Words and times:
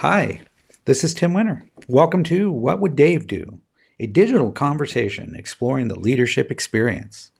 Hi, 0.00 0.40
this 0.86 1.04
is 1.04 1.12
Tim 1.12 1.34
Winter. 1.34 1.62
Welcome 1.86 2.24
to 2.24 2.50
What 2.50 2.80
Would 2.80 2.96
Dave 2.96 3.26
Do? 3.26 3.60
A 3.98 4.06
digital 4.06 4.50
conversation 4.50 5.34
exploring 5.36 5.88
the 5.88 6.00
leadership 6.00 6.50
experience. 6.50 7.32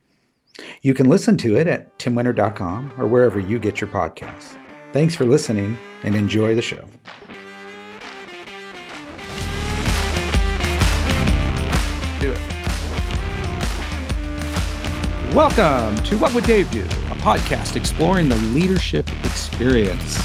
You 0.83 0.93
can 0.93 1.09
listen 1.09 1.39
to 1.39 1.57
it 1.57 1.67
at 1.67 1.99
timwinter.com 1.99 2.93
or 2.99 3.07
wherever 3.07 3.41
you 3.41 3.59
get 3.59 3.81
your 3.81 3.89
podcasts. 3.89 4.59
Thanks 4.93 5.15
for 5.15 5.25
listening 5.25 5.79
and 6.03 6.15
enjoy 6.15 6.55
the 6.55 6.61
show. 6.61 6.85
Do 12.21 12.33
it. 12.33 12.41
Welcome 15.35 15.97
to 16.05 16.19
What 16.19 16.35
Would 16.35 16.45
Dave 16.45 16.71
Do? 16.71 16.83
A 16.83 17.17
podcast 17.23 17.77
exploring 17.77 18.29
the 18.29 18.37
leadership 18.37 19.09
experience 19.25 20.19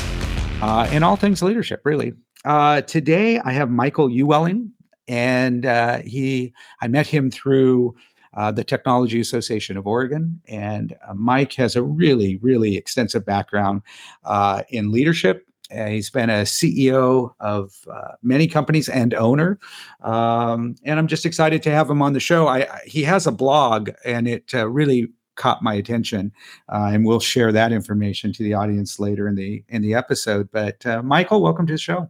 uh, 0.61 0.87
and 0.91 1.03
all 1.03 1.15
things 1.15 1.41
leadership, 1.41 1.81
really. 1.83 2.13
Uh, 2.43 2.81
today 2.81 3.39
I 3.39 3.51
have 3.51 3.69
Michael 3.69 4.09
Ewelling, 4.09 4.69
and 5.07 5.65
uh, 5.65 5.99
he 5.99 6.53
I 6.81 6.87
met 6.87 7.07
him 7.07 7.31
through 7.31 7.95
uh, 8.33 8.51
the 8.51 8.63
Technology 8.63 9.19
Association 9.19 9.77
of 9.77 9.87
Oregon, 9.87 10.41
and 10.47 10.95
uh, 11.07 11.13
Mike 11.13 11.53
has 11.53 11.75
a 11.75 11.83
really 11.83 12.37
really 12.37 12.77
extensive 12.77 13.25
background 13.25 13.81
uh, 14.23 14.63
in 14.69 14.91
leadership. 14.91 15.45
Uh, 15.75 15.87
he's 15.87 16.11
been 16.11 16.29
a 16.29 16.43
CEO 16.43 17.33
of 17.39 17.73
many 18.21 18.47
companies 18.47 18.87
and 18.87 19.15
owner, 19.15 19.59
um, 20.01 20.75
and 20.83 20.99
I'm 20.99 21.07
just 21.07 21.25
excited 21.25 21.63
to 21.63 21.71
have 21.71 21.89
him 21.89 22.03
on 22.03 22.13
the 22.13 22.19
show. 22.19 22.47
I, 22.47 22.59
I 22.59 22.81
he 22.85 23.03
has 23.03 23.25
a 23.25 23.31
blog, 23.31 23.89
and 24.05 24.27
it 24.27 24.53
really 24.53 25.09
caught 25.35 25.61
my 25.61 25.73
attention, 25.73 26.31
uh, 26.69 26.91
and 26.93 27.05
we'll 27.05 27.19
share 27.19 27.51
that 27.51 27.71
information 27.71 28.33
to 28.33 28.43
the 28.43 28.53
audience 28.53 28.99
later 28.99 29.27
in 29.27 29.35
the 29.35 29.63
in 29.69 29.81
the 29.81 29.93
episode. 29.93 30.49
But 30.51 30.85
uh, 30.85 31.03
Michael, 31.03 31.41
welcome 31.41 31.67
to 31.67 31.73
the 31.73 31.79
show. 31.79 32.09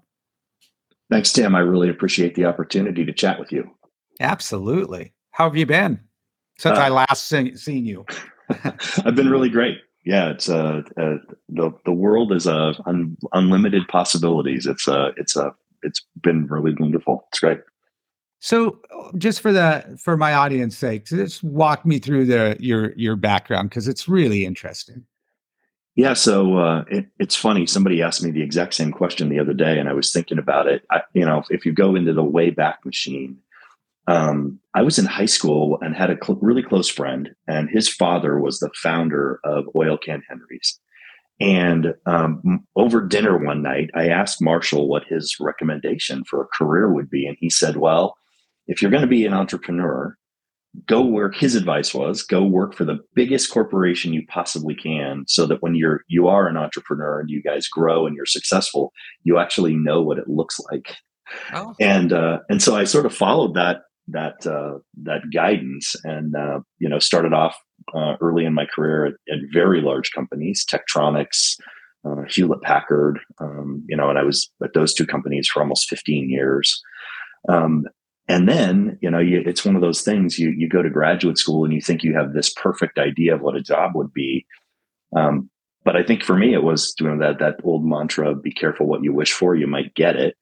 Thanks, 1.10 1.32
Tim. 1.32 1.56
I 1.56 1.60
really 1.60 1.90
appreciate 1.90 2.36
the 2.36 2.46
opportunity 2.46 3.06
to 3.06 3.14
chat 3.14 3.40
with 3.40 3.52
you. 3.52 3.70
Absolutely. 4.20 5.14
How 5.32 5.46
have 5.46 5.56
you 5.56 5.66
been 5.66 6.00
since 6.58 6.78
uh, 6.78 6.82
I 6.82 6.90
last 6.90 7.28
seen, 7.28 7.56
seen 7.58 7.86
you? 7.86 8.06
I've 9.04 9.16
been 9.16 9.30
really 9.30 9.50
great. 9.50 9.78
Yeah, 10.06 10.30
it's 10.30 10.50
uh, 10.50 10.82
uh 10.98 11.18
the 11.50 11.72
the 11.86 11.92
world 11.92 12.32
is 12.32 12.48
uh, 12.48 12.74
un, 12.86 13.18
unlimited 13.34 13.88
possibilities. 13.88 14.66
It's 14.66 14.88
uh 14.88 15.12
it's 15.18 15.36
uh 15.36 15.50
it's 15.82 16.06
been 16.22 16.48
really 16.48 16.76
wonderful. 16.80 17.26
It's 17.30 17.40
great. 17.40 17.60
So, 18.40 18.80
just 19.18 19.42
for 19.42 19.52
the 19.52 19.98
for 20.02 20.18
my 20.18 20.34
audience 20.34 20.78
sake, 20.78 21.06
just 21.06 21.44
walk 21.44 21.86
me 21.86 22.00
through 22.00 22.26
the 22.26 22.58
your 22.60 22.94
your 22.96 23.16
background 23.16 23.70
because 23.70 23.88
it's 23.88 24.08
really 24.08 24.46
interesting. 24.46 25.06
Yeah, 25.96 26.14
so 26.14 26.58
uh, 26.58 26.84
it, 26.90 27.08
it's 27.20 27.38
funny. 27.38 27.66
Somebody 27.66 28.02
asked 28.02 28.22
me 28.22 28.30
the 28.30 28.44
exact 28.44 28.74
same 28.74 28.92
question 28.92 29.30
the 29.30 29.40
other 29.40 29.54
day, 29.54 29.80
and 29.80 29.88
I 29.88 29.94
was 29.94 30.12
thinking 30.12 30.38
about 30.38 30.68
it. 30.68 30.84
I, 30.92 31.02
you 31.14 31.26
know, 31.26 31.44
if 31.50 31.66
you 31.66 31.72
go 31.72 31.96
into 31.96 32.12
the 32.12 32.24
way 32.24 32.50
back 32.50 32.86
Machine, 32.86 33.38
um, 34.08 34.60
I 34.74 34.82
was 34.82 35.00
in 35.00 35.06
high 35.06 35.26
school 35.26 35.80
and 35.82 35.96
had 35.96 36.12
a 36.12 36.18
cl- 36.22 36.40
really 36.42 36.64
close 36.64 36.90
friend, 36.90 37.34
and 37.48 37.70
his 37.70 37.88
father 37.88 38.40
was 38.40 38.60
the 38.60 38.70
founder 38.76 39.40
of 39.46 39.66
Oil 39.74 39.98
Can 39.98 40.22
Henry's. 40.28 40.80
And 41.40 41.94
um, 42.06 42.66
over 42.76 43.02
dinner 43.02 43.38
one 43.38 43.62
night, 43.62 43.90
I 43.96 44.10
asked 44.10 44.42
Marshall 44.42 44.88
what 44.88 45.04
his 45.08 45.38
recommendation 45.40 46.24
for 46.26 46.42
a 46.42 46.58
career 46.58 46.94
would 46.94 47.10
be, 47.10 47.26
and 47.26 47.38
he 47.40 47.50
said, 47.50 47.78
"Well, 47.78 48.18
if 48.68 48.82
you're 48.82 48.92
going 48.92 49.02
to 49.02 49.08
be 49.08 49.26
an 49.26 49.34
entrepreneur, 49.34 50.18
go 50.88 51.02
where 51.02 51.32
his 51.32 51.56
advice 51.56 51.94
was 51.94 52.22
go 52.22 52.44
work 52.44 52.74
for 52.74 52.86
the 52.86 53.00
biggest 53.14 53.52
corporation 53.52 54.14
you 54.14 54.26
possibly 54.28 54.76
can 54.76 55.24
so 55.28 55.46
that 55.46 55.62
when 55.62 55.76
you're 55.76 56.02
you 56.08 56.28
are 56.28 56.48
an 56.48 56.58
entrepreneur 56.58 57.20
and 57.20 57.30
you 57.30 57.42
guys 57.42 57.68
grow 57.68 58.06
and 58.06 58.16
you're 58.16 58.26
successful 58.26 58.92
you 59.24 59.38
actually 59.38 59.76
know 59.76 60.02
what 60.02 60.18
it 60.18 60.28
looks 60.28 60.60
like 60.72 60.96
oh. 61.54 61.74
and 61.80 62.12
uh, 62.12 62.40
and 62.50 62.62
so 62.62 62.76
i 62.76 62.84
sort 62.84 63.06
of 63.06 63.16
followed 63.16 63.54
that 63.54 63.82
that 64.08 64.46
uh, 64.46 64.78
that 65.02 65.22
guidance 65.34 65.96
and 66.04 66.36
uh, 66.36 66.60
you 66.80 66.90
know 66.90 67.00
started 67.00 67.34
off 67.34 67.58
uh, 67.94 68.16
early 68.22 68.46
in 68.46 68.54
my 68.54 68.66
career 68.66 69.06
at, 69.06 69.14
at, 69.32 69.40
very 69.52 69.82
large 69.82 70.12
companies 70.12 70.66
tektronix 70.66 71.58
uh, 72.06 72.24
hewlett 72.30 72.62
packard 72.62 73.20
um, 73.40 73.84
you 73.88 73.96
know 73.96 74.10
and 74.10 74.20
i 74.20 74.24
was 74.24 74.50
at 74.64 74.74
those 74.74 74.94
two 74.94 75.06
companies 75.06 75.48
for 75.48 75.62
almost 75.62 75.88
15 75.88 76.30
years 76.30 76.82
um, 77.48 77.86
and 78.28 78.50
then 78.50 78.98
you 79.02 79.10
know 79.10 79.20
you, 79.20 79.44
it's 79.46 79.66
one 79.66 79.76
of 79.76 79.82
those 79.82 80.02
things 80.02 80.40
you 80.40 80.50
you 80.50 80.68
go 80.68 80.82
to 80.82 80.90
graduate 80.90 81.38
school 81.38 81.64
and 81.64 81.74
you 81.74 81.82
think 81.82 82.04
you 82.04 82.16
have 82.16 82.34
this 82.34 82.54
perfect 82.54 82.98
idea 82.98 83.36
of 83.36 83.42
what 83.42 83.56
a 83.56 83.62
job 83.62 83.92
would 83.96 84.14
be. 84.14 84.46
Um, 85.16 85.50
but 85.84 85.96
i 85.96 86.04
think 86.04 86.24
for 86.24 86.36
me 86.36 86.54
it 86.54 86.64
was 86.64 86.94
doing 86.94 87.20
that 87.20 87.40
that 87.40 87.58
old 87.64 87.86
mantra 87.86 88.36
be 88.36 88.52
careful 88.52 88.88
what 88.88 89.04
you 89.04 89.14
wish 89.14 89.32
for 89.32 89.56
you 89.56 89.68
might 89.68 89.94
get 89.94 90.16
it. 90.16 90.36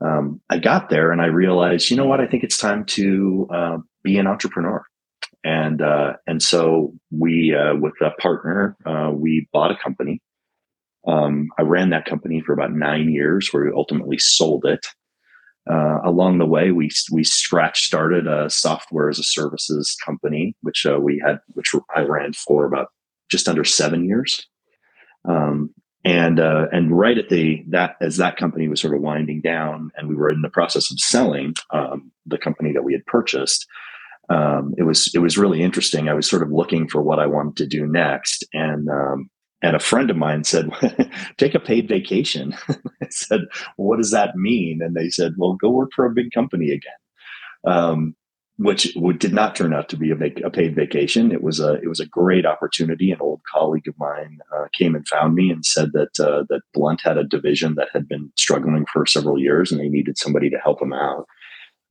Um, 0.00 0.40
i 0.48 0.58
got 0.58 0.88
there 0.88 1.12
and 1.12 1.20
i 1.20 1.26
realized 1.26 1.90
you 1.90 1.96
know 1.96 2.06
what 2.06 2.20
i 2.20 2.26
think 2.26 2.42
it's 2.42 2.58
time 2.58 2.84
to 2.86 3.48
uh, 3.52 3.78
be 4.02 4.18
an 4.18 4.26
entrepreneur. 4.26 4.84
And 5.44 5.80
uh, 5.82 6.14
and 6.26 6.42
so 6.42 6.94
we 7.10 7.54
uh, 7.54 7.76
with 7.76 7.94
a 8.00 8.10
partner 8.20 8.76
uh, 8.84 9.10
we 9.14 9.48
bought 9.52 9.70
a 9.70 9.76
company. 9.76 10.20
Um, 11.06 11.48
i 11.58 11.62
ran 11.62 11.90
that 11.90 12.06
company 12.06 12.42
for 12.44 12.52
about 12.52 12.72
nine 12.72 13.10
years 13.10 13.50
where 13.50 13.64
we 13.64 13.72
ultimately 13.74 14.18
sold 14.18 14.64
it 14.64 14.84
uh, 15.70 15.98
along 16.04 16.38
the 16.38 16.46
way, 16.46 16.70
we 16.70 16.90
we 17.10 17.24
scratch 17.24 17.84
started 17.84 18.26
a 18.26 18.48
software 18.48 19.08
as 19.08 19.18
a 19.18 19.24
services 19.24 19.96
company, 20.04 20.56
which 20.62 20.86
uh, 20.86 20.98
we 20.98 21.22
had, 21.24 21.40
which 21.48 21.72
I 21.94 22.02
ran 22.02 22.32
for 22.32 22.64
about 22.64 22.88
just 23.30 23.48
under 23.48 23.64
seven 23.64 24.04
years. 24.04 24.46
Um, 25.28 25.74
and 26.04 26.40
uh, 26.40 26.66
and 26.72 26.96
right 26.96 27.18
at 27.18 27.28
the 27.28 27.64
that 27.68 27.96
as 28.00 28.16
that 28.16 28.36
company 28.36 28.68
was 28.68 28.80
sort 28.80 28.94
of 28.94 29.02
winding 29.02 29.40
down, 29.40 29.90
and 29.96 30.08
we 30.08 30.14
were 30.14 30.30
in 30.30 30.42
the 30.42 30.48
process 30.48 30.90
of 30.90 30.98
selling 30.98 31.54
um, 31.72 32.10
the 32.24 32.38
company 32.38 32.72
that 32.72 32.84
we 32.84 32.92
had 32.92 33.04
purchased. 33.06 33.66
Um, 34.30 34.74
it 34.78 34.84
was 34.84 35.10
it 35.14 35.18
was 35.18 35.36
really 35.36 35.62
interesting. 35.62 36.08
I 36.08 36.14
was 36.14 36.28
sort 36.28 36.42
of 36.42 36.52
looking 36.52 36.88
for 36.88 37.02
what 37.02 37.18
I 37.18 37.26
wanted 37.26 37.56
to 37.56 37.66
do 37.66 37.86
next, 37.86 38.44
and 38.54 38.88
um, 38.88 39.28
and 39.62 39.74
a 39.74 39.80
friend 39.80 40.10
of 40.10 40.16
mine 40.16 40.44
said, 40.44 40.70
take 41.36 41.54
a 41.54 41.60
paid 41.60 41.88
vacation. 41.88 42.54
I 42.68 43.08
said, 43.10 43.40
what 43.76 43.96
does 43.96 44.12
that 44.12 44.36
mean? 44.36 44.80
And 44.82 44.94
they 44.94 45.10
said, 45.10 45.34
well, 45.36 45.54
go 45.54 45.70
work 45.70 45.90
for 45.94 46.06
a 46.06 46.14
big 46.14 46.32
company 46.32 46.70
again. 46.70 46.92
Um, 47.66 48.14
which 48.60 48.92
did 49.18 49.32
not 49.32 49.54
turn 49.54 49.72
out 49.72 49.88
to 49.88 49.96
be 49.96 50.10
a, 50.10 50.16
vac- 50.16 50.40
a, 50.40 50.50
paid 50.50 50.74
vacation. 50.74 51.30
It 51.30 51.44
was 51.44 51.60
a 51.60 51.74
it 51.74 51.86
was 51.86 52.00
a 52.00 52.06
great 52.06 52.44
opportunity. 52.44 53.12
An 53.12 53.20
old 53.20 53.40
colleague 53.50 53.86
of 53.86 53.96
mine 53.98 54.40
uh, 54.52 54.66
came 54.76 54.96
and 54.96 55.06
found 55.06 55.36
me 55.36 55.50
and 55.50 55.64
said 55.64 55.92
that 55.92 56.18
uh, 56.18 56.42
that 56.48 56.62
Blount 56.74 57.00
had 57.00 57.18
a 57.18 57.24
division 57.24 57.76
that 57.76 57.88
had 57.92 58.08
been 58.08 58.32
struggling 58.36 58.84
for 58.92 59.06
several 59.06 59.38
years, 59.38 59.70
and 59.70 59.80
they 59.80 59.88
needed 59.88 60.18
somebody 60.18 60.50
to 60.50 60.58
help 60.58 60.80
them 60.80 60.92
out. 60.92 61.26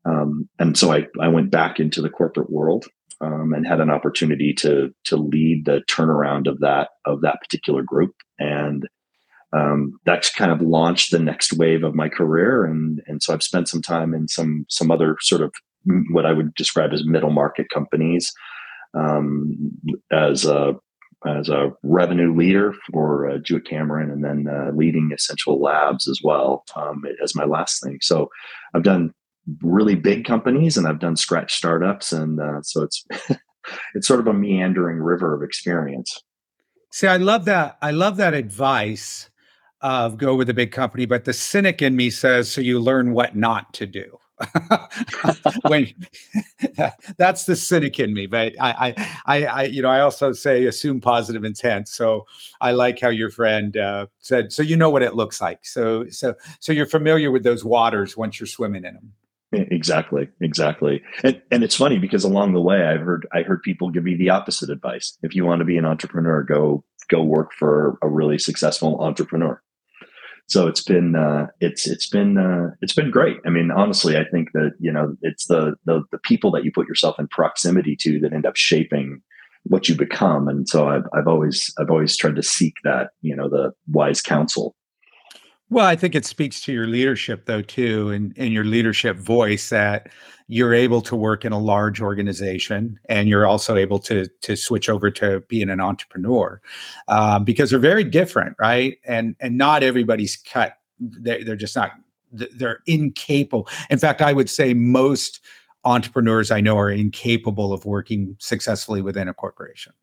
Um, 0.03 0.49
and 0.59 0.77
so 0.77 0.91
I 0.91 1.07
I 1.21 1.29
went 1.29 1.51
back 1.51 1.79
into 1.79 2.01
the 2.01 2.09
corporate 2.09 2.49
world 2.49 2.85
um, 3.21 3.53
and 3.53 3.65
had 3.65 3.79
an 3.79 3.89
opportunity 3.89 4.53
to 4.53 4.93
to 5.05 5.17
lead 5.17 5.65
the 5.65 5.81
turnaround 5.89 6.47
of 6.47 6.59
that 6.59 6.89
of 7.05 7.21
that 7.21 7.39
particular 7.41 7.81
group 7.83 8.13
and 8.39 8.87
um, 9.53 9.97
that's 10.05 10.33
kind 10.33 10.51
of 10.51 10.61
launched 10.61 11.11
the 11.11 11.19
next 11.19 11.53
wave 11.53 11.83
of 11.83 11.95
my 11.95 12.09
career 12.09 12.65
and 12.65 13.01
and 13.07 13.21
so 13.23 13.33
I've 13.33 13.43
spent 13.43 13.67
some 13.67 13.81
time 13.81 14.13
in 14.13 14.27
some 14.27 14.65
some 14.69 14.91
other 14.91 15.17
sort 15.21 15.41
of 15.41 15.51
what 16.11 16.25
I 16.25 16.33
would 16.33 16.53
describe 16.55 16.91
as 16.93 17.05
middle 17.05 17.31
market 17.31 17.67
companies 17.73 18.31
um, 18.93 19.71
as 20.11 20.45
a 20.45 20.75
as 21.25 21.49
a 21.49 21.71
revenue 21.83 22.35
leader 22.35 22.73
for 22.91 23.29
uh, 23.29 23.37
Jewett 23.39 23.67
Cameron 23.67 24.11
and 24.11 24.23
then 24.23 24.47
uh, 24.53 24.71
leading 24.75 25.11
Essential 25.13 25.59
Labs 25.59 26.07
as 26.07 26.19
well 26.23 26.63
um, 26.75 27.03
as 27.23 27.35
my 27.35 27.43
last 27.43 27.81
thing. 27.83 27.97
So 28.01 28.29
I've 28.73 28.83
done 28.83 29.13
really 29.61 29.95
big 29.95 30.25
companies 30.25 30.77
and 30.77 30.87
I've 30.87 30.99
done 30.99 31.15
scratch 31.15 31.55
startups. 31.55 32.11
And 32.11 32.39
uh, 32.39 32.61
so 32.61 32.83
it's, 32.83 33.05
it's 33.95 34.07
sort 34.07 34.19
of 34.19 34.27
a 34.27 34.33
meandering 34.33 34.97
river 34.97 35.35
of 35.35 35.43
experience. 35.43 36.23
See, 36.91 37.07
I 37.07 37.17
love 37.17 37.45
that. 37.45 37.77
I 37.81 37.91
love 37.91 38.17
that 38.17 38.33
advice 38.33 39.29
of 39.81 40.17
go 40.17 40.35
with 40.35 40.49
a 40.49 40.53
big 40.53 40.71
company, 40.71 41.05
but 41.05 41.25
the 41.25 41.33
cynic 41.33 41.81
in 41.81 41.95
me 41.95 42.09
says, 42.09 42.51
so 42.51 42.61
you 42.61 42.79
learn 42.79 43.13
what 43.13 43.35
not 43.35 43.73
to 43.75 43.85
do. 43.85 44.17
when 45.67 45.91
that's 47.17 47.45
the 47.45 47.55
cynic 47.55 47.99
in 47.99 48.13
me, 48.13 48.27
but 48.27 48.53
I, 48.59 48.93
I, 49.25 49.45
I, 49.45 49.63
you 49.65 49.81
know, 49.81 49.89
I 49.89 50.01
also 50.01 50.31
say 50.31 50.65
assume 50.65 51.01
positive 51.01 51.43
intent. 51.43 51.87
So 51.87 52.25
I 52.61 52.71
like 52.71 52.99
how 52.99 53.09
your 53.09 53.31
friend 53.31 53.75
uh, 53.77 54.07
said, 54.19 54.53
so 54.53 54.61
you 54.61 54.77
know 54.77 54.91
what 54.91 55.01
it 55.01 55.15
looks 55.15 55.41
like. 55.41 55.65
So, 55.65 56.07
so, 56.09 56.35
so 56.59 56.71
you're 56.71 56.85
familiar 56.85 57.31
with 57.31 57.43
those 57.43 57.65
waters 57.65 58.15
once 58.15 58.39
you're 58.39 58.47
swimming 58.47 58.85
in 58.85 58.93
them. 58.93 59.13
Exactly, 59.53 60.27
exactly. 60.41 61.01
And 61.23 61.41
and 61.51 61.63
it's 61.63 61.75
funny 61.75 61.99
because 61.99 62.25
along 62.25 62.53
the 62.53 62.61
way 62.61 62.85
I 62.85 62.97
heard 62.97 63.25
I 63.33 63.43
heard 63.43 63.61
people 63.61 63.89
give 63.89 64.03
me 64.03 64.15
the 64.15 64.29
opposite 64.29 64.69
advice. 64.69 65.17
If 65.23 65.35
you 65.35 65.45
want 65.45 65.59
to 65.59 65.65
be 65.65 65.77
an 65.77 65.85
entrepreneur, 65.85 66.43
go 66.43 66.83
go 67.09 67.23
work 67.23 67.53
for 67.53 67.97
a 68.01 68.09
really 68.09 68.37
successful 68.39 68.99
entrepreneur. 69.01 69.61
So 70.47 70.67
it's 70.67 70.83
been 70.83 71.15
uh, 71.15 71.47
it's 71.59 71.87
it's 71.87 72.09
been 72.09 72.37
uh, 72.37 72.71
it's 72.81 72.93
been 72.93 73.11
great. 73.11 73.37
I 73.45 73.49
mean, 73.49 73.69
honestly, 73.71 74.17
I 74.17 74.23
think 74.25 74.51
that 74.53 74.71
you 74.79 74.91
know 74.91 75.15
it's 75.21 75.47
the, 75.47 75.75
the 75.85 76.03
the 76.11 76.19
people 76.19 76.51
that 76.51 76.63
you 76.63 76.71
put 76.73 76.87
yourself 76.87 77.19
in 77.19 77.27
proximity 77.27 77.97
to 78.01 78.19
that 78.21 78.33
end 78.33 78.45
up 78.45 78.55
shaping 78.55 79.21
what 79.63 79.89
you 79.89 79.95
become. 79.95 80.47
And 80.47 80.67
so 80.67 80.87
I've 80.87 81.03
I've 81.13 81.27
always 81.27 81.73
I've 81.79 81.89
always 81.89 82.15
tried 82.15 82.37
to 82.37 82.43
seek 82.43 82.75
that 82.85 83.09
you 83.21 83.35
know 83.35 83.49
the 83.49 83.71
wise 83.91 84.21
counsel 84.21 84.75
Well, 85.69 85.85
I 85.85 85.97
think 85.97 86.15
it 86.15 86.25
speaks 86.25 86.61
to 86.61 86.71
your 86.71 86.87
leadership, 86.87 87.45
though, 87.45 87.61
too, 87.61 88.09
and, 88.09 88.33
and 88.37 88.53
your 88.53 88.63
leadership 88.63 89.17
voice 89.17 89.69
that 89.69 90.09
you're 90.47 90.73
able 90.73 91.01
to 91.01 91.15
work 91.15 91.43
in 91.43 91.51
a 91.51 91.59
large 91.59 92.01
organization 92.01 92.97
and 93.09 93.27
you're 93.27 93.45
also 93.45 93.75
able 93.75 93.99
to 93.99 94.27
to 94.41 94.55
switch 94.55 94.87
over 94.87 95.11
to 95.11 95.41
being 95.49 95.69
an 95.69 95.81
entrepreneur 95.81 96.61
um, 97.09 97.43
because 97.43 97.69
they're 97.69 97.79
very 97.79 98.05
different, 98.05 98.55
right? 98.59 98.97
And 99.05 99.35
and 99.41 99.57
not 99.57 99.83
everybody's 99.83 100.37
cut. 100.37 100.77
They're, 100.99 101.43
they're 101.43 101.57
just 101.57 101.75
not. 101.75 101.91
They're 102.31 102.79
incapable. 102.87 103.67
In 103.89 103.99
fact, 103.99 104.21
I 104.21 104.33
would 104.33 104.49
say 104.49 104.73
most 104.73 105.41
entrepreneurs 105.83 106.51
I 106.51 106.61
know 106.61 106.77
are 106.77 106.91
incapable 106.91 107.71
of 107.73 107.85
working 107.85 108.35
successfully 108.39 109.01
within 109.01 109.27
a 109.27 109.33
corporation. 109.33 109.93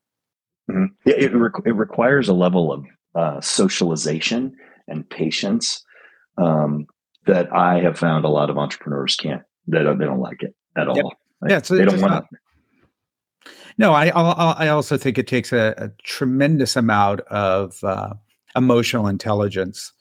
Mm-hmm. 0.70 1.08
It, 1.08 1.24
it, 1.24 1.34
re- 1.34 1.50
it 1.66 1.74
requires 1.74 2.28
a 2.28 2.32
level 2.32 2.72
of 2.72 2.86
uh, 3.14 3.40
socialization 3.42 4.56
and 4.88 5.08
patience 5.08 5.84
um, 6.38 6.86
that 7.26 7.52
I 7.52 7.80
have 7.80 7.98
found 7.98 8.24
a 8.24 8.28
lot 8.28 8.50
of 8.50 8.58
entrepreneurs 8.58 9.16
can't. 9.16 9.42
They 9.66 9.82
don't. 9.82 9.98
They 9.98 10.04
don't 10.04 10.20
like 10.20 10.42
it 10.42 10.54
at 10.76 10.88
all. 10.88 10.96
Yep. 10.96 11.06
Like, 11.40 11.50
yeah, 11.50 11.62
so 11.62 11.76
they 11.76 11.84
don't 11.84 12.00
want 12.00 12.26
to. 12.30 12.38
No, 13.78 13.92
I 13.92 14.08
I 14.08 14.68
also 14.68 14.96
think 14.96 15.18
it 15.18 15.26
takes 15.26 15.52
a, 15.52 15.74
a 15.76 15.90
tremendous 16.02 16.76
amount 16.76 17.20
of 17.22 17.82
uh, 17.82 18.14
emotional 18.54 19.08
intelligence 19.08 19.92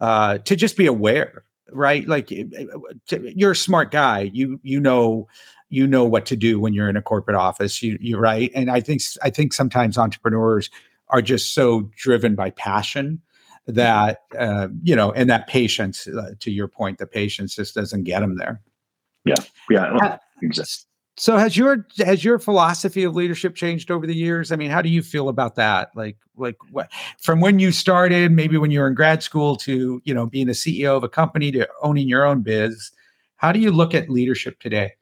uh, 0.00 0.38
to 0.38 0.56
just 0.56 0.76
be 0.76 0.86
aware, 0.86 1.44
right? 1.70 2.06
Like 2.06 2.28
you're 2.30 3.52
a 3.52 3.56
smart 3.56 3.90
guy. 3.90 4.30
You 4.32 4.60
you 4.62 4.80
know 4.80 5.28
you 5.70 5.86
know 5.86 6.04
what 6.04 6.26
to 6.26 6.36
do 6.36 6.60
when 6.60 6.74
you're 6.74 6.88
in 6.88 6.96
a 6.96 7.02
corporate 7.02 7.36
office. 7.36 7.82
You 7.82 7.96
you 8.00 8.18
right, 8.18 8.50
and 8.54 8.70
I 8.70 8.80
think 8.80 9.02
I 9.22 9.30
think 9.30 9.52
sometimes 9.52 9.96
entrepreneurs 9.96 10.68
are 11.08 11.22
just 11.22 11.54
so 11.54 11.90
driven 11.96 12.34
by 12.34 12.50
passion 12.50 13.20
that 13.66 14.22
uh, 14.38 14.68
you 14.82 14.96
know 14.96 15.12
and 15.12 15.30
that 15.30 15.46
patience 15.46 16.06
uh, 16.08 16.32
to 16.40 16.50
your 16.50 16.68
point 16.68 16.98
the 16.98 17.06
patience 17.06 17.54
just 17.54 17.74
doesn't 17.74 18.04
get 18.04 18.20
them 18.20 18.36
there. 18.36 18.60
Yeah 19.24 19.34
yeah 19.70 20.18
exactly. 20.42 20.86
so 21.16 21.36
has 21.36 21.56
your 21.56 21.86
has 21.98 22.24
your 22.24 22.38
philosophy 22.38 23.04
of 23.04 23.14
leadership 23.14 23.54
changed 23.54 23.90
over 23.90 24.06
the 24.06 24.14
years? 24.14 24.52
I 24.52 24.56
mean 24.56 24.70
how 24.70 24.82
do 24.82 24.88
you 24.88 25.02
feel 25.02 25.28
about 25.28 25.54
that? 25.56 25.90
Like 25.94 26.16
like 26.36 26.56
what 26.70 26.90
from 27.18 27.40
when 27.40 27.58
you 27.58 27.72
started 27.72 28.32
maybe 28.32 28.56
when 28.56 28.70
you 28.70 28.80
were 28.80 28.88
in 28.88 28.94
grad 28.94 29.22
school 29.22 29.56
to 29.56 30.00
you 30.04 30.14
know 30.14 30.26
being 30.26 30.48
a 30.48 30.52
ceo 30.52 30.96
of 30.96 31.04
a 31.04 31.08
company 31.08 31.52
to 31.52 31.68
owning 31.82 32.08
your 32.08 32.24
own 32.24 32.42
biz 32.42 32.90
how 33.36 33.52
do 33.52 33.58
you 33.58 33.70
look 33.70 33.94
at 33.94 34.08
leadership 34.08 34.58
today 34.58 34.92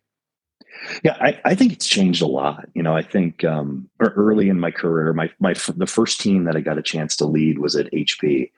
yeah, 1.03 1.17
I, 1.21 1.41
I, 1.45 1.55
think 1.55 1.73
it's 1.73 1.87
changed 1.87 2.23
a 2.23 2.27
lot. 2.27 2.69
You 2.75 2.83
know, 2.83 2.97
I 2.97 3.03
think 3.03 3.45
um, 3.45 3.89
early 4.01 4.49
in 4.49 4.61
my 4.61 4.71
career, 4.71 5.13
my 5.13 5.31
my 5.39 5.55
the 5.77 5.87
first 5.87 6.21
team 6.21 6.45
that 6.45 6.57
I 6.57 6.61
got 6.61 6.79
a 6.79 6.83
chance 6.83 7.17
to 7.17 7.27
lead 7.27 7.59
was 7.59 7.77
at 7.77 7.93
HP, 7.93 8.51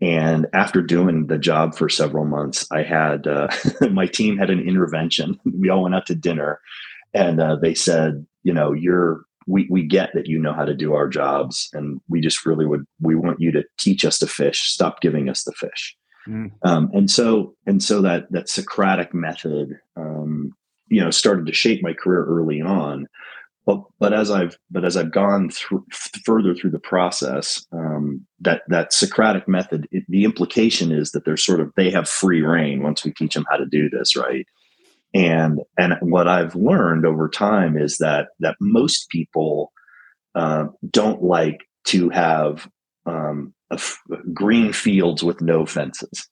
and 0.00 0.46
after 0.52 0.82
doing 0.82 1.26
the 1.26 1.38
job 1.38 1.74
for 1.74 1.88
several 1.88 2.24
months, 2.24 2.66
I 2.70 2.82
had 2.82 3.26
uh, 3.26 3.48
my 3.90 4.06
team 4.06 4.38
had 4.38 4.50
an 4.50 4.60
intervention. 4.60 5.38
We 5.58 5.70
all 5.70 5.82
went 5.82 5.94
out 5.94 6.06
to 6.06 6.14
dinner, 6.14 6.60
and 7.14 7.40
uh, 7.40 7.56
they 7.56 7.74
said, 7.74 8.26
you 8.42 8.52
know, 8.52 8.72
you're 8.72 9.22
we 9.46 9.66
we 9.70 9.84
get 9.84 10.10
that 10.14 10.26
you 10.26 10.38
know 10.38 10.52
how 10.52 10.64
to 10.64 10.74
do 10.74 10.94
our 10.94 11.08
jobs, 11.08 11.68
and 11.72 12.00
we 12.08 12.20
just 12.20 12.46
really 12.46 12.66
would 12.66 12.84
we 13.00 13.14
want 13.14 13.40
you 13.40 13.50
to 13.52 13.64
teach 13.78 14.04
us 14.04 14.18
to 14.20 14.26
fish. 14.26 14.70
Stop 14.70 15.00
giving 15.00 15.28
us 15.28 15.44
the 15.44 15.52
fish. 15.52 15.96
Mm. 16.28 16.52
Um, 16.62 16.90
and 16.92 17.10
so 17.10 17.54
and 17.66 17.82
so 17.82 18.02
that 18.02 18.30
that 18.30 18.48
Socratic 18.48 19.14
method 19.14 19.80
um, 19.96 20.54
you 20.90 21.00
know 21.00 21.10
started 21.10 21.46
to 21.46 21.52
shape 21.52 21.82
my 21.82 21.92
career 21.92 22.24
early 22.24 22.60
on 22.60 23.06
but 23.68 23.82
but 23.98 24.14
as 24.14 24.30
I've 24.30 24.56
but 24.70 24.86
as 24.86 24.96
I've 24.96 25.12
gone 25.12 25.50
through 25.50 25.84
further 26.24 26.54
through 26.54 26.70
the 26.70 26.78
process, 26.78 27.66
um, 27.70 28.26
that 28.40 28.62
that 28.68 28.94
Socratic 28.94 29.46
method, 29.46 29.86
it, 29.92 30.04
the 30.08 30.24
implication 30.24 30.90
is 30.90 31.10
that 31.10 31.26
they're 31.26 31.36
sort 31.36 31.60
of 31.60 31.70
they 31.76 31.90
have 31.90 32.08
free 32.08 32.40
reign 32.40 32.82
once 32.82 33.04
we 33.04 33.12
teach 33.12 33.34
them 33.34 33.44
how 33.50 33.58
to 33.58 33.66
do 33.66 33.90
this, 33.90 34.16
right? 34.16 34.46
And 35.12 35.60
and 35.76 35.96
what 36.00 36.28
I've 36.28 36.54
learned 36.54 37.04
over 37.04 37.28
time 37.28 37.76
is 37.76 37.98
that 37.98 38.28
that 38.40 38.56
most 38.58 39.10
people 39.10 39.70
uh, 40.34 40.68
don't 40.90 41.22
like 41.22 41.60
to 41.88 42.08
have 42.08 42.70
um, 43.04 43.52
green 44.32 44.72
fields 44.72 45.22
with 45.22 45.42
no 45.42 45.66
fences. 45.66 46.26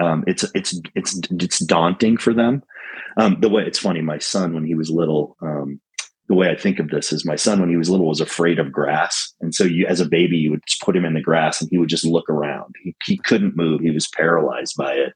Um, 0.00 0.24
it's 0.26 0.44
it's 0.54 0.78
it's 0.94 1.20
it's 1.30 1.58
daunting 1.60 2.16
for 2.16 2.32
them 2.32 2.62
um, 3.18 3.40
the 3.40 3.48
way 3.48 3.62
it's 3.64 3.78
funny, 3.78 4.00
my 4.00 4.18
son 4.18 4.54
when 4.54 4.64
he 4.64 4.74
was 4.74 4.90
little, 4.90 5.36
um, 5.42 5.80
the 6.28 6.34
way 6.34 6.50
I 6.50 6.56
think 6.56 6.78
of 6.78 6.90
this 6.90 7.12
is 7.12 7.24
my 7.24 7.36
son 7.36 7.60
when 7.60 7.70
he 7.70 7.76
was 7.76 7.88
little 7.88 8.06
was 8.06 8.20
afraid 8.20 8.58
of 8.58 8.70
grass, 8.70 9.32
and 9.40 9.54
so 9.54 9.64
you, 9.64 9.86
as 9.86 10.00
a 10.00 10.08
baby, 10.08 10.36
you 10.36 10.50
would 10.50 10.62
put 10.82 10.94
him 10.94 11.04
in 11.04 11.14
the 11.14 11.22
grass 11.22 11.60
and 11.60 11.70
he 11.70 11.78
would 11.78 11.88
just 11.88 12.04
look 12.04 12.28
around. 12.28 12.74
He, 12.82 12.94
he 13.04 13.16
couldn't 13.16 13.56
move; 13.56 13.80
he 13.80 13.90
was 13.90 14.08
paralyzed 14.08 14.74
by 14.76 14.92
it. 14.92 15.14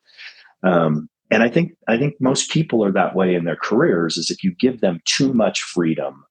Um, 0.63 1.09
and 1.31 1.43
I 1.43 1.51
think 1.51 1.73
I 1.87 1.99
think 1.99 2.15
most 2.19 2.51
people 2.51 2.83
are 2.85 2.93
that 2.93 3.15
way 3.15 3.35
in 3.35 3.45
their 3.45 3.57
careers. 3.57 4.17
Is 4.17 4.31
if 4.31 4.43
you 4.43 4.55
give 4.59 4.81
them 4.81 5.01
too 5.05 5.35
much 5.35 5.61
freedom, 5.61 6.25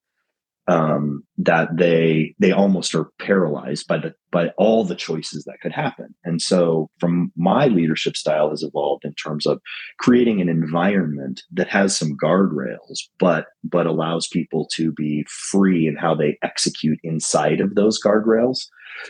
um, 0.72 1.22
that 1.38 1.76
they 1.76 2.34
they 2.40 2.54
almost 2.54 2.96
are 2.96 3.10
paralyzed 3.20 3.88
by 3.88 3.98
the 3.98 4.14
by 4.32 4.50
all 4.58 4.86
the 4.86 4.96
choices 4.96 5.44
that 5.44 5.60
could 5.62 5.74
happen. 5.74 6.16
And 6.24 6.42
so, 6.42 6.90
from 6.98 7.34
my 7.36 7.68
leadership 7.68 8.16
style 8.16 8.52
has 8.52 8.64
evolved 8.64 9.04
in 9.04 9.14
terms 9.16 9.46
of 9.46 9.60
creating 10.00 10.40
an 10.40 10.48
environment 10.48 11.42
that 11.52 11.68
has 11.68 11.98
some 11.98 12.16
guardrails, 12.16 13.00
but 13.20 13.48
but 13.66 13.86
allows 13.86 14.28
people 14.28 14.66
to 14.76 14.94
be 14.94 15.26
free 15.28 15.88
in 15.88 15.98
how 15.98 16.16
they 16.16 16.38
execute 16.42 17.00
inside 17.04 17.60
of 17.60 17.76
those 17.76 18.02
guardrails. 18.02 18.60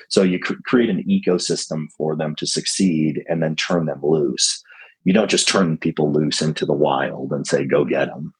So 0.10 0.24
you 0.24 0.40
cr- 0.40 0.54
create 0.66 0.90
an 0.90 1.04
ecosystem 1.08 1.86
for 1.96 2.16
them 2.16 2.34
to 2.38 2.48
succeed, 2.48 3.24
and 3.30 3.44
then 3.44 3.56
turn 3.56 3.86
them 3.86 4.00
loose. 4.02 4.64
You 5.04 5.14
don't 5.14 5.30
just 5.30 5.48
turn 5.48 5.78
people 5.78 6.12
loose 6.12 6.42
into 6.42 6.66
the 6.66 6.74
wild 6.74 7.32
and 7.32 7.46
say, 7.46 7.66
"Go 7.66 7.86
get 7.86 8.08
them." 8.08 8.34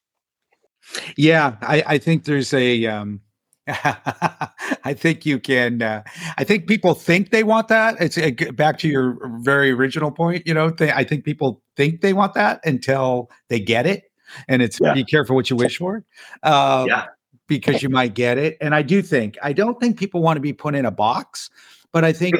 Yeah, 1.16 1.56
I, 1.62 1.82
I 1.86 1.98
think 1.98 2.24
there's 2.24 2.52
a. 2.52 2.86
Um, 2.86 3.20
I 3.68 4.94
think 4.96 5.24
you 5.24 5.38
can. 5.38 5.82
Uh, 5.82 6.02
I 6.36 6.44
think 6.44 6.66
people 6.66 6.94
think 6.94 7.30
they 7.30 7.44
want 7.44 7.68
that. 7.68 7.96
It's 8.00 8.18
uh, 8.18 8.30
back 8.52 8.78
to 8.78 8.88
your 8.88 9.18
very 9.40 9.70
original 9.70 10.10
point. 10.10 10.46
You 10.46 10.54
know, 10.54 10.70
they, 10.70 10.90
I 10.90 11.04
think 11.04 11.24
people 11.24 11.62
think 11.76 12.00
they 12.00 12.12
want 12.12 12.34
that 12.34 12.60
until 12.64 13.30
they 13.48 13.60
get 13.60 13.86
it, 13.86 14.10
and 14.48 14.62
it's 14.62 14.80
yeah. 14.80 14.94
be 14.94 15.04
careful 15.04 15.36
what 15.36 15.48
you 15.48 15.56
wish 15.56 15.78
for. 15.78 16.04
Uh, 16.42 16.86
yeah, 16.88 17.06
because 17.46 17.82
you 17.82 17.88
might 17.88 18.14
get 18.14 18.36
it. 18.36 18.56
And 18.60 18.74
I 18.74 18.82
do 18.82 19.00
think 19.00 19.38
I 19.42 19.52
don't 19.52 19.78
think 19.78 19.96
people 19.96 20.22
want 20.22 20.38
to 20.38 20.40
be 20.40 20.52
put 20.52 20.74
in 20.74 20.84
a 20.84 20.90
box, 20.90 21.48
but 21.92 22.04
I 22.04 22.12
think. 22.12 22.36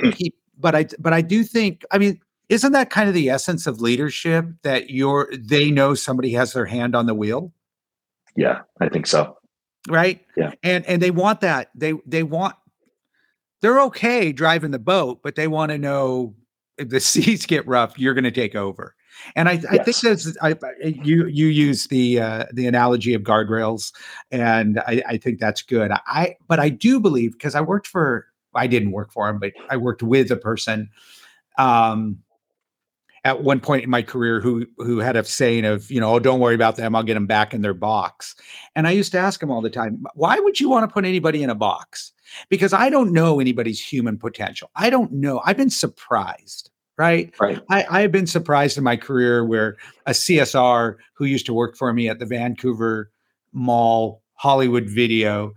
but 0.59 0.75
I 0.75 0.87
but 0.99 1.13
I 1.13 1.23
do 1.23 1.45
think. 1.45 1.85
I 1.91 1.99
mean, 1.99 2.21
isn't 2.49 2.73
that 2.73 2.91
kind 2.91 3.09
of 3.09 3.15
the 3.15 3.31
essence 3.31 3.67
of 3.67 3.81
leadership 3.81 4.47
that 4.63 4.91
you're 4.91 5.29
they 5.37 5.71
know 5.71 5.95
somebody 5.95 6.33
has 6.33 6.53
their 6.53 6.67
hand 6.67 6.95
on 6.95 7.07
the 7.07 7.15
wheel 7.15 7.53
yeah, 8.37 8.61
I 8.81 8.89
think 8.89 9.07
so. 9.07 9.37
Right? 9.89 10.21
Yeah. 10.37 10.53
And 10.63 10.87
and 10.87 11.03
they 11.03 11.11
want 11.11 11.41
that. 11.41 11.71
They 11.75 11.95
they 12.07 12.23
want 12.23 12.55
they're 13.61 13.81
okay 13.83 14.33
driving 14.33 14.71
the 14.71 14.79
boat, 14.79 15.21
but 15.23 15.35
they 15.35 15.49
want 15.49 15.71
to 15.71 15.79
know 15.79 16.35
if 16.79 16.89
the 16.89 17.01
seas 17.01 17.47
get 17.47 17.67
rough, 17.67 17.99
you're 17.99 18.15
going 18.15 18.25
to 18.25 18.31
take 18.31 18.55
over. 18.55 18.95
And 19.37 19.49
I, 19.49 19.53
yes. 19.53 19.67
I 19.67 19.79
think 19.79 19.97
that's 19.99 20.37
I, 20.43 20.57
you 20.83 21.27
you 21.27 21.47
use 21.47 21.87
the 21.87 22.21
uh, 22.21 22.47
the 22.53 22.67
analogy 22.67 23.15
of 23.15 23.23
guardrails, 23.23 23.93
and 24.31 24.81
I, 24.81 25.03
I 25.07 25.17
think 25.19 25.39
that's 25.39 25.63
good. 25.63 25.93
I 26.07 26.37
but 26.49 26.59
I 26.59 26.71
do 26.71 26.99
believe 26.99 27.33
because 27.33 27.55
I 27.55 27.61
worked 27.61 27.87
for 27.87 28.27
I 28.55 28.67
didn't 28.67 28.93
work 28.93 29.13
for 29.13 29.29
him, 29.29 29.39
but 29.39 29.53
I 29.69 29.77
worked 29.77 30.03
with 30.03 30.31
a 30.31 30.37
person 30.37 30.89
um, 31.59 32.19
at 33.25 33.43
one 33.43 33.61
point 33.61 33.85
in 33.85 33.91
my 33.91 34.03
career 34.03 34.41
who 34.41 34.67
who 34.79 34.99
had 34.99 35.17
a 35.17 35.25
saying 35.25 35.65
of 35.65 35.91
you 35.91 36.01
know 36.01 36.15
oh 36.15 36.19
don't 36.19 36.41
worry 36.41 36.55
about 36.55 36.77
them 36.77 36.95
i'll 36.95 37.03
get 37.03 37.15
them 37.15 37.27
back 37.27 37.55
in 37.55 37.63
their 37.63 37.75
box. 37.75 38.35
And 38.75 38.87
i 38.87 38.91
used 38.91 39.13
to 39.13 39.19
ask 39.19 39.43
him 39.43 39.51
all 39.51 39.61
the 39.61 39.71
time 39.71 40.05
why 40.15 40.39
would 40.39 40.61
you 40.61 40.69
want 40.69 40.89
to 40.89 40.93
put 40.93 41.05
anybody 41.05 41.43
in 41.43 41.51
a 41.51 41.55
box? 41.55 42.13
Because 42.49 42.73
i 42.73 42.89
don't 42.91 43.13
know 43.13 43.41
anybody's 43.41 43.81
human 43.81 44.19
potential. 44.19 44.71
I 44.75 44.91
don't 44.91 45.13
know. 45.13 45.41
I've 45.45 45.57
been 45.57 45.71
surprised 45.71 46.71
right? 46.99 47.33
Right. 47.41 47.59
I, 47.71 47.87
i've 47.91 48.13
been 48.13 48.27
surprised 48.27 48.77
in 48.77 48.85
my 48.85 48.97
career 48.97 49.47
where 49.47 49.79
a 50.05 50.11
csr 50.11 50.97
who 51.15 51.25
used 51.25 51.47
to 51.47 51.55
work 51.55 51.75
for 51.75 51.91
me 51.95 52.07
at 52.07 52.19
the 52.19 52.27
vancouver 52.27 53.11
mall 53.55 54.23
hollywood 54.35 54.91
video 54.91 55.55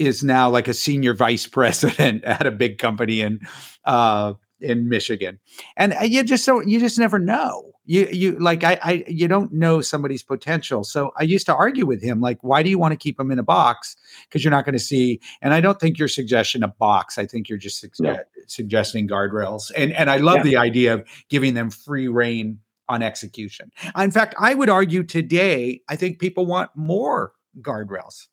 is 0.00 0.24
now 0.24 0.48
like 0.48 0.66
a 0.66 0.74
senior 0.74 1.14
vice 1.14 1.46
president 1.58 2.24
at 2.24 2.46
a 2.46 2.50
big 2.50 2.78
company. 2.78 3.20
And 3.20 3.46
uh, 3.84 4.34
in 4.60 4.88
Michigan. 4.88 5.38
And 5.76 5.94
uh, 5.94 6.02
you 6.02 6.22
just 6.22 6.46
don't, 6.46 6.68
you 6.68 6.80
just 6.80 6.98
never 6.98 7.18
know. 7.18 7.72
You, 7.86 8.08
you 8.12 8.38
like, 8.38 8.62
I, 8.62 8.78
I, 8.82 9.04
you 9.08 9.26
don't 9.26 9.52
know 9.52 9.80
somebody's 9.80 10.22
potential. 10.22 10.84
So 10.84 11.12
I 11.16 11.24
used 11.24 11.46
to 11.46 11.54
argue 11.54 11.86
with 11.86 12.02
him, 12.02 12.20
like, 12.20 12.38
why 12.42 12.62
do 12.62 12.70
you 12.70 12.78
want 12.78 12.92
to 12.92 12.96
keep 12.96 13.16
them 13.16 13.32
in 13.32 13.38
a 13.38 13.42
box? 13.42 13.96
Because 14.28 14.44
you're 14.44 14.52
not 14.52 14.64
going 14.64 14.74
to 14.74 14.78
see. 14.78 15.20
And 15.42 15.52
I 15.52 15.60
don't 15.60 15.80
think 15.80 15.98
your 15.98 16.06
suggestion 16.06 16.62
a 16.62 16.68
box. 16.68 17.18
I 17.18 17.26
think 17.26 17.48
you're 17.48 17.58
just 17.58 17.82
suge- 17.82 18.20
suggesting 18.46 19.08
guardrails. 19.08 19.72
And, 19.76 19.92
and 19.92 20.08
I 20.08 20.18
love 20.18 20.38
yeah. 20.38 20.42
the 20.42 20.56
idea 20.56 20.94
of 20.94 21.08
giving 21.30 21.54
them 21.54 21.70
free 21.70 22.06
reign 22.06 22.60
on 22.88 23.02
execution. 23.02 23.72
In 23.96 24.10
fact, 24.10 24.34
I 24.38 24.54
would 24.54 24.68
argue 24.68 25.02
today, 25.02 25.80
I 25.88 25.96
think 25.96 26.18
people 26.18 26.46
want 26.46 26.70
more 26.76 27.32
guardrails. 27.60 28.26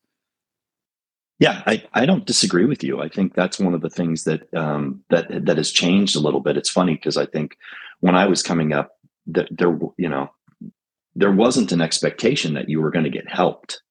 Yeah, 1.40 1.62
I, 1.68 1.84
I 1.94 2.06
don't 2.06 2.26
disagree 2.26 2.66
with 2.66 2.84
you. 2.84 3.00
I 3.00 3.10
think 3.10 3.36
that's 3.36 3.60
one 3.60 3.76
of 3.76 3.82
the 3.82 3.92
things 3.92 4.24
that 4.24 4.52
um, 4.56 5.04
that 5.10 5.28
that 5.46 5.58
has 5.58 5.72
changed 5.72 6.16
a 6.16 6.20
little 6.20 6.40
bit. 6.40 6.58
It's 6.58 6.70
funny 6.70 6.96
because 6.96 7.16
I 7.18 7.28
think 7.28 7.58
when 8.00 8.16
I 8.16 8.26
was 8.26 8.42
coming 8.42 8.74
up, 8.74 8.92
that 9.28 9.48
there, 9.52 9.78
you 9.98 10.10
know, 10.10 10.32
there 11.16 11.32
wasn't 11.32 11.72
an 11.72 11.82
expectation 11.82 12.56
that 12.56 12.70
you 12.70 12.82
were 12.82 12.92
going 12.92 13.06
to 13.06 13.12
get 13.12 13.30
helped 13.30 13.82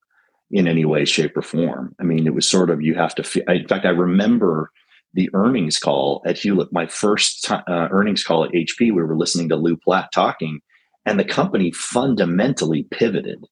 in 0.50 0.66
any 0.66 0.84
way, 0.84 1.04
shape, 1.04 1.36
or 1.36 1.42
form. 1.42 1.94
I 2.00 2.04
mean, 2.04 2.26
it 2.26 2.34
was 2.34 2.48
sort 2.48 2.70
of 2.70 2.82
you 2.82 2.94
have 2.94 3.14
to. 3.16 3.42
In 3.48 3.68
fact, 3.68 3.84
I 3.84 3.90
remember 3.90 4.72
the 5.14 5.30
earnings 5.32 5.78
call 5.78 6.22
at 6.26 6.38
Hewlett. 6.38 6.72
My 6.72 6.86
first 6.86 7.44
t- 7.44 7.54
uh, 7.54 7.88
earnings 7.90 8.24
call 8.24 8.44
at 8.44 8.52
HP, 8.52 8.80
we 8.80 8.90
were 8.90 9.16
listening 9.16 9.48
to 9.50 9.56
Lew 9.56 9.76
Platt 9.76 10.10
talking, 10.12 10.60
and 11.04 11.18
the 11.18 11.24
company 11.24 11.70
fundamentally 11.70 12.84
pivoted 12.90 13.44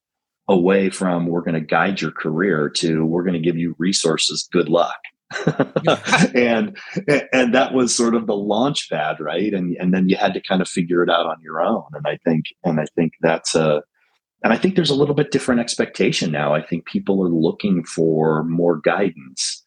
away 0.47 0.89
from 0.89 1.27
"we're 1.27 1.41
going 1.41 1.55
to 1.55 1.61
guide 1.61 2.01
your 2.01 2.11
career" 2.11 2.69
to 2.69 3.05
"we're 3.05 3.23
going 3.23 3.33
to 3.33 3.39
give 3.39 3.57
you 3.57 3.75
resources. 3.77 4.47
Good 4.51 4.69
luck." 4.69 4.97
and 6.35 6.77
and 7.31 7.53
that 7.53 7.71
was 7.73 7.95
sort 7.95 8.13
of 8.13 8.27
the 8.27 8.35
launch 8.35 8.89
pad 8.91 9.19
right 9.19 9.55
and 9.55 9.75
and 9.77 9.91
then 9.91 10.07
you 10.07 10.15
had 10.15 10.35
to 10.35 10.41
kind 10.41 10.61
of 10.61 10.67
figure 10.67 11.01
it 11.01 11.09
out 11.09 11.25
on 11.25 11.35
your 11.41 11.59
own 11.59 11.83
and 11.93 12.05
i 12.05 12.15
think 12.23 12.45
and 12.63 12.79
i 12.79 12.85
think 12.95 13.13
that's 13.21 13.55
a 13.55 13.81
and 14.43 14.53
i 14.53 14.55
think 14.55 14.75
there's 14.75 14.91
a 14.91 14.95
little 14.95 15.15
bit 15.15 15.31
different 15.31 15.59
expectation 15.59 16.31
now 16.31 16.53
i 16.53 16.61
think 16.61 16.85
people 16.85 17.23
are 17.23 17.29
looking 17.29 17.83
for 17.83 18.43
more 18.43 18.77
guidance 18.77 19.63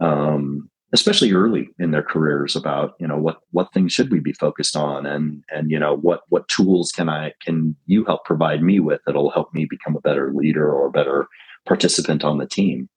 um, 0.00 0.69
especially 0.92 1.32
early 1.32 1.68
in 1.78 1.90
their 1.90 2.02
careers 2.02 2.56
about 2.56 2.94
you 2.98 3.06
know 3.06 3.16
what 3.16 3.40
what 3.52 3.72
things 3.72 3.92
should 3.92 4.10
we 4.10 4.20
be 4.20 4.32
focused 4.32 4.76
on 4.76 5.06
and 5.06 5.42
and 5.50 5.70
you 5.70 5.78
know 5.78 5.96
what 5.96 6.22
what 6.28 6.48
tools 6.48 6.92
can 6.92 7.08
i 7.08 7.32
can 7.44 7.74
you 7.86 8.04
help 8.04 8.24
provide 8.24 8.62
me 8.62 8.80
with 8.80 9.00
that'll 9.06 9.30
help 9.30 9.52
me 9.54 9.66
become 9.68 9.96
a 9.96 10.00
better 10.00 10.32
leader 10.34 10.70
or 10.70 10.86
a 10.86 10.92
better 10.92 11.26
participant 11.66 12.24
on 12.24 12.38
the 12.38 12.46
team 12.46 12.88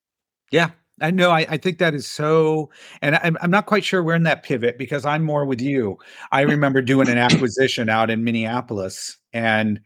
yeah 0.51 0.71
I 1.01 1.09
know. 1.09 1.31
I, 1.31 1.39
I, 1.49 1.57
think 1.57 1.79
that 1.79 1.95
is 1.95 2.05
so, 2.05 2.69
and 3.01 3.15
I'm, 3.15 3.35
I'm 3.41 3.49
not 3.49 3.65
quite 3.65 3.83
sure 3.83 4.03
we're 4.03 4.13
in 4.13 4.23
that 4.23 4.43
pivot 4.43 4.77
because 4.77 5.05
I'm 5.05 5.23
more 5.23 5.43
with 5.43 5.59
you. 5.59 5.97
I 6.31 6.41
remember 6.41 6.83
doing 6.83 7.09
an 7.09 7.17
acquisition 7.17 7.89
out 7.89 8.11
in 8.11 8.23
Minneapolis, 8.23 9.17
and 9.33 9.79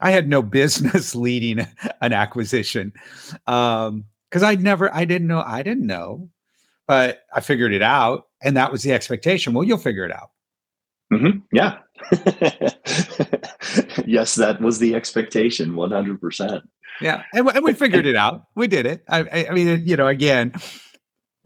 I 0.00 0.12
had 0.12 0.28
no 0.28 0.40
business 0.60 1.16
leading 1.16 1.66
an 2.00 2.12
acquisition 2.12 2.92
um, 3.48 4.04
because 4.30 4.44
I'd 4.44 4.62
never, 4.62 4.94
I 4.94 5.04
didn't 5.04 5.26
know, 5.26 5.42
I 5.44 5.64
didn't 5.64 5.86
know, 5.86 6.30
but 6.92 7.22
I 7.32 7.40
figured 7.40 7.72
it 7.72 7.80
out, 7.80 8.26
and 8.42 8.54
that 8.58 8.70
was 8.70 8.82
the 8.82 8.92
expectation. 8.92 9.54
Well, 9.54 9.64
you'll 9.64 9.78
figure 9.78 10.04
it 10.04 10.12
out. 10.12 10.28
Mm-hmm. 11.10 11.38
Yeah. 11.50 11.78
yes, 14.06 14.34
that 14.34 14.60
was 14.60 14.78
the 14.78 14.94
expectation, 14.94 15.72
100% 15.72 16.62
yeah, 17.00 17.22
and, 17.32 17.48
and 17.48 17.64
we 17.64 17.72
figured 17.72 18.04
it 18.04 18.14
out. 18.14 18.44
We 18.54 18.66
did 18.66 18.84
it. 18.84 19.02
I, 19.08 19.20
I, 19.20 19.46
I, 19.48 19.50
mean, 19.52 19.82
you 19.86 19.96
know, 19.96 20.08
again, 20.08 20.52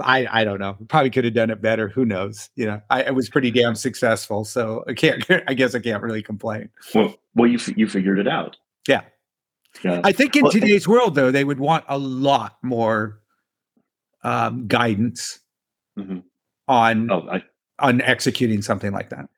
I 0.03 0.27
I 0.29 0.45
don't 0.45 0.59
know. 0.59 0.77
Probably 0.89 1.09
could 1.09 1.25
have 1.25 1.35
done 1.35 1.51
it 1.51 1.63
better. 1.63 1.89
Who 1.89 2.05
knows? 2.05 2.51
You 2.57 2.67
know, 2.67 2.81
I, 2.91 3.05
I 3.05 3.11
was 3.13 3.31
pretty 3.31 3.53
damn 3.53 3.77
successful, 3.77 4.45
so 4.45 4.85
I 4.89 4.95
can't. 4.95 5.25
I 5.49 5.55
guess 5.55 5.77
I 5.77 5.79
can't 5.79 6.03
really 6.03 6.21
complain. 6.21 6.69
Well, 6.93 7.15
well, 7.37 7.49
you 7.49 7.61
you 7.77 7.89
figured 7.89 8.19
it 8.19 8.27
out. 8.27 8.57
Yeah. 8.89 9.03
Yeah. 9.85 10.01
I 10.03 10.11
think 10.11 10.35
in 10.35 10.43
well, 10.43 10.53
today's 10.53 10.89
world, 10.89 11.15
though, 11.15 11.31
they 11.31 11.45
would 11.45 11.61
want 11.61 11.85
a 11.89 11.97
lot 11.97 12.57
more 12.63 13.21
um, 14.23 14.67
guidance 14.67 15.41
mm-hmm. 15.99 16.19
on 16.69 17.11
oh, 17.11 17.29
I, 17.31 17.43
on 17.79 18.01
executing 18.01 18.63
something 18.63 18.93
like 18.93 19.11
that. 19.11 19.29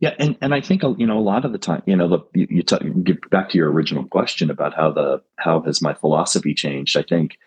Yeah, 0.00 0.14
and, 0.18 0.36
and 0.40 0.54
I 0.54 0.60
think 0.60 0.82
you 0.82 1.06
know 1.06 1.18
a 1.18 1.20
lot 1.20 1.44
of 1.44 1.52
the 1.52 1.58
time, 1.58 1.82
you 1.86 1.96
know, 1.96 2.08
the, 2.08 2.18
you, 2.34 2.46
you 2.50 2.62
t- 2.62 2.76
get 3.04 3.30
back 3.30 3.48
to 3.50 3.58
your 3.58 3.70
original 3.70 4.04
question 4.04 4.50
about 4.50 4.74
how 4.74 4.90
the 4.90 5.22
how 5.36 5.62
has 5.62 5.80
my 5.80 5.94
philosophy 5.94 6.52
changed. 6.52 6.96
I 6.96 7.02
think 7.02 7.38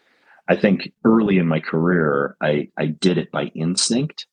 I 0.47 0.55
think 0.55 0.93
early 1.03 1.37
in 1.37 1.47
my 1.47 1.59
career, 1.59 2.35
I 2.41 2.69
I 2.77 2.87
did 2.87 3.17
it 3.17 3.31
by 3.31 3.51
instinct, 3.53 4.25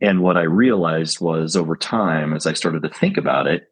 and 0.00 0.22
what 0.22 0.36
I 0.36 0.42
realized 0.42 1.20
was 1.20 1.54
over 1.54 1.76
time, 1.76 2.32
as 2.32 2.46
I 2.46 2.54
started 2.54 2.82
to 2.82 2.88
think 2.88 3.18
about 3.18 3.46
it, 3.46 3.70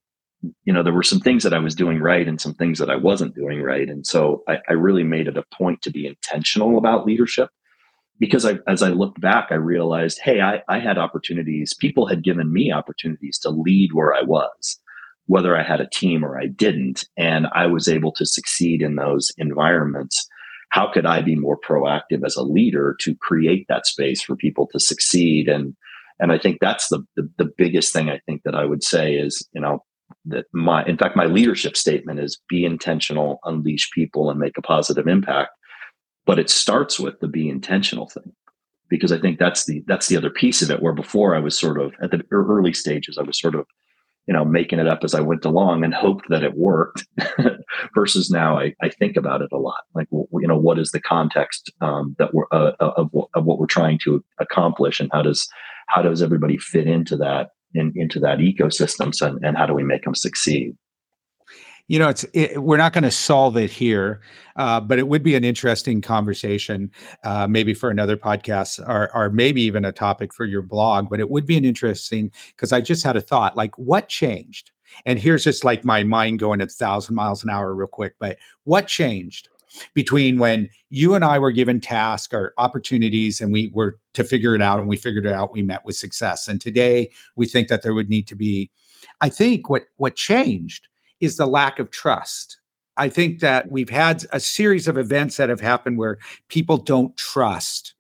you 0.65 0.73
know, 0.73 0.83
there 0.83 0.93
were 0.93 1.03
some 1.03 1.21
things 1.21 1.43
that 1.43 1.55
I 1.55 1.59
was 1.59 1.75
doing 1.75 1.99
right 1.99 2.29
and 2.29 2.41
some 2.41 2.55
things 2.55 2.79
that 2.79 2.91
I 2.91 2.97
wasn't 2.97 3.35
doing 3.35 3.63
right, 3.63 3.89
and 3.89 4.07
so 4.07 4.45
I, 4.47 4.59
I 4.69 4.75
really 4.75 5.03
made 5.03 5.29
it 5.29 5.39
a 5.39 5.45
point 5.55 5.81
to 5.83 5.91
be 5.91 6.07
intentional 6.07 6.77
about 6.77 7.07
leadership 7.07 7.49
because 8.23 8.47
I, 8.47 8.61
as 8.69 8.85
I 8.85 8.91
looked 8.91 9.21
back, 9.21 9.49
I 9.51 9.57
realized, 9.57 10.21
hey, 10.23 10.41
I, 10.41 10.63
I 10.69 10.79
had 10.79 10.97
opportunities. 10.97 11.75
People 11.75 12.07
had 12.07 12.23
given 12.23 12.53
me 12.53 12.71
opportunities 12.71 13.37
to 13.41 13.51
lead 13.51 13.95
where 13.95 14.15
I 14.15 14.23
was, 14.23 14.79
whether 15.27 15.57
I 15.57 15.65
had 15.65 15.81
a 15.81 15.89
team 15.89 16.25
or 16.25 16.39
I 16.39 16.47
didn't, 16.47 17.05
and 17.17 17.49
I 17.53 17.67
was 17.67 17.89
able 17.89 18.13
to 18.13 18.25
succeed 18.25 18.81
in 18.81 18.95
those 18.95 19.33
environments. 19.39 20.25
How 20.69 20.87
could 20.87 21.05
I 21.05 21.21
be 21.21 21.35
more 21.35 21.59
proactive 21.59 22.25
as 22.25 22.37
a 22.37 22.45
leader 22.45 22.97
to 23.01 23.17
create 23.17 23.67
that 23.69 23.89
space 23.89 24.23
for 24.23 24.37
people 24.37 24.69
to 24.69 24.79
succeed? 24.79 25.49
And 25.49 25.75
and 26.21 26.31
I 26.31 26.39
think 26.39 26.59
that's 26.61 26.91
the, 26.91 27.05
the, 27.17 27.29
the 27.39 27.51
biggest 27.59 27.93
thing 27.93 28.09
I 28.09 28.21
think 28.25 28.43
that 28.45 28.55
I 28.55 28.65
would 28.65 28.85
say 28.85 29.15
is, 29.15 29.45
you 29.53 29.61
know, 29.61 29.83
that 30.27 30.45
my 30.53 30.85
in 30.85 30.97
fact 30.97 31.17
my 31.17 31.25
leadership 31.27 31.77
statement 31.77 32.21
is 32.21 32.41
be 32.49 32.65
intentional, 32.65 33.41
unleash 33.43 33.91
people, 33.91 34.31
and 34.31 34.39
make 34.39 34.57
a 34.57 34.63
positive 34.63 35.09
impact 35.09 35.51
but 36.27 36.39
it 36.39 36.51
starts 36.51 37.01
with 37.01 37.19
the 37.21 37.29
be 37.29 37.49
intentional 37.49 38.09
thing. 38.09 38.33
Because 38.89 39.11
i 39.11 39.19
think 39.19 39.39
that's 39.39 39.65
the 39.65 39.83
that's 39.87 40.09
the 40.09 40.19
other 40.19 40.29
piece 40.29 40.61
of 40.61 40.71
it 40.71 40.83
where 40.83 40.93
before 40.93 41.35
i 41.35 41.39
was 41.39 41.59
sort 41.59 41.81
of 41.81 41.95
at 42.03 42.11
the 42.11 42.23
early 42.31 42.75
stages 42.75 43.17
i 43.17 43.23
was 43.23 43.41
sort 43.41 43.55
of 43.55 43.65
you 44.27 44.35
know 44.35 44.45
making 44.45 44.79
it 44.79 44.87
up 44.87 45.01
as 45.03 45.15
i 45.15 45.21
went 45.21 45.47
along 45.47 45.83
and 45.83 45.95
hoped 45.95 46.29
that 46.29 46.45
it 46.45 46.59
worked 46.59 47.07
versus 47.95 48.31
now 48.31 48.59
I, 48.59 48.75
I 48.83 48.89
think 48.89 49.17
about 49.17 49.43
it 49.43 49.49
a 49.53 49.59
lot. 49.59 49.83
Like 49.95 50.09
you 50.13 50.47
know 50.47 50.59
what 50.59 50.79
is 50.79 50.91
the 50.91 51.01
context 51.01 51.73
um, 51.81 52.15
that 52.19 52.35
we're 52.35 52.47
uh, 52.53 52.73
uh 52.81 52.93
of, 52.97 53.11
of 53.35 53.45
what 53.45 53.59
we're 53.59 53.67
trying 53.67 53.99
to 54.05 54.23
accomplish 54.39 55.01
and 55.01 55.11
how 55.13 55.23
does 55.23 55.49
how 55.89 56.03
does 56.03 56.23
everybody 56.23 56.59
fit 56.59 56.87
into 56.87 57.17
that 57.17 57.51
in, 57.75 57.93
into 57.97 58.21
that 58.21 58.39
ecosystem 58.39 59.19
and, 59.27 59.45
and 59.45 59.57
how 59.57 59.67
do 59.67 59.75
we 59.75 59.83
make 59.83 60.05
them 60.05 60.15
succeed 60.15 60.77
you 61.89 61.99
know, 61.99 62.09
it's 62.09 62.25
it, 62.33 62.63
we're 62.63 62.77
not 62.77 62.93
going 62.93 63.05
to 63.05 63.11
solve 63.11 63.57
it 63.57 63.71
here, 63.71 64.21
uh, 64.57 64.81
but 64.81 64.99
it 64.99 65.09
would 65.09 65.23
be 65.23 65.35
an 65.35 65.45
interesting 65.45 66.01
conversation, 66.01 66.91
uh, 67.25 67.47
maybe 67.47 67.75
for 67.75 67.91
another 67.91 68.17
podcast, 68.17 68.79
or 68.89 69.15
or 69.15 69.31
maybe 69.31 69.63
even 69.63 69.85
a 69.85 69.93
topic 69.93 70.33
for 70.33 70.45
your 70.45 70.63
blog. 70.63 71.11
But 71.11 71.21
it 71.21 71.31
would 71.31 71.47
be 71.47 71.57
an 71.57 71.65
interesting 71.65 72.31
because 72.49 72.73
I 72.73 72.81
just 72.81 73.05
had 73.05 73.17
a 73.17 73.21
thought, 73.21 73.57
like 73.57 73.77
what 73.77 74.09
changed? 74.09 74.71
And 75.07 75.19
here's 75.19 75.45
just 75.45 75.65
like 75.65 75.85
my 75.85 76.05
mind 76.05 76.39
going 76.39 76.61
at 76.61 76.71
thousand 76.71 77.15
miles 77.15 77.43
an 77.43 77.51
hour, 77.51 77.75
real 77.75 77.89
quick. 77.89 78.15
But 78.19 78.39
what 78.65 78.87
changed 78.87 79.49
between 79.95 80.39
when 80.39 80.69
you 80.91 81.15
and 81.15 81.25
I 81.25 81.39
were 81.39 81.51
given 81.51 81.81
tasks 81.81 82.35
or 82.35 82.53
opportunities 82.59 83.41
and 83.41 83.53
we 83.53 83.71
were 83.75 83.99
to 84.15 84.25
figure 84.25 84.55
it 84.55 84.63
out 84.63 84.79
and 84.79 84.89
we 84.89 84.97
figured 84.97 85.27
it 85.27 85.33
out, 85.33 85.53
we 85.53 85.63
met 85.63 85.85
with 85.85 85.97
success. 85.97 86.47
And 86.47 86.61
today 86.61 87.11
we 87.37 87.47
think 87.47 87.69
that 87.69 87.83
there 87.83 87.95
would 87.95 88.11
need 88.11 88.27
to 88.29 88.37
be, 88.37 88.71
I 89.21 89.29
think 89.29 89.69
what 89.69 89.85
what 89.97 90.15
changed 90.15 90.89
is 91.23 91.37
the 91.37 91.47
lack 91.47 91.79
of 91.79 91.91
trust. 91.91 92.59
I 92.99 93.09
think 93.09 93.41
that 93.41 93.71
we've 93.71 93.89
had 93.89 94.27
a 94.33 94.41
series 94.41 94.87
of 94.87 94.99
events 94.99 95.39
that 95.39 95.49
have 95.49 95.61
happened 95.61 95.97
where 95.97 96.19
people 96.49 96.77
don't 96.77 97.17
trust 97.17 97.95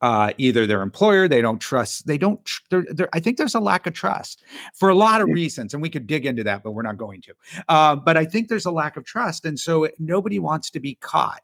uh, 0.00 0.32
either 0.38 0.66
their 0.66 0.82
employer, 0.82 1.26
they 1.26 1.40
don't 1.40 1.60
trust, 1.60 2.06
they 2.06 2.18
don't, 2.18 2.40
they're, 2.70 2.84
they're, 2.90 3.08
I 3.12 3.20
think 3.20 3.36
there's 3.36 3.54
a 3.54 3.60
lack 3.60 3.86
of 3.86 3.94
trust 3.94 4.44
for 4.74 4.90
a 4.90 4.94
lot 4.94 5.20
of 5.20 5.28
reasons, 5.28 5.72
and 5.72 5.82
we 5.82 5.88
could 5.88 6.06
dig 6.06 6.26
into 6.26 6.44
that, 6.44 6.62
but 6.62 6.72
we're 6.72 6.82
not 6.82 6.98
going 6.98 7.22
to. 7.22 7.34
Uh, 7.68 7.96
but 7.96 8.16
I 8.16 8.24
think 8.24 8.48
there's 8.48 8.66
a 8.66 8.70
lack 8.70 8.96
of 8.96 9.04
trust, 9.04 9.44
and 9.44 9.58
so 9.58 9.88
nobody 9.98 10.38
wants 10.38 10.70
to 10.70 10.80
be 10.80 10.96
caught. 10.96 11.42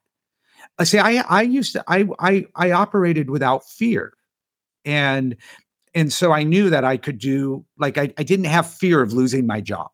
I 0.79 0.85
say 0.85 0.99
I 0.99 1.25
I 1.29 1.43
used 1.43 1.73
to 1.73 1.85
I 1.89 2.07
I 2.19 2.47
I 2.55 2.71
operated 2.71 3.29
without 3.29 3.69
fear, 3.69 4.15
and 4.85 5.37
and 5.95 6.13
so 6.13 6.33
I 6.33 6.43
knew 6.43 6.71
that 6.71 6.85
I 6.85 6.97
could 6.97 7.19
do 7.19 7.65
like 7.77 7.99
I 7.99 8.13
I 8.19 8.23
didn't 8.23 8.47
have 8.47 8.71
fear 8.71 9.03
of 9.03 9.13
losing 9.13 9.47
my 9.47 9.61
job 9.61 9.91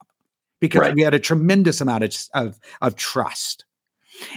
because 0.60 0.80
right. 0.80 0.94
we 0.94 1.02
had 1.02 1.14
a 1.14 1.18
tremendous 1.18 1.80
amount 1.80 2.04
of, 2.04 2.16
of, 2.34 2.60
of 2.80 2.96
trust. 2.96 3.64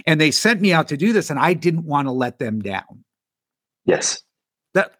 And 0.06 0.20
they 0.20 0.30
sent 0.30 0.60
me 0.60 0.72
out 0.72 0.88
to 0.88 0.96
do 0.96 1.12
this, 1.12 1.30
and 1.30 1.38
I 1.38 1.52
didn't 1.52 1.84
want 1.84 2.08
to 2.08 2.12
let 2.12 2.38
them 2.38 2.60
down. 2.60 3.04
Yes. 3.84 4.22
That 4.72 4.92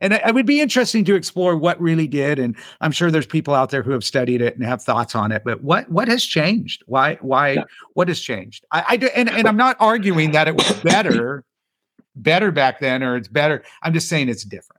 and 0.00 0.12
it, 0.12 0.34
would 0.34 0.46
be 0.46 0.60
interesting 0.60 1.04
to 1.06 1.14
explore 1.14 1.56
what 1.56 1.80
really 1.80 2.06
did. 2.06 2.38
And 2.38 2.56
I'm 2.80 2.92
sure 2.92 3.10
there's 3.10 3.26
people 3.26 3.54
out 3.54 3.70
there 3.70 3.82
who 3.82 3.90
have 3.92 4.04
studied 4.04 4.40
it 4.42 4.54
and 4.54 4.64
have 4.64 4.82
thoughts 4.82 5.14
on 5.14 5.32
it. 5.32 5.42
But 5.44 5.62
what 5.62 5.90
what 5.90 6.08
has 6.08 6.24
changed? 6.24 6.82
Why 6.86 7.14
why 7.20 7.52
yeah. 7.52 7.64
what 7.94 8.08
has 8.08 8.20
changed? 8.20 8.64
I, 8.70 8.84
I 8.90 8.96
do, 8.96 9.08
and, 9.14 9.28
and 9.28 9.48
I'm 9.48 9.56
not 9.56 9.76
arguing 9.80 10.32
that 10.32 10.46
it 10.46 10.54
was 10.54 10.70
better, 10.82 11.44
better 12.14 12.50
back 12.52 12.80
then, 12.80 13.02
or 13.02 13.16
it's 13.16 13.28
better. 13.28 13.64
I'm 13.82 13.92
just 13.92 14.08
saying 14.08 14.28
it's 14.28 14.44
different. 14.44 14.77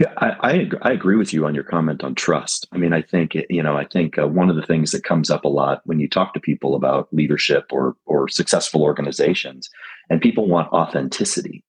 Yeah, 0.00 0.12
I, 0.16 0.36
I, 0.40 0.70
I 0.82 0.92
agree 0.92 1.16
with 1.16 1.34
you 1.34 1.44
on 1.44 1.54
your 1.54 1.64
comment 1.64 2.02
on 2.02 2.14
trust. 2.14 2.66
I 2.72 2.78
mean, 2.78 2.94
I 2.94 3.02
think 3.02 3.36
you 3.50 3.62
know, 3.62 3.76
I 3.76 3.84
think 3.84 4.18
uh, 4.18 4.26
one 4.26 4.48
of 4.48 4.56
the 4.56 4.64
things 4.64 4.90
that 4.92 5.04
comes 5.04 5.30
up 5.30 5.44
a 5.44 5.48
lot 5.48 5.82
when 5.84 6.00
you 6.00 6.08
talk 6.08 6.32
to 6.32 6.40
people 6.40 6.74
about 6.74 7.08
leadership 7.12 7.66
or 7.70 7.94
or 8.06 8.26
successful 8.28 8.82
organizations, 8.82 9.68
and 10.08 10.20
people 10.20 10.48
want 10.48 10.72
authenticity, 10.72 11.62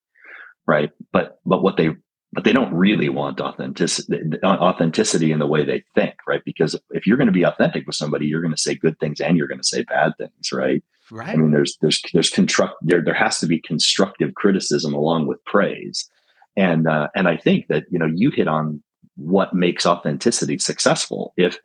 right? 0.65 0.91
But 1.11 1.39
but 1.45 1.61
what 1.61 1.75
they 1.75 1.89
but 2.31 2.45
they 2.45 2.53
don't 2.53 2.73
really 2.73 3.09
want 3.09 3.41
authenticity 3.41 4.21
authenticity 4.43 5.33
in 5.33 5.39
the 5.39 5.47
way 5.47 5.65
they 5.65 5.83
think, 5.93 6.15
right? 6.25 6.43
Because 6.45 6.79
if 6.91 7.05
you're 7.05 7.17
going 7.17 7.27
to 7.27 7.33
be 7.33 7.43
authentic 7.43 7.85
with 7.85 7.95
somebody, 7.95 8.25
you're 8.25 8.41
going 8.41 8.55
to 8.55 8.61
say 8.61 8.73
good 8.73 8.97
things 8.99 9.19
and 9.19 9.35
you're 9.37 9.47
going 9.47 9.61
to 9.61 9.67
say 9.67 9.83
bad 9.83 10.13
things, 10.17 10.53
right? 10.53 10.81
Right. 11.11 11.29
I 11.29 11.35
mean, 11.35 11.51
there's 11.51 11.77
there's 11.81 12.01
there's 12.13 12.29
construct 12.29 12.75
there 12.81 13.03
there 13.03 13.13
has 13.13 13.39
to 13.39 13.47
be 13.47 13.59
constructive 13.59 14.35
criticism 14.35 14.93
along 14.93 15.27
with 15.27 15.43
praise 15.43 16.09
and 16.57 16.87
uh, 16.87 17.07
and 17.15 17.27
I 17.27 17.37
think 17.37 17.67
that 17.67 17.85
you 17.89 17.99
know 17.99 18.09
you 18.13 18.31
hit 18.31 18.47
on 18.47 18.83
what 19.15 19.53
makes 19.53 19.85
authenticity 19.85 20.57
successful. 20.57 21.33
If 21.37 21.57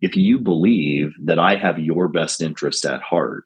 if 0.00 0.16
you 0.16 0.38
believe 0.38 1.14
that 1.24 1.38
I 1.38 1.56
have 1.56 1.78
your 1.78 2.08
best 2.08 2.40
interest 2.40 2.84
at 2.84 3.00
heart 3.00 3.44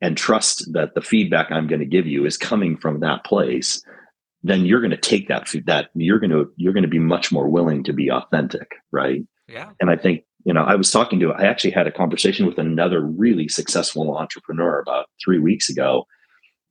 and 0.00 0.16
trust 0.16 0.72
that 0.74 0.94
the 0.94 1.00
feedback 1.00 1.50
I'm 1.50 1.66
going 1.66 1.80
to 1.80 1.86
give 1.86 2.06
you 2.06 2.26
is 2.26 2.36
coming 2.36 2.76
from 2.76 3.00
that 3.00 3.24
place, 3.24 3.82
then 4.42 4.66
you're 4.66 4.80
going 4.80 4.90
to 4.90 4.96
take 4.96 5.28
that 5.28 5.48
that 5.66 5.88
you're 5.94 6.20
going 6.20 6.30
to 6.30 6.52
you're 6.56 6.74
going 6.74 6.82
to 6.82 6.88
be 6.88 6.98
much 6.98 7.32
more 7.32 7.48
willing 7.48 7.82
to 7.84 7.92
be 7.92 8.10
authentic, 8.10 8.70
right? 8.92 9.22
Yeah. 9.48 9.70
And 9.80 9.90
I 9.90 9.96
think 9.96 10.24
you 10.46 10.52
know, 10.52 10.62
I 10.62 10.76
was 10.76 10.92
talking 10.92 11.18
to, 11.20 11.32
I 11.32 11.42
actually 11.42 11.72
had 11.72 11.88
a 11.88 11.92
conversation 11.92 12.46
with 12.46 12.56
another 12.56 13.00
really 13.04 13.48
successful 13.48 14.16
entrepreneur 14.16 14.78
about 14.78 15.06
three 15.22 15.40
weeks 15.40 15.68
ago. 15.68 16.06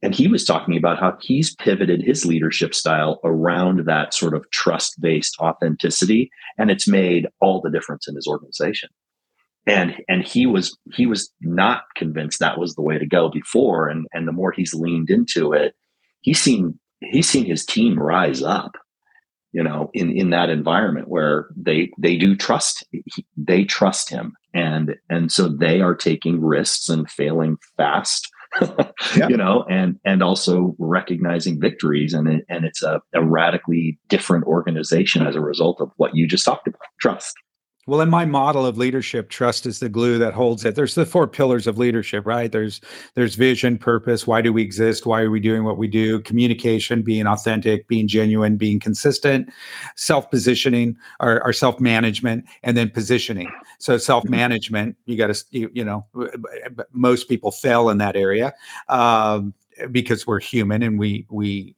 And 0.02 0.14
he 0.14 0.28
was 0.28 0.46
talking 0.46 0.78
about 0.78 1.00
how 1.00 1.18
he's 1.22 1.56
pivoted 1.56 2.02
his 2.02 2.26
leadership 2.26 2.76
style 2.76 3.20
around 3.24 3.86
that 3.86 4.14
sort 4.14 4.34
of 4.34 4.50
trust 4.52 5.00
based 5.00 5.36
authenticity. 5.40 6.30
And 6.58 6.70
it's 6.70 6.88
made 6.88 7.28
all 7.42 7.62
the 7.62 7.72
difference 7.72 8.08
in 8.08 8.16
his 8.16 8.28
organization. 8.28 8.90
And, 9.68 9.96
and 10.08 10.24
he 10.24 10.46
was, 10.46 10.78
he 10.94 11.08
was 11.08 11.32
not 11.42 11.84
convinced 11.96 12.40
that 12.40 12.60
was 12.60 12.76
the 12.76 12.84
way 12.84 13.00
to 13.00 13.06
go 13.06 13.30
before. 13.30 13.90
And, 13.90 14.06
and 14.14 14.28
the 14.28 14.32
more 14.32 14.52
he's 14.52 14.76
leaned 14.76 15.10
into 15.10 15.54
it, 15.54 15.74
he's 16.22 16.40
seen, 16.40 16.80
he's 17.00 17.28
seen 17.28 17.46
his 17.46 17.66
team 17.66 17.98
rise 17.98 18.44
up 18.44 18.74
you 19.56 19.64
know 19.64 19.90
in 19.94 20.12
in 20.12 20.32
that 20.32 20.50
environment 20.50 21.08
where 21.08 21.48
they 21.56 21.90
they 21.98 22.18
do 22.18 22.36
trust 22.36 22.86
they 23.38 23.64
trust 23.64 24.10
him 24.10 24.34
and 24.54 24.96
and 25.10 25.32
so 25.32 25.48
they 25.48 25.80
are 25.80 25.96
taking 25.96 26.42
risks 26.42 26.90
and 26.90 27.10
failing 27.10 27.58
fast 27.78 28.30
yeah. 29.18 29.28
you 29.28 29.38
know 29.38 29.66
and 29.70 30.00
and 30.06 30.24
also 30.24 30.76
recognizing 30.80 31.60
victories 31.60 32.14
and 32.14 32.28
it, 32.28 32.46
and 32.50 32.66
it's 32.66 32.84
a, 32.84 33.02
a 33.14 33.24
radically 33.24 34.00
different 34.08 34.46
organization 34.46 35.26
as 35.26 35.36
a 35.36 35.42
result 35.42 35.82
of 35.82 35.92
what 35.98 36.16
you 36.16 36.28
just 36.28 36.46
talked 36.46 36.68
about 36.68 36.82
trust 37.00 37.36
well, 37.88 38.02
in 38.02 38.10
my 38.10 38.26
model 38.26 38.66
of 38.66 38.80
leadership, 38.80 39.30
trust 39.30 39.68
is 39.68 39.80
the 39.80 39.90
glue 39.90 40.18
that 40.18 40.34
holds 40.34 40.66
it. 40.66 40.74
There's 40.74 40.96
the 40.96 41.06
four 41.06 41.28
pillars 41.28 41.68
of 41.68 41.78
leadership, 41.78 42.26
right? 42.26 42.52
There's 42.52 42.82
there's 43.14 43.36
vision, 43.36 43.78
purpose, 43.78 44.26
why 44.26 44.42
do 44.42 44.52
we 44.52 44.64
exist? 44.64 45.06
Why 45.06 45.22
are 45.22 45.30
we 45.30 45.40
doing 45.40 45.64
what 45.64 45.78
we 45.78 45.88
do? 45.88 46.20
Communication, 46.22 47.04
being 47.04 47.28
authentic, 47.28 47.88
being 47.88 48.08
genuine, 48.08 48.58
being 48.58 48.80
consistent, 48.80 49.50
self-positioning 49.96 50.98
or, 51.20 51.44
or 51.46 51.54
self-management, 51.54 52.46
and 52.64 52.76
then 52.76 52.90
positioning. 52.90 53.52
So 53.78 54.00
self-management, 54.00 54.98
you 55.06 55.16
got 55.16 55.28
to 55.28 55.46
you, 55.52 55.70
you, 55.72 55.86
know, 55.86 56.08
most 56.92 57.30
people 57.30 57.52
fail 57.52 57.90
in 57.90 58.00
that 58.00 58.16
area 58.16 58.54
um, 58.90 59.54
because 59.92 60.26
we're 60.26 60.40
human 60.40 60.82
and 60.82 60.98
we 60.98 61.28
we 61.30 61.76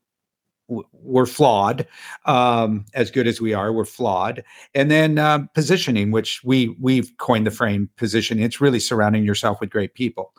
we're 0.68 1.26
flawed 1.26 1.88
um, 2.26 2.86
as 2.94 3.10
good 3.10 3.28
as 3.28 3.40
we 3.40 3.54
are 3.54 3.72
we're 3.72 3.86
flawed. 3.86 4.44
And 4.76 4.92
then 4.92 5.18
um, 5.18 5.50
positioning 5.54 6.12
which 6.12 6.44
we 6.44 6.76
we've 6.80 7.16
coined 7.18 7.48
the 7.48 7.52
frame 7.52 7.90
positioning. 7.98 8.44
It's 8.44 8.60
really 8.60 8.80
surrounding 8.80 9.24
yourself 9.24 9.62
with 9.62 9.70
great 9.70 9.94
people. 9.94 10.34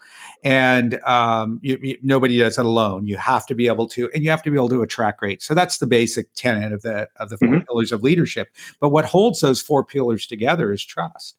And 0.45 1.01
um, 1.05 1.59
you, 1.63 1.79
you, 1.83 1.99
nobody 2.03 2.39
does 2.39 2.59
it 2.59 2.67
alone. 2.67 3.07
You 3.07 3.17
have 3.17 3.47
to 3.47 3.55
be 3.55 3.67
able 3.67 3.89
to 3.89 4.11
and 4.15 4.23
you 4.23 4.31
have 4.31 4.43
to 4.43 4.51
be 4.51 4.57
able 4.57 4.69
to 4.71 4.83
attract 4.83 5.21
great. 5.21 5.43
So 5.43 5.55
that's 5.55 5.79
the 5.79 5.87
basic 5.87 6.33
tenet 6.35 6.73
of 6.73 6.83
the 6.83 7.09
of 7.17 7.31
the 7.31 7.39
4 7.39 7.49
mm-hmm. 7.49 7.61
pillars 7.67 7.93
of 7.93 8.03
leadership. 8.03 8.49
But 8.81 8.91
what 8.91 9.05
holds 9.05 9.41
those 9.41 9.63
four 9.63 9.85
pillars 9.85 10.27
together 10.27 10.73
is 10.73 10.85
trust. 10.85 11.37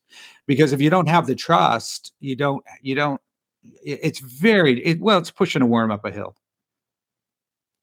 Because 0.48 0.74
if 0.74 0.82
you 0.82 0.90
don't 0.90 1.08
have 1.08 1.28
the 1.28 1.36
trust 1.36 2.14
you 2.20 2.36
don't 2.36 2.64
you 2.82 2.96
don't 2.96 3.22
it's 3.84 4.20
very 4.20 4.84
it, 4.86 5.00
well 5.00 5.18
it's 5.20 5.32
pushing 5.32 5.62
a 5.62 5.66
worm 5.66 5.92
up 5.92 6.06
a 6.06 6.12
hill 6.12 6.36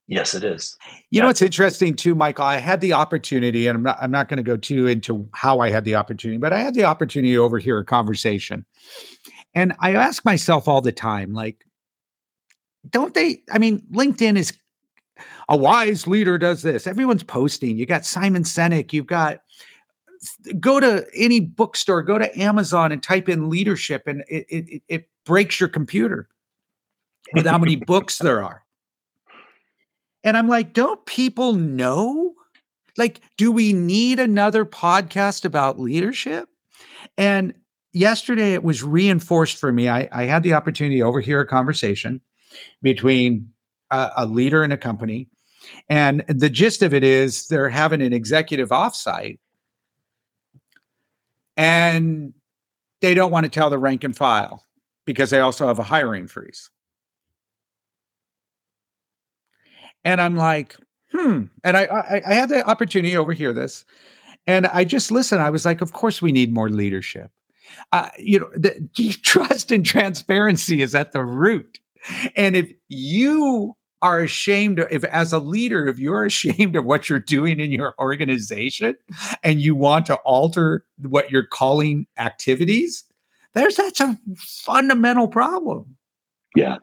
Yes, 0.09 0.35
it 0.35 0.45
is. 0.45 0.77
You 0.87 0.99
yeah. 1.11 1.23
know, 1.23 1.29
it's 1.31 1.43
interesting 1.43 1.95
too, 1.95 2.15
Michael. 2.15 2.45
I 2.45 2.59
had 2.59 2.81
the 2.81 2.93
opportunity, 2.93 3.67
and 3.67 3.77
I'm 3.77 3.83
not 3.83 3.99
I'm 4.01 4.11
not 4.11 4.29
going 4.29 4.37
to 4.37 4.43
go 4.43 4.57
too 4.57 4.87
into 4.87 5.29
how 5.35 5.59
I 5.61 5.71
had 5.71 5.85
the 5.85 5.97
opportunity, 5.97 6.39
but 6.39 6.53
I 6.53 6.59
had 6.61 6.75
the 6.75 6.85
opportunity 6.85 7.35
to 7.35 7.43
overhear 7.43 7.79
a 7.79 7.85
conversation. 7.85 8.65
And 9.55 9.75
I 9.81 9.95
ask 9.95 10.25
myself 10.25 10.69
all 10.69 10.81
the 10.81 10.93
time, 10.93 11.33
like, 11.33 11.65
don't 12.89 13.15
they? 13.15 13.43
I 13.51 13.59
mean, 13.59 13.83
LinkedIn 13.91 14.37
is 14.37 14.53
a 15.49 15.57
wise 15.57 16.07
leader 16.07 16.39
does 16.39 16.63
this. 16.63 16.87
Everyone's 16.87 17.25
posting. 17.25 17.77
You 17.77 17.87
got 17.87 18.05
Simon 18.05 18.45
Sinek, 18.45 18.93
you've 18.93 19.07
got 19.07 19.41
go 20.61 20.79
to 20.79 21.05
any 21.15 21.41
bookstore, 21.41 22.03
go 22.03 22.19
to 22.19 22.41
Amazon 22.41 22.93
and 22.93 23.03
type 23.03 23.29
in 23.29 23.51
leadership, 23.51 24.05
and 24.07 24.23
it 24.29 24.47
it, 24.49 24.83
it 24.89 25.09
breaks 25.25 25.59
your 25.59 25.69
computer 25.69 26.29
with 27.33 27.47
how 27.47 27.59
many 27.59 27.75
books 27.87 28.19
there 28.19 28.45
are. 28.45 28.66
And 30.27 30.37
I'm 30.37 30.49
like, 30.49 30.73
don't 30.73 31.07
people 31.07 31.53
know? 31.53 32.35
Like, 32.99 33.21
do 33.37 33.53
we 33.53 33.73
need 33.73 34.19
another 34.19 34.65
podcast 34.65 35.45
about 35.45 35.79
leadership? 35.79 36.49
And 37.17 37.55
yesterday 37.93 38.53
it 38.53 38.65
was 38.65 38.83
reinforced 38.83 39.57
for 39.57 39.73
me. 39.73 39.89
I, 39.89 40.09
I 40.11 40.25
had 40.25 40.43
the 40.43 40.55
opportunity 40.55 40.97
to 40.97 41.05
overhear 41.05 41.41
a 41.41 41.47
conversation 41.47 42.21
between 42.83 43.51
a, 43.93 44.11
a 44.17 44.27
leader 44.27 44.65
in 44.65 44.73
a 44.73 44.77
company. 44.77 45.29
And 45.89 46.25
the 46.27 46.51
gist 46.51 46.83
of 46.83 46.93
it 46.93 47.05
is 47.05 47.47
they're 47.47 47.69
having 47.69 48.03
an 48.03 48.13
executive 48.13 48.71
offsite 48.71 49.39
and 51.57 52.35
they 53.01 53.15
don't 53.15 53.31
want 53.31 53.45
to 53.45 53.51
tell 53.51 53.71
the 53.71 53.79
rank 53.79 54.03
and 54.03 54.17
file 54.17 54.65
because 55.05 55.31
they 55.31 55.39
also 55.39 55.69
have 55.69 55.79
a 55.79 55.85
hiring 55.85 56.27
freeze. 56.27 56.69
And 60.07 60.21
I'm 60.21 60.37
like, 60.37 60.77
hmm. 61.13 61.45
And 61.65 61.77
I, 61.77 61.85
I, 61.85 62.23
I 62.27 62.35
had 62.35 62.49
the 62.49 62.65
opportunity 62.67 63.13
to 63.13 63.19
overhear 63.19 63.53
this, 63.53 63.85
and 64.47 64.69
I 64.69 64.85
just 64.85 65.11
listened. 65.11 65.43
I 65.43 65.51
was 65.51 65.67
like, 65.67 65.81
of 65.81 65.93
course 65.93 66.23
we 66.23 66.33
need 66.33 66.53
more 66.53 66.71
leadership. 66.71 67.31
Uh, 67.93 68.09
you 68.17 68.39
know, 68.39 68.49
the, 68.55 68.89
trust 69.23 69.73
and 69.73 69.85
transparency 69.85 70.81
is 70.81 70.95
at 70.95 71.13
the 71.13 71.25
root. 71.25 71.81
And 72.37 72.55
if 72.55 72.71
you 72.89 73.77
are 74.01 74.21
ashamed 74.21 74.79
of, 74.79 74.87
if 74.93 75.03
as 75.05 75.33
a 75.33 75.41
leader, 75.41 75.89
if 75.89 75.99
you're 75.99 76.25
ashamed 76.25 76.77
of 76.77 76.85
what 76.85 77.09
you're 77.09 77.19
doing 77.19 77.59
in 77.59 77.73
your 77.73 77.95
organization 77.99 78.95
and 79.43 79.61
you 79.61 79.75
want 79.75 80.07
to 80.07 80.15
alter 80.17 80.85
what 81.03 81.31
you're 81.33 81.47
calling 81.47 82.07
activities, 82.17 83.03
there's 83.55 83.75
that's 83.75 84.01
a 84.01 84.17
fundamental 84.37 85.27
problem. 85.27 85.97
Yeah. 86.55 86.77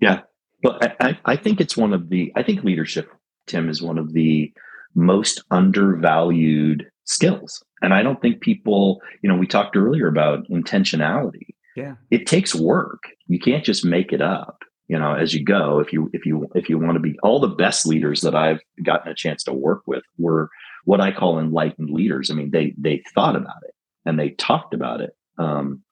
Yeah. 0.00 0.20
But 0.62 0.96
I, 1.00 1.18
I 1.24 1.36
think 1.36 1.60
it's 1.60 1.76
one 1.76 1.92
of 1.92 2.08
the, 2.08 2.32
I 2.36 2.42
think 2.42 2.64
leadership, 2.64 3.10
Tim, 3.46 3.68
is 3.68 3.80
one 3.80 3.98
of 3.98 4.12
the 4.12 4.52
most 4.94 5.42
undervalued 5.50 6.90
skills. 7.04 7.62
And 7.82 7.94
I 7.94 8.02
don't 8.02 8.20
think 8.20 8.40
people, 8.40 9.00
you 9.22 9.28
know, 9.28 9.36
we 9.36 9.46
talked 9.46 9.76
earlier 9.76 10.08
about 10.08 10.48
intentionality. 10.48 11.54
Yeah. 11.76 11.94
It 12.10 12.26
takes 12.26 12.54
work. 12.54 13.04
You 13.28 13.38
can't 13.38 13.64
just 13.64 13.84
make 13.84 14.12
it 14.12 14.20
up, 14.20 14.64
you 14.88 14.98
know, 14.98 15.14
as 15.14 15.32
you 15.32 15.44
go. 15.44 15.78
If 15.78 15.92
you 15.92 16.10
if 16.12 16.26
you 16.26 16.48
if 16.56 16.68
you 16.68 16.76
want 16.76 16.94
to 16.94 17.00
be 17.00 17.16
all 17.22 17.38
the 17.38 17.46
best 17.46 17.86
leaders 17.86 18.22
that 18.22 18.34
I've 18.34 18.60
gotten 18.82 19.12
a 19.12 19.14
chance 19.14 19.44
to 19.44 19.52
work 19.52 19.82
with 19.86 20.02
were 20.18 20.50
what 20.86 21.00
I 21.00 21.12
call 21.12 21.38
enlightened 21.38 21.90
leaders. 21.90 22.30
I 22.30 22.34
mean, 22.34 22.50
they 22.50 22.74
they 22.76 23.02
thought 23.14 23.36
about 23.36 23.62
it 23.62 23.74
and 24.04 24.18
they 24.18 24.30
talked 24.30 24.74
about 24.74 25.00
it. 25.00 25.10
Um, 25.38 25.84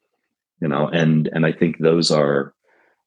you 0.61 0.67
know, 0.67 0.89
and 0.89 1.29
and 1.33 1.47
I 1.47 1.53
think 1.53 1.79
those 1.79 2.11
are 2.11 2.53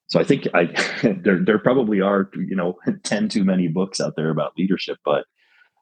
so 0.10 0.20
I 0.20 0.24
think 0.24 0.48
I 0.54 0.66
there 1.24 1.40
there 1.40 1.60
probably 1.60 2.02
are 2.02 2.30
you 2.36 2.56
know 2.56 2.78
ten 3.04 3.30
too 3.30 3.44
many 3.44 3.68
books 3.68 4.02
out 4.02 4.16
there 4.16 4.30
about 4.30 4.54
leadership, 4.58 4.98
but 5.06 5.26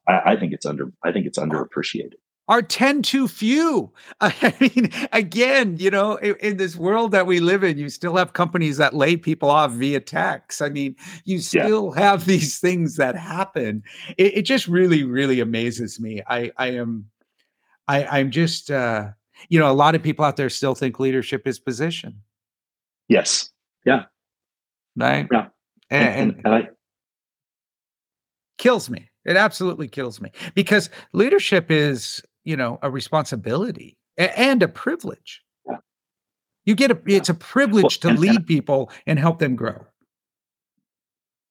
I, 0.08 0.34
I 0.34 0.36
think 0.36 0.54
it's 0.54 0.66
under 0.66 0.92
I 1.04 1.12
think 1.12 1.26
it's 1.26 1.40
underappreciated. 1.40 2.14
Are 2.50 2.62
ten 2.62 3.02
too 3.02 3.28
few? 3.28 3.92
I 4.22 4.54
mean, 4.60 4.90
again, 5.12 5.78
you 5.78 5.90
know, 5.90 6.16
in, 6.18 6.36
in, 6.40 6.58
this 6.58 6.78
world 6.78 7.12
that 7.12 7.26
we 7.26 7.42
live 7.42 7.62
in, 7.64 7.78
you 7.78 7.90
still 7.90 8.16
have 8.16 8.32
companies 8.32 8.78
that 8.78 8.94
lay 8.94 9.18
people 9.18 9.50
off 9.50 9.72
via 9.72 10.00
tax. 10.00 10.62
I 10.62 10.70
mean, 10.70 10.96
you 11.26 11.40
still 11.40 11.94
yeah. 11.96 12.04
have 12.04 12.26
these 12.26 12.60
things 12.60 12.96
that 12.96 13.18
happen. 13.18 13.84
It, 14.18 14.38
it, 14.38 14.42
just 14.44 14.68
really, 14.70 15.04
really 15.04 15.42
amazes 15.42 16.00
me. 16.00 16.22
I 16.28 16.52
I 16.58 16.68
am, 16.68 17.10
I 17.90 18.06
I'm 18.06 18.32
just, 18.32 18.72
uh, 18.72 19.10
you 19.50 19.60
know, 19.60 19.70
a 19.70 19.74
lot 19.74 19.96
of 19.96 20.04
people 20.04 20.24
out 20.24 20.38
there 20.38 20.50
still 20.50 20.76
think 20.76 21.02
leadership 21.02 21.48
is 21.48 21.60
position. 21.60 22.22
Yes. 23.10 23.52
Yeah 23.86 24.04
right? 24.98 25.28
Yeah. 25.32 25.48
And, 25.90 26.32
and, 26.32 26.42
and 26.46 26.56
I, 26.56 26.70
kills 28.58 28.90
me. 28.90 29.10
It 29.26 29.38
absolutely 29.38 29.88
kills 29.88 30.20
me 30.20 30.32
because 30.56 30.90
leadership 31.14 31.70
is, 31.70 32.22
you 32.44 32.58
know, 32.58 32.80
a 32.82 32.90
responsibility 32.90 33.98
and 34.18 34.64
a 34.64 34.68
privilege. 34.68 35.42
Yeah. 35.68 35.78
You 36.66 36.76
get 36.76 36.92
a, 36.92 37.00
it's 37.06 37.30
a 37.30 37.34
privilege 37.34 38.00
well, 38.04 38.16
to 38.16 38.20
lead 38.20 38.36
and, 38.38 38.48
people 38.48 38.90
and 39.06 39.20
help 39.20 39.40
them 39.40 39.56
grow. 39.56 39.86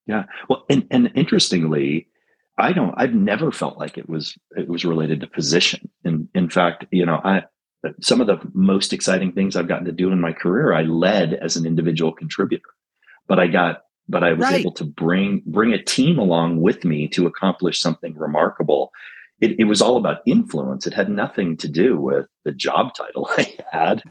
Yeah. 0.05 0.23
Well, 0.49 0.65
and, 0.69 0.87
and 0.91 1.11
interestingly, 1.15 2.07
I 2.57 2.73
don't, 2.73 2.95
I've 2.97 3.13
never 3.13 3.51
felt 3.51 3.77
like 3.77 3.97
it 3.97 4.09
was, 4.09 4.37
it 4.55 4.67
was 4.67 4.85
related 4.85 5.21
to 5.21 5.27
position. 5.27 5.89
And 6.03 6.27
in 6.33 6.49
fact, 6.49 6.85
you 6.91 7.05
know, 7.05 7.21
I, 7.23 7.43
some 8.01 8.21
of 8.21 8.27
the 8.27 8.39
most 8.53 8.91
exciting 8.91 9.31
things 9.31 9.55
I've 9.55 9.67
gotten 9.67 9.85
to 9.85 9.91
do 9.91 10.11
in 10.11 10.19
my 10.19 10.33
career, 10.33 10.73
I 10.73 10.81
led 10.81 11.35
as 11.35 11.55
an 11.55 11.65
individual 11.65 12.11
contributor 12.11 12.69
but 13.27 13.39
I 13.39 13.47
got 13.47 13.83
but 14.09 14.23
I 14.23 14.33
was 14.33 14.43
right. 14.43 14.61
able 14.61 14.71
to 14.73 14.85
bring 14.85 15.43
bring 15.45 15.73
a 15.73 15.81
team 15.81 16.17
along 16.17 16.61
with 16.61 16.85
me 16.85 17.07
to 17.09 17.27
accomplish 17.27 17.79
something 17.79 18.15
remarkable 18.15 18.91
it, 19.39 19.59
it 19.59 19.65
was 19.65 19.81
all 19.81 19.97
about 19.97 20.21
influence. 20.25 20.87
It 20.87 20.93
had 20.93 21.09
nothing 21.09 21.57
to 21.57 21.67
do 21.67 21.97
with 21.97 22.25
the 22.43 22.51
job 22.51 22.93
title 22.95 23.29
I 23.37 23.55
had, 23.71 24.03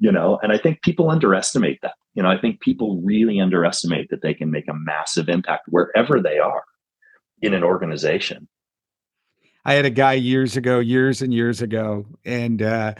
you 0.00 0.10
know, 0.10 0.38
and 0.42 0.52
I 0.52 0.58
think 0.58 0.82
people 0.82 1.10
underestimate 1.10 1.80
that. 1.82 1.94
You 2.14 2.22
know, 2.22 2.30
I 2.30 2.38
think 2.38 2.60
people 2.60 3.00
really 3.02 3.40
underestimate 3.40 4.10
that 4.10 4.22
they 4.22 4.34
can 4.34 4.50
make 4.50 4.68
a 4.68 4.74
massive 4.74 5.28
impact 5.28 5.64
wherever 5.68 6.20
they 6.20 6.38
are 6.38 6.64
in 7.40 7.54
an 7.54 7.64
organization. 7.64 8.48
I 9.64 9.74
had 9.74 9.84
a 9.84 9.90
guy 9.90 10.14
years 10.14 10.56
ago, 10.56 10.80
years 10.80 11.22
and 11.22 11.32
years 11.32 11.62
ago, 11.62 12.06
and 12.24 12.62
uh, 12.62 12.94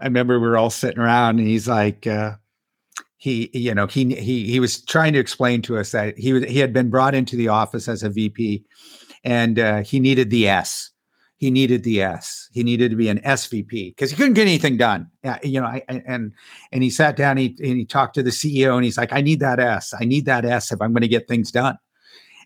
I 0.00 0.04
remember 0.04 0.40
we 0.40 0.48
were 0.48 0.58
all 0.58 0.70
sitting 0.70 0.98
around, 0.98 1.38
and 1.38 1.46
he's 1.46 1.68
like, 1.68 2.06
uh, 2.06 2.32
he, 3.18 3.50
you 3.52 3.74
know, 3.74 3.88
he 3.88 4.14
he 4.14 4.46
he 4.46 4.60
was 4.60 4.80
trying 4.80 5.12
to 5.12 5.18
explain 5.18 5.60
to 5.62 5.76
us 5.76 5.90
that 5.90 6.16
he 6.16 6.32
was 6.32 6.44
he 6.44 6.60
had 6.60 6.72
been 6.72 6.88
brought 6.88 7.16
into 7.16 7.36
the 7.36 7.48
office 7.48 7.88
as 7.88 8.04
a 8.04 8.08
VP, 8.08 8.64
and 9.24 9.58
uh, 9.58 9.82
he 9.82 9.98
needed 9.98 10.30
the 10.30 10.48
S. 10.48 10.90
He 11.36 11.50
needed 11.50 11.82
the 11.82 12.00
S. 12.00 12.48
He 12.52 12.62
needed 12.62 12.90
to 12.90 12.96
be 12.96 13.08
an 13.08 13.20
SVP 13.20 13.90
because 13.90 14.10
he 14.10 14.16
couldn't 14.16 14.34
get 14.34 14.42
anything 14.42 14.76
done. 14.76 15.10
Yeah, 15.24 15.38
you 15.42 15.60
know, 15.60 15.66
I, 15.66 15.82
and 15.88 16.32
and 16.70 16.82
he 16.82 16.90
sat 16.90 17.16
down. 17.16 17.36
He 17.36 17.56
and 17.58 17.76
he 17.76 17.84
talked 17.84 18.14
to 18.14 18.22
the 18.22 18.30
CEO, 18.30 18.76
and 18.76 18.84
he's 18.84 18.96
like, 18.96 19.12
"I 19.12 19.20
need 19.20 19.40
that 19.40 19.58
S. 19.58 19.92
I 20.00 20.04
need 20.04 20.24
that 20.26 20.44
S 20.44 20.70
if 20.70 20.80
I'm 20.80 20.92
going 20.92 21.02
to 21.02 21.08
get 21.08 21.26
things 21.26 21.50
done." 21.50 21.76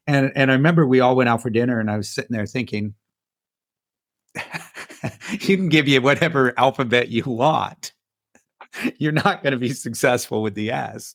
And 0.06 0.32
and 0.34 0.50
I 0.50 0.54
remember 0.54 0.86
we 0.86 1.00
all 1.00 1.16
went 1.16 1.28
out 1.28 1.42
for 1.42 1.50
dinner, 1.50 1.80
and 1.80 1.90
I 1.90 1.98
was 1.98 2.08
sitting 2.08 2.34
there 2.34 2.46
thinking, 2.46 2.94
he 5.30 5.56
can 5.56 5.68
give 5.68 5.86
you 5.86 6.00
whatever 6.00 6.58
alphabet 6.58 7.08
you 7.08 7.24
want. 7.24 7.91
You're 8.98 9.12
not 9.12 9.42
going 9.42 9.52
to 9.52 9.58
be 9.58 9.72
successful 9.72 10.42
with 10.42 10.54
the 10.54 10.70
S. 10.70 11.14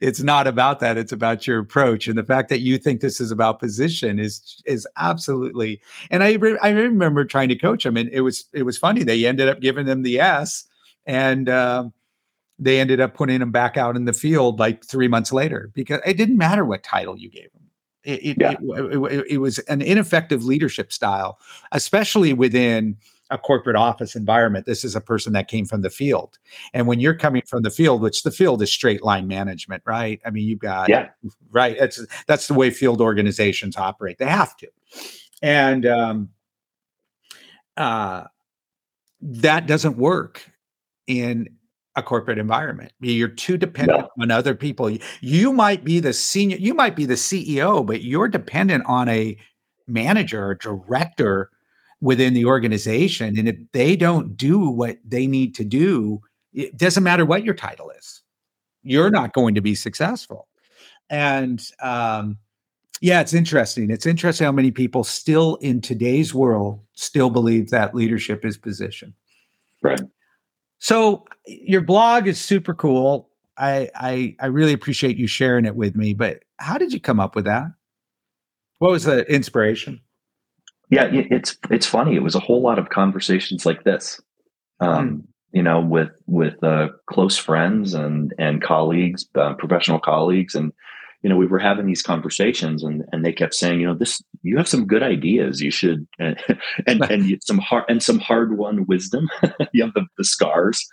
It's 0.00 0.22
not 0.22 0.46
about 0.46 0.80
that. 0.80 0.96
It's 0.96 1.12
about 1.12 1.46
your 1.46 1.58
approach, 1.58 2.08
and 2.08 2.18
the 2.18 2.24
fact 2.24 2.48
that 2.48 2.60
you 2.60 2.78
think 2.78 3.00
this 3.00 3.20
is 3.20 3.30
about 3.30 3.58
position 3.58 4.18
is 4.18 4.62
is 4.66 4.86
absolutely. 4.96 5.80
And 6.10 6.22
I 6.22 6.34
re- 6.34 6.58
I 6.62 6.70
remember 6.70 7.24
trying 7.24 7.48
to 7.48 7.56
coach 7.56 7.86
him, 7.86 7.96
and 7.96 8.08
it 8.10 8.22
was 8.22 8.46
it 8.52 8.64
was 8.64 8.78
funny. 8.78 9.02
They 9.02 9.26
ended 9.26 9.48
up 9.48 9.60
giving 9.60 9.86
them 9.86 10.02
the 10.02 10.20
S, 10.20 10.64
and 11.06 11.48
uh, 11.48 11.88
they 12.58 12.80
ended 12.80 13.00
up 13.00 13.14
putting 13.14 13.40
him 13.40 13.52
back 13.52 13.76
out 13.76 13.96
in 13.96 14.04
the 14.04 14.12
field 14.12 14.58
like 14.58 14.84
three 14.84 15.08
months 15.08 15.32
later 15.32 15.70
because 15.74 16.00
it 16.04 16.16
didn't 16.16 16.38
matter 16.38 16.64
what 16.64 16.82
title 16.82 17.16
you 17.18 17.30
gave 17.30 17.44
him. 17.44 17.50
It, 18.04 18.24
it, 18.24 18.36
yeah. 18.40 18.52
it, 18.52 19.12
it, 19.12 19.26
it, 19.30 19.38
was 19.38 19.58
an 19.60 19.82
ineffective 19.82 20.44
leadership 20.44 20.92
style, 20.92 21.40
especially 21.72 22.32
within 22.32 22.96
a 23.30 23.38
corporate 23.38 23.76
office 23.76 24.14
environment. 24.14 24.66
This 24.66 24.84
is 24.84 24.94
a 24.94 25.00
person 25.00 25.32
that 25.32 25.48
came 25.48 25.66
from 25.66 25.82
the 25.82 25.90
field. 25.90 26.38
And 26.72 26.86
when 26.86 27.00
you're 27.00 27.14
coming 27.14 27.42
from 27.46 27.62
the 27.62 27.70
field, 27.70 28.00
which 28.00 28.22
the 28.22 28.30
field 28.30 28.62
is 28.62 28.72
straight 28.72 29.02
line 29.02 29.26
management, 29.26 29.82
right? 29.86 30.20
I 30.24 30.30
mean, 30.30 30.46
you've 30.48 30.60
got, 30.60 30.88
yeah. 30.88 31.08
right. 31.50 31.76
That's, 31.78 32.04
that's 32.26 32.46
the 32.46 32.54
way 32.54 32.70
field 32.70 33.00
organizations 33.00 33.76
operate. 33.76 34.18
They 34.18 34.26
have 34.26 34.56
to. 34.58 34.68
And, 35.42 35.86
um, 35.86 36.28
uh, 37.76 38.24
that 39.20 39.66
doesn't 39.66 39.96
work 39.96 40.50
in 41.06 41.48
a 41.96 42.02
corporate 42.02 42.38
environment. 42.38 42.92
You're 43.00 43.28
too 43.28 43.56
dependent 43.56 44.06
on 44.20 44.30
other 44.30 44.54
people. 44.54 44.96
You 45.20 45.52
might 45.52 45.82
be 45.82 45.98
the 45.98 46.12
senior, 46.12 46.58
you 46.58 46.74
might 46.74 46.94
be 46.94 47.06
the 47.06 47.14
CEO, 47.14 47.84
but 47.84 48.02
you're 48.02 48.28
dependent 48.28 48.84
on 48.86 49.08
a 49.08 49.36
manager 49.86 50.46
or 50.46 50.54
director 50.54 51.50
within 52.06 52.34
the 52.34 52.44
organization. 52.44 53.36
And 53.36 53.48
if 53.48 53.56
they 53.72 53.96
don't 53.96 54.36
do 54.36 54.60
what 54.60 54.96
they 55.04 55.26
need 55.26 55.56
to 55.56 55.64
do, 55.64 56.20
it 56.52 56.76
doesn't 56.76 57.02
matter 57.02 57.26
what 57.26 57.42
your 57.42 57.52
title 57.52 57.90
is, 57.90 58.22
you're 58.84 59.10
not 59.10 59.32
going 59.32 59.56
to 59.56 59.60
be 59.60 59.74
successful. 59.74 60.46
And 61.10 61.60
um, 61.82 62.38
yeah, 63.00 63.20
it's 63.20 63.34
interesting. 63.34 63.90
It's 63.90 64.06
interesting 64.06 64.44
how 64.44 64.52
many 64.52 64.70
people 64.70 65.02
still 65.02 65.56
in 65.56 65.80
today's 65.80 66.32
world 66.32 66.78
still 66.94 67.28
believe 67.28 67.70
that 67.70 67.92
leadership 67.92 68.44
is 68.44 68.56
position. 68.56 69.12
Right. 69.82 70.00
So 70.78 71.24
your 71.44 71.80
blog 71.80 72.28
is 72.28 72.40
super 72.40 72.72
cool. 72.72 73.30
I, 73.58 73.90
I 73.96 74.36
I 74.38 74.46
really 74.46 74.74
appreciate 74.74 75.16
you 75.16 75.26
sharing 75.26 75.64
it 75.64 75.74
with 75.74 75.96
me. 75.96 76.14
But 76.14 76.44
how 76.58 76.78
did 76.78 76.92
you 76.92 77.00
come 77.00 77.18
up 77.18 77.34
with 77.34 77.46
that? 77.46 77.66
What 78.78 78.92
was 78.92 79.02
the 79.02 79.24
inspiration? 79.24 80.00
Yeah, 80.88 81.08
it's 81.12 81.56
it's 81.70 81.86
funny. 81.86 82.14
It 82.14 82.22
was 82.22 82.34
a 82.34 82.40
whole 82.40 82.62
lot 82.62 82.78
of 82.78 82.90
conversations 82.90 83.66
like 83.66 83.82
this, 83.82 84.20
um, 84.80 85.10
mm. 85.10 85.22
you 85.52 85.62
know, 85.62 85.80
with 85.80 86.10
with 86.26 86.62
uh, 86.62 86.88
close 87.08 87.36
friends 87.36 87.92
and 87.94 88.32
and 88.38 88.62
colleagues, 88.62 89.26
uh, 89.34 89.54
professional 89.54 89.98
colleagues, 89.98 90.54
and 90.54 90.72
you 91.26 91.30
know, 91.30 91.36
we 91.36 91.46
were 91.48 91.58
having 91.58 91.86
these 91.86 92.04
conversations 92.04 92.84
and, 92.84 93.02
and 93.10 93.24
they 93.24 93.32
kept 93.32 93.52
saying, 93.52 93.80
you 93.80 93.86
know, 93.86 93.96
this, 93.96 94.22
you 94.42 94.56
have 94.56 94.68
some 94.68 94.86
good 94.86 95.02
ideas. 95.02 95.60
You 95.60 95.72
should, 95.72 96.06
and, 96.20 96.36
and, 96.86 97.02
and 97.10 97.42
some 97.42 97.58
hard, 97.58 97.82
and 97.88 98.00
some 98.00 98.20
hard 98.20 98.56
won 98.56 98.86
wisdom. 98.86 99.28
you 99.72 99.82
have 99.82 99.94
the, 99.94 100.06
the 100.18 100.22
scars. 100.22 100.86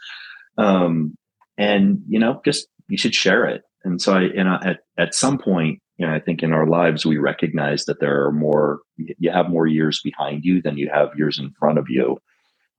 Um, 0.58 1.15
and, 1.56 2.01
you 2.10 2.17
know, 2.17 2.41
just, 2.43 2.67
you 2.88 2.97
should 2.97 3.13
share 3.13 3.45
it. 3.45 3.62
And 3.84 4.01
so 4.01 4.13
I, 4.13 4.21
you 4.21 4.43
know, 4.43 4.58
at, 4.63 4.79
at 4.97 5.13
some 5.13 5.38
point, 5.38 5.82
you 5.97 6.08
know, 6.08 6.13
I 6.13 6.19
think 6.19 6.41
in 6.41 6.53
our 6.53 6.65
lives, 6.65 7.06
we 7.06 7.17
recognize 7.17 7.86
that 7.86 7.99
there 7.99 8.25
are 8.25 8.32
more, 8.32 8.82
you 8.97 9.32
have 9.32 9.49
more 9.49 9.67
years 9.67 10.01
behind 10.03 10.43
you 10.43 10.62
than 10.62 10.77
you 10.77 10.89
have 10.93 11.10
years 11.15 11.38
in 11.38 11.51
front 11.60 11.77
of 11.77 11.86
you. 11.89 12.17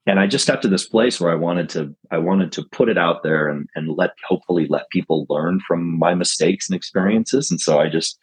And 0.07 0.21
i 0.21 0.27
just 0.27 0.47
got 0.47 0.61
to 0.61 0.69
this 0.69 0.87
place 0.87 1.19
where 1.19 1.33
i 1.33 1.35
wanted 1.35 1.71
to 1.71 1.95
i 2.11 2.19
wanted 2.19 2.53
to 2.53 2.65
put 2.73 2.91
it 2.91 2.99
out 2.99 3.23
there 3.23 3.49
and, 3.49 3.67
and 3.75 3.89
let 3.97 4.11
hopefully 4.29 4.67
let 4.69 4.91
people 4.91 5.25
learn 5.31 5.61
from 5.67 5.99
my 5.99 6.15
mistakes 6.15 6.69
and 6.69 6.77
experiences. 6.77 7.51
And 7.51 7.59
so 7.59 7.79
i 7.79 7.89
just 7.89 8.19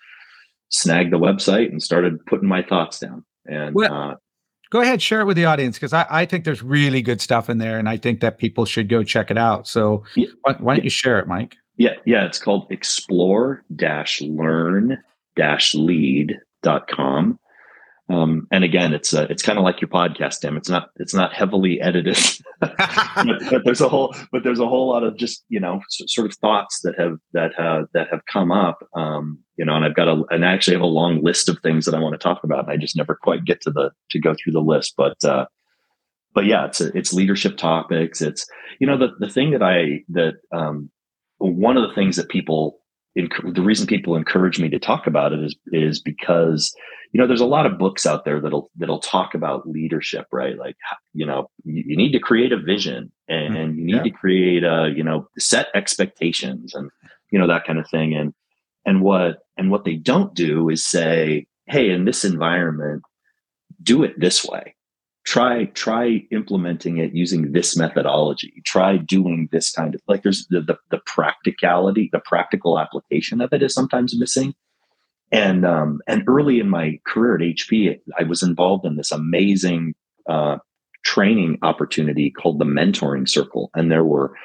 snagged 0.69 1.11
the 1.11 1.17
website 1.17 1.69
and 1.69 1.81
started 1.81 2.23
putting 2.27 2.47
my 2.47 2.61
thoughts 2.61 2.99
down. 2.99 3.25
And 3.47 3.73
well, 3.73 3.93
uh, 3.93 4.15
go 4.69 4.81
ahead 4.81 5.01
share 5.01 5.21
it 5.21 5.25
with 5.25 5.37
the 5.37 5.45
audience 5.45 5.77
because 5.77 5.91
I, 5.91 6.05
I 6.07 6.25
think 6.25 6.45
there's 6.45 6.61
really 6.61 7.01
good 7.01 7.19
stuff 7.19 7.49
in 7.49 7.57
there 7.57 7.79
and 7.79 7.89
i 7.89 7.97
think 7.97 8.19
that 8.19 8.37
people 8.37 8.65
should 8.65 8.87
go 8.87 9.03
check 9.03 9.31
it 9.31 9.37
out. 9.39 9.67
So 9.67 10.03
yeah, 10.15 10.27
why, 10.43 10.53
why, 10.59 10.75
don't 10.75 10.83
you 10.83 10.91
share 10.91 11.17
it 11.17 11.27
mike 11.27 11.55
yeah 11.77 11.95
yeah 12.05 12.25
it's 12.25 12.39
called 12.39 12.67
explore 12.69 13.63
dash 13.75 14.21
learn 14.21 14.97
dash 15.35 15.73
lead.com 15.73 17.39
um, 18.11 18.47
and 18.51 18.63
again, 18.63 18.93
it's 18.93 19.13
uh, 19.13 19.27
it's 19.29 19.43
kind 19.43 19.57
of 19.57 19.63
like 19.63 19.79
your 19.79 19.87
podcast, 19.87 20.39
Tim. 20.39 20.57
It's 20.57 20.69
not 20.69 20.89
it's 20.97 21.13
not 21.13 21.33
heavily 21.33 21.79
edited, 21.79 22.17
but, 22.59 22.75
but, 22.77 23.61
there's 23.63 23.79
a 23.79 23.87
whole 23.87 24.13
but 24.31 24.43
there's 24.43 24.59
a 24.59 24.67
whole 24.67 24.89
lot 24.89 25.03
of 25.03 25.15
just 25.17 25.45
you 25.47 25.59
know 25.59 25.81
sort 25.89 26.29
of 26.29 26.35
thoughts 26.37 26.81
that 26.81 26.99
have 26.99 27.17
that 27.33 27.57
uh, 27.57 27.83
that 27.93 28.09
have 28.11 28.25
come 28.25 28.51
up. 28.51 28.79
Um, 28.95 29.39
you 29.55 29.63
know, 29.63 29.75
and 29.75 29.85
I've 29.85 29.95
got 29.95 30.09
a 30.09 30.23
and 30.29 30.45
I 30.45 30.51
actually 30.51 30.75
have 30.75 30.81
a 30.81 30.87
long 30.87 31.23
list 31.23 31.47
of 31.47 31.59
things 31.59 31.85
that 31.85 31.95
I 31.95 31.99
want 31.99 32.13
to 32.13 32.17
talk 32.17 32.43
about, 32.43 32.65
and 32.65 32.71
I 32.71 32.77
just 32.77 32.97
never 32.97 33.15
quite 33.15 33.45
get 33.45 33.61
to 33.61 33.71
the 33.71 33.91
to 34.09 34.19
go 34.19 34.33
through 34.33 34.53
the 34.53 34.59
list. 34.59 34.95
But 34.97 35.23
uh, 35.23 35.45
but 36.33 36.45
yeah, 36.45 36.65
it's 36.65 36.81
a, 36.81 36.95
it's 36.97 37.13
leadership 37.13 37.55
topics. 37.55 38.21
It's 38.21 38.45
you 38.79 38.87
know 38.87 38.97
the 38.97 39.09
the 39.19 39.29
thing 39.29 39.51
that 39.51 39.63
I 39.63 40.03
that 40.09 40.33
um, 40.51 40.89
one 41.41 41.77
of 41.77 41.87
the 41.87 41.95
things 41.95 42.15
that 42.15 42.29
people 42.29 42.77
the 43.15 43.61
reason 43.61 43.87
people 43.87 44.15
encourage 44.15 44.59
me 44.59 44.69
to 44.69 44.79
talk 44.79 45.05
about 45.05 45.33
it 45.33 45.43
is 45.43 45.55
is 45.73 45.99
because 45.99 46.73
you 47.11 47.19
know 47.19 47.27
there's 47.27 47.41
a 47.41 47.45
lot 47.45 47.65
of 47.65 47.77
books 47.77 48.05
out 48.05 48.23
there 48.23 48.39
that'll 48.39 48.69
that'll 48.77 48.99
talk 48.99 49.33
about 49.33 49.67
leadership 49.67 50.27
right 50.31 50.57
like 50.57 50.75
you 51.13 51.25
know 51.25 51.49
you, 51.65 51.83
you 51.87 51.97
need 51.97 52.13
to 52.13 52.19
create 52.19 52.53
a 52.53 52.57
vision 52.57 53.11
and, 53.27 53.57
and 53.57 53.71
mm-hmm. 53.71 53.79
you 53.79 53.85
need 53.85 53.95
yeah. 53.95 54.03
to 54.03 54.11
create 54.11 54.63
a 54.63 54.93
you 54.95 55.03
know 55.03 55.27
set 55.37 55.67
expectations 55.75 56.73
and 56.73 56.89
you 57.31 57.39
know 57.39 57.47
that 57.47 57.65
kind 57.65 57.79
of 57.79 57.89
thing 57.89 58.13
and 58.13 58.33
and 58.85 59.01
what 59.01 59.39
and 59.57 59.71
what 59.71 59.83
they 59.83 59.95
don't 59.95 60.33
do 60.33 60.69
is 60.69 60.83
say 60.83 61.45
hey 61.65 61.89
in 61.89 62.05
this 62.05 62.23
environment 62.23 63.03
do 63.83 64.03
it 64.03 64.17
this 64.19 64.45
way 64.45 64.73
try 65.31 65.63
try 65.75 66.21
implementing 66.31 66.97
it 66.97 67.13
using 67.13 67.53
this 67.53 67.77
methodology. 67.77 68.61
Try 68.65 68.97
doing 68.97 69.47
this 69.53 69.71
kind 69.71 69.95
of 69.95 70.01
like 70.09 70.23
there's 70.23 70.45
the, 70.49 70.59
the, 70.59 70.77
the 70.89 70.99
practicality 71.05 72.09
the 72.11 72.19
practical 72.25 72.77
application 72.77 73.39
of 73.39 73.53
it 73.53 73.63
is 73.63 73.73
sometimes 73.73 74.19
missing. 74.19 74.53
And 75.31 75.65
um, 75.65 76.01
and 76.05 76.25
early 76.27 76.59
in 76.59 76.67
my 76.67 76.99
career 77.07 77.35
at 77.35 77.41
hp 77.41 78.01
i 78.19 78.23
was 78.23 78.43
involved 78.43 78.85
in 78.85 78.97
this 78.97 79.13
amazing 79.13 79.95
uh, 80.27 80.57
training 81.05 81.59
opportunity 81.61 82.29
called 82.29 82.59
the 82.59 82.65
mentoring 82.65 83.27
circle. 83.27 83.71
And 83.73 83.89
there 83.89 84.03
were 84.03 84.35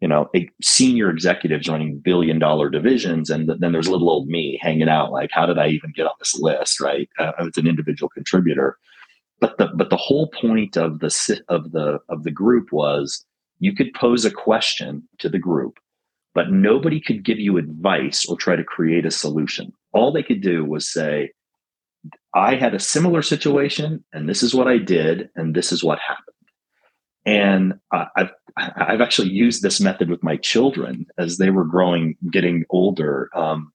you 0.00 0.08
know 0.08 0.28
senior 0.60 1.08
executives 1.08 1.68
running 1.68 2.00
billion 2.00 2.40
dollar 2.40 2.68
divisions. 2.68 3.30
And 3.30 3.48
then 3.48 3.70
there's 3.70 3.88
little 3.88 4.10
old 4.10 4.26
me 4.26 4.58
hanging 4.60 4.88
out 4.88 5.12
like 5.12 5.30
how 5.32 5.46
did 5.46 5.58
i 5.58 5.68
even 5.68 5.92
get 5.94 6.06
on 6.06 6.16
this 6.18 6.34
list? 6.34 6.80
Right? 6.80 7.08
Uh, 7.16 7.30
it's 7.38 7.58
an 7.58 7.68
individual 7.68 8.08
contributor 8.08 8.76
but 9.42 9.58
the 9.58 9.66
but 9.74 9.90
the 9.90 9.96
whole 9.96 10.28
point 10.28 10.76
of 10.76 11.00
the 11.00 11.40
of 11.48 11.72
the 11.72 11.98
of 12.08 12.22
the 12.22 12.30
group 12.30 12.72
was 12.72 13.26
you 13.58 13.74
could 13.74 13.92
pose 13.92 14.24
a 14.24 14.30
question 14.30 15.06
to 15.18 15.28
the 15.28 15.38
group 15.38 15.78
but 16.34 16.50
nobody 16.50 17.00
could 17.00 17.24
give 17.24 17.38
you 17.38 17.58
advice 17.58 18.24
or 18.26 18.36
try 18.36 18.56
to 18.56 18.64
create 18.64 19.04
a 19.04 19.10
solution. 19.10 19.72
All 19.92 20.12
they 20.12 20.22
could 20.22 20.40
do 20.40 20.64
was 20.64 20.90
say 20.90 21.32
i 22.34 22.54
had 22.54 22.74
a 22.74 22.80
similar 22.80 23.22
situation 23.22 24.02
and 24.12 24.28
this 24.28 24.42
is 24.42 24.54
what 24.54 24.66
i 24.66 24.76
did 24.76 25.28
and 25.36 25.54
this 25.54 25.72
is 25.72 25.84
what 25.84 25.98
happened. 25.98 26.26
And 27.26 27.74
uh, 27.92 28.06
i've 28.16 28.30
i've 28.56 29.00
actually 29.00 29.30
used 29.30 29.62
this 29.62 29.80
method 29.80 30.08
with 30.08 30.22
my 30.22 30.36
children 30.36 31.06
as 31.18 31.38
they 31.38 31.50
were 31.50 31.64
growing 31.64 32.16
getting 32.30 32.64
older. 32.70 33.28
Um, 33.34 33.72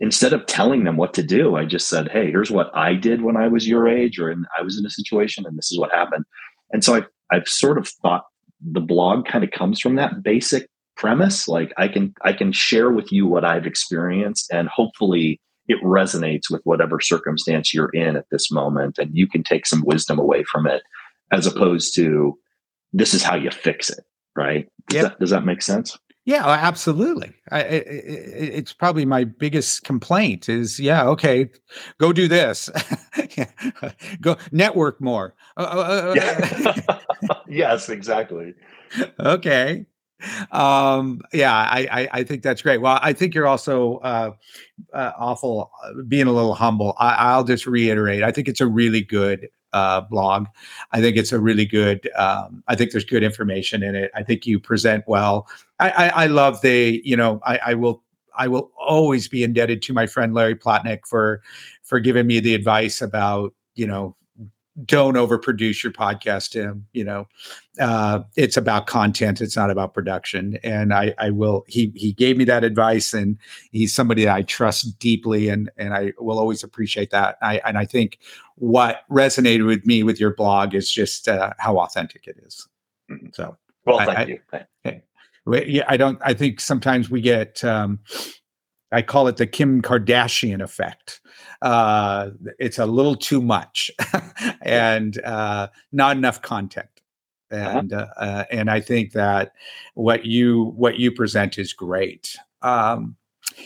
instead 0.00 0.32
of 0.32 0.46
telling 0.46 0.84
them 0.84 0.96
what 0.96 1.14
to 1.14 1.22
do, 1.22 1.56
I 1.56 1.64
just 1.64 1.88
said, 1.88 2.08
Hey, 2.08 2.30
here's 2.30 2.50
what 2.50 2.70
I 2.74 2.94
did 2.94 3.22
when 3.22 3.36
I 3.36 3.48
was 3.48 3.68
your 3.68 3.88
age 3.88 4.18
or 4.18 4.30
in, 4.30 4.44
I 4.58 4.62
was 4.62 4.78
in 4.78 4.86
a 4.86 4.90
situation 4.90 5.44
and 5.46 5.56
this 5.56 5.70
is 5.70 5.78
what 5.78 5.92
happened. 5.92 6.24
And 6.72 6.84
so 6.84 6.94
I've, 6.94 7.06
I've 7.30 7.48
sort 7.48 7.78
of 7.78 7.88
thought 7.88 8.24
the 8.60 8.80
blog 8.80 9.26
kind 9.26 9.44
of 9.44 9.50
comes 9.50 9.80
from 9.80 9.96
that 9.96 10.22
basic 10.22 10.68
premise. 10.96 11.46
Like 11.46 11.72
I 11.76 11.88
can, 11.88 12.14
I 12.22 12.32
can 12.32 12.52
share 12.52 12.90
with 12.90 13.12
you 13.12 13.26
what 13.26 13.44
I've 13.44 13.66
experienced 13.66 14.50
and 14.52 14.68
hopefully 14.68 15.40
it 15.68 15.82
resonates 15.82 16.50
with 16.50 16.62
whatever 16.64 17.00
circumstance 17.00 17.74
you're 17.74 17.90
in 17.90 18.16
at 18.16 18.26
this 18.30 18.50
moment. 18.50 18.98
And 18.98 19.10
you 19.16 19.28
can 19.28 19.42
take 19.42 19.66
some 19.66 19.82
wisdom 19.84 20.18
away 20.18 20.44
from 20.44 20.66
it 20.66 20.82
as 21.32 21.46
opposed 21.46 21.94
to 21.96 22.38
this 22.92 23.14
is 23.14 23.22
how 23.22 23.36
you 23.36 23.50
fix 23.50 23.90
it. 23.90 24.04
Right. 24.36 24.68
Does, 24.88 24.94
yep. 24.94 25.04
that, 25.04 25.20
does 25.20 25.30
that 25.30 25.44
make 25.44 25.62
sense? 25.62 25.98
Yeah, 26.26 26.44
absolutely. 26.44 27.32
I, 27.52 27.60
it, 27.60 27.84
it's 27.86 28.72
probably 28.72 29.04
my 29.04 29.22
biggest 29.22 29.84
complaint 29.84 30.48
is, 30.48 30.80
yeah, 30.80 31.06
okay, 31.06 31.48
go 31.98 32.12
do 32.12 32.26
this, 32.26 32.68
go 34.20 34.36
network 34.50 35.00
more. 35.00 35.34
Uh, 35.56 36.14
uh, 36.16 36.16
uh, 36.88 36.98
yes, 37.48 37.88
exactly. 37.88 38.54
Okay. 39.20 39.86
Um, 40.50 41.20
yeah, 41.32 41.54
I, 41.54 41.88
I, 41.92 42.08
I 42.12 42.24
think 42.24 42.42
that's 42.42 42.60
great. 42.60 42.80
Well, 42.80 42.98
I 43.00 43.12
think 43.12 43.32
you're 43.32 43.46
also 43.46 43.98
uh, 43.98 44.32
uh, 44.92 45.12
awful 45.16 45.70
being 46.08 46.26
a 46.26 46.32
little 46.32 46.54
humble. 46.54 46.96
I, 46.98 47.14
I'll 47.14 47.44
just 47.44 47.66
reiterate. 47.66 48.24
I 48.24 48.32
think 48.32 48.48
it's 48.48 48.60
a 48.60 48.66
really 48.66 49.02
good 49.02 49.48
uh, 49.76 50.00
blog. 50.00 50.46
I 50.92 51.00
think 51.02 51.16
it's 51.16 51.32
a 51.32 51.38
really 51.38 51.66
good. 51.66 52.08
Um, 52.16 52.64
I 52.66 52.74
think 52.74 52.92
there's 52.92 53.04
good 53.04 53.22
information 53.22 53.82
in 53.82 53.94
it. 53.94 54.10
I 54.14 54.22
think 54.22 54.46
you 54.46 54.58
present 54.58 55.04
well. 55.06 55.48
I, 55.78 55.90
I, 55.90 56.08
I 56.08 56.26
love 56.26 56.62
the. 56.62 57.02
You 57.04 57.16
know, 57.16 57.40
I, 57.44 57.58
I 57.58 57.74
will. 57.74 58.02
I 58.38 58.48
will 58.48 58.70
always 58.78 59.28
be 59.28 59.44
indebted 59.44 59.80
to 59.82 59.92
my 59.92 60.06
friend 60.06 60.34
Larry 60.34 60.54
Plotnick 60.54 61.06
for 61.06 61.42
for 61.82 62.00
giving 62.00 62.26
me 62.26 62.40
the 62.40 62.54
advice 62.54 63.02
about 63.02 63.54
you 63.74 63.86
know 63.86 64.16
don't 64.84 65.14
overproduce 65.14 65.82
your 65.82 65.92
podcast 65.92 66.50
tim 66.50 66.86
you 66.92 67.04
know? 67.04 67.26
Uh, 67.78 68.20
it's 68.36 68.56
about 68.56 68.86
content 68.86 69.40
it's 69.40 69.56
not 69.56 69.70
about 69.70 69.94
production. 69.94 70.58
And 70.62 70.92
i 70.92 71.14
i 71.18 71.30
will 71.30 71.64
he 71.66 71.92
he 71.94 72.12
gave 72.12 72.36
me 72.36 72.44
that 72.44 72.64
advice 72.64 73.14
and 73.14 73.38
he's 73.72 73.94
somebody 73.94 74.24
that 74.24 74.34
i 74.34 74.42
trust 74.42 74.98
deeply 74.98 75.48
and 75.48 75.70
and 75.76 75.94
i 75.94 76.12
will 76.18 76.38
always 76.38 76.62
appreciate 76.62 77.10
that. 77.10 77.36
I 77.42 77.60
and 77.64 77.78
i 77.78 77.84
think 77.84 78.18
what 78.56 79.02
resonated 79.10 79.66
with 79.66 79.84
me 79.86 80.02
with 80.02 80.18
your 80.18 80.34
blog 80.34 80.74
is 80.74 80.90
just 80.90 81.28
uh, 81.28 81.52
how 81.58 81.78
authentic 81.78 82.26
it 82.26 82.36
is. 82.44 82.66
Mm-hmm. 83.10 83.28
so 83.32 83.56
well 83.84 83.98
thank 83.98 84.18
I, 84.18 84.24
you. 84.24 84.40
I, 84.52 85.64
yeah 85.64 85.84
i 85.86 85.96
don't 85.96 86.18
i 86.24 86.34
think 86.34 86.60
sometimes 86.60 87.08
we 87.08 87.20
get 87.20 87.62
um 87.62 88.00
I 88.92 89.02
call 89.02 89.28
it 89.28 89.36
the 89.36 89.46
Kim 89.46 89.82
Kardashian 89.82 90.62
effect. 90.62 91.20
Uh, 91.66 92.30
it's 92.60 92.78
a 92.78 92.86
little 92.86 93.16
too 93.16 93.42
much 93.42 93.90
and 94.62 95.20
uh, 95.24 95.66
not 95.90 96.16
enough 96.16 96.40
content. 96.40 96.86
Uh-huh. 97.50 97.78
And 97.78 97.92
uh-huh. 97.92 98.12
uh, 98.16 98.44
and 98.52 98.70
I 98.70 98.80
think 98.80 99.10
that 99.14 99.52
what 99.94 100.24
you 100.24 100.66
what 100.76 100.98
you 100.98 101.10
present 101.10 101.58
is 101.58 101.72
great. 101.72 102.36
Um, 102.62 103.16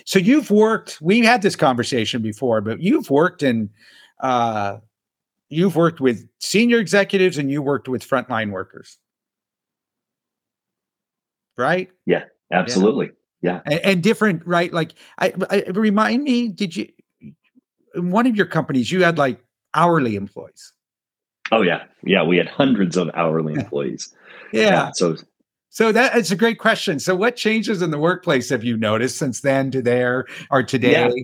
so 0.07 0.19
you've 0.19 0.51
worked. 0.51 0.99
We 1.03 1.21
had 1.21 1.43
this 1.43 1.57
conversation 1.57 2.23
before, 2.23 2.63
but 2.63 2.81
you've 2.81 3.11
worked 3.11 3.43
in 3.43 3.69
uh, 4.21 4.79
you've 5.51 5.77
worked 5.77 6.01
with 6.01 6.27
senior 6.39 6.79
executives 6.79 7.37
and 7.37 7.51
you 7.51 7.61
worked 7.61 7.87
with 7.87 8.03
frontline 8.03 8.51
workers, 8.51 8.97
right? 11.59 11.91
Yeah, 12.07 12.25
absolutely 12.51 13.11
yeah 13.43 13.63
and, 13.65 13.81
and, 13.81 14.03
different 14.03 14.47
right 14.47 14.71
like 14.71 14.93
I, 15.19 15.33
I 15.49 15.65
remind 15.71 16.25
me 16.25 16.49
did 16.49 16.77
you 16.77 16.89
in 17.95 18.11
one 18.11 18.27
of 18.27 18.37
your 18.37 18.47
companies 18.47 18.91
you 18.91 19.03
had 19.03 19.19
like 19.19 19.41
hourly 19.75 20.17
employees 20.17 20.73
oh 21.53 21.63
yeah 21.63 21.85
yeah 22.05 22.23
we 22.23 22.37
had 22.37 22.49
hundreds 22.49 22.97
of 22.97 23.11
hourly 23.15 23.55
employees 23.61 24.15
yeah. 24.53 24.63
yeah 24.63 24.91
so 24.93 25.17
so 25.69 25.93
that 25.93 26.17
it's 26.17 26.31
a 26.31 26.37
great 26.37 26.59
question 26.59 26.99
so 26.99 27.15
what 27.15 27.37
changes 27.37 27.83
in 27.83 27.91
the 27.91 27.99
workplace 27.99 28.49
have 28.49 28.65
you 28.65 28.77
noticed 28.77 29.19
since 29.19 29.41
then 29.41 29.71
to 29.71 29.83
there 29.83 30.27
or 30.51 30.63
today 30.63 31.09
yeah. 31.09 31.23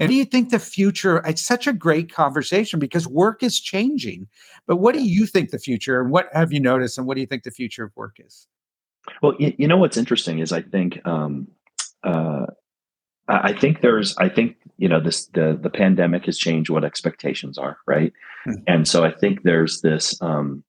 And 0.00 0.08
do 0.08 0.14
you 0.14 0.24
think 0.24 0.48
the 0.48 0.58
future? 0.58 1.18
It's 1.26 1.42
such 1.42 1.66
a 1.66 1.74
great 1.74 2.10
conversation 2.10 2.80
because 2.80 3.06
work 3.06 3.42
is 3.42 3.60
changing. 3.60 4.26
But 4.66 4.76
what 4.76 4.94
do 4.94 5.02
you 5.02 5.26
think 5.26 5.50
the 5.50 5.58
future, 5.58 6.00
and 6.00 6.10
what 6.10 6.28
have 6.32 6.54
you 6.54 6.58
noticed, 6.58 6.96
and 6.96 7.06
what 7.06 7.16
do 7.16 7.20
you 7.20 7.26
think 7.26 7.42
the 7.42 7.50
future 7.50 7.84
of 7.84 7.92
work 7.96 8.16
is? 8.18 8.46
Well, 9.22 9.34
you, 9.38 9.52
you 9.58 9.68
know 9.68 9.76
what's 9.76 9.98
interesting 9.98 10.38
is 10.38 10.52
I 10.52 10.62
think 10.62 11.06
um, 11.06 11.48
uh, 12.02 12.46
I 13.30 13.52
think 13.52 13.80
there's 13.80 14.16
I 14.16 14.28
think 14.28 14.56
you 14.76 14.88
know 14.88 15.00
this 15.00 15.26
the 15.26 15.58
the 15.60 15.70
pandemic 15.70 16.26
has 16.26 16.38
changed 16.38 16.70
what 16.70 16.84
expectations 16.84 17.58
are, 17.58 17.78
right? 17.86 18.12
Mm-hmm. 18.46 18.62
And 18.66 18.88
so 18.88 19.04
I 19.04 19.12
think 19.12 19.42
there's 19.42 19.80
this 19.80 20.20
um, 20.20 20.64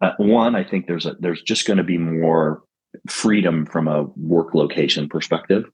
uh, 0.00 0.12
one. 0.18 0.54
I 0.54 0.64
think 0.64 0.86
there's 0.86 1.06
a 1.06 1.16
there's 1.20 1.42
just 1.42 1.66
going 1.66 1.76
to 1.76 1.84
be 1.84 1.98
more 1.98 2.62
freedom 3.08 3.66
from 3.66 3.86
a 3.88 4.04
work 4.16 4.54
location 4.54 5.08
perspective. 5.08 5.64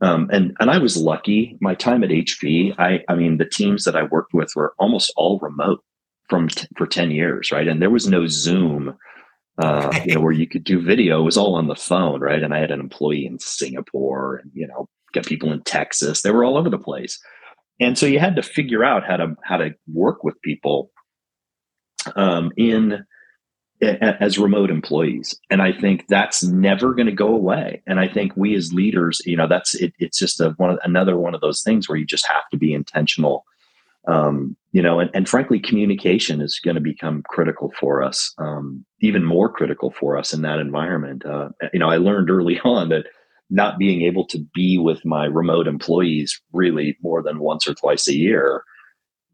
Um, 0.00 0.30
and 0.32 0.56
and 0.60 0.70
I 0.70 0.78
was 0.78 0.96
lucky. 0.96 1.58
My 1.60 1.74
time 1.74 2.02
at 2.04 2.10
HP, 2.10 2.74
I 2.78 3.00
I 3.08 3.14
mean, 3.14 3.36
the 3.36 3.44
teams 3.44 3.84
that 3.84 3.96
I 3.96 4.04
worked 4.04 4.32
with 4.32 4.50
were 4.56 4.74
almost 4.78 5.12
all 5.16 5.38
remote 5.40 5.82
from 6.28 6.48
t- 6.48 6.66
for 6.76 6.86
ten 6.86 7.10
years, 7.10 7.52
right? 7.52 7.68
And 7.68 7.82
there 7.82 7.90
was 7.90 8.08
no 8.08 8.26
Zoom 8.26 8.96
uh, 9.58 9.92
you 10.06 10.14
know, 10.14 10.20
where 10.20 10.32
you 10.32 10.46
could 10.46 10.64
do 10.64 10.80
video. 10.80 11.20
It 11.20 11.24
was 11.24 11.36
all 11.36 11.54
on 11.54 11.66
the 11.66 11.74
phone, 11.74 12.20
right? 12.20 12.42
And 12.42 12.54
I 12.54 12.60
had 12.60 12.70
an 12.70 12.80
employee 12.80 13.26
in 13.26 13.38
Singapore, 13.38 14.36
and 14.36 14.50
you 14.54 14.66
know, 14.66 14.88
got 15.12 15.26
people 15.26 15.52
in 15.52 15.62
Texas. 15.62 16.22
They 16.22 16.30
were 16.30 16.44
all 16.44 16.56
over 16.56 16.70
the 16.70 16.78
place, 16.78 17.18
and 17.80 17.96
so 17.96 18.06
you 18.06 18.18
had 18.18 18.36
to 18.36 18.42
figure 18.42 18.84
out 18.84 19.06
how 19.06 19.16
to 19.16 19.36
how 19.44 19.56
to 19.56 19.74
work 19.92 20.24
with 20.24 20.40
people 20.42 20.90
um, 22.16 22.52
in 22.56 23.04
as 23.82 24.38
remote 24.38 24.70
employees 24.70 25.34
and 25.48 25.62
i 25.62 25.72
think 25.72 26.06
that's 26.06 26.44
never 26.44 26.92
going 26.92 27.06
to 27.06 27.12
go 27.12 27.28
away 27.28 27.82
and 27.86 27.98
i 27.98 28.06
think 28.06 28.30
we 28.36 28.54
as 28.54 28.74
leaders 28.74 29.22
you 29.24 29.34
know 29.34 29.48
that's 29.48 29.74
it, 29.74 29.94
it's 29.98 30.18
just 30.18 30.38
a 30.38 30.50
one 30.58 30.76
another 30.84 31.16
one 31.16 31.34
of 31.34 31.40
those 31.40 31.62
things 31.62 31.88
where 31.88 31.96
you 31.96 32.04
just 32.04 32.26
have 32.26 32.46
to 32.50 32.58
be 32.58 32.74
intentional 32.74 33.46
um, 34.08 34.56
you 34.72 34.80
know, 34.82 35.00
and, 35.00 35.10
and 35.12 35.28
frankly, 35.28 35.58
communication 35.58 36.40
is 36.40 36.60
going 36.64 36.74
to 36.74 36.80
become 36.80 37.22
critical 37.28 37.72
for 37.78 38.02
us, 38.02 38.32
um, 38.38 38.84
even 39.00 39.24
more 39.24 39.48
critical 39.48 39.90
for 39.90 40.16
us 40.16 40.32
in 40.32 40.42
that 40.42 40.58
environment. 40.58 41.24
Uh, 41.24 41.50
you 41.72 41.78
know, 41.78 41.90
I 41.90 41.98
learned 41.98 42.30
early 42.30 42.58
on 42.64 42.88
that 42.90 43.06
not 43.50 43.78
being 43.78 44.02
able 44.02 44.26
to 44.28 44.38
be 44.54 44.78
with 44.78 45.04
my 45.04 45.26
remote 45.26 45.66
employees 45.66 46.40
really 46.52 46.96
more 47.02 47.22
than 47.22 47.40
once 47.40 47.66
or 47.66 47.74
twice 47.74 48.06
a 48.08 48.14
year, 48.14 48.64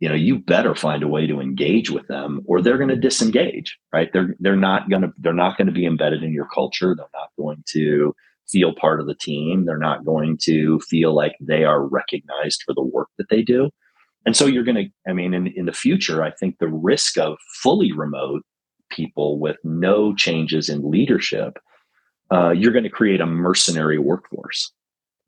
you 0.00 0.08
know, 0.08 0.14
you 0.14 0.38
better 0.38 0.74
find 0.74 1.02
a 1.02 1.08
way 1.08 1.26
to 1.26 1.40
engage 1.40 1.90
with 1.90 2.06
them, 2.08 2.42
or 2.46 2.60
they're 2.60 2.78
going 2.78 2.90
to 2.90 2.96
disengage. 2.96 3.78
Right? 3.92 4.12
They're 4.12 4.34
they're 4.40 4.56
not 4.56 4.90
going 4.90 5.02
to 5.02 5.12
they're 5.18 5.32
not 5.32 5.56
going 5.56 5.66
to 5.66 5.72
be 5.72 5.86
embedded 5.86 6.22
in 6.22 6.32
your 6.32 6.48
culture. 6.52 6.94
They're 6.94 7.06
not 7.14 7.30
going 7.38 7.64
to 7.72 8.14
feel 8.48 8.74
part 8.74 9.00
of 9.00 9.06
the 9.06 9.14
team. 9.14 9.64
They're 9.64 9.78
not 9.78 10.04
going 10.04 10.38
to 10.42 10.80
feel 10.80 11.14
like 11.14 11.36
they 11.40 11.64
are 11.64 11.84
recognized 11.84 12.62
for 12.64 12.74
the 12.74 12.82
work 12.82 13.08
that 13.18 13.28
they 13.28 13.42
do. 13.42 13.70
And 14.24 14.36
so 14.36 14.46
you're 14.46 14.64
going 14.64 14.76
to, 14.76 15.10
I 15.10 15.12
mean, 15.12 15.34
in, 15.34 15.46
in 15.48 15.66
the 15.66 15.72
future, 15.72 16.22
I 16.22 16.32
think 16.32 16.58
the 16.58 16.68
risk 16.68 17.16
of 17.16 17.38
fully 17.62 17.92
remote 17.92 18.42
people 18.90 19.38
with 19.38 19.56
no 19.64 20.14
changes 20.14 20.68
in 20.68 20.90
leadership, 20.90 21.58
uh, 22.32 22.50
you're 22.50 22.72
going 22.72 22.84
to 22.84 22.90
create 22.90 23.20
a 23.20 23.26
mercenary 23.26 23.98
workforce, 23.98 24.72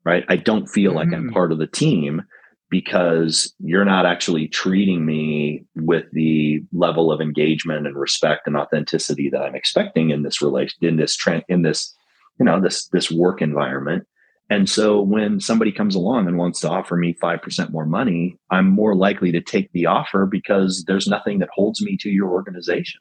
right? 0.03 0.25
I 0.27 0.35
don't 0.35 0.67
feel 0.67 0.93
like 0.93 1.13
I'm 1.13 1.29
mm. 1.29 1.33
part 1.33 1.51
of 1.51 1.57
the 1.57 1.67
team 1.67 2.23
because 2.69 3.53
you're 3.59 3.85
not 3.85 4.05
actually 4.05 4.47
treating 4.47 5.05
me 5.05 5.65
with 5.75 6.05
the 6.11 6.61
level 6.71 7.11
of 7.11 7.21
engagement 7.21 7.87
and 7.87 7.95
respect 7.95 8.45
and 8.45 8.55
authenticity 8.55 9.29
that 9.29 9.41
I'm 9.41 9.55
expecting 9.55 10.11
in 10.11 10.23
this 10.23 10.41
relation, 10.41 10.77
in 10.81 10.97
this 10.97 11.15
trend, 11.15 11.43
in 11.49 11.63
this, 11.63 11.93
you 12.39 12.45
know, 12.45 12.61
this 12.61 12.87
this 12.89 13.09
work 13.09 13.41
environment. 13.41 14.05
And 14.51 14.69
so 14.69 15.01
when 15.01 15.39
somebody 15.39 15.71
comes 15.71 15.95
along 15.95 16.27
and 16.27 16.37
wants 16.37 16.59
to 16.61 16.69
offer 16.69 16.95
me 16.95 17.15
5% 17.21 17.69
more 17.69 17.85
money, 17.85 18.35
I'm 18.49 18.67
more 18.67 18.95
likely 18.95 19.31
to 19.31 19.41
take 19.41 19.71
the 19.73 19.85
offer 19.85 20.25
because 20.25 20.83
there's 20.87 21.07
nothing 21.07 21.37
that 21.39 21.49
holds 21.53 21.83
me 21.83 21.97
to 21.97 22.09
your 22.09 22.29
organization. 22.29 22.99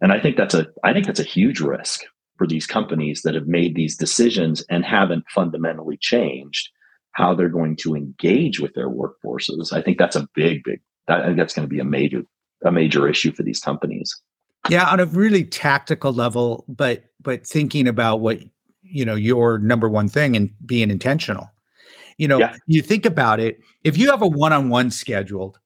And 0.00 0.12
I 0.12 0.20
think 0.20 0.36
that's 0.36 0.54
a 0.54 0.66
I 0.84 0.92
think 0.92 1.06
that's 1.06 1.20
a 1.20 1.24
huge 1.24 1.60
risk 1.60 2.02
for 2.36 2.46
these 2.46 2.66
companies 2.66 3.22
that 3.22 3.34
have 3.34 3.46
made 3.46 3.74
these 3.74 3.96
decisions 3.96 4.64
and 4.68 4.84
haven't 4.84 5.24
fundamentally 5.28 5.96
changed 5.96 6.70
how 7.12 7.34
they're 7.34 7.48
going 7.48 7.76
to 7.76 7.94
engage 7.94 8.60
with 8.60 8.74
their 8.74 8.90
workforces. 8.90 9.72
I 9.72 9.80
think 9.80 9.98
that's 9.98 10.16
a 10.16 10.28
big 10.34 10.62
big 10.64 10.80
that, 11.08 11.20
I 11.20 11.26
think 11.26 11.36
that's 11.38 11.54
going 11.54 11.66
to 11.66 11.72
be 11.72 11.80
a 11.80 11.84
major 11.84 12.22
a 12.64 12.72
major 12.72 13.08
issue 13.08 13.32
for 13.32 13.42
these 13.42 13.60
companies. 13.60 14.14
Yeah, 14.68 14.88
on 14.88 14.98
a 14.98 15.06
really 15.06 15.44
tactical 15.44 16.12
level, 16.12 16.64
but 16.68 17.04
but 17.20 17.46
thinking 17.46 17.88
about 17.88 18.20
what 18.20 18.40
you 18.82 19.04
know 19.04 19.14
your 19.14 19.58
number 19.58 19.88
one 19.88 20.08
thing 20.08 20.36
and 20.36 20.50
being 20.64 20.90
intentional 20.90 21.50
you 22.18 22.28
know 22.28 22.38
yeah. 22.38 22.56
you 22.66 22.82
think 22.82 23.04
about 23.04 23.40
it 23.40 23.60
if 23.84 23.96
you 23.96 24.10
have 24.10 24.22
a 24.22 24.26
one-on-one 24.26 24.90
scheduled 24.90 25.58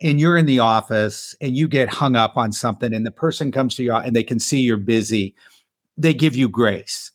and 0.00 0.20
you're 0.20 0.36
in 0.36 0.46
the 0.46 0.58
office 0.58 1.34
and 1.40 1.56
you 1.56 1.68
get 1.68 1.88
hung 1.88 2.16
up 2.16 2.36
on 2.36 2.52
something 2.52 2.92
and 2.92 3.06
the 3.06 3.10
person 3.10 3.52
comes 3.52 3.74
to 3.74 3.82
you 3.82 3.92
and 3.94 4.14
they 4.14 4.22
can 4.22 4.38
see 4.38 4.60
you're 4.60 4.76
busy 4.76 5.34
they 5.96 6.14
give 6.14 6.34
you 6.36 6.48
grace 6.48 7.10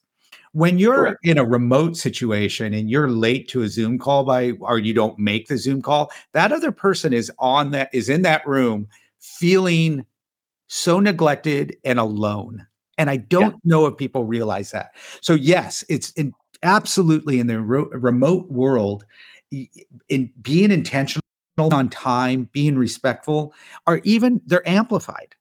When 0.54 0.80
you're 0.80 0.96
Correct. 0.96 1.20
in 1.24 1.38
a 1.38 1.46
remote 1.46 1.96
situation 1.98 2.74
and 2.74 2.90
you're 2.90 3.10
late 3.10 3.48
to 3.50 3.62
a 3.62 3.68
Zoom 3.68 4.00
call 4.00 4.24
by 4.24 4.52
or 4.60 4.80
you 4.80 4.94
don't 4.94 5.20
make 5.20 5.48
the 5.48 5.58
Zoom 5.58 5.82
call, 5.82 6.12
that 6.34 6.52
other 6.52 6.72
person 6.72 7.14
is 7.14 7.32
on 7.40 7.72
that 7.72 7.90
is 7.94 8.10
in 8.10 8.24
that 8.24 8.46
room 8.48 8.88
feeling 9.20 10.06
so 10.68 11.00
neglected 11.00 11.78
and 11.84 12.00
alone. 12.00 12.66
And 12.98 13.10
I 13.10 13.18
don't 13.18 13.54
yeah. 13.64 13.72
know 13.72 13.86
if 13.86 13.98
people 13.98 14.26
realize 14.26 14.72
that. 14.72 14.96
So 15.22 15.34
yes, 15.34 15.84
it's 15.90 16.12
in, 16.12 16.34
absolutely 16.64 17.40
in 17.40 17.48
the 17.48 17.62
ro- 17.62 17.90
remote 17.92 18.50
world 18.52 19.06
in 20.10 20.32
being 20.42 20.72
intentional 20.72 21.22
on 21.58 21.90
time, 21.90 22.50
being 22.54 22.78
respectful, 22.78 23.54
or 23.86 24.00
even 24.04 24.42
they're 24.46 24.68
amplified 24.68 25.36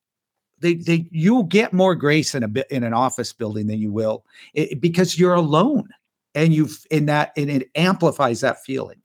they 0.61 0.75
they 0.75 1.07
you'll 1.11 1.45
get 1.45 1.73
more 1.73 1.95
grace 1.95 2.35
in 2.35 2.43
a 2.43 2.49
bit 2.49 2.67
in 2.71 2.85
an 2.85 2.93
office 2.93 3.33
building 3.33 3.67
than 3.67 3.79
you 3.79 3.93
will 3.93 4.25
it, 4.55 4.81
because 4.81 5.19
you're 5.19 5.35
alone 5.35 5.89
and 6.35 6.53
you've 6.55 6.87
in 6.91 7.07
that 7.07 7.33
and 7.37 7.51
it 7.51 7.71
amplifies 7.75 8.41
that 8.41 8.63
feeling. 8.63 9.01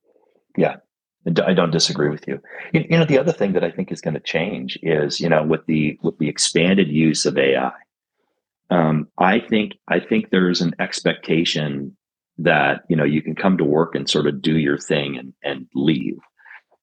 Yeah 0.58 0.78
i 1.26 1.54
don't 1.54 1.72
disagree 1.72 2.10
with 2.10 2.28
you. 2.28 2.42
You, 2.74 2.86
you 2.90 2.98
know 2.98 3.06
the 3.06 3.18
other 3.18 3.32
thing 3.32 3.54
that 3.54 3.64
i 3.64 3.72
think 3.72 3.92
is 3.92 4.02
going 4.02 4.14
to 4.14 4.20
change 4.20 4.78
is 4.82 5.20
you 5.20 5.30
know 5.30 5.44
with 5.44 5.66
the 5.66 5.98
with 6.02 6.18
the 6.18 6.30
expanded 6.30 6.90
use 6.90 7.26
of 7.26 7.38
ai 7.38 7.72
um, 8.70 9.08
i 9.18 9.40
think 9.40 9.74
i 9.88 10.00
think 10.00 10.30
there's 10.30 10.62
an 10.62 10.74
expectation 10.80 11.96
that 12.38 12.84
you 12.90 12.96
know 12.96 13.04
you 13.04 13.22
can 13.22 13.36
come 13.36 13.58
to 13.58 13.64
work 13.64 13.96
and 13.96 14.10
sort 14.10 14.28
of 14.28 14.42
do 14.42 14.58
your 14.58 14.78
thing 14.78 15.18
and 15.18 15.34
and 15.44 15.68
leave. 15.76 16.20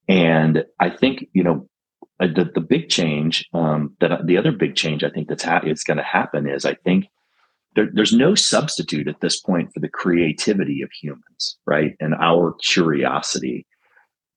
And 0.08 0.64
i 0.78 0.88
think 0.90 1.26
you 1.32 1.42
know 1.42 1.68
uh, 2.20 2.26
the, 2.26 2.50
the 2.54 2.60
big 2.60 2.88
change 2.88 3.48
um, 3.54 3.96
that 4.00 4.26
the 4.26 4.36
other 4.36 4.52
big 4.52 4.74
change 4.76 5.02
I 5.02 5.10
think 5.10 5.28
that's 5.28 5.42
ha- 5.42 5.62
it's 5.64 5.84
going 5.84 5.96
to 5.96 6.02
happen 6.02 6.48
is 6.48 6.64
I 6.64 6.74
think 6.74 7.06
there, 7.76 7.88
there's 7.92 8.12
no 8.12 8.34
substitute 8.34 9.08
at 9.08 9.20
this 9.20 9.40
point 9.40 9.72
for 9.72 9.80
the 9.80 9.88
creativity 9.88 10.82
of 10.82 10.90
humans, 10.92 11.56
right, 11.66 11.94
and 12.00 12.14
our 12.14 12.54
curiosity. 12.62 13.66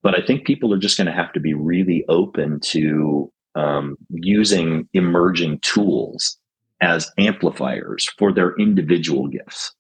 But 0.02 0.18
I 0.18 0.26
think 0.26 0.46
people 0.46 0.74
are 0.74 0.80
just 0.80 0.98
going 0.98 1.08
to 1.08 1.14
have 1.14 1.34
to 1.34 1.40
be 1.40 1.54
really 1.54 2.06
open 2.08 2.60
to 2.62 3.32
um, 3.56 3.98
using 4.10 4.88
emerging 4.94 5.60
tools 5.60 6.38
as 6.82 7.12
amplifiers 7.18 8.10
for 8.18 8.34
their 8.34 8.56
individual 8.58 9.28
gifts. 9.28 9.74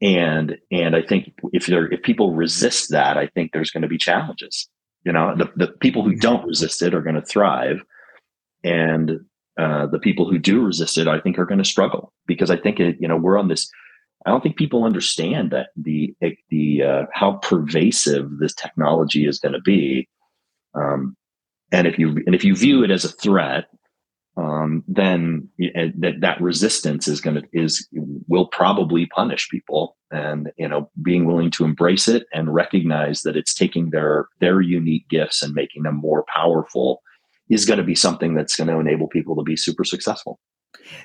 And 0.00 0.56
and 0.70 0.94
I 0.94 1.02
think 1.02 1.32
if 1.52 1.66
there 1.66 1.92
if 1.92 2.02
people 2.02 2.34
resist 2.34 2.90
that, 2.90 3.16
I 3.16 3.26
think 3.26 3.50
there's 3.52 3.70
going 3.70 3.82
to 3.82 3.88
be 3.88 3.98
challenges 3.98 4.68
you 5.04 5.12
know, 5.12 5.34
the, 5.36 5.50
the 5.56 5.68
people 5.68 6.02
who 6.02 6.14
don't 6.14 6.46
resist 6.46 6.82
it 6.82 6.94
are 6.94 7.02
going 7.02 7.14
to 7.14 7.22
thrive. 7.22 7.82
And 8.64 9.20
uh, 9.58 9.86
the 9.86 9.98
people 9.98 10.28
who 10.28 10.38
do 10.38 10.64
resist 10.64 10.98
it, 10.98 11.08
I 11.08 11.20
think, 11.20 11.38
are 11.38 11.46
going 11.46 11.58
to 11.58 11.64
struggle 11.64 12.12
because 12.26 12.50
I 12.50 12.56
think, 12.56 12.80
it, 12.80 12.96
you 13.00 13.08
know, 13.08 13.16
we're 13.16 13.38
on 13.38 13.48
this. 13.48 13.70
I 14.26 14.30
don't 14.30 14.42
think 14.42 14.56
people 14.56 14.84
understand 14.84 15.52
that 15.52 15.68
the 15.76 16.14
the 16.50 16.82
uh, 16.82 17.02
how 17.14 17.34
pervasive 17.34 18.38
this 18.40 18.54
technology 18.54 19.26
is 19.26 19.38
going 19.38 19.54
to 19.54 19.60
be. 19.60 20.08
Um, 20.74 21.16
and 21.70 21.86
if 21.86 21.98
you 21.98 22.08
and 22.26 22.34
if 22.34 22.44
you 22.44 22.56
view 22.56 22.82
it 22.82 22.90
as 22.90 23.04
a 23.04 23.08
threat, 23.08 23.66
um, 24.38 24.84
then 24.86 25.48
that 25.58 26.16
that 26.20 26.40
resistance 26.40 27.08
is 27.08 27.20
going 27.20 27.36
to 27.36 27.42
is 27.52 27.88
will 28.28 28.46
probably 28.46 29.06
punish 29.06 29.48
people 29.50 29.96
and 30.12 30.50
you 30.56 30.68
know 30.68 30.88
being 31.02 31.26
willing 31.26 31.50
to 31.50 31.64
embrace 31.64 32.06
it 32.06 32.26
and 32.32 32.54
recognize 32.54 33.22
that 33.22 33.36
it's 33.36 33.52
taking 33.52 33.90
their 33.90 34.28
their 34.40 34.60
unique 34.60 35.08
gifts 35.08 35.42
and 35.42 35.54
making 35.54 35.82
them 35.82 35.96
more 35.96 36.24
powerful 36.32 37.02
is 37.50 37.64
going 37.64 37.78
to 37.78 37.84
be 37.84 37.96
something 37.96 38.34
that's 38.34 38.54
going 38.54 38.68
to 38.68 38.78
enable 38.78 39.08
people 39.08 39.34
to 39.34 39.42
be 39.42 39.56
super 39.56 39.82
successful. 39.82 40.38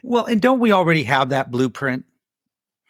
Well 0.03 0.25
and 0.25 0.39
don't 0.39 0.59
we 0.59 0.71
already 0.71 1.03
have 1.03 1.29
that 1.29 1.49
blueprint? 1.49 2.05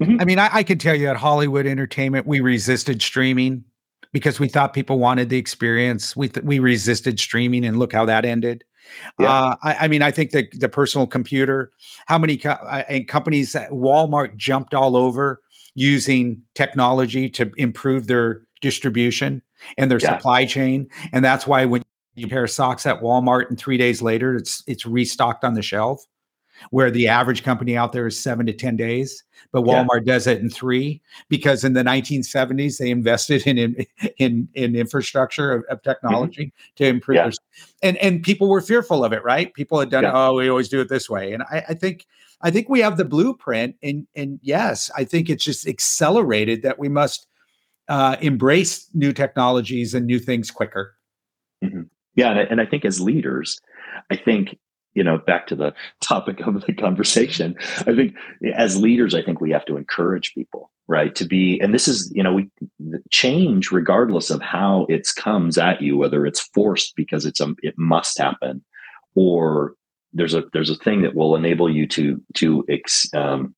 Mm-hmm. 0.01 0.19
i 0.19 0.25
mean 0.25 0.39
I, 0.39 0.49
I 0.51 0.63
can 0.63 0.79
tell 0.79 0.95
you 0.95 1.07
at 1.07 1.17
hollywood 1.17 1.67
entertainment 1.67 2.25
we 2.25 2.39
resisted 2.39 2.99
streaming 2.99 3.63
because 4.11 4.39
we 4.39 4.47
thought 4.47 4.73
people 4.73 4.97
wanted 4.97 5.29
the 5.29 5.37
experience. 5.37 6.15
We 6.15 6.29
th- 6.29 6.43
we 6.43 6.57
resisted 6.57 7.19
streaming 7.19 7.63
and 7.63 7.77
look 7.77 7.93
how 7.93 8.05
that 8.05 8.25
ended 8.25 8.63
yeah. 9.19 9.31
Uh, 9.31 9.55
I, 9.63 9.73
I, 9.81 9.87
mean, 9.87 10.01
I 10.01 10.11
think 10.11 10.31
the 10.31 10.47
the 10.53 10.69
personal 10.69 11.07
computer. 11.07 11.71
How 12.07 12.17
many 12.17 12.37
co- 12.37 12.51
uh, 12.51 12.99
companies? 13.07 13.53
Walmart 13.71 14.35
jumped 14.37 14.73
all 14.73 14.95
over 14.95 15.41
using 15.75 16.41
technology 16.55 17.29
to 17.29 17.51
improve 17.57 18.07
their 18.07 18.41
distribution 18.61 19.41
and 19.77 19.89
their 19.89 19.99
yeah. 19.99 20.17
supply 20.17 20.45
chain, 20.45 20.89
and 21.11 21.23
that's 21.23 21.47
why 21.47 21.65
when 21.65 21.83
you 22.15 22.27
pair 22.27 22.47
socks 22.47 22.85
at 22.85 23.01
Walmart 23.01 23.49
and 23.49 23.57
three 23.57 23.77
days 23.77 24.01
later, 24.01 24.35
it's 24.35 24.63
it's 24.67 24.85
restocked 24.85 25.43
on 25.43 25.53
the 25.53 25.61
shelf 25.61 26.05
where 26.71 26.91
the 26.91 27.07
average 27.07 27.43
company 27.43 27.77
out 27.77 27.91
there 27.91 28.07
is 28.07 28.19
seven 28.19 28.45
to 28.45 28.53
10 28.53 28.75
days, 28.75 29.23
but 29.51 29.63
Walmart 29.63 30.05
yeah. 30.05 30.13
does 30.13 30.27
it 30.27 30.39
in 30.39 30.49
three 30.49 31.01
because 31.29 31.63
in 31.63 31.73
the 31.73 31.83
1970s 31.83 32.77
they 32.77 32.89
invested 32.89 33.45
in 33.47 33.57
in 33.57 33.85
in, 34.17 34.47
in 34.53 34.75
infrastructure 34.75 35.51
of, 35.51 35.63
of 35.69 35.77
mm-hmm. 35.77 35.89
technology 35.89 36.45
mm-hmm. 36.45 36.75
to 36.75 36.85
improve 36.85 37.15
yeah. 37.15 37.29
and 37.81 37.97
and 37.97 38.23
people 38.23 38.49
were 38.49 38.61
fearful 38.61 39.03
of 39.03 39.13
it, 39.13 39.23
right? 39.23 39.53
People 39.53 39.79
had 39.79 39.89
done, 39.89 40.03
yeah. 40.03 40.11
oh, 40.13 40.35
we 40.35 40.49
always 40.49 40.69
do 40.69 40.81
it 40.81 40.89
this 40.89 41.09
way. 41.09 41.33
And 41.33 41.43
I, 41.43 41.63
I 41.69 41.73
think 41.73 42.05
I 42.43 42.51
think 42.51 42.67
we 42.67 42.81
have 42.81 42.97
the 42.97 43.05
blueprint, 43.05 43.75
and 43.81 44.05
and 44.15 44.37
yes, 44.43 44.91
I 44.95 45.05
think 45.05 45.29
it's 45.29 45.43
just 45.43 45.65
accelerated 45.65 46.61
that 46.63 46.77
we 46.77 46.89
must 46.89 47.25
uh, 47.87 48.17
embrace 48.21 48.89
new 48.93 49.13
technologies 49.13 49.93
and 49.93 50.05
new 50.05 50.19
things 50.19 50.51
quicker. 50.51 50.95
Mm-hmm. 51.63 51.83
Yeah, 52.15 52.31
and 52.31 52.39
I, 52.39 52.43
and 52.43 52.61
I 52.61 52.65
think 52.65 52.83
as 52.83 52.99
leaders, 52.99 53.59
I 54.11 54.17
think 54.17 54.57
you 54.93 55.03
know, 55.03 55.17
back 55.17 55.47
to 55.47 55.55
the 55.55 55.73
topic 56.01 56.39
of 56.41 56.65
the 56.65 56.73
conversation, 56.73 57.55
I 57.79 57.95
think 57.95 58.15
as 58.55 58.77
leaders, 58.77 59.13
I 59.13 59.21
think 59.21 59.41
we 59.41 59.51
have 59.51 59.65
to 59.65 59.77
encourage 59.77 60.33
people, 60.33 60.71
right? 60.87 61.13
To 61.15 61.25
be, 61.25 61.59
and 61.59 61.73
this 61.73 61.87
is, 61.87 62.11
you 62.15 62.23
know, 62.23 62.33
we 62.33 62.49
change 63.11 63.71
regardless 63.71 64.29
of 64.29 64.41
how 64.41 64.85
it 64.89 65.07
comes 65.15 65.57
at 65.57 65.81
you, 65.81 65.97
whether 65.97 66.25
it's 66.25 66.41
forced 66.53 66.95
because 66.95 67.25
it's 67.25 67.39
a, 67.39 67.53
it 67.61 67.75
must 67.77 68.17
happen, 68.17 68.63
or 69.15 69.75
there's 70.13 70.33
a 70.35 70.43
there's 70.53 70.69
a 70.69 70.75
thing 70.75 71.01
that 71.01 71.15
will 71.15 71.35
enable 71.35 71.69
you 71.69 71.87
to 71.87 72.21
to 72.35 72.63
ex, 72.69 73.07
um, 73.13 73.55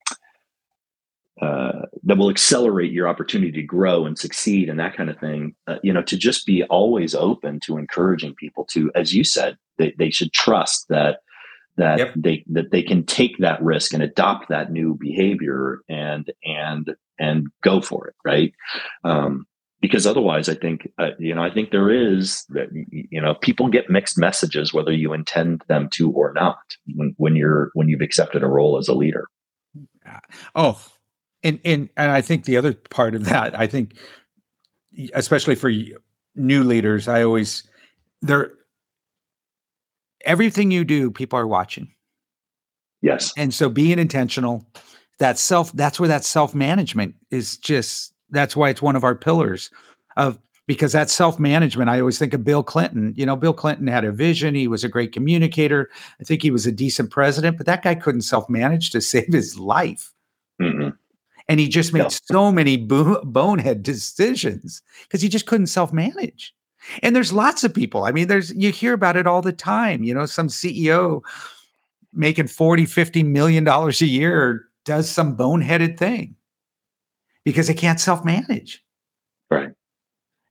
uh, 1.41 1.82
that 2.04 2.17
will 2.17 2.30
accelerate 2.30 2.93
your 2.93 3.10
opportunity 3.10 3.52
to 3.52 3.62
grow 3.62 4.06
and 4.06 4.17
succeed 4.17 4.69
and 4.69 4.80
that 4.80 4.95
kind 4.95 5.10
of 5.10 5.19
thing. 5.19 5.54
Uh, 5.67 5.78
you 5.84 5.91
know, 5.91 6.02
to 6.02 6.17
just 6.17 6.45
be 6.45 6.63
always 6.63 7.13
open 7.13 7.60
to 7.60 7.78
encouraging 7.78 8.34
people 8.36 8.63
to, 8.63 8.89
as 8.95 9.13
you 9.13 9.24
said, 9.24 9.58
they, 9.78 9.93
they 9.98 10.10
should 10.10 10.32
trust 10.32 10.86
that 10.88 11.19
that 11.77 11.99
yep. 11.99 12.13
they 12.15 12.43
that 12.47 12.71
they 12.71 12.81
can 12.81 13.05
take 13.05 13.38
that 13.39 13.61
risk 13.61 13.93
and 13.93 14.03
adopt 14.03 14.49
that 14.49 14.71
new 14.71 14.95
behavior 14.95 15.81
and 15.89 16.31
and 16.43 16.95
and 17.19 17.47
go 17.63 17.81
for 17.81 18.07
it 18.07 18.15
right? 18.23 18.53
Um, 19.03 19.45
because 19.81 20.07
otherwise 20.07 20.49
i 20.49 20.55
think 20.55 20.89
uh, 20.97 21.09
you 21.19 21.35
know 21.35 21.43
i 21.43 21.49
think 21.49 21.69
there 21.69 21.91
is 21.91 22.45
that 22.49 22.69
you 22.71 23.21
know 23.21 23.35
people 23.35 23.67
get 23.67 23.89
mixed 23.89 24.17
messages 24.17 24.73
whether 24.73 24.91
you 24.91 25.13
intend 25.13 25.61
them 25.67 25.89
to 25.91 26.09
or 26.11 26.33
not 26.33 26.57
when, 26.95 27.13
when 27.17 27.35
you're 27.35 27.69
when 27.73 27.88
you've 27.88 28.01
accepted 28.01 28.41
a 28.41 28.47
role 28.47 28.77
as 28.77 28.88
a 28.88 28.93
leader. 28.93 29.27
Oh 30.55 30.81
and 31.45 31.59
and 31.63 31.89
and 31.95 32.11
i 32.11 32.19
think 32.19 32.43
the 32.43 32.57
other 32.57 32.73
part 32.73 33.15
of 33.15 33.23
that 33.25 33.57
i 33.57 33.67
think 33.67 33.95
especially 35.13 35.55
for 35.55 35.71
new 36.35 36.63
leaders 36.63 37.07
i 37.07 37.23
always 37.23 37.63
there 38.21 38.51
everything 40.25 40.71
you 40.71 40.83
do, 40.83 41.11
people 41.11 41.39
are 41.39 41.47
watching. 41.47 41.91
Yes. 43.01 43.33
And 43.38 43.53
so 43.53 43.69
being 43.69 43.99
intentional, 43.99 44.65
that 45.19 45.38
self, 45.38 45.71
that's 45.73 45.99
where 45.99 46.09
that 46.09 46.25
self 46.25 46.55
management 46.55 47.15
is 47.31 47.57
just, 47.57 48.13
that's 48.29 48.55
why 48.55 48.69
it's 48.69 48.81
one 48.81 48.95
of 48.95 49.03
our 49.03 49.15
pillars 49.15 49.69
of, 50.17 50.39
because 50.67 50.93
that 50.93 51.09
self 51.09 51.39
management, 51.39 51.89
I 51.89 51.99
always 51.99 52.17
think 52.17 52.33
of 52.33 52.43
Bill 52.43 52.63
Clinton. 52.63 53.13
You 53.15 53.25
know, 53.25 53.35
Bill 53.35 53.53
Clinton 53.53 53.88
had 53.88 54.03
a 54.03 54.11
vision. 54.11 54.55
He 54.55 54.67
was 54.67 54.83
a 54.83 54.89
great 54.89 55.11
communicator. 55.11 55.89
I 56.19 56.23
think 56.23 56.41
he 56.41 56.51
was 56.51 56.65
a 56.65 56.71
decent 56.71 57.11
president, 57.11 57.57
but 57.57 57.67
that 57.67 57.83
guy 57.83 57.95
couldn't 57.95 58.21
self 58.21 58.49
manage 58.49 58.89
to 58.91 59.01
save 59.01 59.31
his 59.31 59.59
life. 59.59 60.11
mm 60.59 60.97
And 61.47 61.59
he 61.59 61.67
just 61.67 61.93
made 61.93 62.03
no. 62.03 62.09
so 62.09 62.51
many 62.51 62.77
bo- 62.77 63.23
bonehead 63.23 63.83
decisions 63.83 64.81
because 65.03 65.21
he 65.21 65.29
just 65.29 65.45
couldn't 65.45 65.67
self 65.67 65.93
manage. 65.93 66.53
And 67.02 67.15
there's 67.15 67.34
lots 67.34 67.63
of 67.63 67.74
people. 67.74 68.06
I 68.06 68.12
mean, 68.12 68.28
there's 68.28 68.54
you 68.54 68.71
hear 68.71 68.93
about 68.93 69.17
it 69.17 69.28
all 69.28 69.41
the 69.41 69.54
time. 69.54 70.04
You 70.04 70.13
know, 70.13 70.25
some 70.25 70.48
CEO 70.48 71.21
making 72.13 72.48
40, 72.48 72.86
50 72.86 73.23
million 73.23 73.63
dollars 73.63 74.02
a 74.02 74.08
year 74.08 74.65
does 74.86 75.10
some 75.10 75.36
boneheaded 75.36 75.98
thing 75.98 76.36
because 77.44 77.67
they 77.67 77.73
can't 77.73 78.00
self-manage. 78.00 78.83
Right. 79.50 79.71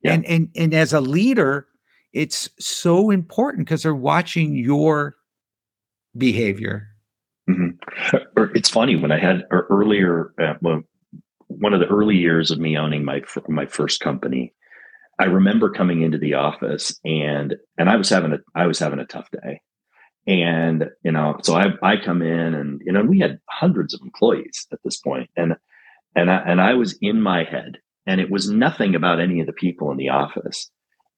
Yeah. 0.03 0.13
And 0.13 0.27
and 0.27 0.49
and 0.57 0.75
as 0.75 0.93
a 0.93 1.01
leader, 1.01 1.67
it's 2.13 2.49
so 2.59 3.11
important 3.11 3.67
because 3.67 3.83
they're 3.83 3.95
watching 3.95 4.57
your 4.57 5.17
behavior. 6.17 6.89
Mm-hmm. 7.49 8.49
It's 8.55 8.71
funny 8.71 8.97
when 8.97 9.13
I 9.13 9.19
had 9.19 9.45
earlier, 9.51 10.33
uh, 10.41 10.55
one 11.49 11.75
of 11.75 11.81
the 11.81 11.87
early 11.87 12.17
years 12.17 12.51
of 12.51 12.59
me 12.59 12.77
owning 12.79 13.05
my 13.05 13.23
my 13.49 13.67
first 13.67 14.01
company, 14.01 14.55
I 15.19 15.25
remember 15.25 15.71
coming 15.71 16.03
into 16.03 16.19
the 16.19 16.35
office 16.35 16.99
and 17.05 17.57
and 17.79 17.89
I 17.89 17.97
was 17.97 18.09
having 18.09 18.33
a 18.33 18.39
I 18.55 18.67
was 18.67 18.79
having 18.79 18.99
a 18.99 19.07
tough 19.07 19.29
day. 19.31 19.61
And 20.27 20.91
you 21.03 21.13
know, 21.13 21.37
so 21.43 21.55
I 21.55 21.67
I 21.83 21.97
come 21.97 22.23
in 22.23 22.55
and 22.55 22.81
you 22.85 22.93
know, 22.93 23.03
we 23.03 23.21
had 23.21 23.39
hundreds 23.49 23.95
of 23.95 24.01
employees 24.03 24.67
at 24.73 24.79
this. 24.85 25.01
And 25.37 25.55
and 26.17 26.31
I, 26.31 26.37
and 26.47 26.61
I 26.61 26.75
was 26.75 26.97
in 27.01 27.21
my 27.21 27.45
head, 27.45 27.79
and 28.07 28.21
it 28.21 28.31
was 28.31 28.49
nothing 28.49 28.95
about 28.95 29.21
any 29.21 29.41
of 29.41 29.47
the 29.47 29.53
people 29.53 29.91
in 29.91 29.97
the 29.97 30.11
office. 30.11 30.71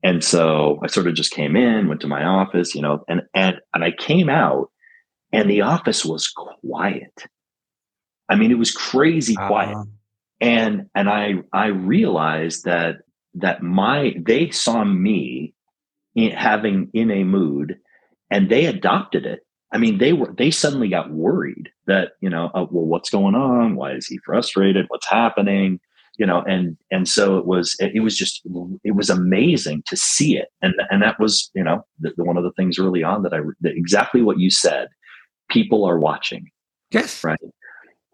And 0.03 0.23
so 0.23 0.79
I 0.83 0.87
sort 0.87 1.07
of 1.07 1.15
just 1.15 1.33
came 1.33 1.57
in, 1.57 1.89
went 1.89 2.01
to 2.03 2.07
my 2.07 2.25
office, 2.25 2.75
you 2.75 2.83
know, 2.83 3.05
and 3.09 3.23
and 3.35 3.57
and 3.75 3.85
I 3.85 3.93
came 3.93 4.29
out, 4.29 4.71
and 5.33 5.51
the 5.51 5.63
office 5.63 6.05
was 6.05 6.29
quiet. 6.29 7.25
I 8.29 8.37
mean, 8.37 8.51
it 8.51 8.59
was 8.59 8.73
crazy 8.73 9.35
quiet. 9.35 9.77
Uh, 9.77 9.85
and 10.41 10.87
and 10.95 11.09
I 11.09 11.35
I 11.53 11.67
realized 11.67 12.65
that 12.65 12.97
that 13.37 13.63
my 13.63 14.15
they 14.19 14.51
saw 14.51 14.85
me 14.85 15.55
in, 16.15 16.31
having 16.31 16.91
in 16.93 17.11
a 17.11 17.25
mood, 17.25 17.79
and 18.31 18.51
they 18.51 18.67
adopted 18.67 19.27
it. 19.27 19.41
I 19.73 19.79
mean, 19.79 19.99
they 19.99 20.13
were 20.13 20.33
they 20.37 20.51
suddenly 20.51 20.89
got 20.89 21.11
worried 21.11 21.71
that 21.87 22.13
you 22.21 22.31
know, 22.31 22.51
uh, 22.55 22.67
well, 22.71 22.87
what's 22.87 23.11
going 23.11 23.35
on? 23.35 23.77
Why 23.77 23.93
is 23.93 24.07
he 24.07 24.19
frustrated? 24.25 24.87
What's 24.89 25.09
happening? 25.09 25.81
You 26.19 26.25
know, 26.25 26.43
and 26.43 26.77
and 26.91 27.07
so 27.09 27.37
it 27.37 27.47
was 27.47 27.77
it, 27.79 28.03
was 28.03 28.17
just 28.17 28.41
it 28.85 28.95
was 28.95 29.11
amazing 29.11 29.83
to 29.87 29.97
see 29.97 30.39
it, 30.39 30.49
and 30.63 30.75
and 30.91 31.03
that 31.03 31.21
was 31.21 31.51
you 31.55 31.63
know 31.63 31.85
the, 32.01 32.13
the 32.17 32.25
one 32.25 32.39
of 32.39 32.45
the 32.45 32.53
things 32.53 32.79
early 32.79 33.03
on 33.03 33.23
that 33.23 33.35
I 33.35 33.41
that 33.61 33.77
exactly 33.77 34.23
what 34.23 34.39
you 34.39 34.51
said. 34.51 34.89
People 35.49 35.85
are 35.85 35.99
watching. 35.99 36.51
Yes. 36.91 37.23
Right. 37.23 37.39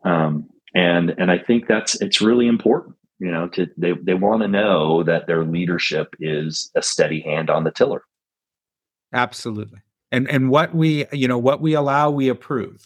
Um, 0.04 0.50
and 0.74 1.14
and 1.16 1.30
I 1.30 1.38
think 1.38 1.66
that's 1.66 2.00
it's 2.00 2.20
really 2.20 2.46
important. 2.46 2.96
You 3.22 3.30
know, 3.30 3.46
to 3.50 3.68
they 3.76 3.92
they 3.92 4.14
want 4.14 4.42
to 4.42 4.48
know 4.48 5.04
that 5.04 5.28
their 5.28 5.44
leadership 5.44 6.16
is 6.18 6.72
a 6.74 6.82
steady 6.82 7.20
hand 7.20 7.50
on 7.50 7.62
the 7.62 7.70
tiller. 7.70 8.02
Absolutely. 9.12 9.78
And 10.10 10.28
and 10.28 10.50
what 10.50 10.74
we 10.74 11.06
you 11.12 11.28
know 11.28 11.38
what 11.38 11.60
we 11.60 11.74
allow 11.74 12.10
we 12.10 12.28
approve. 12.28 12.84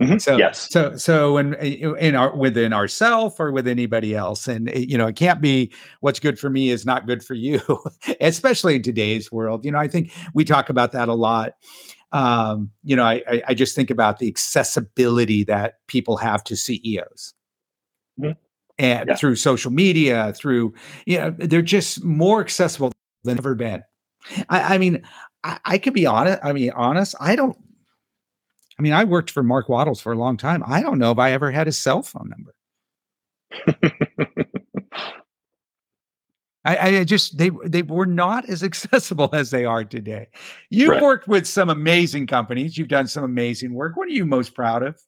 Mm-hmm. 0.00 0.18
So 0.18 0.36
yes. 0.36 0.68
So 0.72 0.96
so 0.96 1.38
in 1.38 1.54
in 1.54 2.16
our 2.16 2.36
within 2.36 2.72
ourself 2.72 3.38
or 3.38 3.52
with 3.52 3.68
anybody 3.68 4.16
else, 4.16 4.48
and 4.48 4.68
you 4.74 4.98
know 4.98 5.06
it 5.06 5.14
can't 5.14 5.40
be 5.40 5.72
what's 6.00 6.18
good 6.18 6.36
for 6.36 6.50
me 6.50 6.70
is 6.70 6.84
not 6.84 7.06
good 7.06 7.24
for 7.24 7.34
you, 7.34 7.60
especially 8.20 8.74
in 8.74 8.82
today's 8.82 9.30
world. 9.30 9.64
You 9.64 9.70
know 9.70 9.78
I 9.78 9.86
think 9.86 10.10
we 10.34 10.44
talk 10.44 10.68
about 10.68 10.90
that 10.92 11.08
a 11.08 11.14
lot 11.14 11.52
um, 12.14 12.70
you 12.84 12.94
know, 12.94 13.02
I, 13.02 13.42
I 13.48 13.54
just 13.54 13.74
think 13.74 13.90
about 13.90 14.20
the 14.20 14.28
accessibility 14.28 15.42
that 15.44 15.84
people 15.88 16.16
have 16.16 16.44
to 16.44 16.56
CEOs. 16.56 17.34
Mm-hmm. 18.20 18.38
And 18.78 19.08
yeah. 19.08 19.16
through 19.16 19.36
social 19.36 19.70
media, 19.70 20.32
through 20.36 20.74
you 21.06 21.18
know, 21.18 21.34
they're 21.38 21.62
just 21.62 22.02
more 22.02 22.40
accessible 22.40 22.92
than 23.22 23.38
ever 23.38 23.54
been. 23.54 23.82
I, 24.48 24.74
I 24.74 24.78
mean, 24.78 25.02
I, 25.44 25.58
I 25.64 25.78
could 25.78 25.94
be 25.94 26.06
honest. 26.06 26.40
I 26.42 26.52
mean, 26.52 26.70
honest. 26.74 27.14
I 27.20 27.36
don't. 27.36 27.56
I 28.78 28.82
mean, 28.82 28.92
I 28.92 29.04
worked 29.04 29.30
for 29.30 29.44
Mark 29.44 29.68
Wattles 29.68 30.00
for 30.00 30.12
a 30.12 30.18
long 30.18 30.36
time. 30.36 30.64
I 30.66 30.82
don't 30.82 30.98
know 30.98 31.12
if 31.12 31.18
I 31.18 31.30
ever 31.32 31.52
had 31.52 31.66
his 31.66 31.78
cell 31.78 32.02
phone 32.02 32.30
number. 32.30 32.54
I, 36.66 36.78
I, 36.78 37.04
just 37.04 37.36
they 37.36 37.50
they 37.66 37.82
were 37.82 38.06
not 38.06 38.48
as 38.48 38.62
accessible 38.64 39.28
as 39.32 39.50
they 39.50 39.64
are 39.64 39.84
today. 39.84 40.28
You've 40.70 40.90
right. 40.90 41.02
worked 41.02 41.28
with 41.28 41.46
some 41.46 41.68
amazing 41.68 42.26
companies. 42.26 42.78
You've 42.78 42.88
done 42.88 43.06
some 43.06 43.24
amazing 43.24 43.74
work. 43.74 43.96
What 43.96 44.08
are 44.08 44.12
you 44.12 44.24
most 44.24 44.54
proud 44.54 44.82
of? 44.82 44.98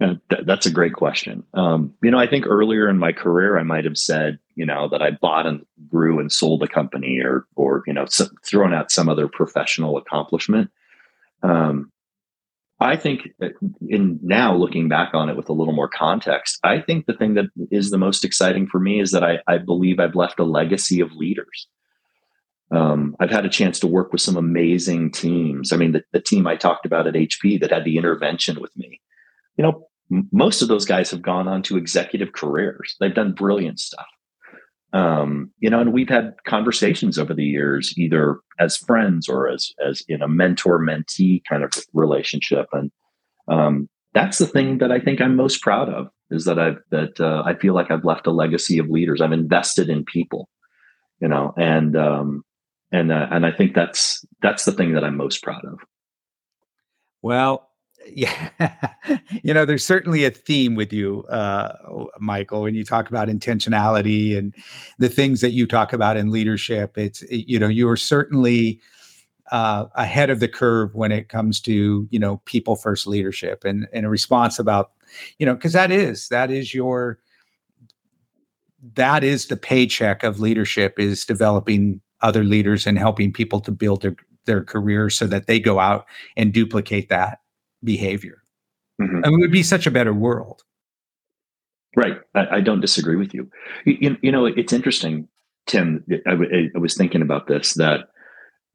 Uh, 0.00 0.14
th- 0.28 0.44
that's 0.44 0.66
a 0.66 0.72
great 0.72 0.94
question. 0.94 1.44
Um, 1.54 1.94
you 2.02 2.10
know, 2.10 2.18
I 2.18 2.26
think 2.26 2.46
earlier 2.46 2.88
in 2.88 2.98
my 2.98 3.12
career, 3.12 3.58
I 3.58 3.62
might 3.62 3.84
have 3.84 3.96
said, 3.96 4.38
you 4.56 4.66
know, 4.66 4.88
that 4.88 5.02
I 5.02 5.12
bought 5.12 5.46
and 5.46 5.64
grew 5.88 6.18
and 6.18 6.32
sold 6.32 6.62
a 6.62 6.68
company, 6.68 7.20
or 7.20 7.46
or 7.54 7.84
you 7.86 7.92
know, 7.92 8.06
some, 8.06 8.30
thrown 8.44 8.74
out 8.74 8.90
some 8.90 9.08
other 9.08 9.28
professional 9.28 9.96
accomplishment. 9.96 10.70
Um, 11.42 11.92
I 12.80 12.96
think 12.96 13.28
in 13.88 14.18
now 14.22 14.54
looking 14.54 14.88
back 14.88 15.14
on 15.14 15.28
it 15.28 15.36
with 15.36 15.48
a 15.48 15.52
little 15.52 15.74
more 15.74 15.88
context, 15.88 16.58
I 16.64 16.80
think 16.80 17.06
the 17.06 17.14
thing 17.14 17.34
that 17.34 17.46
is 17.70 17.90
the 17.90 17.98
most 17.98 18.24
exciting 18.24 18.66
for 18.66 18.80
me 18.80 19.00
is 19.00 19.12
that 19.12 19.22
I, 19.22 19.38
I 19.46 19.58
believe 19.58 20.00
I've 20.00 20.16
left 20.16 20.40
a 20.40 20.44
legacy 20.44 21.00
of 21.00 21.12
leaders. 21.12 21.68
Um, 22.70 23.14
I've 23.20 23.30
had 23.30 23.46
a 23.46 23.50
chance 23.50 23.78
to 23.80 23.86
work 23.86 24.10
with 24.10 24.20
some 24.20 24.36
amazing 24.36 25.12
teams. 25.12 25.72
I 25.72 25.76
mean, 25.76 25.92
the, 25.92 26.02
the 26.12 26.20
team 26.20 26.46
I 26.46 26.56
talked 26.56 26.84
about 26.84 27.06
at 27.06 27.14
HP 27.14 27.60
that 27.60 27.70
had 27.70 27.84
the 27.84 27.96
intervention 27.96 28.60
with 28.60 28.76
me, 28.76 29.00
you 29.56 29.62
know, 29.62 29.86
m- 30.12 30.28
most 30.32 30.62
of 30.62 30.68
those 30.68 30.84
guys 30.84 31.10
have 31.10 31.22
gone 31.22 31.48
on 31.48 31.62
to 31.64 31.76
executive 31.76 32.32
careers. 32.32 32.96
They've 33.00 33.14
done 33.14 33.32
brilliant 33.32 33.80
stuff. 33.80 34.06
Um, 34.92 35.50
you 35.58 35.68
know, 35.68 35.80
and 35.80 35.92
we've 35.92 36.08
had 36.08 36.34
conversations 36.46 37.18
over 37.18 37.34
the 37.34 37.44
years, 37.44 37.92
either 37.98 38.38
as 38.60 38.76
friends 38.76 39.28
or 39.28 39.48
as 39.48 39.72
as 39.84 40.02
in 40.08 40.22
a 40.22 40.28
mentor 40.28 40.78
mentee 40.78 41.42
kind 41.48 41.64
of 41.64 41.72
relationship, 41.92 42.66
and 42.72 42.92
um, 43.48 43.88
that's 44.12 44.38
the 44.38 44.46
thing 44.46 44.78
that 44.78 44.92
I 44.92 45.00
think 45.00 45.20
I'm 45.20 45.34
most 45.34 45.62
proud 45.62 45.88
of 45.88 46.08
is 46.30 46.44
that 46.44 46.60
I've 46.60 46.78
that 46.90 47.20
uh, 47.20 47.42
I 47.44 47.54
feel 47.54 47.74
like 47.74 47.90
I've 47.90 48.04
left 48.04 48.28
a 48.28 48.30
legacy 48.30 48.78
of 48.78 48.88
leaders. 48.88 49.20
I've 49.20 49.32
invested 49.32 49.88
in 49.88 50.04
people, 50.04 50.48
you 51.20 51.26
know, 51.26 51.52
and 51.56 51.96
um, 51.96 52.44
and 52.92 53.10
uh, 53.10 53.26
and 53.32 53.44
I 53.44 53.50
think 53.50 53.74
that's 53.74 54.24
that's 54.42 54.64
the 54.64 54.72
thing 54.72 54.94
that 54.94 55.02
I'm 55.02 55.16
most 55.16 55.42
proud 55.42 55.64
of. 55.64 55.80
Well, 57.20 57.68
yeah. 58.06 58.50
You 59.42 59.52
know 59.52 59.66
there's 59.66 59.84
certainly 59.84 60.24
a 60.24 60.30
theme 60.30 60.74
with 60.74 60.90
you 60.90 61.24
uh, 61.24 61.74
michael 62.18 62.62
when 62.62 62.74
you 62.74 62.84
talk 62.84 63.10
about 63.10 63.28
intentionality 63.28 64.38
and 64.38 64.54
the 64.98 65.10
things 65.10 65.42
that 65.42 65.50
you 65.50 65.66
talk 65.66 65.92
about 65.92 66.16
in 66.16 66.30
leadership. 66.30 66.96
It's 66.96 67.22
it, 67.22 67.46
you 67.48 67.58
know 67.58 67.68
you 67.68 67.88
are 67.88 67.96
certainly 67.96 68.80
uh, 69.52 69.86
ahead 69.94 70.30
of 70.30 70.40
the 70.40 70.48
curve 70.48 70.94
when 70.94 71.12
it 71.12 71.28
comes 71.28 71.60
to 71.62 72.08
you 72.10 72.18
know 72.18 72.40
people 72.46 72.76
first 72.76 73.06
leadership 73.06 73.64
and 73.64 73.86
and 73.92 74.06
a 74.06 74.08
response 74.08 74.58
about 74.58 74.92
you 75.38 75.44
know 75.44 75.54
because 75.54 75.74
that 75.74 75.90
is 75.90 76.28
that 76.28 76.50
is 76.50 76.72
your 76.72 77.18
that 78.94 79.22
is 79.22 79.46
the 79.46 79.56
paycheck 79.56 80.22
of 80.22 80.40
leadership 80.40 80.98
is 80.98 81.26
developing 81.26 82.00
other 82.22 82.44
leaders 82.44 82.86
and 82.86 82.98
helping 82.98 83.32
people 83.32 83.60
to 83.60 83.70
build 83.70 84.00
their 84.02 84.16
their 84.46 84.64
careers 84.64 85.14
so 85.14 85.26
that 85.26 85.46
they 85.46 85.60
go 85.60 85.78
out 85.78 86.06
and 86.36 86.52
duplicate 86.52 87.08
that 87.10 87.40
behavior. 87.84 88.42
Mm-hmm. 89.00 89.24
And 89.24 89.26
it 89.26 89.40
would 89.40 89.52
be 89.52 89.62
such 89.62 89.86
a 89.86 89.90
better 89.90 90.14
world. 90.14 90.62
Right. 91.96 92.18
I, 92.34 92.56
I 92.56 92.60
don't 92.60 92.80
disagree 92.80 93.16
with 93.16 93.34
you. 93.34 93.50
you. 93.84 94.16
You, 94.22 94.32
know, 94.32 94.46
it's 94.46 94.72
interesting, 94.72 95.28
Tim. 95.66 96.04
I, 96.26 96.32
I, 96.74 96.78
was 96.78 96.96
thinking 96.96 97.22
about 97.22 97.46
this 97.46 97.74
that, 97.74 98.08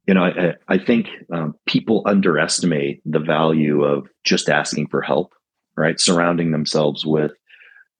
you 0.06 0.14
know, 0.14 0.24
I, 0.24 0.54
I 0.68 0.78
think 0.78 1.08
um, 1.32 1.54
people 1.66 2.02
underestimate 2.06 3.02
the 3.04 3.18
value 3.18 3.84
of 3.84 4.08
just 4.24 4.48
asking 4.48 4.88
for 4.88 5.02
help, 5.02 5.32
right? 5.76 6.00
Surrounding 6.00 6.50
themselves 6.50 7.04
with 7.04 7.32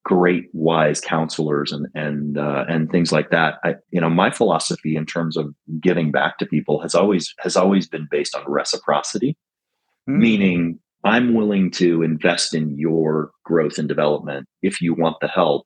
great, 0.05 0.49
wise 0.53 1.01
counselors 1.01 1.73
and 1.73 1.87
and 1.95 2.39
uh, 2.39 2.65
and 2.69 2.91
things 2.91 3.13
like 3.13 3.31
that. 3.31 3.59
I, 3.65 3.75
you 3.91 4.01
know, 4.01 4.11
my 4.11 4.31
philosophy 4.31 4.97
in 4.97 5.07
terms 5.07 5.37
of 5.37 5.55
giving 5.81 6.11
back 6.11 6.39
to 6.39 6.47
people 6.47 6.81
has 6.81 6.95
always 6.95 7.35
has 7.41 7.57
always 7.57 7.87
been 7.87 8.09
based 8.11 8.35
on 8.35 8.43
reciprocity, 8.47 9.37
mm-hmm. 10.09 10.19
meaning 10.19 10.79
I'm 11.05 11.35
willing 11.35 11.71
to 11.73 12.03
invest 12.03 12.55
in 12.55 12.79
your 12.79 13.31
growth 13.45 13.79
and 13.79 13.89
development 13.89 14.47
if 14.63 14.81
you 14.81 14.95
want 14.95 15.17
the 15.21 15.29
help, 15.29 15.65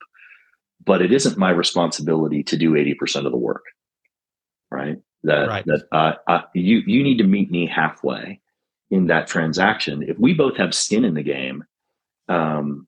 but 0.85 1.01
it 1.01 1.11
isn't 1.11 1.37
my 1.37 1.49
responsibility 1.49 2.43
to 2.43 2.57
do 2.57 2.71
80% 2.71 3.25
of 3.25 3.31
the 3.31 3.37
work. 3.37 3.63
Right. 4.71 4.97
That, 5.23 5.47
right. 5.47 5.65
that 5.65 5.83
uh, 5.91 6.13
uh, 6.27 6.41
you, 6.53 6.83
you 6.85 7.03
need 7.03 7.17
to 7.17 7.23
meet 7.23 7.51
me 7.51 7.67
halfway 7.67 8.39
in 8.91 9.07
that 9.07 9.27
transaction. 9.27 10.03
If 10.03 10.17
we 10.19 10.33
both 10.33 10.57
have 10.57 10.73
skin 10.73 11.03
in 11.03 11.15
the 11.15 11.23
game, 11.23 11.63
um, 12.29 12.87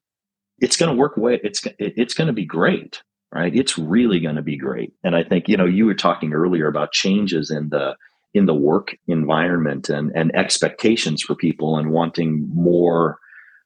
it's 0.60 0.78
going 0.78 0.96
to 0.96 1.00
work 1.00 1.18
away. 1.18 1.40
It's, 1.44 1.64
it's 1.80 2.14
going 2.14 2.28
to 2.28 2.34
be 2.34 2.46
great. 2.46 3.02
Right. 3.34 3.54
It's 3.54 3.78
really 3.78 4.22
going 4.22 4.38
to 4.38 4.42
be 4.42 4.56
great. 4.56 4.94
And 5.04 5.14
I 5.14 5.24
think, 5.24 5.50
you 5.50 5.58
know, 5.58 5.66
you 5.66 5.86
were 5.86 5.94
talking 5.94 6.34
earlier 6.34 6.68
about 6.68 6.94
changes 6.94 7.52
in 7.52 7.70
the, 7.70 7.96
in 8.34 8.46
the 8.46 8.54
work 8.54 8.96
environment 9.08 9.90
and, 9.90 10.12
and 10.16 10.36
expectations 10.36 11.22
for 11.24 11.36
people 11.36 11.78
and 11.78 11.92
wanting 11.92 12.48
more 12.54 13.20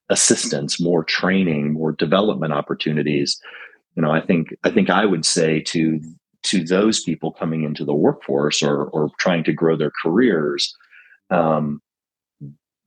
assistance, 0.09 0.79
more 0.79 1.03
training, 1.03 1.73
more 1.73 1.93
development 1.93 2.53
opportunities. 2.53 3.39
You 3.95 4.03
know, 4.03 4.11
I 4.11 4.21
think 4.21 4.55
I 4.63 4.71
think 4.71 4.89
I 4.89 5.05
would 5.05 5.25
say 5.25 5.61
to 5.61 5.99
to 6.43 6.63
those 6.63 7.01
people 7.03 7.31
coming 7.31 7.63
into 7.63 7.85
the 7.85 7.93
workforce 7.93 8.61
or 8.61 8.85
or 8.85 9.09
trying 9.19 9.43
to 9.45 9.53
grow 9.53 9.75
their 9.75 9.91
careers, 10.01 10.75
um, 11.29 11.81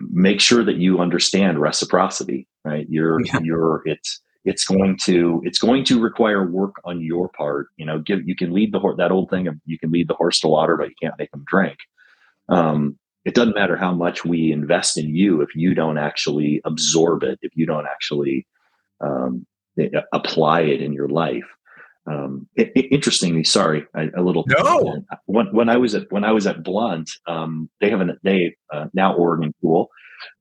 make 0.00 0.40
sure 0.40 0.64
that 0.64 0.76
you 0.76 1.00
understand 1.00 1.60
reciprocity. 1.60 2.46
Right, 2.64 2.86
you're 2.88 3.20
yeah. 3.24 3.40
you're 3.42 3.82
it's 3.84 4.20
it's 4.44 4.64
going 4.64 4.98
to 4.98 5.40
it's 5.44 5.58
going 5.58 5.84
to 5.84 6.00
require 6.00 6.50
work 6.50 6.76
on 6.84 7.00
your 7.00 7.28
part 7.30 7.68
you 7.76 7.86
know 7.86 7.98
give 7.98 8.26
you 8.26 8.36
can 8.36 8.52
lead 8.52 8.72
the 8.72 8.78
horse 8.78 8.96
that 8.98 9.10
old 9.10 9.30
thing 9.30 9.48
of 9.48 9.56
you 9.64 9.78
can 9.78 9.90
lead 9.90 10.08
the 10.08 10.14
horse 10.14 10.40
to 10.40 10.48
water 10.48 10.76
but 10.76 10.88
you 10.88 10.94
can't 11.00 11.18
make 11.18 11.32
him 11.32 11.44
drink. 11.46 11.78
Um, 12.48 12.98
it 13.24 13.34
doesn't 13.34 13.54
matter 13.54 13.76
how 13.76 13.94
much 13.94 14.24
we 14.24 14.52
invest 14.52 14.98
in 14.98 15.14
you 15.14 15.40
if 15.40 15.56
you 15.56 15.74
don't 15.74 15.96
actually 15.96 16.60
absorb 16.64 17.22
it 17.22 17.38
if 17.40 17.52
you 17.54 17.64
don't 17.64 17.86
actually 17.86 18.46
um, 19.00 19.46
apply 20.12 20.60
it 20.60 20.82
in 20.82 20.92
your 20.92 21.08
life. 21.08 21.44
Um, 22.06 22.46
it, 22.54 22.70
it, 22.76 22.92
interestingly 22.92 23.44
sorry 23.44 23.86
I, 23.94 24.10
a 24.14 24.20
little 24.20 24.44
no. 24.46 25.02
when, 25.24 25.46
when 25.54 25.70
i 25.70 25.78
was 25.78 25.94
at 25.94 26.12
when 26.12 26.22
i 26.22 26.32
was 26.32 26.46
at 26.46 26.62
Blount 26.62 27.10
um, 27.26 27.70
they 27.80 27.88
have 27.88 28.02
an 28.02 28.18
they 28.22 28.56
uh, 28.70 28.88
now 28.92 29.14
oregon 29.14 29.54
school 29.56 29.88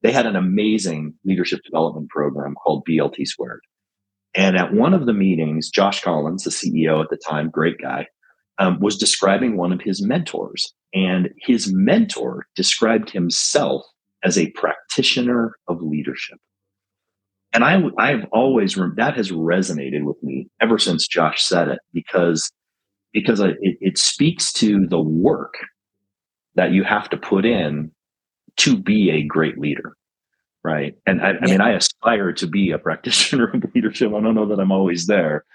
they 0.01 0.11
had 0.11 0.25
an 0.25 0.35
amazing 0.35 1.13
leadership 1.23 1.61
development 1.63 2.09
program 2.09 2.55
called 2.55 2.85
blt 2.85 3.25
squared 3.25 3.61
And 4.35 4.57
at 4.57 4.73
one 4.73 4.93
of 4.93 5.05
the 5.05 5.13
meetings, 5.13 5.69
Josh 5.69 6.01
Collins, 6.01 6.43
the 6.43 6.49
CEO 6.49 7.03
at 7.03 7.09
the 7.09 7.17
time, 7.17 7.49
great 7.49 7.77
guy, 7.81 8.07
um, 8.59 8.79
was 8.79 8.97
describing 8.97 9.57
one 9.57 9.71
of 9.71 9.81
his 9.81 10.05
mentors. 10.05 10.73
And 10.93 11.29
his 11.37 11.71
mentor 11.71 12.45
described 12.55 13.09
himself 13.09 13.83
as 14.23 14.37
a 14.37 14.51
practitioner 14.51 15.55
of 15.67 15.81
leadership. 15.81 16.37
And 17.51 17.63
I, 17.63 17.81
I've 17.99 18.25
always, 18.31 18.75
that 18.95 19.15
has 19.15 19.31
resonated 19.31 20.03
with 20.03 20.21
me 20.23 20.47
ever 20.59 20.79
since 20.79 21.07
Josh 21.07 21.43
said 21.43 21.67
it 21.67 21.79
because, 21.93 22.51
because 23.11 23.39
it, 23.39 23.57
it 23.61 23.97
speaks 23.97 24.51
to 24.53 24.87
the 24.87 25.01
work 25.01 25.53
that 26.55 26.71
you 26.71 26.83
have 26.83 27.09
to 27.09 27.17
put 27.17 27.45
in 27.45 27.91
to 28.57 28.77
be 28.77 29.11
a 29.11 29.23
great 29.23 29.59
leader 29.59 29.95
right. 30.63 30.95
And 31.05 31.21
I, 31.21 31.33
I, 31.41 31.45
mean 31.45 31.61
i 31.61 31.71
aspire 31.71 32.31
to 32.33 32.47
be 32.47 32.71
a 32.71 32.77
practitioner 32.77 33.49
of 33.51 33.63
leadership. 33.75 34.13
I 34.13 34.21
don't 34.21 34.35
know 34.35 34.47
that 34.47 34.59
i'm 34.59 34.71
always 34.71 35.07
there. 35.07 35.45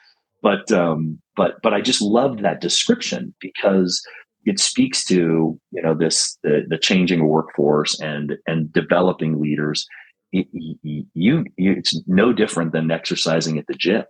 But 0.42 0.70
um 0.70 1.20
but 1.36 1.54
but 1.62 1.74
i 1.74 1.80
just 1.80 2.02
loved 2.02 2.42
that 2.42 2.60
description 2.60 3.34
because 3.40 4.04
it 4.44 4.60
speaks 4.60 5.04
to 5.06 5.58
you 5.70 5.82
know 5.82 5.94
this 5.94 6.38
the, 6.42 6.64
the 6.68 6.78
changing 6.78 7.26
workforce 7.26 7.98
and 8.00 8.36
and 8.46 8.72
developing 8.72 9.40
leaders. 9.40 9.86
It, 10.30 10.46
you, 10.52 11.06
you 11.14 11.46
it's 11.56 11.98
no 12.06 12.34
different 12.34 12.72
than 12.72 12.90
exercising 12.90 13.58
at 13.58 13.66
the 13.66 13.74
gym 13.74 14.04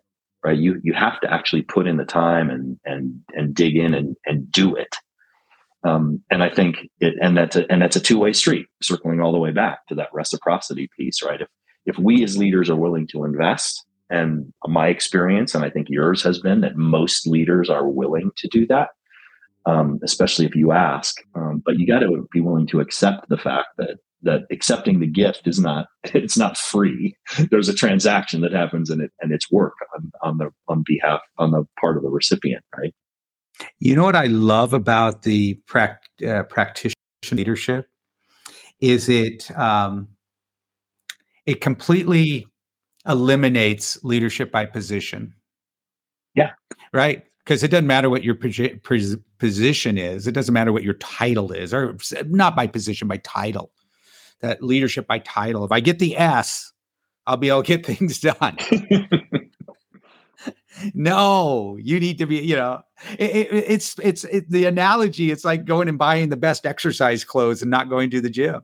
right? 0.44 0.58
You 0.58 0.80
you 0.82 0.92
have 0.94 1.20
to 1.20 1.32
actually 1.32 1.62
put 1.62 1.86
in 1.86 1.96
the 1.96 2.04
time 2.04 2.50
and 2.50 2.78
and 2.84 3.20
and 3.34 3.54
dig 3.54 3.76
in 3.76 3.94
and 3.94 4.16
and 4.26 4.50
do 4.50 4.74
it 4.74 4.94
um, 5.84 6.22
and 6.30 6.42
I 6.42 6.50
think 6.50 6.88
it, 7.00 7.14
and 7.20 7.36
that's 7.36 7.56
a, 7.56 7.70
and 7.70 7.80
that's 7.80 7.96
a 7.96 8.00
two 8.00 8.18
way 8.18 8.32
street, 8.32 8.66
circling 8.82 9.20
all 9.20 9.32
the 9.32 9.38
way 9.38 9.52
back 9.52 9.86
to 9.88 9.94
that 9.96 10.08
reciprocity 10.12 10.88
piece, 10.96 11.22
right? 11.22 11.40
If 11.40 11.48
if 11.86 11.98
we 11.98 12.22
as 12.24 12.36
leaders 12.36 12.68
are 12.68 12.76
willing 12.76 13.06
to 13.08 13.24
invest, 13.24 13.84
and 14.10 14.52
my 14.66 14.88
experience, 14.88 15.54
and 15.54 15.64
I 15.64 15.70
think 15.70 15.88
yours 15.88 16.22
has 16.22 16.40
been 16.40 16.60
that 16.62 16.76
most 16.76 17.26
leaders 17.26 17.70
are 17.70 17.88
willing 17.88 18.30
to 18.36 18.48
do 18.48 18.66
that, 18.66 18.88
um, 19.66 20.00
especially 20.02 20.46
if 20.46 20.54
you 20.54 20.72
ask. 20.72 21.16
Um, 21.34 21.62
but 21.64 21.78
you 21.78 21.86
got 21.86 22.00
to 22.00 22.28
be 22.32 22.40
willing 22.40 22.66
to 22.68 22.80
accept 22.80 23.28
the 23.28 23.38
fact 23.38 23.68
that 23.78 23.98
that 24.22 24.42
accepting 24.50 24.98
the 24.98 25.06
gift 25.06 25.46
is 25.46 25.60
not 25.60 25.86
it's 26.04 26.36
not 26.36 26.56
free. 26.56 27.16
There's 27.50 27.68
a 27.68 27.74
transaction 27.74 28.40
that 28.40 28.52
happens, 28.52 28.90
and 28.90 29.00
it 29.00 29.12
and 29.20 29.32
it's 29.32 29.50
work 29.50 29.74
on, 29.94 30.10
on 30.22 30.38
the 30.38 30.50
on 30.66 30.82
behalf 30.84 31.20
on 31.38 31.52
the 31.52 31.64
part 31.80 31.96
of 31.96 32.02
the 32.02 32.10
recipient, 32.10 32.64
right? 32.76 32.94
You 33.80 33.96
know 33.96 34.04
what 34.04 34.16
I 34.16 34.26
love 34.26 34.72
about 34.72 35.22
the 35.22 35.60
pract- 35.66 36.26
uh, 36.26 36.44
practitioner 36.44 36.94
leadership 37.32 37.88
is 38.80 39.08
it 39.08 39.50
um, 39.58 40.08
it 41.46 41.60
completely 41.60 42.46
eliminates 43.06 44.02
leadership 44.04 44.52
by 44.52 44.66
position. 44.66 45.34
Yeah. 46.34 46.52
Right. 46.92 47.24
Because 47.44 47.62
it 47.62 47.70
doesn't 47.70 47.86
matter 47.86 48.10
what 48.10 48.22
your 48.22 48.34
position 48.34 49.96
is. 49.96 50.26
It 50.26 50.32
doesn't 50.32 50.52
matter 50.52 50.72
what 50.72 50.82
your 50.82 50.94
title 50.94 51.50
is, 51.50 51.72
or 51.72 51.96
not 52.26 52.54
by 52.54 52.66
position, 52.66 53.08
by 53.08 53.16
title. 53.18 53.72
That 54.42 54.62
leadership 54.62 55.06
by 55.06 55.20
title. 55.20 55.64
If 55.64 55.72
I 55.72 55.80
get 55.80 55.98
the 55.98 56.16
S, 56.18 56.70
I'll 57.26 57.38
be 57.38 57.48
able 57.48 57.62
to 57.62 57.76
get 57.76 57.86
things 57.98 58.20
done. 58.20 58.58
no, 60.94 61.76
you 61.80 62.00
need 62.00 62.18
to 62.18 62.26
be, 62.26 62.36
you 62.36 62.56
know, 62.56 62.82
it, 63.18 63.30
it, 63.30 63.48
it's 63.52 63.96
it's 64.02 64.24
it, 64.24 64.50
the 64.50 64.64
analogy. 64.66 65.30
It's 65.30 65.44
like 65.44 65.64
going 65.64 65.88
and 65.88 65.98
buying 65.98 66.28
the 66.28 66.36
best 66.36 66.66
exercise 66.66 67.24
clothes 67.24 67.62
and 67.62 67.70
not 67.70 67.88
going 67.88 68.10
to 68.10 68.20
the 68.20 68.30
gym. 68.30 68.62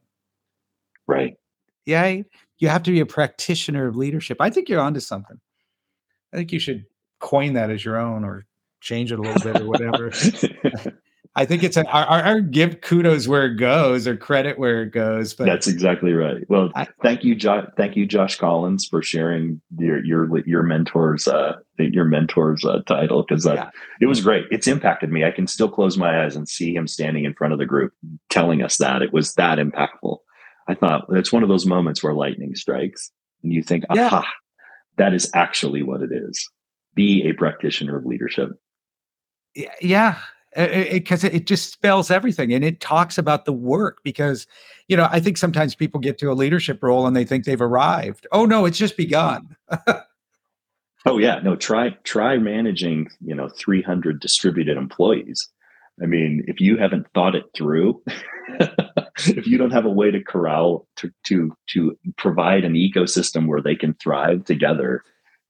Right. 1.07 1.37
Yeah. 1.85 2.23
You 2.59 2.69
have 2.69 2.83
to 2.85 2.91
be 2.91 3.01
a 3.01 3.07
practitioner 3.07 3.87
of 3.87 3.97
leadership. 3.97 4.39
I 4.41 4.51
think 4.51 4.69
you're 4.69 4.81
onto 4.81 5.01
something. 5.01 5.39
I 6.33 6.37
think 6.37 6.53
you 6.53 6.59
should 6.59 6.85
coin 7.21 7.55
that 7.55 7.71
as 7.71 7.85
your 7.85 7.99
own 7.99 8.25
or 8.25 8.47
change 8.81 9.13
it 9.13 9.19
a 9.19 9.23
little 9.23 9.53
bit 9.53 9.61
or 9.61 9.67
whatever. 9.67 10.11
I 11.37 11.45
think 11.45 11.65
it's 11.65 11.77
a, 11.77 11.85
our, 11.89 12.23
our, 12.23 12.41
give 12.41 12.81
kudos 12.81 13.27
where 13.27 13.47
it 13.47 13.57
goes 13.57 14.07
or 14.07 14.17
credit 14.17 14.57
where 14.57 14.83
it 14.83 14.93
goes. 14.93 15.35
But 15.35 15.47
that's 15.47 15.67
exactly 15.67 16.13
right. 16.13 16.49
Well, 16.49 16.71
I, 16.77 16.87
thank 17.03 17.25
you, 17.25 17.35
Josh. 17.35 17.67
Thank 17.77 17.97
you, 17.97 18.07
Josh 18.07 18.39
Collins, 18.39 18.87
for 18.87 19.03
sharing 19.03 19.61
your 19.77 20.05
your 20.05 20.39
your 20.47 20.63
mentor's 20.63 21.27
uh, 21.27 21.55
your 21.79 22.05
mentor's 22.05 22.65
uh, 22.65 22.83
title 22.87 23.25
because 23.27 23.47
yeah. 23.47 23.71
it 24.01 24.07
was 24.07 24.21
great. 24.21 24.47
It's 24.53 24.69
impacted 24.69 25.11
me. 25.11 25.25
I 25.25 25.33
can 25.33 25.49
still 25.49 25.69
close 25.69 25.97
my 25.97 26.25
eyes 26.25 26.37
and 26.37 26.49
see 26.49 26.73
him 26.73 26.87
standing 26.87 27.25
in 27.25 27.35
front 27.35 27.53
of 27.53 27.59
the 27.59 27.67
group 27.67 27.93
telling 28.31 28.63
us 28.63 28.77
that 28.77 29.03
it 29.03 29.13
was 29.13 29.35
that 29.35 29.59
impactful. 29.59 30.19
I 30.69 30.75
thought 30.75 31.07
it's 31.11 31.33
one 31.33 31.43
of 31.43 31.49
those 31.49 31.67
moments 31.67 32.03
where 32.03 32.15
lightning 32.15 32.55
strikes 32.55 33.11
and 33.43 33.53
you 33.53 33.63
think, 33.63 33.85
aha, 33.91 34.23
yeah. 34.23 34.23
that 34.99 35.15
is 35.15 35.31
actually 35.35 35.83
what 35.83 36.01
it 36.01 36.11
is. 36.13 36.49
Be 36.95 37.29
a 37.29 37.33
practitioner 37.33 37.99
of 37.99 38.07
leadership. 38.07 38.51
Yeah, 39.81 40.19
because 40.55 41.25
it, 41.25 41.33
it, 41.33 41.37
it, 41.37 41.47
just 41.47 41.73
spells 41.73 42.11
everything 42.11 42.53
and 42.53 42.65
it 42.65 42.81
talks 42.81 43.19
about 43.19 43.45
the 43.45 43.53
work 43.53 43.99
because 44.05 44.47
you 44.89 44.97
know 44.97 45.09
i 45.11 45.19
think 45.19 45.37
sometimes 45.37 45.75
people 45.75 45.99
get 46.01 46.17
to 46.19 46.31
a 46.31 46.35
leadership 46.35 46.83
role 46.83 47.07
and 47.07 47.17
they 47.17 47.25
think 47.25 47.45
they've 47.45 47.61
arrived. 47.61 48.27
Oh 48.33 48.45
no 48.45 48.65
it's 48.65 48.79
just 48.79 48.97
begun. 48.97 49.57
Oh 51.07 51.19
yeah 51.19 51.39
no 51.41 51.55
try 51.55 51.91
try 52.05 52.39
managing 52.39 53.09
you 53.21 53.35
know 53.35 53.51
300 53.51 54.21
distributed 54.21 54.79
employees. 54.79 55.51
I 56.03 56.07
mean 56.07 56.43
if 56.49 56.63
you 56.63 56.79
haven't 56.79 57.07
thought 57.13 57.35
it 57.35 57.45
through 57.55 58.03
if 59.27 59.47
you 59.47 59.59
don't 59.59 59.71
have 59.71 59.85
a 59.85 59.91
way 59.91 60.11
to 60.11 60.23
corral 60.23 60.89
to 60.97 61.11
to 61.25 61.55
to 61.73 61.99
provide 62.17 62.65
an 62.65 62.73
ecosystem 62.73 63.47
where 63.47 63.61
they 63.61 63.77
can 63.77 63.93
thrive 63.95 64.47
together 64.47 65.05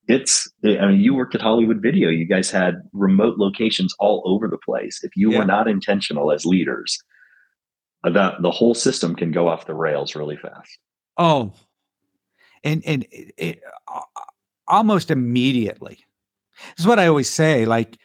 it's 0.08 0.50
i 0.64 0.86
mean 0.86 1.00
you 1.00 1.14
worked 1.14 1.34
at 1.34 1.40
hollywood 1.40 1.80
video. 1.80 2.08
You 2.08 2.26
guys 2.26 2.50
had 2.50 2.76
remote 2.92 3.38
locations 3.38 3.94
all 3.98 4.22
over 4.26 4.48
the 4.48 4.58
place. 4.58 5.00
If 5.02 5.12
you 5.16 5.32
yeah. 5.32 5.38
were 5.38 5.44
not 5.44 5.68
intentional 5.68 6.30
as 6.32 6.44
leaders 6.44 6.98
uh, 8.04 8.10
that 8.10 8.42
the 8.42 8.50
whole 8.50 8.74
system 8.74 9.14
can 9.14 9.32
go 9.32 9.48
off 9.48 9.66
the 9.66 9.74
rails 9.74 10.14
really 10.14 10.36
fast. 10.36 10.78
Oh. 11.16 11.52
And 12.62 12.82
and 12.84 13.06
it, 13.10 13.34
it, 13.36 13.60
uh, 13.88 14.00
almost 14.66 15.10
immediately. 15.10 15.98
This 16.76 16.84
is 16.84 16.86
what 16.86 16.98
i 16.98 17.08
always 17.08 17.28
say 17.28 17.64
like 17.64 17.98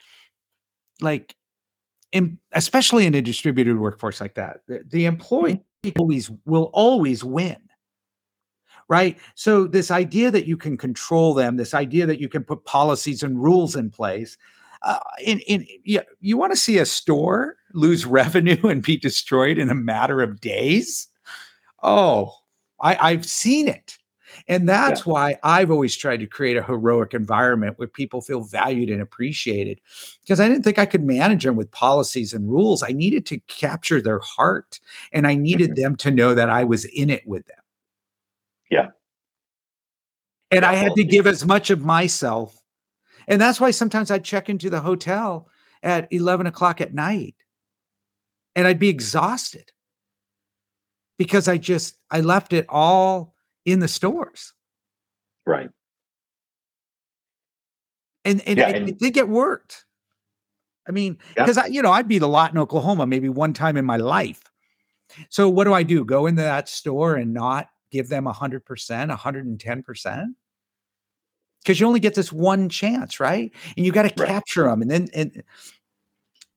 like 1.01 1.35
in, 2.11 2.39
especially 2.51 3.05
in 3.05 3.13
a 3.13 3.21
distributed 3.21 3.77
workforce 3.77 4.19
like 4.19 4.33
that 4.35 4.61
the, 4.67 4.83
the 4.89 5.05
employee 5.05 5.61
always 5.97 6.31
will 6.45 6.71
always 6.73 7.23
win 7.23 7.57
right? 8.89 9.17
So 9.35 9.67
this 9.67 9.91
idea 9.91 10.31
that 10.31 10.47
you 10.47 10.57
can 10.57 10.75
control 10.75 11.33
them, 11.33 11.55
this 11.55 11.73
idea 11.73 12.05
that 12.07 12.19
you 12.19 12.27
can 12.27 12.43
put 12.43 12.65
policies 12.65 13.23
and 13.23 13.41
rules 13.41 13.75
in 13.75 13.89
place, 13.89 14.37
uh, 14.81 14.99
in 15.23 15.39
in 15.41 15.65
you, 15.83 16.01
you 16.19 16.37
want 16.37 16.51
to 16.51 16.59
see 16.59 16.77
a 16.79 16.85
store 16.85 17.55
lose 17.73 18.05
revenue 18.05 18.67
and 18.67 18.83
be 18.83 18.97
destroyed 18.97 19.57
in 19.57 19.69
a 19.69 19.75
matter 19.75 20.21
of 20.21 20.41
days? 20.41 21.07
Oh, 21.81 22.33
I, 22.81 23.11
I've 23.11 23.25
seen 23.25 23.67
it. 23.67 23.97
And 24.47 24.69
that's 24.69 25.01
yeah. 25.01 25.11
why 25.11 25.37
I've 25.43 25.71
always 25.71 25.95
tried 25.95 26.19
to 26.19 26.27
create 26.27 26.55
a 26.55 26.63
heroic 26.63 27.13
environment 27.13 27.77
where 27.77 27.87
people 27.87 28.21
feel 28.21 28.41
valued 28.41 28.89
and 28.89 29.01
appreciated. 29.01 29.81
Because 30.21 30.39
I 30.39 30.47
didn't 30.47 30.63
think 30.63 30.77
I 30.77 30.85
could 30.85 31.03
manage 31.03 31.43
them 31.43 31.55
with 31.55 31.71
policies 31.71 32.33
and 32.33 32.49
rules. 32.49 32.83
I 32.83 32.89
needed 32.89 33.25
to 33.27 33.39
capture 33.47 34.01
their 34.01 34.19
heart 34.19 34.79
and 35.11 35.25
I 35.25 35.35
needed 35.35 35.71
mm-hmm. 35.71 35.81
them 35.81 35.95
to 35.97 36.11
know 36.11 36.35
that 36.35 36.49
I 36.49 36.63
was 36.63 36.85
in 36.85 37.09
it 37.09 37.27
with 37.27 37.45
them. 37.47 37.57
Yeah. 38.69 38.87
And 40.51 40.65
I 40.65 40.75
had 40.75 40.95
to 40.95 41.03
give 41.03 41.27
as 41.27 41.45
much 41.45 41.69
of 41.69 41.83
myself. 41.83 42.59
And 43.27 43.39
that's 43.39 43.61
why 43.61 43.71
sometimes 43.71 44.09
I'd 44.09 44.23
check 44.23 44.49
into 44.49 44.69
the 44.69 44.81
hotel 44.81 45.47
at 45.83 46.07
11 46.11 46.47
o'clock 46.47 46.81
at 46.81 46.93
night 46.93 47.35
and 48.55 48.67
I'd 48.67 48.79
be 48.79 48.89
exhausted 48.89 49.71
because 51.17 51.47
I 51.47 51.57
just, 51.57 51.97
I 52.09 52.21
left 52.21 52.53
it 52.53 52.65
all 52.67 53.35
in 53.65 53.79
the 53.79 53.87
stores. 53.87 54.53
Right. 55.45 55.69
And, 58.25 58.41
and, 58.47 58.57
yeah, 58.57 58.67
I, 58.67 58.69
and 58.71 58.89
I 58.89 58.91
think 58.93 59.17
it 59.17 59.29
worked. 59.29 59.85
I 60.87 60.91
mean, 60.91 61.19
because 61.35 61.57
yeah. 61.57 61.63
I, 61.63 61.67
you 61.67 61.81
know, 61.83 61.91
I'd 61.91 62.07
beat 62.07 62.23
a 62.23 62.27
lot 62.27 62.51
in 62.51 62.57
Oklahoma 62.57 63.05
maybe 63.05 63.29
one 63.29 63.53
time 63.53 63.77
in 63.77 63.85
my 63.85 63.97
life. 63.97 64.41
So 65.29 65.47
what 65.47 65.65
do 65.65 65.73
I 65.73 65.83
do? 65.83 66.03
Go 66.03 66.25
into 66.25 66.41
that 66.41 66.67
store 66.67 67.15
and 67.15 67.33
not 67.33 67.69
give 67.91 68.09
them 68.09 68.25
100%, 68.25 68.63
110%? 68.63 70.25
Because 71.61 71.79
you 71.79 71.87
only 71.87 71.99
get 71.99 72.15
this 72.15 72.31
one 72.31 72.69
chance, 72.69 73.19
right? 73.19 73.51
And 73.75 73.85
you 73.85 73.91
got 73.91 74.03
to 74.03 74.21
right. 74.21 74.29
capture 74.29 74.63
them. 74.63 74.81
And 74.81 74.89
then, 74.89 75.09
and, 75.13 75.43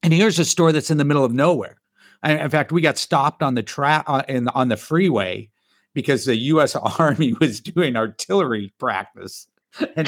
and 0.02 0.12
here's 0.12 0.38
a 0.38 0.44
store 0.44 0.72
that's 0.72 0.90
in 0.90 0.98
the 0.98 1.04
middle 1.04 1.24
of 1.24 1.32
nowhere. 1.32 1.78
And 2.22 2.40
in 2.40 2.50
fact, 2.50 2.70
we 2.70 2.80
got 2.80 2.98
stopped 2.98 3.42
on 3.42 3.56
the 3.56 3.64
track 3.64 4.04
uh, 4.06 4.22
in 4.28 4.46
on 4.48 4.68
the 4.68 4.76
freeway 4.76 5.50
because 5.92 6.24
the 6.24 6.36
U.S. 6.36 6.76
Army 6.76 7.34
was 7.40 7.60
doing 7.60 7.96
artillery 7.96 8.72
practice, 8.78 9.48
and 9.96 10.06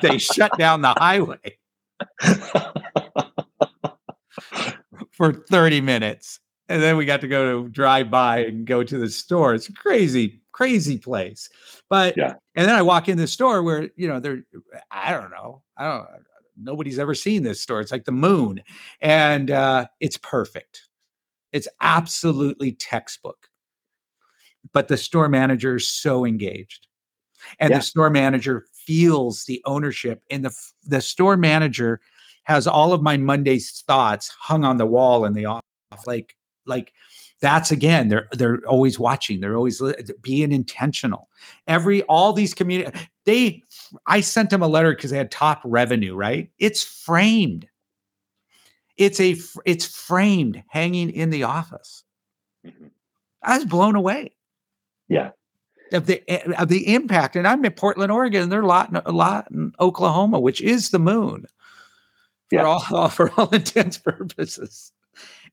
they 0.00 0.16
shut 0.16 0.56
down 0.56 0.80
the 0.80 0.94
highway 0.96 1.58
for 5.12 5.34
30 5.34 5.82
minutes 5.82 6.40
and 6.70 6.80
then 6.80 6.96
we 6.96 7.04
got 7.04 7.20
to 7.20 7.28
go 7.28 7.64
to 7.64 7.68
drive 7.68 8.12
by 8.12 8.44
and 8.44 8.64
go 8.64 8.84
to 8.84 8.96
the 8.96 9.10
store. 9.10 9.54
It's 9.54 9.68
crazy. 9.68 10.39
Crazy 10.52 10.98
place. 10.98 11.48
But 11.88 12.16
Yeah. 12.16 12.34
and 12.54 12.68
then 12.68 12.74
I 12.74 12.82
walk 12.82 13.08
in 13.08 13.18
the 13.18 13.26
store 13.26 13.62
where 13.62 13.90
you 13.96 14.08
know 14.08 14.20
they're 14.20 14.42
I 14.90 15.12
don't 15.12 15.30
know 15.30 15.62
I 15.76 15.84
don't 15.84 16.06
nobody's 16.62 16.98
ever 16.98 17.14
seen 17.14 17.42
this 17.42 17.60
store. 17.60 17.80
It's 17.80 17.92
like 17.92 18.04
the 18.04 18.12
moon, 18.12 18.62
and 19.00 19.50
uh, 19.50 19.86
it's 20.00 20.16
perfect. 20.18 20.88
It's 21.52 21.68
absolutely 21.80 22.72
textbook. 22.72 23.48
But 24.72 24.88
the 24.88 24.96
store 24.96 25.28
manager 25.28 25.76
is 25.76 25.88
so 25.88 26.24
engaged, 26.24 26.86
and 27.58 27.70
Yeah. 27.70 27.78
the 27.78 27.82
store 27.82 28.10
manager 28.10 28.66
feels 28.74 29.44
the 29.44 29.62
ownership, 29.64 30.22
and 30.30 30.44
the 30.44 30.54
the 30.84 31.00
store 31.00 31.36
manager 31.36 32.00
has 32.44 32.66
all 32.66 32.92
of 32.92 33.02
my 33.02 33.16
Monday's 33.16 33.82
thoughts 33.86 34.28
hung 34.28 34.64
on 34.64 34.76
the 34.76 34.86
wall 34.86 35.24
in 35.24 35.32
the 35.32 35.46
office, 35.46 36.06
like 36.06 36.36
like 36.66 36.92
that's 37.40 37.70
again 37.70 38.08
they're 38.08 38.28
they're 38.32 38.58
always 38.66 38.98
watching 38.98 39.40
they're 39.40 39.56
always 39.56 39.80
being 40.22 40.52
intentional. 40.52 41.28
Every 41.66 42.02
all 42.04 42.32
these 42.32 42.54
community 42.54 42.96
they 43.24 43.62
i 44.06 44.20
sent 44.20 44.50
them 44.50 44.62
a 44.62 44.68
letter 44.68 44.94
because 44.94 45.10
they 45.10 45.16
had 45.18 45.30
top 45.30 45.60
revenue 45.64 46.14
right? 46.14 46.50
It's 46.58 46.82
framed. 46.82 47.66
It's 48.96 49.20
a 49.20 49.36
it's 49.64 49.86
framed 49.86 50.62
hanging 50.68 51.10
in 51.10 51.30
the 51.30 51.44
office. 51.44 52.04
Mhm. 52.66 52.90
i 53.42 53.56
was 53.56 53.64
blown 53.64 53.96
away. 53.96 54.32
Yeah. 55.08 55.30
of 55.92 56.06
the 56.06 56.22
eh, 56.30 56.52
of 56.58 56.68
the 56.68 56.92
impact 56.94 57.36
and 57.36 57.48
i'm 57.48 57.64
in 57.64 57.72
portland 57.72 58.12
oregon 58.12 58.42
and 58.44 58.52
they're 58.52 58.60
a 58.62 58.66
lot 58.66 58.90
in, 58.90 58.96
a 59.06 59.12
lot 59.12 59.50
in 59.50 59.72
oklahoma 59.80 60.38
which 60.40 60.60
is 60.60 60.90
the 60.90 60.98
moon. 61.00 61.46
For 62.50 62.56
Yeah. 62.56 62.64
all 62.64 63.08
for 63.18 63.30
all 63.38 63.48
intents 63.50 63.98
purposes 63.98 64.92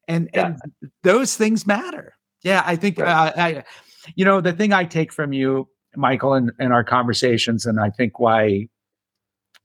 and 0.08 0.30
Yeah. 0.34 0.48
and 0.48 0.92
those 1.04 1.36
things 1.36 1.66
matter 1.68 2.16
yeah 2.44 2.64
i 2.66 2.76
think 2.76 3.00
Right. 3.00 3.10
uh, 3.10 3.34
i 3.38 3.64
you 4.16 4.26
know 4.26 4.42
the 4.42 4.54
thing 4.54 4.74
i 4.74 4.84
take 4.84 5.12
from 5.14 5.34
you 5.34 5.68
michael 5.96 6.34
in, 6.34 6.52
in 6.60 6.72
our 6.72 6.84
conversations 6.84 7.66
and 7.66 7.80
i 7.80 7.90
think 7.90 8.20
why 8.20 8.68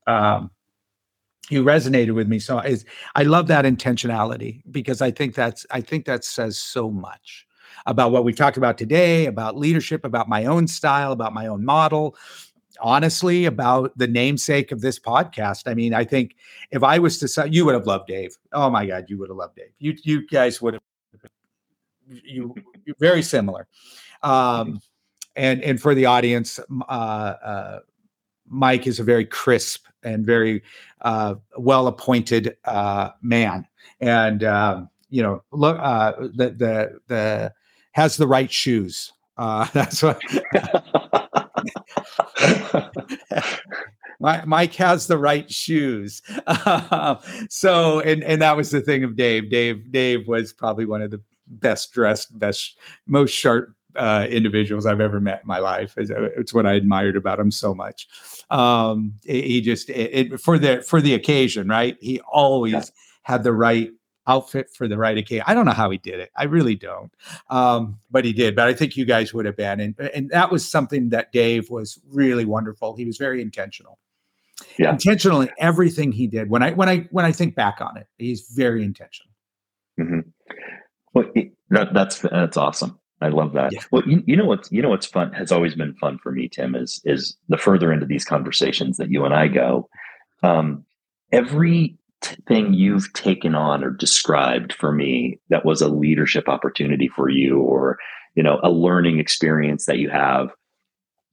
um 0.06 0.50
you 1.50 1.62
resonated 1.64 2.14
with 2.14 2.28
me 2.28 2.38
so 2.38 2.58
is 2.60 2.84
i 3.14 3.22
love 3.22 3.46
that 3.48 3.64
intentionality 3.64 4.62
because 4.70 5.02
i 5.02 5.10
think 5.10 5.34
that's 5.34 5.66
i 5.70 5.80
think 5.80 6.04
that 6.06 6.24
says 6.24 6.58
so 6.58 6.90
much 6.90 7.46
about 7.86 8.12
what 8.12 8.24
we 8.24 8.32
talked 8.32 8.56
about 8.56 8.78
today 8.78 9.26
about 9.26 9.56
leadership 9.56 10.04
about 10.04 10.28
my 10.28 10.44
own 10.44 10.66
style 10.66 11.12
about 11.12 11.32
my 11.32 11.46
own 11.46 11.64
model 11.64 12.16
honestly 12.80 13.44
about 13.44 13.96
the 13.98 14.06
namesake 14.06 14.72
of 14.72 14.80
this 14.80 14.98
podcast 14.98 15.62
i 15.66 15.74
mean 15.74 15.92
i 15.94 16.04
think 16.04 16.36
if 16.70 16.82
i 16.82 16.98
was 16.98 17.18
to 17.18 17.28
say 17.28 17.46
you 17.48 17.64
would 17.64 17.74
have 17.74 17.86
loved 17.86 18.06
dave. 18.08 18.36
Oh 18.52 18.70
my 18.70 18.86
god 18.86 19.06
you 19.08 19.18
would 19.18 19.28
have 19.28 19.36
loved 19.36 19.56
dave. 19.56 19.72
You 19.78 19.96
you 20.02 20.26
guys 20.26 20.60
would 20.62 20.74
have 20.74 20.82
you 22.08 22.54
you're 22.84 22.96
very 22.98 23.22
similar. 23.22 23.66
Um 24.22 24.80
and 25.36 25.62
and 25.62 25.80
for 25.80 25.94
the 25.94 26.06
audience 26.06 26.58
uh 26.88 26.92
uh 26.92 27.78
mike 28.46 28.86
is 28.86 29.00
a 29.00 29.04
very 29.04 29.24
crisp 29.24 29.86
and 30.02 30.26
very 30.26 30.62
uh 31.02 31.34
well 31.56 31.86
appointed 31.86 32.56
uh 32.64 33.10
man. 33.22 33.66
And 34.00 34.44
um 34.44 34.90
you 35.10 35.22
know 35.22 35.42
look 35.52 35.78
uh 35.80 36.12
the 36.18 36.50
the 36.50 37.00
the 37.08 37.52
has 37.92 38.16
the 38.16 38.26
right 38.26 38.50
shoes. 38.50 39.12
Uh 39.36 39.66
that's 39.72 40.02
what 40.02 40.20
Mi- 44.20 44.44
Mike 44.46 44.74
has 44.76 45.06
the 45.06 45.18
right 45.18 45.50
shoes. 45.50 46.22
so, 47.48 48.00
and 48.00 48.22
and 48.22 48.40
that 48.42 48.56
was 48.56 48.70
the 48.70 48.80
thing 48.80 49.04
of 49.04 49.16
Dave. 49.16 49.50
Dave 49.50 49.90
Dave 49.90 50.28
was 50.28 50.52
probably 50.52 50.84
one 50.86 51.02
of 51.02 51.10
the 51.10 51.20
best 51.46 51.92
dressed, 51.92 52.38
best, 52.38 52.78
most 53.06 53.32
sharp 53.32 53.74
uh, 53.96 54.26
individuals 54.30 54.86
I've 54.86 55.00
ever 55.00 55.20
met 55.20 55.40
in 55.42 55.46
my 55.48 55.58
life. 55.58 55.94
It's, 55.98 56.10
it's 56.14 56.54
what 56.54 56.66
I 56.66 56.72
admired 56.74 57.16
about 57.16 57.38
him 57.40 57.50
so 57.50 57.74
much. 57.74 58.06
Um, 58.50 59.14
he 59.24 59.42
he 59.42 59.60
just 59.60 59.90
it, 59.90 60.32
it- 60.32 60.40
for 60.40 60.58
the 60.58 60.82
for 60.82 61.00
the 61.00 61.14
occasion, 61.14 61.68
right? 61.68 61.96
He 62.00 62.20
always 62.20 62.72
Yeah. 62.72 62.82
had 63.22 63.42
the 63.42 63.52
right 63.52 63.90
outfit 64.26 64.70
for 64.74 64.86
the 64.88 64.96
right 64.96 65.18
occasion. 65.18 65.44
I 65.46 65.54
don't 65.54 65.66
know 65.66 65.72
how 65.72 65.90
he 65.90 65.98
did 65.98 66.20
it. 66.20 66.30
I 66.36 66.44
really 66.44 66.76
don't. 66.76 67.12
Um, 67.50 67.98
but 68.10 68.24
he 68.24 68.32
did. 68.32 68.54
But 68.54 68.68
I 68.68 68.74
think 68.74 68.96
you 68.96 69.04
guys 69.04 69.34
would 69.34 69.46
have 69.46 69.56
been, 69.56 69.80
and 69.80 69.98
and 70.14 70.30
that 70.30 70.50
was 70.50 70.68
something 70.68 71.08
that 71.10 71.32
Dave 71.32 71.70
was 71.70 71.98
really 72.10 72.44
wonderful. 72.44 72.94
He 72.96 73.04
was 73.04 73.18
very 73.18 73.42
intentional 73.42 73.98
Yeah. 74.78 74.90
intentional 74.92 75.40
in 75.40 75.50
everything 75.58 76.12
he 76.12 76.26
did. 76.26 76.48
When 76.50 76.62
I 76.62 76.72
when 76.72 76.88
I 76.88 77.08
when 77.10 77.24
I 77.24 77.32
think 77.32 77.54
back 77.54 77.80
on 77.80 77.96
it, 77.96 78.06
he's 78.18 78.48
very 78.54 78.84
intentional. 78.84 79.32
Hmm. 79.98 80.20
Well, 81.14 81.30
that, 81.70 81.92
that's 81.92 82.20
that's 82.20 82.56
awesome. 82.56 82.98
I 83.20 83.28
love 83.28 83.52
that. 83.52 83.72
Yeah. 83.72 83.80
Well, 83.90 84.02
you, 84.06 84.22
you 84.26 84.36
know 84.36 84.44
what's 84.46 84.70
you 84.72 84.82
know 84.82 84.88
what's 84.88 85.06
fun 85.06 85.32
has 85.32 85.52
always 85.52 85.74
been 85.74 85.94
fun 85.94 86.18
for 86.18 86.32
me, 86.32 86.48
Tim. 86.48 86.74
Is 86.74 87.00
is 87.04 87.36
the 87.48 87.58
further 87.58 87.92
into 87.92 88.06
these 88.06 88.24
conversations 88.24 88.96
that 88.96 89.10
you 89.10 89.24
and 89.24 89.34
I 89.34 89.48
go, 89.48 89.88
um, 90.42 90.84
every 91.30 91.96
t- 92.22 92.36
thing 92.46 92.74
you've 92.74 93.12
taken 93.12 93.54
on 93.54 93.84
or 93.84 93.90
described 93.90 94.72
for 94.72 94.92
me 94.92 95.38
that 95.50 95.64
was 95.64 95.80
a 95.80 95.88
leadership 95.88 96.48
opportunity 96.48 97.08
for 97.08 97.28
you, 97.28 97.58
or 97.60 97.98
you 98.34 98.42
know, 98.42 98.60
a 98.62 98.70
learning 98.70 99.18
experience 99.18 99.86
that 99.86 99.98
you 99.98 100.08
have. 100.10 100.48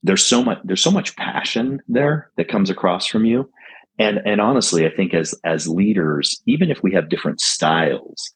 There's 0.02 0.24
so 0.24 0.42
much 0.42 0.58
there's 0.64 0.82
so 0.82 0.90
much 0.90 1.16
passion 1.16 1.80
there 1.88 2.30
that 2.36 2.48
comes 2.48 2.70
across 2.70 3.06
from 3.06 3.24
you, 3.24 3.50
and 3.98 4.20
and 4.24 4.40
honestly, 4.40 4.86
I 4.86 4.90
think 4.90 5.14
as 5.14 5.34
as 5.44 5.68
leaders, 5.68 6.40
even 6.46 6.70
if 6.70 6.82
we 6.82 6.92
have 6.92 7.08
different 7.08 7.40
styles, 7.40 8.32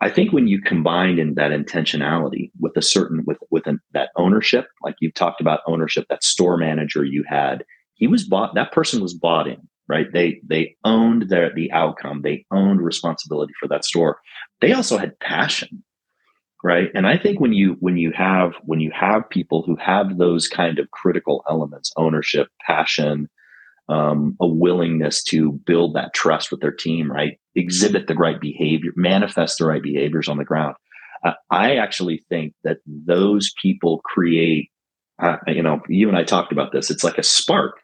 I 0.00 0.10
think 0.10 0.32
when 0.32 0.46
you 0.46 0.60
combine 0.60 1.18
in 1.18 1.34
that 1.34 1.50
intentionality 1.50 2.50
with 2.60 2.76
a 2.76 2.82
certain 2.82 3.24
with 3.26 3.38
with 3.50 3.66
an, 3.66 3.80
that 3.94 4.10
ownership, 4.16 4.66
like 4.82 4.96
you've 5.00 5.14
talked 5.14 5.40
about 5.40 5.60
ownership, 5.66 6.06
that 6.08 6.22
store 6.22 6.56
manager 6.56 7.04
you 7.04 7.24
had, 7.28 7.64
he 7.94 8.06
was 8.06 8.24
bought. 8.24 8.54
That 8.54 8.72
person 8.72 9.02
was 9.02 9.14
bought 9.14 9.48
in, 9.48 9.68
right? 9.88 10.06
They 10.12 10.40
they 10.46 10.76
owned 10.84 11.28
their 11.28 11.52
the 11.54 11.72
outcome. 11.72 12.22
They 12.22 12.44
owned 12.50 12.80
responsibility 12.80 13.52
for 13.58 13.68
that 13.68 13.84
store. 13.84 14.18
They 14.60 14.72
also 14.72 14.98
had 14.98 15.18
passion, 15.20 15.82
right? 16.62 16.90
And 16.94 17.06
I 17.06 17.16
think 17.16 17.40
when 17.40 17.52
you 17.52 17.76
when 17.80 17.96
you 17.96 18.12
have 18.12 18.52
when 18.64 18.80
you 18.80 18.90
have 18.94 19.28
people 19.30 19.62
who 19.62 19.76
have 19.76 20.18
those 20.18 20.48
kind 20.48 20.78
of 20.78 20.90
critical 20.90 21.42
elements, 21.48 21.92
ownership, 21.96 22.48
passion, 22.66 23.28
um, 23.88 24.36
a 24.40 24.46
willingness 24.46 25.22
to 25.24 25.52
build 25.52 25.94
that 25.94 26.14
trust 26.14 26.50
with 26.50 26.60
their 26.60 26.72
team, 26.72 27.10
right? 27.10 27.38
Exhibit 27.54 28.06
the 28.06 28.14
right 28.14 28.40
behavior, 28.40 28.92
manifest 28.96 29.58
the 29.58 29.66
right 29.66 29.82
behaviors 29.82 30.28
on 30.28 30.36
the 30.36 30.44
ground. 30.44 30.76
Uh, 31.24 31.32
I 31.50 31.76
actually 31.76 32.24
think 32.28 32.54
that 32.64 32.78
those 32.86 33.52
people 33.60 34.00
create, 34.04 34.70
uh, 35.20 35.36
you 35.46 35.62
know, 35.62 35.80
you 35.88 36.08
and 36.08 36.16
I 36.16 36.22
talked 36.22 36.52
about 36.52 36.72
this. 36.72 36.90
It's 36.90 37.02
like 37.02 37.18
a 37.18 37.22
spark, 37.22 37.76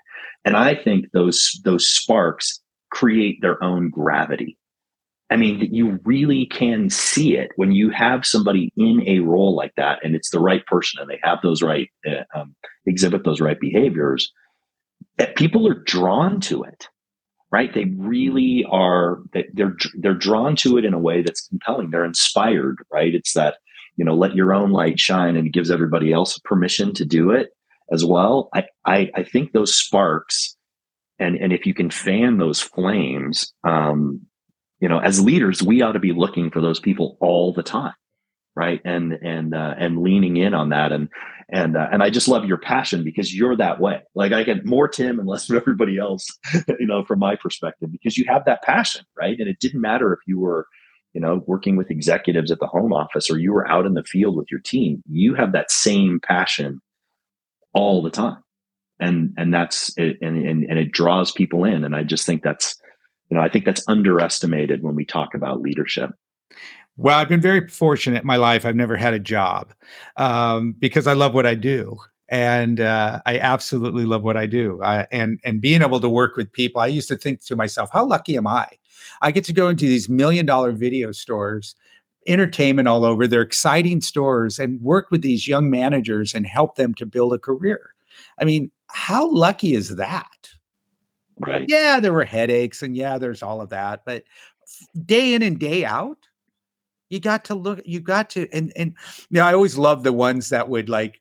and 0.44 0.56
I 0.56 0.74
think 0.74 1.12
those 1.12 1.60
those 1.64 1.86
sparks 1.88 2.60
create 2.90 3.40
their 3.40 3.62
own 3.62 3.90
gravity. 3.90 4.58
I 5.30 5.36
mean, 5.36 5.68
you 5.72 5.98
really 6.04 6.46
can 6.46 6.90
see 6.90 7.36
it 7.36 7.50
when 7.56 7.72
you 7.72 7.90
have 7.90 8.26
somebody 8.26 8.72
in 8.76 9.02
a 9.08 9.20
role 9.20 9.56
like 9.56 9.72
that, 9.76 10.04
and 10.04 10.14
it's 10.14 10.30
the 10.30 10.38
right 10.40 10.64
person, 10.66 11.00
and 11.00 11.10
they 11.10 11.18
have 11.22 11.38
those 11.42 11.62
right, 11.62 11.88
uh, 12.06 12.24
um, 12.38 12.54
exhibit 12.86 13.24
those 13.24 13.40
right 13.40 13.58
behaviors 13.58 14.32
that 15.18 15.36
people 15.36 15.66
are 15.68 15.82
drawn 15.84 16.40
to 16.42 16.62
it 16.64 16.88
right? 17.52 17.72
They 17.72 17.84
really 17.96 18.64
are 18.70 19.20
they- 19.32 19.48
they're 19.52 19.76
they're 20.00 20.14
drawn 20.14 20.56
to 20.56 20.78
it 20.78 20.84
in 20.84 20.94
a 20.94 20.98
way 20.98 21.22
that's 21.22 21.48
compelling. 21.48 21.90
They're 21.90 22.04
inspired 22.04 22.78
right? 22.92 23.14
It's 23.14 23.34
that 23.34 23.56
you 23.96 24.04
know 24.04 24.14
let 24.14 24.34
your 24.34 24.52
own 24.52 24.70
light 24.72 24.98
shine 25.00 25.36
and 25.36 25.46
it 25.46 25.52
gives 25.52 25.70
everybody 25.70 26.12
else 26.12 26.38
permission 26.44 26.92
to 26.94 27.04
do 27.04 27.30
it 27.30 27.50
as 27.92 28.04
well 28.04 28.48
i 28.54 28.64
i, 28.84 29.10
I 29.14 29.24
think 29.24 29.52
those 29.52 29.74
sparks 29.74 30.56
and 31.18 31.36
and 31.36 31.52
if 31.52 31.66
you 31.66 31.74
can 31.74 31.90
fan 31.90 32.38
those 32.38 32.60
flames 32.60 33.52
um 33.64 34.20
you 34.80 34.88
know 34.88 34.98
as 34.98 35.20
leaders 35.20 35.62
we 35.62 35.82
ought 35.82 35.92
to 35.92 36.00
be 36.00 36.12
looking 36.12 36.50
for 36.50 36.60
those 36.60 36.80
people 36.80 37.16
all 37.20 37.52
the 37.52 37.62
time 37.62 37.94
right 38.56 38.80
and 38.84 39.12
and 39.12 39.54
uh, 39.54 39.74
and 39.78 40.02
leaning 40.02 40.36
in 40.36 40.54
on 40.54 40.70
that 40.70 40.92
and 40.92 41.08
and 41.50 41.76
uh, 41.76 41.88
and 41.92 42.02
I 42.02 42.10
just 42.10 42.28
love 42.28 42.44
your 42.44 42.56
passion 42.56 43.04
because 43.04 43.34
you're 43.34 43.56
that 43.56 43.80
way. 43.80 44.02
Like 44.14 44.32
I 44.32 44.42
get 44.42 44.64
more 44.64 44.88
Tim 44.88 45.18
and 45.18 45.28
less 45.28 45.48
of 45.50 45.56
everybody 45.56 45.98
else, 45.98 46.26
you 46.78 46.86
know, 46.86 47.04
from 47.04 47.18
my 47.18 47.36
perspective, 47.36 47.92
because 47.92 48.16
you 48.16 48.24
have 48.28 48.44
that 48.46 48.62
passion, 48.62 49.04
right? 49.16 49.38
And 49.38 49.48
it 49.48 49.60
didn't 49.60 49.80
matter 49.80 50.12
if 50.12 50.20
you 50.26 50.40
were, 50.40 50.66
you 51.12 51.20
know, 51.20 51.42
working 51.46 51.76
with 51.76 51.90
executives 51.90 52.50
at 52.50 52.60
the 52.60 52.66
home 52.66 52.92
office 52.92 53.30
or 53.30 53.38
you 53.38 53.52
were 53.52 53.68
out 53.68 53.86
in 53.86 53.94
the 53.94 54.04
field 54.04 54.36
with 54.36 54.50
your 54.50 54.60
team. 54.60 55.02
You 55.08 55.34
have 55.34 55.52
that 55.52 55.70
same 55.70 56.18
passion 56.20 56.80
all 57.74 58.02
the 58.02 58.10
time, 58.10 58.42
and 59.00 59.34
and 59.36 59.52
that's 59.52 59.96
and 59.96 60.16
and 60.22 60.64
and 60.64 60.78
it 60.78 60.92
draws 60.92 61.32
people 61.32 61.64
in. 61.64 61.84
And 61.84 61.94
I 61.94 62.02
just 62.02 62.26
think 62.26 62.42
that's, 62.42 62.76
you 63.30 63.36
know, 63.36 63.42
I 63.42 63.48
think 63.48 63.64
that's 63.64 63.84
underestimated 63.88 64.82
when 64.82 64.94
we 64.94 65.04
talk 65.04 65.34
about 65.34 65.60
leadership. 65.60 66.10
Well, 66.96 67.18
I've 67.18 67.28
been 67.28 67.40
very 67.40 67.68
fortunate 67.68 68.22
in 68.22 68.26
my 68.26 68.36
life. 68.36 68.64
I've 68.64 68.76
never 68.76 68.96
had 68.96 69.14
a 69.14 69.18
job 69.18 69.74
um, 70.16 70.76
because 70.78 71.08
I 71.08 71.14
love 71.14 71.34
what 71.34 71.44
I 71.44 71.56
do, 71.56 71.96
and 72.28 72.80
uh, 72.80 73.20
I 73.26 73.38
absolutely 73.38 74.04
love 74.04 74.22
what 74.22 74.36
I 74.36 74.46
do. 74.46 74.80
I, 74.82 75.06
and 75.10 75.40
and 75.44 75.60
being 75.60 75.82
able 75.82 76.00
to 76.00 76.08
work 76.08 76.36
with 76.36 76.52
people, 76.52 76.80
I 76.80 76.86
used 76.86 77.08
to 77.08 77.16
think 77.16 77.44
to 77.46 77.56
myself, 77.56 77.90
how 77.92 78.04
lucky 78.04 78.36
am 78.36 78.46
I? 78.46 78.68
I 79.22 79.32
get 79.32 79.44
to 79.44 79.52
go 79.52 79.68
into 79.68 79.86
these 79.86 80.08
million 80.08 80.46
dollar 80.46 80.72
video 80.72 81.10
stores 81.12 81.74
entertainment 82.26 82.88
all 82.88 83.04
over. 83.04 83.26
They're 83.26 83.42
exciting 83.42 84.00
stores 84.00 84.58
and 84.58 84.80
work 84.80 85.10
with 85.10 85.22
these 85.22 85.46
young 85.46 85.70
managers 85.70 86.34
and 86.34 86.46
help 86.46 86.76
them 86.76 86.94
to 86.94 87.06
build 87.06 87.32
a 87.32 87.38
career. 87.38 87.94
I 88.38 88.44
mean, 88.44 88.70
how 88.88 89.30
lucky 89.30 89.74
is 89.74 89.96
that? 89.96 90.50
Right. 91.38 91.64
Yeah, 91.68 92.00
there 92.00 92.12
were 92.12 92.24
headaches 92.24 92.82
and 92.82 92.96
yeah, 92.96 93.18
there's 93.18 93.42
all 93.42 93.60
of 93.60 93.70
that, 93.70 94.04
but 94.04 94.24
day 95.04 95.34
in 95.34 95.42
and 95.42 95.58
day 95.58 95.84
out, 95.84 96.18
you 97.10 97.20
got 97.20 97.44
to 97.46 97.54
look, 97.54 97.80
you 97.84 98.00
got 98.00 98.30
to, 98.30 98.48
and, 98.52 98.72
and, 98.76 98.94
you 99.30 99.40
know, 99.40 99.44
I 99.44 99.52
always 99.52 99.76
love 99.76 100.04
the 100.04 100.12
ones 100.12 100.48
that 100.48 100.68
would 100.68 100.88
like, 100.88 101.20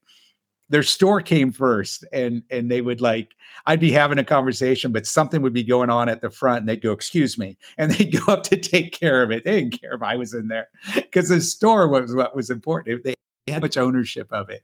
their 0.73 0.83
store 0.83 1.21
came 1.21 1.51
first 1.51 2.03
and 2.11 2.41
and 2.49 2.69
they 2.69 2.81
would 2.81 2.99
like 2.99 3.35
i'd 3.67 3.79
be 3.79 3.91
having 3.91 4.17
a 4.17 4.23
conversation 4.23 4.91
but 4.91 5.05
something 5.05 5.43
would 5.43 5.53
be 5.53 5.63
going 5.63 5.91
on 5.91 6.09
at 6.09 6.19
the 6.19 6.31
front 6.31 6.61
and 6.61 6.67
they'd 6.67 6.81
go 6.81 6.91
excuse 6.91 7.37
me 7.37 7.55
and 7.77 7.91
they'd 7.91 8.19
go 8.25 8.33
up 8.33 8.41
to 8.43 8.57
take 8.57 8.91
care 8.91 9.21
of 9.21 9.31
it. 9.31 9.43
They 9.45 9.61
didn't 9.61 9.79
care 9.79 9.93
if 9.93 10.01
i 10.01 10.15
was 10.15 10.33
in 10.33 10.47
there 10.47 10.69
because 10.95 11.29
the 11.29 11.39
store 11.41 11.87
was 11.87 12.15
what 12.15 12.35
was 12.35 12.49
important. 12.49 13.03
They 13.03 13.13
had 13.51 13.61
much 13.61 13.77
ownership 13.77 14.31
of 14.31 14.49
it. 14.49 14.63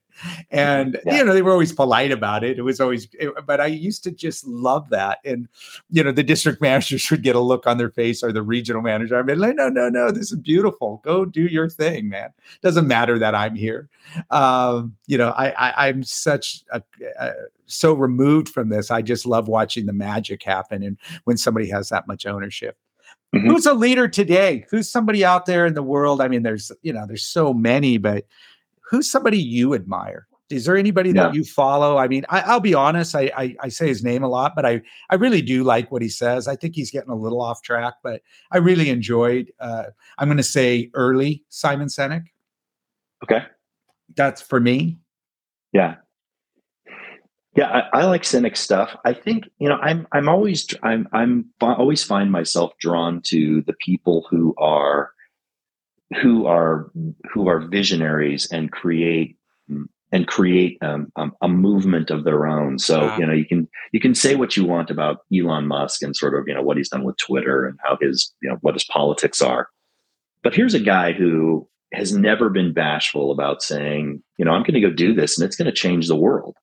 And, 0.52 1.00
yeah. 1.06 1.18
you 1.18 1.26
know, 1.26 1.34
they 1.34 1.42
were 1.42 1.52
always 1.52 1.74
polite 1.74 2.12
about 2.12 2.44
it. 2.46 2.58
It 2.58 2.62
was 2.62 2.80
always, 2.80 3.10
it, 3.14 3.34
but 3.46 3.60
I 3.60 3.66
used 3.66 4.04
to 4.06 4.12
just 4.12 4.48
love 4.48 4.90
that. 4.90 5.20
And, 5.26 5.50
you 5.90 6.04
know, 6.04 6.14
the 6.14 6.24
district 6.24 6.62
managers 6.62 7.10
would 7.12 7.22
get 7.22 7.36
a 7.36 7.42
look 7.42 7.68
on 7.68 7.78
their 7.78 7.90
face 7.90 8.24
or 8.24 8.32
the 8.32 8.42
regional 8.42 8.82
manager. 8.82 9.18
I 9.18 9.24
mean, 9.24 9.40
like, 9.40 9.56
no, 9.56 9.68
no, 9.68 9.90
no, 9.90 10.12
this 10.12 10.32
is 10.32 10.40
beautiful. 10.40 11.02
Go 11.04 11.26
do 11.26 11.44
your 11.44 11.70
thing, 11.70 12.08
man. 12.08 12.30
Doesn't 12.62 12.88
matter 12.88 13.20
that 13.20 13.36
I'm 13.36 13.56
here. 13.56 13.90
Um, 14.32 14.96
you 15.08 15.18
know, 15.18 15.30
I, 15.30 15.50
I 15.50 15.88
I'm 15.90 16.04
such 16.04 16.64
a, 16.72 16.82
a, 17.20 17.32
so 17.66 17.94
removed 17.94 18.48
from 18.48 18.70
this. 18.70 18.92
I 18.92 19.02
just 19.02 19.26
love 19.26 19.50
watching 19.50 19.88
the 19.88 19.94
magic 19.94 20.42
happen. 20.42 20.84
And 20.84 20.98
when 21.26 21.38
somebody 21.38 21.70
has 21.70 21.90
that 21.90 22.08
much 22.08 22.26
ownership. 22.26 22.78
Mm-hmm. 23.36 23.48
Who's 23.48 23.68
a 23.68 23.74
leader 23.74 24.08
today? 24.08 24.66
Who's 24.72 24.90
somebody 24.90 25.24
out 25.24 25.46
there 25.46 25.68
in 25.68 25.76
the 25.76 25.84
world? 25.84 26.20
I 26.20 26.28
mean, 26.28 26.42
there's, 26.42 26.72
you 26.82 26.92
know, 26.92 27.06
there's 27.06 27.26
so 27.26 27.54
many, 27.54 28.00
but 28.00 28.26
who's 28.90 29.10
somebody 29.10 29.38
you 29.38 29.74
admire? 29.74 30.28
Is 30.50 30.66
there 30.66 30.76
anybody 30.76 31.12
yeah. 31.12 31.26
that 31.26 31.36
you 31.36 31.44
follow? 31.44 31.98
I 31.98 32.08
mean, 32.08 32.26
I, 32.30 32.54
will 32.54 32.60
be 32.60 32.74
honest. 32.74 33.16
I, 33.16 33.32
I, 33.38 33.56
I 33.62 33.70
say 33.70 33.88
his 33.88 34.04
name 34.04 34.24
a 34.24 34.28
lot, 34.28 34.54
but 34.56 34.66
I 34.66 34.82
I 35.12 35.16
really 35.16 35.44
do 35.44 35.64
like 35.64 35.92
what 35.92 36.02
he 36.02 36.10
says. 36.10 36.48
I 36.48 36.56
think 36.56 36.76
he's 36.76 36.90
getting 36.90 37.12
a 37.12 37.16
little 37.16 37.40
off 37.40 37.62
track, 37.62 37.96
but 38.04 38.22
I 38.52 38.58
really 38.58 38.90
enjoyed. 38.90 39.52
Uh, 39.60 39.84
I'm 40.18 40.28
going 40.28 40.38
to 40.38 40.44
say 40.44 40.90
early 40.96 41.44
Simon 41.50 41.88
Sinek. 41.88 42.26
Okay, 43.24 43.44
that's 44.16 44.42
for 44.42 44.60
me. 44.60 44.98
Yeah, 45.72 45.96
yeah. 47.56 47.84
I, 47.94 48.00
I 48.00 48.06
like 48.06 48.24
Sinek 48.24 48.58
stuff. 48.58 48.96
I 49.06 49.14
think 49.14 49.44
you 49.60 49.70
know. 49.70 49.78
I'm 49.78 50.08
I'm 50.14 50.28
always 50.28 50.68
I'm 50.82 51.08
I'm 51.14 51.46
always 51.62 52.04
find 52.04 52.32
myself 52.32 52.74
drawn 52.80 53.22
to 53.26 53.62
the 53.68 53.74
people 53.74 54.26
who 54.32 54.56
are 54.58 55.12
who 56.22 56.46
are 56.48 56.92
who 57.32 57.48
are 57.48 57.60
visionaries 57.60 58.48
and 58.52 58.72
create 58.72 59.38
and 60.12 60.28
create 60.28 60.78
um, 60.82 61.12
um, 61.16 61.34
a 61.42 61.48
movement 61.48 62.10
of 62.10 62.24
their 62.24 62.48
own. 62.48 62.80
So 62.80 63.08
wow. 63.08 63.18
you 63.18 63.26
know 63.26 63.34
you 63.34 63.46
can 63.46 63.68
you 63.92 64.00
can 64.00 64.16
say 64.16 64.36
what 64.36 64.58
you 64.58 64.66
want 64.66 64.90
about 64.90 65.20
Elon 65.34 65.68
Musk 65.68 66.02
and 66.02 66.16
sort 66.16 66.36
of 66.36 66.48
you 66.48 66.54
know 66.54 66.64
what 66.64 66.78
he's 66.78 66.90
done 66.90 67.04
with 67.04 67.18
Twitter 67.18 67.66
and 67.66 67.78
how 67.84 67.98
his 68.02 68.34
you 68.42 68.50
know 68.50 68.58
what 68.62 68.76
his 68.76 68.86
politics 68.86 69.42
are, 69.42 69.68
but 70.44 70.56
here's 70.56 70.74
a 70.74 70.80
guy 70.80 71.12
who 71.12 71.68
has 71.94 72.14
never 72.14 72.50
been 72.50 72.74
bashful 72.74 73.32
about 73.32 73.62
saying 73.62 74.22
you 74.38 74.46
know 74.46 74.52
I'm 74.52 74.64
going 74.64 74.74
to 74.74 74.82
go 74.82 74.92
do 74.92 75.14
this 75.14 75.38
and 75.38 75.46
it's 75.46 75.56
going 75.56 75.68
to 75.68 75.72
change 75.72 76.08
the 76.08 76.16
world 76.16 76.56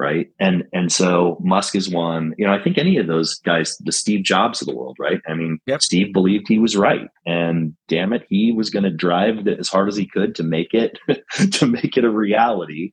right? 0.00 0.28
And 0.40 0.64
and 0.72 0.90
so 0.90 1.36
Musk 1.40 1.76
is 1.76 1.90
one. 1.90 2.34
You 2.38 2.46
know, 2.46 2.54
I 2.54 2.62
think 2.62 2.78
any 2.78 2.96
of 2.96 3.06
those 3.06 3.34
guys, 3.40 3.76
the 3.78 3.92
Steve 3.92 4.24
Jobs 4.24 4.62
of 4.62 4.66
the 4.66 4.74
world, 4.74 4.96
right? 4.98 5.20
I 5.28 5.34
mean, 5.34 5.58
yep. 5.66 5.82
Steve 5.82 6.12
believed 6.14 6.48
he 6.48 6.58
was 6.58 6.74
right, 6.74 7.06
and 7.26 7.76
damn 7.86 8.14
it, 8.14 8.24
he 8.28 8.50
was 8.50 8.70
going 8.70 8.84
to 8.84 8.90
drive 8.90 9.46
as 9.46 9.68
hard 9.68 9.88
as 9.88 9.96
he 9.96 10.06
could 10.06 10.34
to 10.36 10.42
make 10.42 10.72
it 10.72 10.98
to 11.52 11.66
make 11.66 11.98
it 11.98 12.04
a 12.04 12.10
reality, 12.10 12.92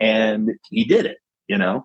and 0.00 0.50
he 0.68 0.84
did 0.84 1.06
it. 1.06 1.18
You 1.46 1.56
know. 1.56 1.84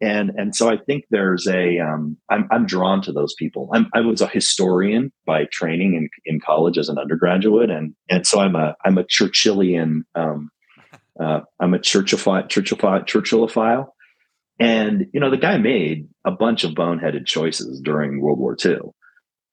And, 0.00 0.32
and 0.36 0.52
so 0.52 0.68
I 0.68 0.78
think 0.78 1.04
there's 1.10 1.46
a 1.46 1.78
um, 1.78 2.16
I'm, 2.28 2.48
I'm 2.50 2.66
drawn 2.66 3.02
to 3.02 3.12
those 3.12 3.34
people. 3.38 3.70
I'm, 3.72 3.88
I 3.94 4.00
was 4.00 4.20
a 4.20 4.26
historian 4.26 5.12
by 5.26 5.44
training 5.52 5.94
in, 5.94 6.08
in 6.24 6.40
college 6.40 6.76
as 6.76 6.88
an 6.88 6.98
undergraduate, 6.98 7.70
and 7.70 7.94
and 8.10 8.26
so 8.26 8.40
I'm 8.40 8.56
a 8.56 8.74
I'm 8.84 8.98
a 8.98 9.04
Churchillian 9.04 10.00
um, 10.16 10.50
uh, 11.20 11.40
I'm 11.60 11.74
a 11.74 11.78
Churchill 11.78 12.18
Churchill 12.48 12.78
Churchillophile, 12.78 13.88
and, 14.58 15.06
you 15.12 15.20
know, 15.20 15.30
the 15.30 15.36
guy 15.36 15.58
made 15.58 16.08
a 16.24 16.30
bunch 16.30 16.64
of 16.64 16.72
boneheaded 16.72 17.26
choices 17.26 17.80
during 17.80 18.20
World 18.20 18.38
War 18.38 18.56
II, 18.64 18.78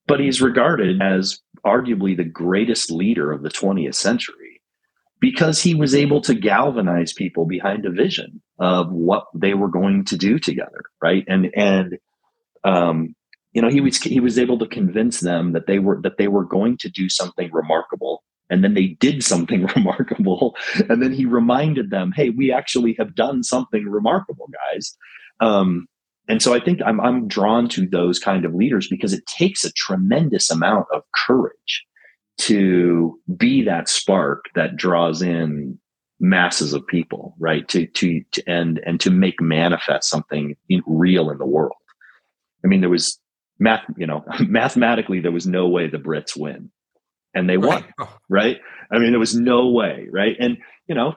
but 0.07 0.19
he's 0.19 0.41
regarded 0.41 1.01
as 1.01 1.39
arguably 1.65 2.15
the 2.15 2.23
greatest 2.23 2.91
leader 2.91 3.31
of 3.31 3.43
the 3.43 3.49
20th 3.49 3.95
century 3.95 4.61
because 5.19 5.61
he 5.61 5.75
was 5.75 5.93
able 5.93 6.21
to 6.21 6.33
galvanize 6.33 7.11
people 7.11 7.45
behind 7.45 7.85
a 7.85 7.91
vision 7.91 8.41
of 8.59 8.91
what 8.91 9.25
they 9.35 9.53
were 9.53 9.67
going 9.67 10.05
to 10.05 10.17
do 10.17 10.39
together. 10.39 10.83
Right. 11.01 11.25
And, 11.27 11.49
and, 11.55 11.97
um, 12.63 13.15
you 13.51 13.61
know, 13.61 13.69
he 13.69 13.81
was, 13.81 13.97
he 13.97 14.19
was 14.19 14.37
able 14.37 14.59
to 14.59 14.67
convince 14.67 15.19
them 15.19 15.53
that 15.53 15.67
they 15.67 15.79
were, 15.79 15.99
that 16.03 16.17
they 16.17 16.27
were 16.27 16.45
going 16.45 16.77
to 16.77 16.89
do 16.89 17.09
something 17.09 17.49
remarkable 17.51 18.23
and 18.49 18.63
then 18.63 18.73
they 18.73 18.87
did 18.99 19.23
something 19.23 19.65
remarkable. 19.75 20.55
And 20.89 21.01
then 21.01 21.13
he 21.13 21.25
reminded 21.25 21.89
them 21.89 22.11
hey 22.15 22.29
we 22.29 22.51
actually 22.51 22.95
have 22.99 23.15
done 23.15 23.43
something 23.43 23.85
remarkable 23.87 24.49
guys. 24.71 24.95
Um, 25.39 25.87
and 26.27 26.43
so 26.43 26.53
i 26.53 26.59
think 26.59 26.79
I'm, 26.85 27.01
I'm 27.01 27.27
drawn 27.27 27.67
to 27.69 27.87
those 27.87 28.19
kind 28.19 28.45
of 28.45 28.53
leaders 28.53 28.87
because 28.87 29.13
it 29.13 29.25
takes 29.25 29.63
a 29.65 29.73
tremendous 29.73 30.51
amount 30.51 30.85
of 30.93 31.01
courage 31.15 31.85
to 32.39 33.19
be 33.35 33.63
that 33.63 33.89
spark 33.89 34.45
that 34.55 34.77
draws 34.77 35.21
in 35.21 35.79
masses 36.19 36.73
of 36.73 36.85
people 36.87 37.35
right? 37.39 37.67
To 37.69 37.85
to, 37.85 38.21
to 38.31 38.43
and 38.47 38.79
and 38.85 38.99
to 39.01 39.09
make 39.09 39.41
manifest 39.41 40.09
something 40.09 40.55
in, 40.67 40.81
real 40.85 41.29
in 41.29 41.37
the 41.37 41.45
world. 41.45 41.73
I 42.63 42.67
mean 42.67 42.81
there 42.81 42.89
was 42.89 43.19
math 43.57 43.83
you 43.97 44.05
know 44.05 44.23
mathematically 44.39 45.19
there 45.19 45.31
was 45.31 45.47
no 45.47 45.67
way 45.67 45.87
the 45.87 45.97
brits 45.97 46.37
win 46.37 46.71
and 47.33 47.49
they 47.49 47.57
won, 47.57 47.85
right. 47.99 48.09
right? 48.29 48.59
I 48.91 48.99
mean, 48.99 49.11
there 49.11 49.19
was 49.19 49.35
no 49.35 49.67
way, 49.67 50.07
right? 50.11 50.35
And 50.39 50.57
you 50.87 50.95
know, 50.95 51.15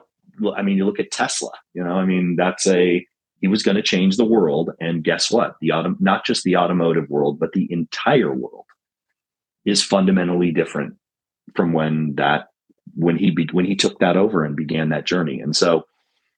I 0.55 0.61
mean, 0.61 0.77
you 0.77 0.85
look 0.85 0.99
at 0.99 1.11
Tesla. 1.11 1.51
You 1.73 1.83
know, 1.83 1.93
I 1.93 2.05
mean, 2.05 2.35
that's 2.37 2.67
a 2.67 3.05
he 3.41 3.47
was 3.47 3.63
going 3.63 3.75
to 3.75 3.83
change 3.83 4.17
the 4.17 4.25
world, 4.25 4.71
and 4.79 5.03
guess 5.03 5.29
what? 5.31 5.55
The 5.59 5.71
auto, 5.71 5.95
not 5.99 6.25
just 6.25 6.43
the 6.43 6.55
automotive 6.55 7.09
world, 7.09 7.39
but 7.39 7.51
the 7.53 7.67
entire 7.71 8.33
world 8.33 8.65
is 9.65 9.83
fundamentally 9.83 10.51
different 10.51 10.95
from 11.55 11.73
when 11.73 12.15
that 12.15 12.47
when 12.95 13.17
he 13.17 13.31
be, 13.31 13.47
when 13.51 13.65
he 13.65 13.75
took 13.75 13.99
that 13.99 14.17
over 14.17 14.43
and 14.43 14.55
began 14.55 14.89
that 14.89 15.05
journey. 15.05 15.39
And 15.39 15.55
so, 15.55 15.85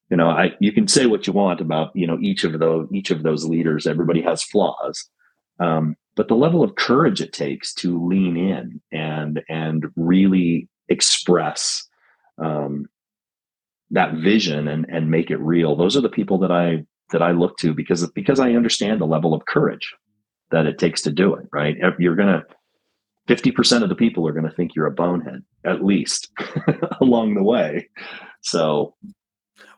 you 0.10 0.18
know, 0.18 0.30
I 0.30 0.56
you 0.60 0.72
can 0.72 0.88
say 0.88 1.06
what 1.06 1.28
you 1.28 1.34
want 1.34 1.62
about 1.62 1.92
you 1.96 2.08
know 2.08 2.18
each 2.22 2.44
of 2.44 2.58
those 2.60 2.88
each 2.92 3.12
of 3.12 3.24
those 3.24 3.46
leaders. 3.46 3.88
Everybody 3.88 4.22
has 4.22 4.44
flaws. 4.44 5.10
Um, 5.60 5.96
but 6.16 6.28
the 6.28 6.36
level 6.36 6.64
of 6.64 6.76
courage 6.76 7.22
it 7.22 7.34
takes 7.34 7.74
to 7.74 8.06
lean 8.06 8.38
in 8.38 8.82
and 8.92 9.42
and 9.50 9.86
really 9.96 10.68
express 10.90 11.88
um, 12.38 12.86
that 13.92 14.14
vision 14.16 14.68
and 14.68 14.86
and 14.90 15.12
make 15.12 15.30
it 15.30 15.38
real. 15.38 15.76
Those 15.76 15.98
are 15.98 16.02
the 16.02 16.10
people 16.10 16.38
that 16.40 16.52
i 16.52 16.84
that 17.12 17.22
i 17.22 17.32
look 17.32 17.56
to 17.58 17.74
because 17.74 18.10
because 18.12 18.40
i 18.40 18.54
understand 18.54 19.00
the 19.00 19.06
level 19.06 19.34
of 19.34 19.46
courage 19.46 19.94
that 20.50 20.66
it 20.66 20.80
takes 20.80 21.02
to 21.04 21.12
do 21.12 21.36
it 21.36 21.48
right? 21.52 21.76
You're 22.00 22.16
gonna 22.16 22.44
50% 23.28 23.82
of 23.82 23.90
the 23.90 23.96
people 23.96 24.28
are 24.28 24.34
going 24.34 24.48
to 24.48 24.56
think 24.56 24.76
you're 24.76 24.86
a 24.86 24.92
bonehead 24.92 25.44
at 25.66 25.84
least 25.84 26.30
along 27.02 27.34
the 27.34 27.44
way. 27.44 27.90
So 28.42 28.94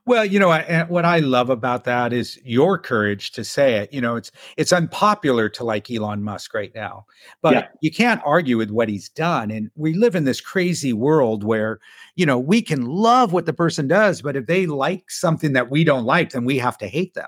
well, 0.08 0.24
you 0.24 0.40
know, 0.40 0.50
I, 0.50 0.62
eh, 0.62 0.86
what 0.86 1.04
I 1.04 1.20
love 1.20 1.50
about 1.50 1.84
that 1.84 2.14
is 2.14 2.40
your 2.46 2.80
courage 2.80 3.32
to 3.32 3.44
say 3.44 3.76
it. 3.76 3.92
You 3.92 4.00
know, 4.00 4.16
it's 4.16 4.32
it's 4.56 4.72
unpopular 4.72 5.50
to 5.50 5.66
like 5.66 5.92
Elon 5.92 6.24
Musk 6.24 6.54
right 6.54 6.74
now, 6.74 7.06
but 7.42 7.54
yeah. 7.54 7.68
you 7.82 7.92
can't 7.92 8.22
argue 8.26 8.58
with 8.58 8.72
what 8.72 8.88
he's 8.88 9.10
done. 9.10 9.52
And 9.52 9.70
we 9.76 9.94
live 9.94 10.16
in 10.16 10.24
this 10.24 10.40
crazy 10.40 10.94
world 10.94 11.44
where, 11.44 11.80
you 12.16 12.26
know, 12.26 12.40
we 12.40 12.62
can 12.62 12.86
love 12.86 13.34
what 13.34 13.46
the 13.46 13.54
person 13.54 13.88
does, 13.88 14.22
but 14.22 14.38
if 14.38 14.46
they 14.46 14.66
like 14.66 15.12
something 15.12 15.52
that 15.54 15.70
we 15.70 15.84
don't 15.84 16.06
like, 16.06 16.32
then 16.32 16.46
we 16.46 16.58
have 16.58 16.78
to 16.78 16.88
hate 16.88 17.14
them. 17.14 17.28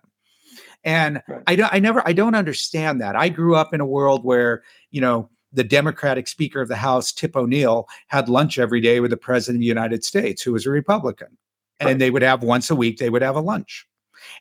And 0.86 1.22
right. 1.28 1.44
I 1.48 1.56
don't, 1.58 1.74
I 1.74 1.80
never, 1.80 2.08
I 2.08 2.14
don't 2.14 2.36
understand 2.36 3.02
that. 3.02 3.18
I 3.18 3.28
grew 3.28 3.56
up 3.56 3.74
in 3.74 3.82
a 3.82 3.86
world 3.86 4.24
where, 4.24 4.64
you 4.92 5.02
know, 5.02 5.30
the 5.52 5.66
Democratic 5.66 6.30
Speaker 6.30 6.62
of 6.62 6.70
the 6.70 6.78
House, 6.78 7.12
Tip 7.12 7.36
O'Neill, 7.36 7.88
had 8.08 8.30
lunch 8.30 8.58
every 8.58 8.80
day 8.80 9.02
with 9.02 9.12
the 9.12 9.18
President 9.18 9.58
of 9.58 9.62
the 9.62 9.66
United 9.66 10.06
States, 10.06 10.42
who 10.42 10.54
was 10.54 10.66
a 10.66 10.70
Republican 10.70 11.38
and 11.80 11.88
right. 11.88 12.00
they 12.00 12.12
would 12.12 12.22
have 12.22 12.44
once 12.44 12.70
a 12.70 12.76
week 12.76 12.98
they 12.98 13.10
would 13.10 13.22
have 13.22 13.36
a 13.36 13.42
lunch 13.42 13.86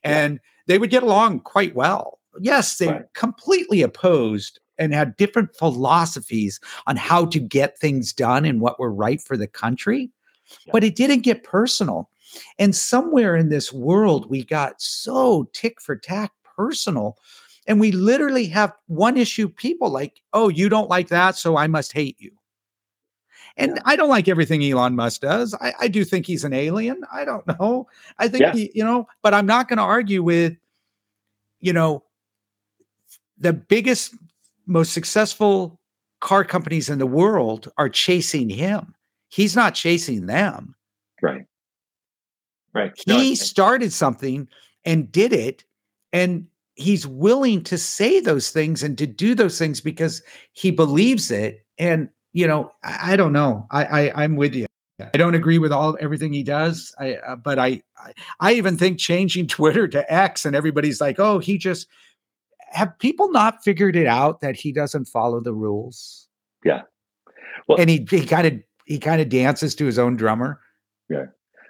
and 0.02 0.34
yeah. 0.34 0.38
they 0.66 0.78
would 0.78 0.90
get 0.90 1.02
along 1.02 1.40
quite 1.40 1.74
well 1.74 2.18
yes 2.40 2.78
they 2.78 2.88
right. 2.88 3.04
completely 3.14 3.82
opposed 3.82 4.60
and 4.78 4.94
had 4.94 5.16
different 5.16 5.54
philosophies 5.56 6.60
on 6.86 6.96
how 6.96 7.24
to 7.26 7.40
get 7.40 7.78
things 7.78 8.12
done 8.12 8.44
and 8.44 8.60
what 8.60 8.78
were 8.78 8.92
right 8.92 9.20
for 9.20 9.36
the 9.36 9.46
country 9.46 10.10
yeah. 10.66 10.72
but 10.72 10.84
it 10.84 10.96
didn't 10.96 11.20
get 11.20 11.44
personal 11.44 12.10
and 12.58 12.76
somewhere 12.76 13.36
in 13.36 13.48
this 13.48 13.72
world 13.72 14.30
we 14.30 14.44
got 14.44 14.80
so 14.80 15.48
tick 15.52 15.80
for 15.80 15.96
tack 15.96 16.32
personal 16.56 17.16
and 17.66 17.78
we 17.80 17.92
literally 17.92 18.46
have 18.46 18.72
one 18.86 19.16
issue 19.16 19.48
people 19.48 19.90
like 19.90 20.20
oh 20.32 20.48
you 20.48 20.68
don't 20.68 20.90
like 20.90 21.08
that 21.08 21.36
so 21.36 21.56
i 21.56 21.66
must 21.66 21.92
hate 21.92 22.16
you 22.18 22.30
And 23.58 23.80
I 23.84 23.96
don't 23.96 24.08
like 24.08 24.28
everything 24.28 24.62
Elon 24.62 24.94
Musk 24.94 25.20
does. 25.20 25.52
I, 25.60 25.74
I 25.80 25.88
do 25.88 26.04
think 26.04 26.26
he's 26.26 26.44
an 26.44 26.52
alien. 26.52 27.02
I 27.12 27.24
don't 27.24 27.44
know. 27.60 27.88
I 28.18 28.28
think 28.28 28.42
Yeah. 28.42 28.52
he, 28.52 28.70
you 28.74 28.84
know, 28.84 29.06
but 29.22 29.34
I'm 29.34 29.46
not 29.46 29.68
going 29.68 29.78
to 29.78 29.82
argue 29.82 30.22
with, 30.22 30.56
you 31.60 31.72
know, 31.72 32.04
the 33.38 33.52
biggest, 33.52 34.14
most 34.66 34.92
successful 34.92 35.80
car 36.20 36.44
companies 36.44 36.88
in 36.88 36.98
the 36.98 37.06
world 37.06 37.70
are 37.78 37.88
chasing 37.88 38.48
him. 38.48 38.94
He's 39.28 39.54
not 39.56 39.74
chasing 39.74 40.26
them. 40.26 40.74
Right. 41.20 41.44
Right. 42.74 42.92
No, 43.06 43.18
He 43.18 43.34
started 43.34 43.92
something 43.92 44.48
and 44.84 45.10
did 45.10 45.32
it. 45.32 45.64
And 46.12 46.46
he's 46.76 47.06
willing 47.06 47.62
to 47.64 47.76
say 47.76 48.20
those 48.20 48.50
things 48.50 48.82
and 48.84 48.96
to 48.98 49.06
do 49.06 49.34
those 49.34 49.58
things 49.58 49.80
because 49.80 50.22
he 50.52 50.70
believes 50.70 51.30
it. 51.30 51.64
And, 51.78 52.08
you 52.32 52.46
know, 52.46 52.72
I, 52.82 53.12
I 53.12 53.16
don't 53.16 53.32
know. 53.32 53.66
I, 53.70 53.84
I 53.84 54.24
I'm 54.24 54.36
with 54.36 54.54
you. 54.54 54.66
I 55.00 55.16
don't 55.16 55.36
agree 55.36 55.58
with 55.58 55.70
all 55.72 55.96
everything 56.00 56.32
he 56.32 56.42
does. 56.42 56.92
I 56.98 57.14
uh, 57.14 57.36
but 57.36 57.58
I, 57.58 57.82
I 57.96 58.12
I 58.40 58.52
even 58.54 58.76
think 58.76 58.98
changing 58.98 59.46
Twitter 59.48 59.86
to 59.88 60.12
X 60.12 60.44
and 60.44 60.56
everybody's 60.56 61.00
like, 61.00 61.18
oh, 61.18 61.38
he 61.38 61.58
just 61.58 61.86
have 62.70 62.98
people 62.98 63.30
not 63.30 63.62
figured 63.64 63.96
it 63.96 64.06
out 64.06 64.40
that 64.40 64.56
he 64.56 64.72
doesn't 64.72 65.06
follow 65.06 65.40
the 65.40 65.54
rules. 65.54 66.28
Yeah. 66.64 66.82
Well- 67.66 67.80
and 67.80 67.88
he 67.88 68.06
he 68.10 68.26
kind 68.26 68.46
of 68.46 68.54
he 68.86 68.98
kind 68.98 69.20
of 69.20 69.28
dances 69.28 69.74
to 69.76 69.86
his 69.86 69.98
own 69.98 70.16
drummer. 70.16 70.60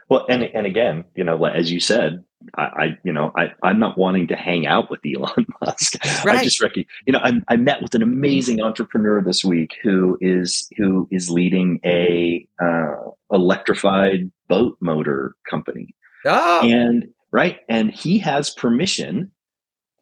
Well, 0.08 0.24
and 0.28 0.42
and 0.42 0.66
again, 0.66 1.04
you 1.14 1.24
know, 1.24 1.44
as 1.44 1.70
you 1.70 1.80
said, 1.80 2.24
I, 2.56 2.62
I 2.62 2.98
you 3.04 3.12
know, 3.12 3.30
I 3.36 3.52
I'm 3.62 3.78
not 3.78 3.98
wanting 3.98 4.26
to 4.28 4.36
hang 4.36 4.66
out 4.66 4.90
with 4.90 5.00
Elon 5.04 5.46
Musk. 5.60 5.96
Right. 6.24 6.38
I 6.38 6.44
just 6.44 6.60
reckon, 6.62 6.84
you 7.06 7.12
know, 7.12 7.18
I, 7.22 7.32
I 7.48 7.56
met 7.56 7.82
with 7.82 7.94
an 7.94 8.02
amazing 8.02 8.62
entrepreneur 8.62 9.20
this 9.22 9.44
week 9.44 9.76
who 9.82 10.16
is 10.20 10.68
who 10.78 11.06
is 11.10 11.28
leading 11.30 11.78
a 11.84 12.46
uh, 12.62 12.94
electrified 13.30 14.30
boat 14.48 14.76
motor 14.80 15.34
company, 15.50 15.94
Oh, 16.24 16.60
and 16.66 17.08
right, 17.32 17.58
and 17.68 17.90
he 17.90 18.18
has 18.18 18.50
permission. 18.50 19.30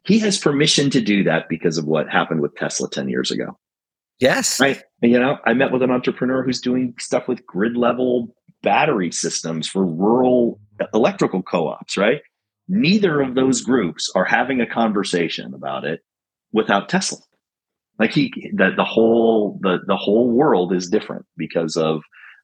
He 0.03 0.19
has 0.19 0.37
permission 0.37 0.89
to 0.91 1.01
do 1.01 1.23
that 1.25 1.49
because 1.49 1.77
of 1.77 1.83
what 1.85 2.07
happened 2.09 2.41
with 2.41 2.55
Tesla 2.55 2.89
ten 2.89 3.09
years 3.09 3.29
ago. 3.29 3.57
yes. 4.19 4.57
Right. 4.59 4.81
You 5.01 5.19
know, 5.19 5.37
I 5.45 5.53
met 5.53 5.71
with 5.71 5.83
an 5.83 5.91
entrepreneur 5.91 6.43
who's 6.43 6.61
doing 6.61 6.95
stuff 6.97 7.27
with 7.27 7.45
grid 7.45 7.75
level 7.75 8.33
battery 8.63 9.11
systems 9.11 9.67
for 9.67 9.85
rural 9.85 10.59
electrical 10.93 11.41
co 11.41 11.67
ops, 11.67 11.97
right? 11.97 12.21
Neither 12.67 13.21
of 13.21 13.35
those 13.35 13.61
groups 13.61 14.11
are 14.15 14.25
having 14.25 14.61
a 14.61 14.67
conversation 14.67 15.53
about 15.53 15.85
it 15.85 16.01
without 16.51 16.89
Tesla. 16.89 17.19
Like 17.99 18.11
he, 18.11 18.51
that 18.55 18.75
the 18.75 18.85
whole, 18.85 19.59
the, 19.61 19.79
the 19.87 19.95
whole 19.95 20.29
world 20.29 20.73
is 20.73 20.89
different 20.89 21.25
because 21.35 21.75
of, 21.75 22.01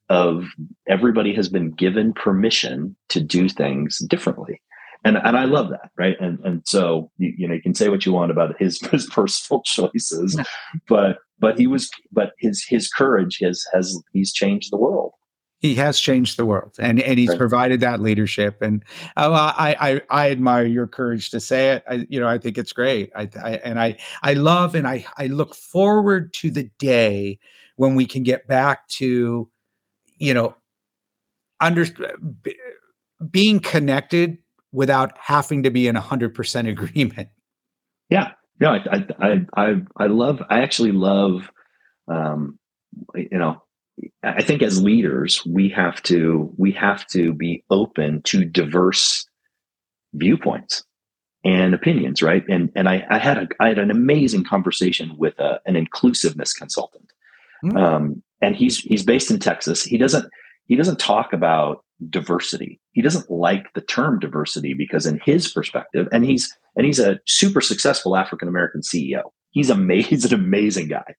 of 0.10 0.46
everybody 0.88 1.34
has 1.36 1.50
been 1.50 1.72
given 1.72 2.14
permission 2.14 2.96
to 3.10 3.22
do 3.22 3.50
things 3.50 4.00
differently. 4.10 4.62
And, 5.06 5.18
and 5.18 5.38
I 5.38 5.44
love 5.44 5.70
that. 5.70 5.92
Right. 5.98 6.16
And, 6.20 6.40
and 6.46 6.62
so, 6.66 7.12
you, 7.18 7.34
you 7.38 7.48
know, 7.48 7.54
you 7.54 7.62
can 7.62 7.76
say 7.76 7.90
what 7.90 8.06
you 8.06 8.14
want 8.14 8.32
about 8.32 8.56
his, 8.60 8.80
his 8.92 9.06
personal 9.08 9.62
choices, 9.64 10.40
but, 10.88 11.18
but 11.40 11.60
he 11.60 11.68
was, 11.68 11.90
but 12.12 12.32
his, 12.40 12.66
his 12.68 12.88
courage 12.88 13.40
has, 13.42 13.64
has, 13.74 13.96
he's 14.14 14.32
changed 14.32 14.72
the 14.72 14.78
world. 14.78 15.12
He 15.64 15.74
has 15.76 16.00
changed 16.00 16.38
the 16.38 16.46
world 16.46 16.76
and 16.78 17.02
and 17.02 17.18
he's 17.18 17.30
Right. 17.30 17.38
provided 17.40 17.80
that 17.80 18.02
leadership 18.02 18.62
and 18.62 18.84
uh, 19.18 19.54
I, 19.58 19.76
I 19.80 20.02
i 20.26 20.30
admire 20.30 20.66
your 20.66 20.86
courage 20.86 21.32
to 21.32 21.40
say 21.40 21.72
it. 21.72 21.84
I, 21.90 22.06
you 22.10 22.20
know 22.20 22.28
i 22.28 22.38
think 22.38 22.58
it's 22.60 22.74
great. 22.74 23.12
I, 23.16 23.30
I 23.42 23.52
and 23.64 23.80
i 23.80 23.98
i 24.22 24.34
love 24.34 24.76
and 24.76 24.86
i 24.88 25.06
i 25.18 25.28
look 25.28 25.56
forward 25.56 26.34
to 26.36 26.52
the 26.52 26.70
day 26.78 27.40
when 27.78 27.96
we 27.96 28.06
can 28.06 28.22
get 28.24 28.46
back 28.46 28.88
to 29.00 29.50
you 30.18 30.34
know 30.34 30.56
under 31.62 31.86
b- 32.44 32.56
being 33.32 33.60
connected 33.62 34.38
without 34.74 35.18
having 35.18 35.64
to 35.64 35.72
be 35.72 35.88
in 35.88 35.96
100% 35.96 36.68
agreement. 36.70 37.30
Yeah, 38.10 38.32
No, 38.60 38.72
I, 38.72 38.84
I, 38.92 39.08
I, 39.20 39.46
I, 39.56 39.82
I 39.98 40.08
love, 40.08 40.42
I 40.50 40.62
actually 40.62 40.92
love, 40.92 41.50
um, 42.10 42.60
you 43.16 43.38
know, 43.38 43.63
I 44.24 44.42
think 44.42 44.62
as 44.62 44.82
leaders, 44.82 45.46
we 45.46 45.70
have 45.70 46.02
to, 46.04 46.52
we 46.58 46.72
have 46.72 47.06
to 47.08 47.34
be 47.34 47.64
open 47.70 48.22
to 48.24 48.46
diverse 48.46 49.26
viewpoints 50.14 50.84
and 51.44 51.74
opinions, 51.74 52.22
right? 52.22 52.44
And, 52.50 52.72
and 52.76 52.88
I, 52.88 53.06
I 53.10 53.18
had 53.18 53.38
a, 53.38 53.48
I 53.60 53.68
had 53.68 53.80
an 53.80 53.92
amazing 53.92 54.46
conversation 54.46 55.16
with 55.18 55.38
a, 55.40 55.60
an 55.66 55.76
inclusiveness 55.76 56.54
consultant. 56.54 57.12
Mm. 57.64 57.78
Um, 57.78 58.24
and 58.42 58.56
he's, 58.56 58.80
he's 58.80 59.04
based 59.04 59.30
in 59.30 59.40
Texas. 59.40 59.84
He 59.84 59.98
doesn't, 59.98 60.26
he 60.66 60.76
doesn't 60.76 61.00
talk 61.00 61.34
about 61.34 61.84
diversity. 62.10 62.80
He 62.94 63.02
doesn't 63.02 63.30
like 63.30 63.74
the 63.74 63.82
term 63.82 64.20
diversity 64.20 64.74
because 64.74 65.06
in 65.06 65.20
his 65.24 65.52
perspective, 65.52 66.08
and 66.12 66.26
he's, 66.26 66.56
and 66.76 66.86
he's 66.86 67.00
a 67.00 67.20
super 67.26 67.62
successful 67.62 68.16
African 68.16 68.48
American 68.48 68.82
CEO. 68.82 69.24
He's 69.52 69.70
amazing. 69.70 70.10
He's 70.10 70.26
an 70.26 70.34
amazing 70.34 70.88
guy, 70.88 71.16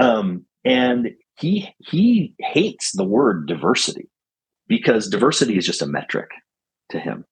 um, 0.00 0.44
and 0.64 1.10
he 1.40 1.74
he 1.78 2.34
hates 2.38 2.92
the 2.92 3.04
word 3.04 3.46
diversity 3.46 4.08
because 4.68 5.08
diversity 5.08 5.56
is 5.56 5.66
just 5.66 5.82
a 5.82 5.86
metric 5.86 6.30
to 6.90 7.00
him, 7.00 7.24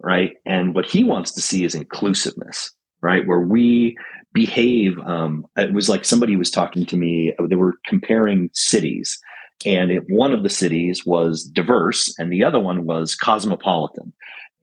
right? 0.00 0.32
And 0.44 0.74
what 0.74 0.86
he 0.86 1.04
wants 1.04 1.32
to 1.32 1.40
see 1.40 1.64
is 1.64 1.74
inclusiveness, 1.74 2.72
right? 3.00 3.26
Where 3.26 3.40
we 3.40 3.96
behave. 4.32 4.98
Um, 5.00 5.46
it 5.56 5.72
was 5.72 5.88
like 5.88 6.04
somebody 6.04 6.36
was 6.36 6.50
talking 6.50 6.86
to 6.86 6.96
me. 6.96 7.32
They 7.48 7.56
were 7.56 7.74
comparing 7.86 8.50
cities, 8.52 9.18
and 9.64 9.90
it, 9.90 10.04
one 10.08 10.32
of 10.32 10.42
the 10.42 10.50
cities 10.50 11.06
was 11.06 11.44
diverse, 11.44 12.14
and 12.18 12.32
the 12.32 12.44
other 12.44 12.60
one 12.60 12.86
was 12.86 13.14
cosmopolitan. 13.14 14.12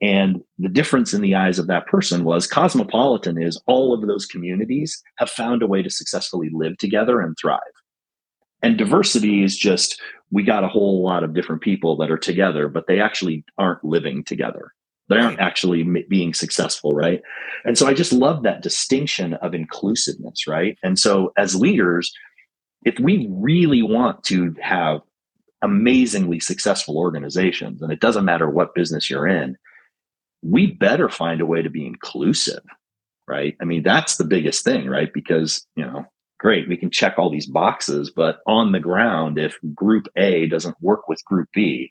And 0.02 0.42
the 0.58 0.68
difference 0.68 1.14
in 1.14 1.20
the 1.20 1.36
eyes 1.36 1.60
of 1.60 1.68
that 1.68 1.86
person 1.86 2.24
was 2.24 2.48
cosmopolitan 2.48 3.40
is 3.40 3.62
all 3.66 3.94
of 3.94 4.06
those 4.08 4.26
communities 4.26 5.00
have 5.18 5.30
found 5.30 5.62
a 5.62 5.68
way 5.68 5.80
to 5.80 5.90
successfully 5.90 6.50
live 6.52 6.76
together 6.78 7.20
and 7.20 7.36
thrive. 7.40 7.60
And 8.62 8.78
diversity 8.78 9.42
is 9.42 9.56
just 9.56 10.00
we 10.30 10.42
got 10.42 10.64
a 10.64 10.68
whole 10.68 11.02
lot 11.02 11.24
of 11.24 11.34
different 11.34 11.62
people 11.62 11.96
that 11.96 12.10
are 12.10 12.18
together, 12.18 12.68
but 12.68 12.86
they 12.86 13.00
actually 13.00 13.44
aren't 13.58 13.84
living 13.84 14.24
together. 14.24 14.72
They 15.08 15.18
aren't 15.18 15.40
actually 15.40 15.82
m- 15.82 16.04
being 16.08 16.32
successful, 16.32 16.92
right? 16.92 17.20
And 17.64 17.76
so 17.76 17.86
I 17.86 17.92
just 17.92 18.12
love 18.12 18.42
that 18.42 18.62
distinction 18.62 19.34
of 19.34 19.54
inclusiveness, 19.54 20.46
right? 20.46 20.78
And 20.82 20.98
so 20.98 21.32
as 21.36 21.54
leaders, 21.54 22.12
if 22.84 22.98
we 22.98 23.28
really 23.30 23.82
want 23.82 24.24
to 24.24 24.54
have 24.62 25.02
amazingly 25.60 26.40
successful 26.40 26.96
organizations, 26.96 27.82
and 27.82 27.92
it 27.92 28.00
doesn't 28.00 28.24
matter 28.24 28.48
what 28.48 28.74
business 28.74 29.10
you're 29.10 29.28
in, 29.28 29.56
we 30.42 30.66
better 30.66 31.08
find 31.08 31.40
a 31.40 31.46
way 31.46 31.62
to 31.62 31.70
be 31.70 31.86
inclusive, 31.86 32.62
right? 33.28 33.54
I 33.60 33.64
mean, 33.64 33.82
that's 33.82 34.16
the 34.16 34.24
biggest 34.24 34.64
thing, 34.64 34.88
right? 34.88 35.12
Because, 35.12 35.66
you 35.76 35.84
know, 35.84 36.06
great, 36.42 36.68
we 36.68 36.76
can 36.76 36.90
check 36.90 37.14
all 37.18 37.30
these 37.30 37.46
boxes, 37.46 38.10
but 38.10 38.40
on 38.48 38.72
the 38.72 38.80
ground, 38.80 39.38
if 39.38 39.56
group 39.74 40.08
A 40.16 40.46
doesn't 40.48 40.76
work 40.82 41.08
with 41.08 41.24
group 41.24 41.48
B 41.54 41.90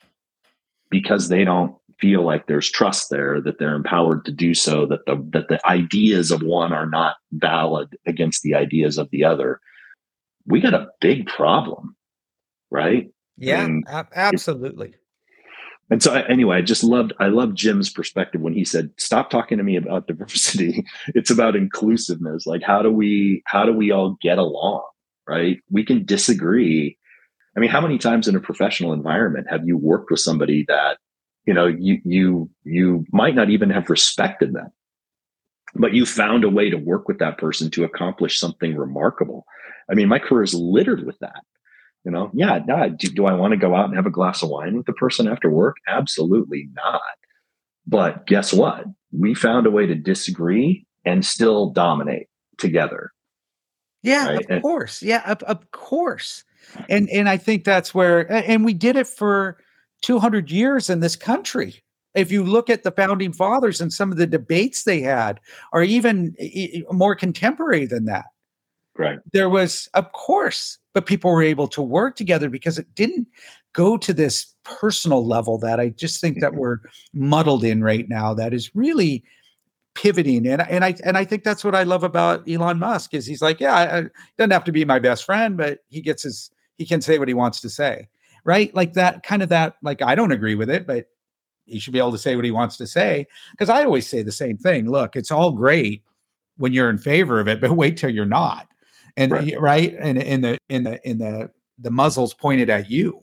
because 0.90 1.28
they 1.28 1.42
don't 1.42 1.74
feel 1.98 2.22
like 2.22 2.46
there's 2.46 2.70
trust 2.70 3.08
there, 3.08 3.40
that 3.40 3.58
they're 3.58 3.74
empowered 3.74 4.26
to 4.26 4.32
do 4.32 4.52
so, 4.52 4.84
that 4.86 5.06
the 5.06 5.16
that 5.32 5.48
the 5.48 5.66
ideas 5.66 6.30
of 6.30 6.42
one 6.42 6.72
are 6.72 6.88
not 6.88 7.16
valid 7.32 7.96
against 8.06 8.42
the 8.42 8.54
ideas 8.54 8.98
of 8.98 9.08
the 9.10 9.24
other, 9.24 9.58
we 10.46 10.60
got 10.60 10.74
a 10.74 10.88
big 11.00 11.26
problem, 11.26 11.96
right? 12.70 13.10
yeah 13.38 13.66
ab- 13.88 14.12
absolutely 14.14 14.94
And 15.92 16.02
so 16.02 16.14
anyway, 16.14 16.56
I 16.56 16.62
just 16.62 16.82
loved 16.82 17.12
I 17.20 17.26
loved 17.26 17.54
Jim's 17.54 17.90
perspective 17.90 18.40
when 18.40 18.54
he 18.54 18.64
said, 18.64 18.90
"Stop 18.96 19.28
talking 19.28 19.58
to 19.58 19.64
me 19.64 19.76
about 19.76 20.06
diversity. 20.08 20.86
It's 21.08 21.30
about 21.30 21.54
inclusiveness. 21.54 22.46
Like 22.46 22.62
how 22.62 22.80
do 22.80 22.90
we 22.90 23.42
how 23.44 23.66
do 23.66 23.74
we 23.74 23.90
all 23.90 24.16
get 24.22 24.38
along? 24.38 24.84
Right? 25.28 25.58
We 25.70 25.84
can 25.84 26.06
disagree. 26.06 26.96
I 27.54 27.60
mean, 27.60 27.68
how 27.68 27.82
many 27.82 27.98
times 27.98 28.26
in 28.26 28.34
a 28.34 28.40
professional 28.40 28.94
environment 28.94 29.48
have 29.50 29.66
you 29.66 29.76
worked 29.76 30.10
with 30.10 30.20
somebody 30.20 30.64
that 30.66 30.96
you 31.44 31.52
know 31.52 31.66
you 31.66 31.98
you 32.06 32.48
you 32.64 33.04
might 33.12 33.34
not 33.34 33.50
even 33.50 33.68
have 33.68 33.90
respected 33.90 34.54
them, 34.54 34.72
but 35.74 35.92
you 35.92 36.06
found 36.06 36.44
a 36.44 36.48
way 36.48 36.70
to 36.70 36.78
work 36.78 37.06
with 37.06 37.18
that 37.18 37.36
person 37.36 37.70
to 37.72 37.84
accomplish 37.84 38.40
something 38.40 38.78
remarkable. 38.78 39.44
I 39.90 39.94
mean, 39.94 40.08
my 40.08 40.20
career 40.20 40.42
is 40.42 40.54
littered 40.54 41.04
with 41.04 41.18
that. 41.18 41.42
You 42.04 42.10
know, 42.10 42.30
yeah, 42.34 42.58
no, 42.66 42.88
do, 42.88 43.08
do 43.08 43.26
I 43.26 43.32
want 43.34 43.52
to 43.52 43.56
go 43.56 43.74
out 43.76 43.86
and 43.86 43.94
have 43.96 44.06
a 44.06 44.10
glass 44.10 44.42
of 44.42 44.48
wine 44.48 44.76
with 44.76 44.86
the 44.86 44.92
person 44.92 45.28
after 45.28 45.48
work? 45.48 45.76
Absolutely 45.86 46.68
not. 46.74 47.00
But 47.86 48.26
guess 48.26 48.52
what? 48.52 48.84
We 49.12 49.34
found 49.34 49.66
a 49.66 49.70
way 49.70 49.86
to 49.86 49.94
disagree 49.94 50.84
and 51.04 51.24
still 51.24 51.70
dominate 51.70 52.26
together. 52.58 53.12
Yeah, 54.02 54.26
Right, 54.28 54.40
of 54.44 54.50
and- 54.50 54.62
course. 54.62 55.02
Yeah, 55.02 55.22
of, 55.30 55.42
of 55.44 55.70
course. 55.70 56.44
And 56.88 57.08
and 57.10 57.28
I 57.28 57.36
think 57.36 57.64
that's 57.64 57.92
where 57.94 58.30
and 58.32 58.64
we 58.64 58.72
did 58.74 58.96
it 58.96 59.06
for 59.08 59.58
200 60.02 60.50
years 60.50 60.88
in 60.90 61.00
this 61.00 61.16
country. 61.16 61.82
If 62.14 62.30
you 62.30 62.44
look 62.44 62.68
at 62.70 62.82
the 62.82 62.90
founding 62.92 63.32
fathers 63.32 63.80
and 63.80 63.92
some 63.92 64.12
of 64.12 64.18
the 64.18 64.26
debates 64.26 64.84
they 64.84 65.00
had 65.00 65.40
are 65.72 65.82
even 65.82 66.34
more 66.90 67.14
contemporary 67.14 67.86
than 67.86 68.04
that. 68.06 68.26
Right. 68.98 69.18
There 69.32 69.48
was, 69.48 69.88
of 69.94 70.12
course, 70.12 70.78
but 70.92 71.06
people 71.06 71.30
were 71.30 71.42
able 71.42 71.66
to 71.68 71.82
work 71.82 72.16
together 72.16 72.50
because 72.50 72.78
it 72.78 72.94
didn't 72.94 73.26
go 73.72 73.96
to 73.96 74.12
this 74.12 74.54
personal 74.64 75.26
level 75.26 75.58
that 75.58 75.80
I 75.80 75.88
just 75.90 76.20
think 76.20 76.40
that 76.40 76.52
Mhm. 76.52 76.56
we're 76.56 76.78
muddled 77.14 77.64
in 77.64 77.82
right 77.82 78.06
now. 78.08 78.34
That 78.34 78.52
is 78.52 78.70
really 78.74 79.24
pivoting, 79.94 80.46
and 80.46 80.62
and 80.62 80.84
I 80.84 80.94
and 81.04 81.16
I 81.18 81.24
think 81.24 81.44
that's 81.44 81.64
what 81.64 81.74
I 81.74 81.82
love 81.84 82.04
about 82.04 82.48
Elon 82.48 82.78
Musk 82.78 83.14
is 83.14 83.26
he's 83.26 83.42
like, 83.42 83.60
yeah, 83.60 83.74
I, 83.74 83.98
I- 84.00 84.04
doesn't 84.38 84.50
have 84.52 84.64
to 84.64 84.72
be 84.72 84.84
my 84.84 84.98
best 84.98 85.24
friend, 85.24 85.56
but 85.56 85.80
he 85.88 86.00
gets 86.02 86.22
his 86.24 86.50
he 86.78 86.86
can 86.86 87.00
say 87.00 87.18
what 87.18 87.28
he 87.28 87.34
wants 87.34 87.60
to 87.62 87.70
say, 87.70 88.08
right? 88.44 88.74
Like 88.74 88.94
that 88.94 89.22
kind 89.22 89.42
of 89.42 89.48
that. 89.50 89.76
Like 89.82 90.02
I 90.02 90.14
don't 90.14 90.32
agree 90.32 90.54
with 90.54 90.70
it, 90.70 90.86
but 90.86 91.06
he 91.66 91.78
should 91.78 91.92
be 91.94 91.98
able 91.98 92.12
to 92.12 92.18
say 92.18 92.36
what 92.36 92.44
he 92.44 92.50
wants 92.50 92.76
to 92.78 92.86
say 92.86 93.26
because 93.52 93.70
I 93.70 93.84
always 93.84 94.08
say 94.08 94.22
the 94.22 94.32
same 94.32 94.58
thing. 94.58 94.90
Look, 94.90 95.16
it's 95.16 95.30
all 95.30 95.52
great 95.52 96.02
when 96.58 96.72
you're 96.74 96.90
in 96.90 96.98
favor 96.98 97.40
of 97.40 97.48
it, 97.48 97.60
but 97.60 97.72
wait 97.76 97.96
till 97.96 98.10
you're 98.10 98.24
not. 98.26 98.68
And 99.16 99.32
Right. 99.32 99.60
right, 99.60 99.94
and 99.98 100.18
in 100.18 100.40
the 100.40 100.58
in 100.68 100.84
the 100.84 101.08
in 101.08 101.18
the 101.18 101.50
the 101.78 101.90
muzzles 101.90 102.34
pointed 102.34 102.70
at 102.70 102.90
you, 102.90 103.22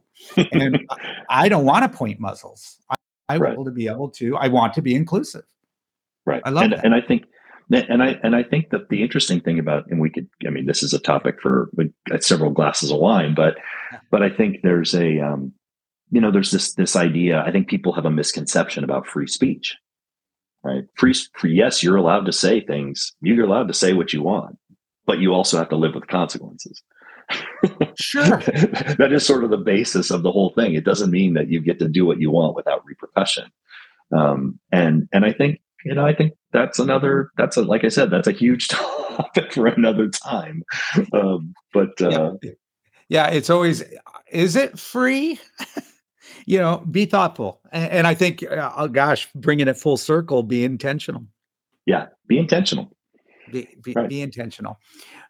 and 0.51 0.79
I 1.29 1.49
don't 1.49 1.65
want 1.65 1.89
to 1.91 1.97
point 1.97 2.19
muzzles. 2.19 2.77
I, 2.89 2.95
I 3.29 3.37
Right. 3.37 3.55
want 3.57 3.67
to 3.67 3.71
be 3.71 3.87
able 3.87 4.09
to. 4.11 4.35
I 4.37 4.47
want 4.47 4.73
to 4.73 4.81
be 4.81 4.95
inclusive. 4.95 5.45
Right. 6.25 6.41
I 6.45 6.49
love 6.49 6.65
and, 6.65 6.73
that. 6.73 6.85
and 6.85 6.93
I 6.93 7.01
think 7.01 7.25
and 7.71 8.03
I 8.03 8.19
and 8.23 8.35
I 8.35 8.43
think 8.43 8.69
that 8.71 8.89
the 8.89 9.01
interesting 9.03 9.39
thing 9.39 9.59
about 9.59 9.85
and 9.89 9.99
we 9.99 10.09
could 10.09 10.27
I 10.45 10.49
mean 10.49 10.65
this 10.65 10.83
is 10.83 10.93
a 10.93 10.99
topic 10.99 11.41
for 11.41 11.69
several 12.19 12.51
glasses 12.51 12.91
of 12.91 12.99
wine, 12.99 13.33
but 13.35 13.57
but 14.11 14.21
I 14.23 14.29
think 14.29 14.57
there's 14.61 14.93
a 14.93 15.19
um, 15.19 15.53
you 16.11 16.21
know 16.21 16.31
there's 16.31 16.51
this 16.51 16.73
this 16.73 16.95
idea 16.95 17.43
I 17.43 17.51
think 17.51 17.67
people 17.67 17.93
have 17.93 18.05
a 18.05 18.11
misconception 18.11 18.83
about 18.83 19.07
free 19.07 19.27
speech. 19.27 19.75
Right? 20.61 20.83
Free, 20.95 21.13
free 21.35 21.53
yes, 21.53 21.81
you're 21.81 21.95
allowed 21.95 22.25
to 22.25 22.33
say 22.33 22.59
things. 22.59 23.13
You're 23.21 23.45
allowed 23.45 23.69
to 23.69 23.73
say 23.73 23.93
what 23.93 24.11
you 24.11 24.21
want, 24.21 24.57
but 25.09 25.19
you 25.19 25.33
also 25.33 25.57
have 25.57 25.69
to 25.69 25.75
live 25.75 25.95
with 25.95 26.05
consequences. 26.05 26.83
Sure. 27.95 28.23
that 28.99 29.09
is 29.11 29.25
sort 29.25 29.43
of 29.43 29.49
the 29.49 29.57
basis 29.57 30.11
of 30.11 30.21
the 30.21 30.31
whole 30.31 30.51
thing. 30.51 30.75
It 30.75 30.83
doesn't 30.83 31.09
mean 31.09 31.33
that 31.33 31.49
you 31.49 31.61
get 31.61 31.79
to 31.79 31.87
do 31.87 32.05
what 32.05 32.19
you 32.19 32.29
want 32.29 32.55
without 32.55 32.85
repercussion. 32.85 33.45
Um, 34.15 34.59
and 34.71 35.09
and 35.11 35.25
I 35.25 35.33
think 35.33 35.61
you 35.83 35.95
know 35.95 36.05
I 36.05 36.13
think 36.13 36.33
that's 36.53 36.77
another 36.77 37.31
that's 37.37 37.57
a 37.57 37.63
like 37.63 37.83
I 37.83 37.87
said 37.87 38.11
that's 38.11 38.27
a 38.27 38.31
huge 38.31 38.67
topic 38.67 39.51
for 39.51 39.65
another 39.65 40.09
time. 40.09 40.61
Um, 41.11 41.55
but 41.73 41.99
uh, 41.99 42.33
yeah. 42.43 42.51
yeah, 43.09 43.27
it's 43.29 43.49
always 43.49 43.83
is 44.31 44.55
it 44.55 44.77
free? 44.77 45.39
you 46.45 46.59
know, 46.59 46.85
be 46.91 47.05
thoughtful, 47.05 47.61
and, 47.71 47.91
and 47.91 48.07
I 48.07 48.13
think, 48.13 48.43
uh, 48.43 48.71
oh 48.77 48.87
gosh, 48.87 49.27
bringing 49.33 49.67
it 49.67 49.75
full 49.75 49.97
circle, 49.97 50.43
be 50.43 50.63
intentional. 50.63 51.25
yeah, 51.87 52.09
be 52.27 52.37
intentional. 52.37 52.95
Be, 53.51 53.75
be, 53.83 53.93
Right. 53.93 54.09
be 54.09 54.21
intentional. 54.21 54.79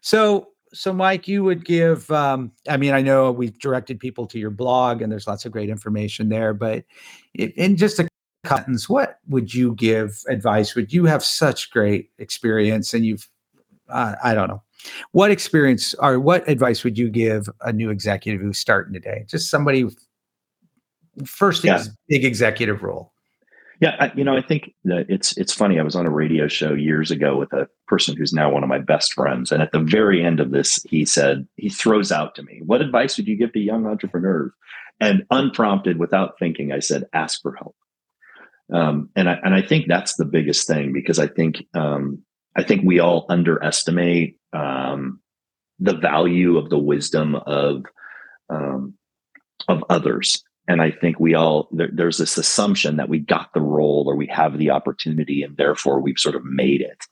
So 0.00 0.48
so 0.72 0.92
mike 0.92 1.26
you 1.26 1.42
would 1.42 1.64
give 1.64 2.08
um 2.12 2.52
i 2.68 2.76
mean 2.76 2.92
i 2.92 3.02
know 3.02 3.32
we've 3.32 3.58
directed 3.58 3.98
people 3.98 4.24
to 4.24 4.38
your 4.38 4.50
blog 4.50 5.02
and 5.02 5.10
there's 5.10 5.26
lots 5.26 5.44
of 5.44 5.50
great 5.50 5.68
information 5.68 6.28
there 6.28 6.54
but 6.54 6.84
in 7.34 7.76
just 7.76 7.98
a 7.98 8.06
sentence 8.46 8.88
what 8.88 9.18
would 9.28 9.52
you 9.52 9.74
give 9.74 10.22
advice? 10.28 10.74
Would 10.74 10.92
you 10.92 11.04
have 11.04 11.24
such 11.24 11.70
great 11.70 12.10
experience 12.18 12.94
and 12.94 13.04
you've 13.04 13.28
uh, 13.88 14.14
i 14.22 14.34
don't 14.34 14.48
know. 14.48 14.62
What 15.12 15.30
experience 15.30 15.94
or 15.98 16.18
what 16.18 16.48
advice 16.48 16.84
would 16.84 16.96
you 16.96 17.10
give 17.10 17.48
a 17.60 17.72
new 17.72 17.90
executive 17.90 18.40
who's 18.40 18.58
starting 18.58 18.94
today? 18.94 19.26
Just 19.28 19.50
somebody 19.50 19.86
first 21.26 21.64
Yeah. 21.64 21.82
big 22.08 22.24
executive 22.24 22.82
role 22.82 23.12
Yeah, 23.80 23.96
I, 23.98 24.12
you 24.14 24.24
know, 24.24 24.36
I 24.36 24.42
think 24.42 24.74
it's 24.84 25.36
it's 25.38 25.54
funny. 25.54 25.80
I 25.80 25.82
was 25.82 25.96
on 25.96 26.04
a 26.04 26.10
radio 26.10 26.48
show 26.48 26.74
years 26.74 27.10
ago 27.10 27.38
with 27.38 27.50
a 27.54 27.66
person 27.88 28.14
who's 28.14 28.32
now 28.32 28.50
one 28.52 28.62
of 28.62 28.68
my 28.68 28.78
best 28.78 29.14
friends, 29.14 29.50
and 29.50 29.62
at 29.62 29.72
the 29.72 29.80
very 29.80 30.22
end 30.22 30.38
of 30.38 30.50
this, 30.50 30.82
he 30.84 31.06
said 31.06 31.48
he 31.56 31.70
throws 31.70 32.12
out 32.12 32.34
to 32.34 32.42
me, 32.42 32.60
"What 32.64 32.82
advice 32.82 33.16
would 33.16 33.26
you 33.26 33.36
give 33.36 33.54
to 33.54 33.58
young 33.58 33.86
entrepreneurs?" 33.86 34.52
And 35.00 35.24
unprompted, 35.30 35.98
without 35.98 36.38
thinking, 36.38 36.72
I 36.72 36.80
said, 36.80 37.04
"Ask 37.14 37.40
for 37.40 37.54
help." 37.54 37.74
Um, 38.70 39.08
and 39.16 39.30
I 39.30 39.38
and 39.42 39.54
I 39.54 39.62
think 39.62 39.86
that's 39.88 40.16
the 40.16 40.26
biggest 40.26 40.66
thing 40.66 40.92
because 40.92 41.18
I 41.18 41.26
think 41.26 41.64
um, 41.72 42.22
I 42.56 42.62
think 42.62 42.82
we 42.84 43.00
all 43.00 43.24
underestimate 43.30 44.36
um, 44.52 45.20
the 45.78 45.96
value 45.96 46.58
of 46.58 46.68
the 46.68 46.78
wisdom 46.78 47.34
of 47.34 47.84
um, 48.50 48.92
of 49.68 49.82
others 49.88 50.44
and 50.70 50.80
I 50.80 50.92
think 50.92 51.18
we 51.18 51.34
all 51.34 51.68
there, 51.72 51.90
there's 51.92 52.18
this 52.18 52.38
assumption 52.38 52.96
that 52.96 53.08
we 53.08 53.18
got 53.18 53.52
the 53.52 53.60
role 53.60 54.04
or 54.06 54.14
we 54.14 54.28
have 54.28 54.56
the 54.56 54.70
opportunity, 54.70 55.42
and 55.42 55.56
therefore 55.56 56.00
we've 56.00 56.18
sort 56.18 56.36
of 56.36 56.44
made 56.44 56.80
it. 56.80 57.04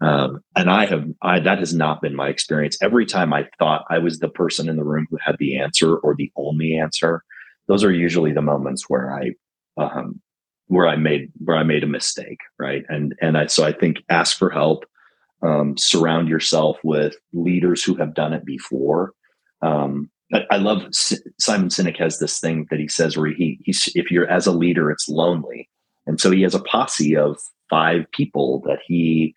Um, 0.00 0.44
and 0.54 0.70
I 0.70 0.86
have 0.86 1.04
I, 1.20 1.40
that 1.40 1.58
has 1.58 1.74
not 1.74 2.00
been 2.00 2.14
my 2.14 2.28
experience. 2.28 2.78
Every 2.80 3.04
time 3.04 3.32
I 3.32 3.48
thought 3.58 3.84
I 3.90 3.98
was 3.98 4.20
the 4.20 4.28
person 4.28 4.68
in 4.68 4.76
the 4.76 4.84
room 4.84 5.08
who 5.10 5.18
had 5.20 5.34
the 5.40 5.58
answer 5.58 5.96
or 5.96 6.14
the 6.14 6.30
only 6.36 6.76
answer, 6.76 7.24
those 7.66 7.82
are 7.82 7.92
usually 7.92 8.32
the 8.32 8.42
moments 8.42 8.84
where 8.88 9.12
I 9.12 9.32
um, 9.76 10.20
where 10.68 10.86
I 10.86 10.94
made 10.94 11.32
where 11.38 11.56
I 11.56 11.64
made 11.64 11.82
a 11.82 11.88
mistake, 11.88 12.38
right? 12.60 12.84
And 12.88 13.16
and 13.20 13.36
I, 13.36 13.46
so 13.46 13.64
I 13.64 13.72
think 13.72 14.04
ask 14.08 14.38
for 14.38 14.50
help, 14.50 14.84
um, 15.42 15.76
surround 15.76 16.28
yourself 16.28 16.78
with 16.84 17.16
leaders 17.32 17.82
who 17.82 17.96
have 17.96 18.14
done 18.14 18.32
it 18.32 18.44
before. 18.44 19.14
Um, 19.62 20.10
I, 20.32 20.56
love 20.56 20.82
Simon 20.92 21.68
Sinek 21.68 21.98
has 21.98 22.18
this 22.18 22.38
thing 22.38 22.66
that 22.70 22.78
he 22.78 22.88
says 22.88 23.16
where 23.16 23.30
he 23.30 23.58
he's 23.64 23.88
if 23.94 24.10
you're 24.10 24.30
as 24.30 24.46
a 24.46 24.52
leader, 24.52 24.90
it's 24.90 25.08
lonely, 25.08 25.68
and 26.06 26.20
so 26.20 26.30
he 26.30 26.42
has 26.42 26.54
a 26.54 26.62
posse 26.62 27.16
of 27.16 27.38
five 27.68 28.04
people 28.12 28.62
that 28.66 28.78
he 28.86 29.34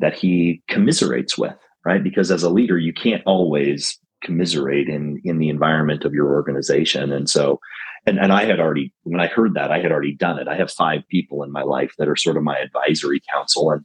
that 0.00 0.14
he 0.14 0.62
commiserates 0.68 1.38
with, 1.38 1.56
right? 1.84 2.02
Because 2.02 2.30
as 2.30 2.42
a 2.42 2.50
leader, 2.50 2.78
you 2.78 2.92
can't 2.92 3.22
always 3.24 3.98
commiserate 4.22 4.88
in 4.88 5.20
in 5.24 5.38
the 5.38 5.48
environment 5.48 6.04
of 6.04 6.14
your 6.14 6.32
organization, 6.32 7.12
and 7.12 7.28
so. 7.28 7.60
And, 8.04 8.18
and 8.18 8.32
I 8.32 8.46
had 8.46 8.58
already, 8.58 8.92
when 9.04 9.20
I 9.20 9.28
heard 9.28 9.54
that, 9.54 9.70
I 9.70 9.78
had 9.78 9.92
already 9.92 10.12
done 10.12 10.36
it. 10.36 10.48
I 10.48 10.56
have 10.56 10.72
five 10.72 11.06
people 11.08 11.44
in 11.44 11.52
my 11.52 11.62
life 11.62 11.94
that 11.98 12.08
are 12.08 12.16
sort 12.16 12.36
of 12.36 12.42
my 12.42 12.58
advisory 12.58 13.22
council, 13.32 13.70
and 13.70 13.84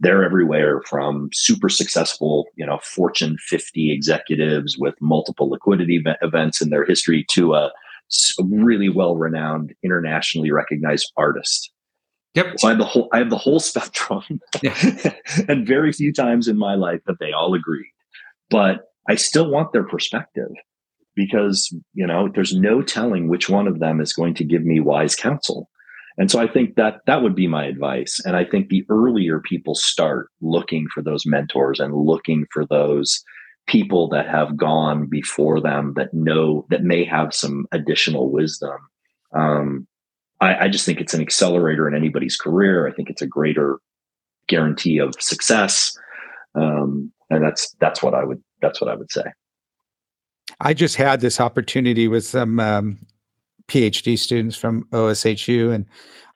they're 0.00 0.24
everywhere 0.24 0.80
from 0.88 1.28
super 1.32 1.68
successful, 1.68 2.46
you 2.56 2.64
know, 2.64 2.78
Fortune 2.82 3.36
50 3.48 3.92
executives 3.92 4.76
with 4.78 4.94
multiple 5.00 5.50
liquidity 5.50 6.02
ev- 6.06 6.16
events 6.22 6.60
in 6.60 6.70
their 6.70 6.84
history 6.84 7.26
to 7.32 7.54
a 7.54 7.72
really 8.38 8.88
well-renowned, 8.88 9.74
internationally 9.82 10.50
recognized 10.50 11.12
artist. 11.16 11.70
yep 12.34 12.54
So 12.58 12.68
I 12.68 12.70
have 12.70 12.78
the 12.78 12.84
whole 12.84 13.08
I 13.12 13.18
have 13.18 13.30
the 13.30 13.36
whole 13.38 13.60
spectrum, 13.60 14.22
Yeah. 14.62 14.74
and 15.48 15.66
very 15.66 15.92
few 15.92 16.12
times 16.12 16.48
in 16.48 16.56
my 16.58 16.74
life 16.74 17.00
that 17.06 17.18
they 17.20 17.32
all 17.32 17.54
agreed. 17.54 17.92
But 18.50 18.84
I 19.08 19.16
still 19.16 19.50
want 19.50 19.72
their 19.72 19.84
perspective 19.84 20.50
because 21.16 21.74
you 21.94 22.06
know 22.06 22.28
there's 22.32 22.54
no 22.54 22.80
telling 22.82 23.28
which 23.28 23.48
one 23.48 23.66
of 23.66 23.80
them 23.80 24.00
is 24.00 24.12
going 24.12 24.34
to 24.34 24.44
give 24.44 24.64
me 24.64 24.80
wise 24.80 25.16
counsel. 25.16 25.68
And 26.18 26.30
so 26.30 26.40
I 26.40 26.48
think 26.48 26.74
that 26.74 27.00
that 27.06 27.22
would 27.22 27.36
be 27.36 27.46
my 27.46 27.64
advice. 27.64 28.20
And 28.24 28.36
I 28.36 28.44
think 28.44 28.68
the 28.68 28.84
earlier 28.88 29.40
people 29.40 29.74
start 29.74 30.30
looking 30.40 30.88
for 30.92 31.02
those 31.02 31.24
mentors 31.24 31.78
and 31.78 31.94
looking 31.94 32.44
for 32.52 32.66
those 32.66 33.22
people 33.68 34.08
that 34.08 34.28
have 34.28 34.56
gone 34.56 35.06
before 35.06 35.60
them 35.60 35.94
that 35.96 36.12
know 36.12 36.66
that 36.70 36.82
may 36.82 37.04
have 37.04 37.32
some 37.32 37.66
additional 37.70 38.30
wisdom. 38.30 38.76
Um, 39.32 39.86
I, 40.40 40.64
I 40.64 40.68
just 40.68 40.84
think 40.84 41.00
it's 41.00 41.14
an 41.14 41.20
accelerator 41.20 41.86
in 41.86 41.94
anybody's 41.94 42.36
career. 42.36 42.88
I 42.88 42.92
think 42.92 43.10
it's 43.10 43.22
a 43.22 43.26
greater 43.26 43.78
guarantee 44.48 44.98
of 44.98 45.14
success. 45.20 45.96
Um, 46.54 47.12
and 47.30 47.44
that's 47.44 47.70
that's 47.78 48.02
what 48.02 48.14
I 48.14 48.24
would 48.24 48.42
that's 48.60 48.80
what 48.80 48.90
I 48.90 48.96
would 48.96 49.12
say. 49.12 49.24
I 50.60 50.74
just 50.74 50.96
had 50.96 51.20
this 51.20 51.40
opportunity 51.40 52.08
with 52.08 52.24
some 52.24 52.58
um, 52.58 52.98
PhD 53.68 54.18
students 54.18 54.56
from 54.56 54.84
OHSU, 54.92 55.72
and 55.74 55.86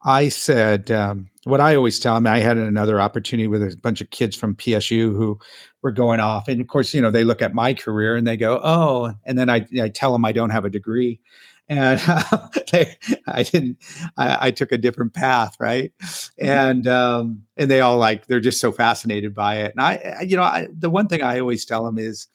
I 0.05 0.29
said 0.29 0.91
um, 0.91 1.29
what 1.45 1.61
I 1.61 1.75
always 1.77 1.99
tell 2.01 2.15
them. 2.15 2.27
I 2.27 2.41
had 2.41 2.57
another 2.57 3.01
opportunity 3.01 3.47
with 3.47 3.63
a 3.63 3.77
bunch 3.77 4.01
of 4.01 4.11
kids 4.11 4.37
from 4.37 4.55
PSU 4.57 5.15
who 5.17 5.39
were 5.83 5.93
going 5.93 6.21
off, 6.21 6.49
and 6.49 6.61
of 6.61 6.67
course, 6.69 6.93
you 6.95 7.01
know, 7.01 7.11
they 7.11 7.25
look 7.25 7.43
at 7.43 7.55
my 7.55 7.75
career 7.75 8.17
and 8.17 8.27
they 8.27 8.37
go, 8.37 8.61
"Oh," 8.63 9.13
and 9.25 9.39
then 9.39 9.49
I, 9.51 9.67
I 9.81 9.89
tell 9.89 10.13
them 10.13 10.25
I 10.25 10.33
don't 10.33 10.51
have 10.51 10.65
a 10.65 10.71
degree, 10.71 11.21
and 11.69 12.01
they, 12.73 12.97
I 13.27 13.43
didn't. 13.45 13.79
I, 14.17 14.49
I 14.49 14.51
took 14.51 14.73
a 14.73 14.79
different 14.79 15.15
path, 15.15 15.57
right? 15.61 15.93
And 16.39 16.87
um, 16.87 17.43
and 17.57 17.71
they 17.71 17.81
all 17.81 17.97
like 17.99 18.27
they're 18.27 18.41
just 18.41 18.61
so 18.61 18.73
fascinated 18.73 19.35
by 19.35 19.57
it. 19.59 19.73
And 19.73 19.81
I, 19.81 20.17
I- 20.19 20.23
you 20.23 20.37
know, 20.37 20.43
I, 20.43 20.69
the 20.77 20.91
one 20.91 21.09
thing 21.09 21.23
I 21.23 21.39
always 21.41 21.65
tell 21.65 21.85
them 21.85 21.99
is 21.99 22.27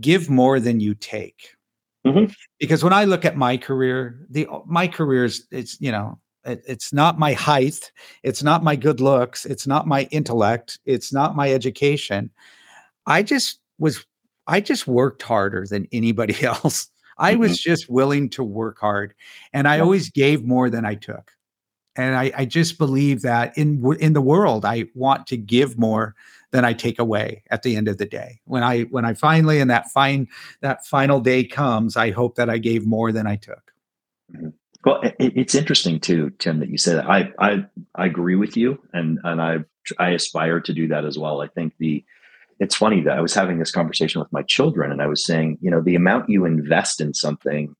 give 0.00 0.30
more 0.30 0.60
than 0.60 0.80
you 0.80 0.94
take 0.94 1.54
Mhm. 2.12 2.34
because 2.58 2.82
when 2.84 2.92
i 2.92 3.04
look 3.04 3.24
at 3.24 3.36
my 3.36 3.56
career 3.56 4.26
the 4.30 4.46
my 4.66 4.86
career 4.88 5.24
is 5.24 5.46
it's 5.50 5.80
you 5.80 5.92
know 5.92 6.18
it, 6.44 6.62
it's 6.66 6.92
not 6.92 7.18
my 7.18 7.32
height 7.32 7.92
it's 8.22 8.42
not 8.42 8.62
my 8.64 8.76
good 8.76 9.00
looks 9.00 9.44
it's 9.46 9.66
not 9.66 9.86
my 9.86 10.02
intellect 10.10 10.78
it's 10.86 11.12
not 11.12 11.36
my 11.36 11.52
education 11.52 12.30
i 13.06 13.22
just 13.22 13.60
was 13.78 14.04
i 14.46 14.60
just 14.60 14.86
worked 14.86 15.22
harder 15.22 15.66
than 15.66 15.86
anybody 15.92 16.36
else 16.52 16.88
i 17.18 17.34
was 17.34 17.58
just 17.60 17.88
willing 17.88 18.28
to 18.30 18.42
work 18.44 18.78
hard 18.78 19.14
and 19.52 19.66
i 19.68 19.76
Yeah. 19.76 19.82
always 19.82 20.10
gave 20.10 20.44
more 20.44 20.70
than 20.70 20.84
i 20.84 20.94
took 20.94 21.32
and 21.96 22.14
I, 22.14 22.30
I 22.36 22.44
just 22.44 22.78
believe 22.78 23.22
that 23.22 23.56
in 23.58 23.82
in 24.00 24.12
the 24.12 24.20
world 24.22 24.64
i 24.64 24.84
want 24.94 25.26
to 25.28 25.36
give 25.36 25.78
more 25.78 26.14
than 26.50 26.64
I 26.64 26.72
take 26.72 26.98
away 26.98 27.42
at 27.50 27.62
the 27.62 27.76
end 27.76 27.88
of 27.88 27.98
the 27.98 28.06
day. 28.06 28.40
When 28.44 28.62
I 28.62 28.82
when 28.84 29.04
I 29.04 29.14
finally 29.14 29.60
and 29.60 29.70
that 29.70 29.90
fine 29.90 30.28
that 30.60 30.86
final 30.86 31.20
day 31.20 31.44
comes, 31.44 31.96
I 31.96 32.10
hope 32.10 32.36
that 32.36 32.48
I 32.48 32.58
gave 32.58 32.86
more 32.86 33.12
than 33.12 33.26
I 33.26 33.36
took. 33.36 33.72
Mm-hmm. 34.34 34.48
Well, 34.84 35.00
it, 35.02 35.14
it's 35.18 35.54
interesting 35.54 36.00
too, 36.00 36.30
Tim, 36.38 36.60
that 36.60 36.70
you 36.70 36.78
say 36.78 36.94
that. 36.94 37.08
I 37.08 37.32
I 37.38 37.64
I 37.94 38.06
agree 38.06 38.36
with 38.36 38.56
you, 38.56 38.80
and 38.92 39.18
and 39.24 39.42
I 39.42 39.58
I 39.98 40.10
aspire 40.10 40.60
to 40.60 40.72
do 40.72 40.88
that 40.88 41.04
as 41.04 41.18
well. 41.18 41.40
I 41.40 41.48
think 41.48 41.74
the 41.78 42.04
it's 42.60 42.76
funny 42.76 43.02
that 43.02 43.16
I 43.16 43.20
was 43.20 43.34
having 43.34 43.58
this 43.58 43.70
conversation 43.70 44.20
with 44.20 44.32
my 44.32 44.42
children, 44.42 44.90
and 44.90 45.02
I 45.02 45.06
was 45.06 45.24
saying, 45.24 45.58
you 45.60 45.70
know, 45.70 45.80
the 45.80 45.94
amount 45.94 46.28
you 46.28 46.44
invest 46.44 47.00
in 47.00 47.14
something 47.14 47.74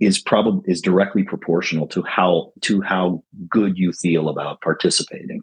is 0.00 0.20
probably 0.20 0.70
is 0.70 0.80
directly 0.80 1.22
proportional 1.22 1.86
to 1.88 2.02
how 2.02 2.52
to 2.62 2.80
how 2.82 3.22
good 3.48 3.78
you 3.78 3.92
feel 3.92 4.28
about 4.28 4.60
participating 4.60 5.42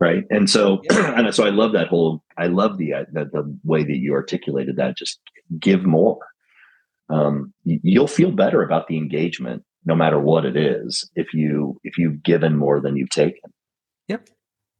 right. 0.00 0.24
And 0.30 0.50
so 0.50 0.82
yeah. 0.90 1.18
and 1.18 1.34
so 1.34 1.44
i 1.44 1.50
love 1.50 1.72
that 1.72 1.88
whole 1.88 2.22
i 2.36 2.46
love 2.46 2.78
the, 2.78 2.94
uh, 2.94 3.04
the, 3.12 3.26
the 3.26 3.58
way 3.64 3.84
that 3.84 3.98
you 3.98 4.14
articulated 4.14 4.76
that. 4.76 4.96
Just 4.96 5.20
give 5.58 5.84
more. 5.84 6.18
Um, 7.08 7.52
you'll 7.64 8.06
feel 8.06 8.30
better 8.30 8.62
about 8.62 8.86
the 8.86 8.96
engagement 8.96 9.64
no 9.84 9.94
matter 9.94 10.20
what 10.20 10.44
it 10.44 10.56
is 10.56 11.08
if 11.14 11.32
you 11.34 11.80
if 11.84 11.98
you've 11.98 12.22
given 12.22 12.56
more 12.56 12.80
than 12.80 12.96
you've 12.96 13.10
taken. 13.10 13.52
Yep. 14.08 14.28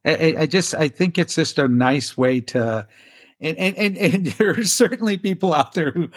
I, 0.04 0.34
I 0.38 0.46
just 0.46 0.74
i 0.74 0.88
think 0.88 1.18
it's 1.18 1.34
just 1.34 1.58
a 1.58 1.68
nice 1.68 2.16
way 2.16 2.40
to 2.40 2.86
and, 3.40 3.58
and 3.58 3.76
and 3.76 3.98
and 3.98 4.26
there 4.38 4.58
are 4.58 4.64
certainly 4.64 5.18
people 5.18 5.52
out 5.52 5.72
there 5.74 5.90
who 5.90 6.08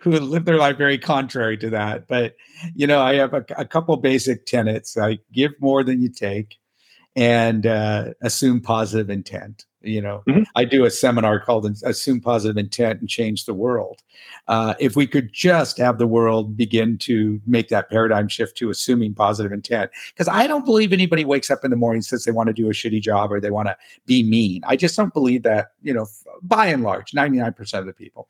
who 0.00 0.10
live 0.12 0.44
their 0.44 0.56
life 0.56 0.76
very 0.76 0.98
contrary 0.98 1.56
to 1.58 1.70
that. 1.70 2.06
But 2.08 2.36
you 2.74 2.86
know 2.86 3.00
i 3.00 3.14
have 3.14 3.34
a, 3.34 3.44
a 3.56 3.64
couple 3.64 3.96
basic 3.96 4.46
tenets. 4.46 4.96
I 4.96 5.18
give 5.32 5.52
more 5.60 5.82
than 5.82 6.00
you 6.00 6.08
take 6.08 6.59
and 7.16 7.66
uh, 7.66 8.12
assume 8.22 8.60
positive 8.60 9.10
intent. 9.10 9.66
You 9.82 10.02
know, 10.02 10.22
mm-hmm. 10.28 10.42
I 10.56 10.64
do 10.64 10.84
a 10.84 10.90
seminar 10.90 11.40
called 11.40 11.66
"Assume 11.84 12.20
Positive 12.20 12.56
Intent 12.56 13.00
and 13.00 13.08
Change 13.08 13.46
the 13.46 13.54
World." 13.54 14.02
Uh, 14.48 14.74
if 14.78 14.96
we 14.96 15.06
could 15.06 15.32
just 15.32 15.78
have 15.78 15.98
the 15.98 16.06
world 16.06 16.56
begin 16.56 16.98
to 16.98 17.40
make 17.46 17.68
that 17.68 17.88
paradigm 17.88 18.28
shift 18.28 18.56
to 18.58 18.70
assuming 18.70 19.14
positive 19.14 19.52
intent, 19.52 19.90
because 20.12 20.28
I 20.28 20.46
don't 20.46 20.64
believe 20.64 20.92
anybody 20.92 21.24
wakes 21.24 21.50
up 21.50 21.64
in 21.64 21.70
the 21.70 21.76
morning 21.76 21.98
and 21.98 22.04
says 22.04 22.24
they 22.24 22.32
want 22.32 22.48
to 22.48 22.52
do 22.52 22.68
a 22.68 22.72
shitty 22.72 23.00
job 23.00 23.32
or 23.32 23.40
they 23.40 23.50
want 23.50 23.68
to 23.68 23.76
be 24.06 24.22
mean. 24.22 24.62
I 24.66 24.76
just 24.76 24.96
don't 24.96 25.14
believe 25.14 25.42
that. 25.44 25.72
You 25.82 25.94
know, 25.94 26.06
by 26.42 26.66
and 26.66 26.82
large, 26.82 27.14
ninety 27.14 27.38
nine 27.38 27.54
percent 27.54 27.80
of 27.80 27.86
the 27.86 27.92
people. 27.92 28.28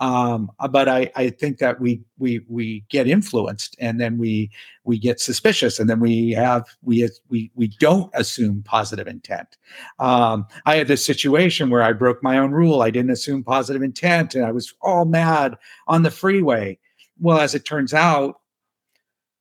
Um, 0.00 0.50
but 0.70 0.88
I, 0.88 1.10
I 1.14 1.30
think 1.30 1.58
that 1.58 1.80
we 1.80 2.02
we 2.18 2.44
we 2.48 2.84
get 2.88 3.06
influenced 3.06 3.76
and 3.78 4.00
then 4.00 4.18
we 4.18 4.50
we 4.84 4.98
get 4.98 5.20
suspicious 5.20 5.78
and 5.78 5.90
then 5.90 6.00
we 6.00 6.30
have 6.30 6.64
we 6.82 7.08
we 7.28 7.50
we 7.54 7.68
don't 7.80 8.10
assume 8.14 8.62
positive 8.62 9.06
intent 9.06 9.56
um, 9.98 10.46
i 10.64 10.76
had 10.86 10.88
this 10.88 11.04
situation 11.04 11.68
where 11.68 11.82
i 11.82 11.92
broke 11.92 12.22
my 12.22 12.38
own 12.38 12.52
rule. 12.52 12.82
I 12.82 12.90
didn't 12.90 13.10
assume 13.10 13.42
positive 13.42 13.82
intent 13.82 14.34
and 14.34 14.44
i 14.44 14.52
was 14.52 14.72
all 14.80 15.04
mad 15.04 15.56
on 15.88 16.02
the 16.02 16.10
freeway. 16.10 16.78
Well 17.18 17.40
as 17.40 17.54
it 17.54 17.64
turns 17.64 17.92
out 17.92 18.40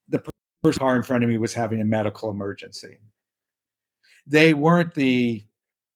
the 0.10 0.24
first 0.64 0.80
car 0.80 0.96
in 0.96 1.04
front 1.04 1.24
of 1.24 1.30
me 1.30 1.38
was 1.38 1.54
having 1.54 1.82
a 1.82 1.86
medical 1.86 2.30
emergency. 2.32 2.98
They 4.26 4.54
weren't 4.54 4.96
the 4.96 5.46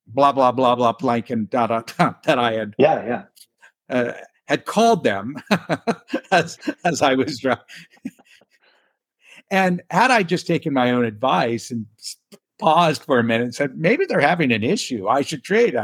blah 0.05 0.31
blah 0.31 0.51
blah 0.51 0.75
blah 0.75 0.93
blank 0.93 1.29
and 1.29 1.49
da 1.49 1.67
da 1.67 1.81
da 1.97 2.13
that 2.25 2.39
i 2.39 2.53
had 2.53 2.73
yeah 2.79 3.05
yeah. 3.05 3.95
uh, 3.95 4.13
had 4.47 4.65
called 4.65 5.03
them 5.03 5.35
as 6.31 6.57
as 6.83 7.01
I 7.01 7.13
was 7.13 7.39
driving. 7.39 7.63
and 9.51 9.81
had 9.91 10.09
I 10.11 10.23
just 10.23 10.47
taken 10.47 10.73
my 10.73 10.91
own 10.91 11.05
advice 11.05 11.69
and 11.69 11.85
paused 12.59 13.03
for 13.03 13.19
a 13.19 13.23
minute 13.23 13.45
and 13.45 13.55
said, 13.55 13.77
maybe 13.77 14.05
they're 14.05 14.19
having 14.19 14.51
an 14.51 14.63
issue. 14.63 15.07
I 15.07 15.21
should 15.21 15.43
trade. 15.43 15.75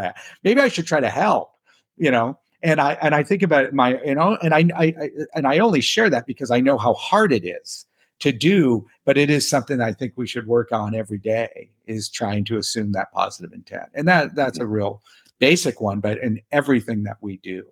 maybe 0.44 0.62
I 0.62 0.68
should 0.68 0.86
try 0.86 1.00
to 1.00 1.10
help. 1.10 1.52
You 1.98 2.12
know, 2.12 2.38
and 2.62 2.82
I 2.82 2.94
and 3.02 3.16
I 3.16 3.24
think 3.24 3.42
about 3.42 3.72
my 3.74 4.02
you 4.04 4.16
know, 4.16 4.38
and 4.42 4.54
I, 4.54 4.66
I, 4.76 4.86
I 4.86 5.10
and 5.34 5.48
I 5.48 5.60
only 5.60 5.80
share 5.80 6.10
that 6.10 6.26
because 6.26 6.52
I 6.52 6.60
know 6.60 6.78
how 6.78 6.94
hard 6.96 7.32
it 7.32 7.46
is 7.46 7.86
to 8.20 8.34
do, 8.34 8.86
but 9.06 9.18
it 9.18 9.30
is 9.30 9.50
something 9.50 9.80
I 9.80 9.94
think 9.94 10.14
we 10.16 10.28
should 10.28 10.46
work 10.46 10.74
on 10.74 10.94
every 10.94 11.20
day. 11.20 11.70
Is 11.86 12.10
trying 12.10 12.44
to 12.46 12.58
assume 12.58 12.92
that 12.92 13.14
positive 13.14 13.54
intent, 13.54 13.90
and 13.94 14.08
that 14.10 14.36
that's 14.36 14.60
a 14.60 14.66
real 14.66 15.02
basic 15.40 15.80
one, 15.80 16.00
but 16.00 16.18
in 16.18 16.42
everything 16.52 17.04
that 17.04 17.18
we 17.22 17.38
do. 17.38 17.64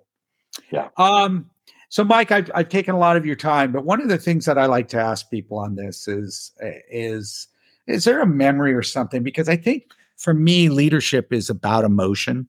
Yeah. 0.71 0.89
Um, 0.97 1.49
so, 1.89 2.03
Mike, 2.03 2.31
I've, 2.31 2.49
I've 2.55 2.69
taken 2.69 2.95
a 2.95 2.99
lot 2.99 3.17
of 3.17 3.25
your 3.25 3.35
time, 3.35 3.71
but 3.71 3.85
one 3.85 4.01
of 4.01 4.09
the 4.09 4.17
things 4.17 4.45
that 4.45 4.57
I 4.57 4.65
like 4.65 4.87
to 4.89 4.99
ask 4.99 5.29
people 5.29 5.57
on 5.59 5.75
this 5.75 6.07
is 6.07 6.51
is 6.89 7.47
is 7.87 8.05
there 8.05 8.21
a 8.21 8.27
memory 8.27 8.73
or 8.73 8.83
something? 8.83 9.23
Because 9.23 9.49
I 9.49 9.57
think 9.57 9.83
for 10.17 10.33
me, 10.33 10.69
leadership 10.69 11.33
is 11.33 11.49
about 11.49 11.83
emotion, 11.83 12.47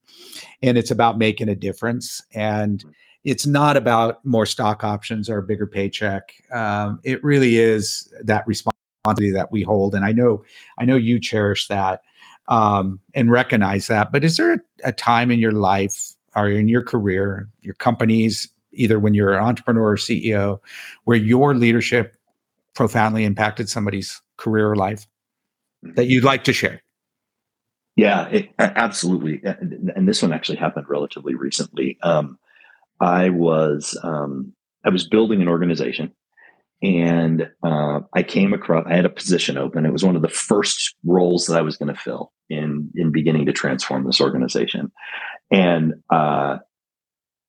and 0.61 0.77
it's 0.77 0.91
about 0.91 1.17
making 1.17 1.49
a 1.49 1.55
difference, 1.55 2.21
and 2.33 2.79
mm-hmm. 2.79 2.91
it's 3.23 3.45
not 3.45 3.75
about 3.75 4.23
more 4.25 4.45
stock 4.45 4.83
options 4.83 5.29
or 5.29 5.39
a 5.39 5.43
bigger 5.43 5.67
paycheck. 5.67 6.33
Um, 6.51 6.99
it 7.03 7.23
really 7.23 7.57
is 7.57 8.11
that 8.23 8.47
responsibility 8.47 9.31
that 9.31 9.51
we 9.51 9.63
hold, 9.63 9.95
and 9.95 10.05
I 10.05 10.11
know 10.11 10.43
I 10.77 10.85
know 10.85 10.95
you 10.95 11.19
cherish 11.19 11.67
that 11.67 12.01
um, 12.47 12.99
and 13.13 13.31
recognize 13.31 13.87
that. 13.87 14.11
But 14.11 14.23
is 14.23 14.37
there 14.37 14.53
a, 14.53 14.59
a 14.85 14.91
time 14.91 15.31
in 15.31 15.39
your 15.39 15.51
life 15.51 16.13
or 16.35 16.49
in 16.49 16.67
your 16.67 16.83
career, 16.83 17.49
your 17.61 17.75
companies, 17.75 18.49
either 18.73 18.99
when 18.99 19.13
you're 19.13 19.33
an 19.33 19.43
entrepreneur 19.43 19.91
or 19.91 19.97
CEO, 19.97 20.59
where 21.05 21.17
your 21.17 21.55
leadership 21.55 22.15
profoundly 22.73 23.23
impacted 23.23 23.69
somebody's 23.69 24.21
career 24.37 24.69
or 24.69 24.75
life 24.75 25.07
that 25.95 26.07
you'd 26.07 26.23
like 26.23 26.43
to 26.45 26.53
share? 26.53 26.81
Yeah, 27.95 28.27
it, 28.27 28.49
absolutely. 28.59 29.41
And 29.43 30.07
this 30.07 30.21
one 30.21 30.33
actually 30.33 30.57
happened 30.57 30.87
relatively 30.89 31.35
recently. 31.35 31.97
Um, 32.03 32.37
I 32.99 33.29
was 33.29 33.97
um, 34.03 34.53
I 34.83 34.89
was 34.89 35.07
building 35.07 35.41
an 35.41 35.47
organization, 35.47 36.11
and 36.81 37.49
uh, 37.63 38.01
I 38.13 38.23
came 38.23 38.53
across. 38.53 38.85
I 38.87 38.95
had 38.95 39.05
a 39.05 39.09
position 39.09 39.57
open. 39.57 39.85
It 39.85 39.93
was 39.93 40.03
one 40.03 40.15
of 40.15 40.21
the 40.21 40.29
first 40.29 40.95
roles 41.05 41.45
that 41.45 41.57
I 41.57 41.61
was 41.61 41.77
going 41.77 41.93
to 41.93 41.99
fill 41.99 42.33
in 42.49 42.89
in 42.95 43.11
beginning 43.11 43.45
to 43.45 43.53
transform 43.53 44.05
this 44.05 44.21
organization 44.21 44.91
and 45.51 45.93
uh, 46.09 46.57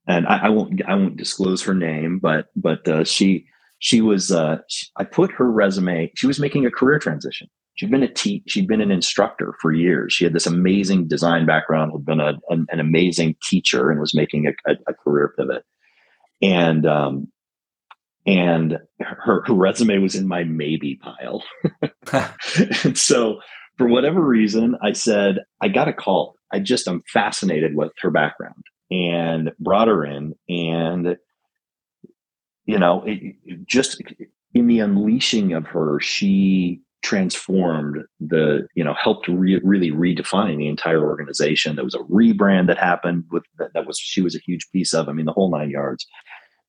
and 0.07 0.27
I, 0.27 0.47
I, 0.47 0.49
won't 0.51 0.81
I 0.87 0.95
won't 0.95 1.17
disclose 1.17 1.63
her 1.63 1.75
name, 1.75 2.19
but 2.19 2.47
but 2.55 2.87
uh, 2.87 3.05
she 3.05 3.47
she 3.79 4.01
was 4.01 4.31
uh, 4.31 4.59
she, 4.69 4.87
I 4.97 5.05
put 5.05 5.33
her 5.33 5.51
resume. 5.51 6.13
She 6.15 6.27
was 6.27 6.39
making 6.39 6.67
a 6.67 6.71
career 6.71 6.99
transition. 6.99 7.49
She'd 7.77 7.91
been 7.91 8.03
a 8.03 8.13
te- 8.13 8.43
she'd 8.47 8.67
been 8.67 8.81
an 8.81 8.91
instructor 8.91 9.55
for 9.61 9.73
years. 9.73 10.13
She 10.13 10.25
had 10.25 10.33
this 10.33 10.47
amazing 10.47 11.09
design 11.09 11.47
background, 11.47 11.93
had 11.93 12.05
been 12.05 12.21
a, 12.21 12.35
an, 12.49 12.67
an 12.71 12.81
amazing 12.81 13.37
teacher, 13.43 13.91
and 13.91 14.01
was 14.01 14.15
making 14.15 14.47
a, 14.47 14.71
a, 14.71 14.77
a 14.89 14.95
career 14.95 15.35
pivot. 15.37 15.63
And 16.43 16.87
um, 16.87 17.29
and 18.27 18.79
her, 18.99 19.45
her 19.47 19.55
resume 19.55 19.99
was 19.99 20.15
in 20.15 20.27
my 20.27 20.43
maybe 20.45 20.97
pile. 20.97 21.45
and 22.83 22.99
so 22.99 23.41
for 23.79 23.87
whatever 23.87 24.21
reason, 24.21 24.77
I 24.83 24.93
said, 24.93 25.39
I 25.61 25.69
got 25.69 25.89
a 25.89 25.93
call. 25.93 26.35
I 26.53 26.59
just 26.59 26.89
am 26.89 27.03
fascinated 27.13 27.77
with 27.77 27.93
her 28.01 28.11
background 28.11 28.65
and 28.91 29.53
brought 29.61 29.89
her 29.89 30.05
in. 30.05 30.35
And, 30.49 31.17
you 32.65 32.79
know, 32.79 33.05
it, 33.05 33.37
it 33.45 33.67
just 33.67 34.03
in 34.55 34.67
the 34.67 34.81
unleashing 34.81 35.53
of 35.53 35.67
her, 35.67 36.01
she 36.01 36.81
transformed 37.07 37.99
the, 38.21 38.67
you 38.75 38.83
know, 38.83 38.95
helped 39.01 39.29
re- 39.29 39.61
really 39.63 39.91
redefine 39.91 40.59
the 40.59 40.69
entire 40.69 41.05
organization. 41.05 41.77
There 41.77 41.85
was 41.85 41.95
a 41.95 41.99
rebrand 41.99 42.67
that 42.67 42.79
happened 42.79 43.25
with 43.31 43.45
that, 43.59 43.87
was, 43.87 43.99
she 43.99 44.23
was 44.23 44.35
a 44.35 44.41
huge 44.45 44.67
piece 44.73 44.93
of, 44.93 45.09
I 45.09 45.13
mean, 45.13 45.27
the 45.27 45.33
whole 45.33 45.51
nine 45.51 45.71
yards. 45.71 46.07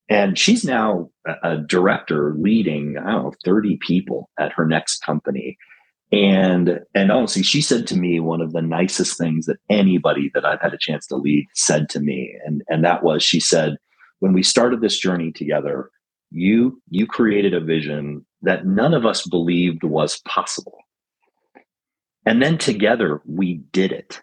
And 0.09 0.37
she's 0.37 0.63
now 0.63 1.09
a 1.43 1.57
director 1.57 2.33
leading, 2.37 2.97
I 2.97 3.11
don't 3.11 3.23
know, 3.23 3.33
30 3.43 3.77
people 3.81 4.29
at 4.39 4.53
her 4.53 4.65
next 4.65 4.99
company 4.99 5.57
and 6.11 6.79
and 6.93 7.11
honestly, 7.11 7.43
she 7.43 7.61
said 7.61 7.85
to 7.87 7.97
me 7.97 8.19
one 8.19 8.41
of 8.41 8.53
the 8.53 8.61
nicest 8.61 9.17
things 9.17 9.45
that 9.45 9.57
anybody 9.69 10.31
that 10.33 10.45
I've 10.45 10.61
had 10.61 10.73
a 10.73 10.77
chance 10.79 11.05
to 11.07 11.17
lead 11.17 11.45
said 11.53 11.89
to 11.89 11.99
me. 11.99 12.33
And 12.45 12.63
and 12.69 12.83
that 12.85 13.03
was 13.03 13.23
she 13.23 13.39
said, 13.39 13.75
when 14.19 14.33
we 14.33 14.43
started 14.43 14.79
this 14.79 14.97
journey 14.97 15.31
together, 15.33 15.89
you 16.31 16.81
you 16.89 17.07
created 17.07 17.53
a 17.53 17.59
vision 17.59 18.25
that 18.41 18.65
none 18.65 18.93
of 18.93 19.05
us 19.05 19.27
believed 19.27 19.83
was 19.83 20.19
possible. 20.21 20.77
And 22.25 22.41
then 22.41 22.57
together 22.57 23.21
we 23.25 23.55
did 23.71 23.91
it. 23.91 24.21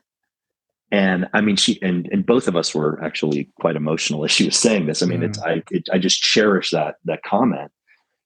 And 0.91 1.27
I 1.33 1.41
mean, 1.41 1.57
she 1.57 1.81
and, 1.83 2.09
and 2.13 2.25
both 2.25 2.47
of 2.47 2.55
us 2.55 2.75
were 2.75 3.03
actually 3.03 3.51
quite 3.61 3.75
emotional 3.77 4.25
as 4.25 4.31
she 4.31 4.45
was 4.45 4.57
saying 4.57 4.87
this. 4.87 5.03
I 5.03 5.07
mean, 5.07 5.21
mm. 5.21 5.29
it's 5.29 5.43
I 5.43 5.63
it, 5.71 5.89
I 5.93 5.99
just 5.99 6.21
cherish 6.21 6.71
that 6.71 6.97
that 7.07 7.23
comment, 7.25 7.73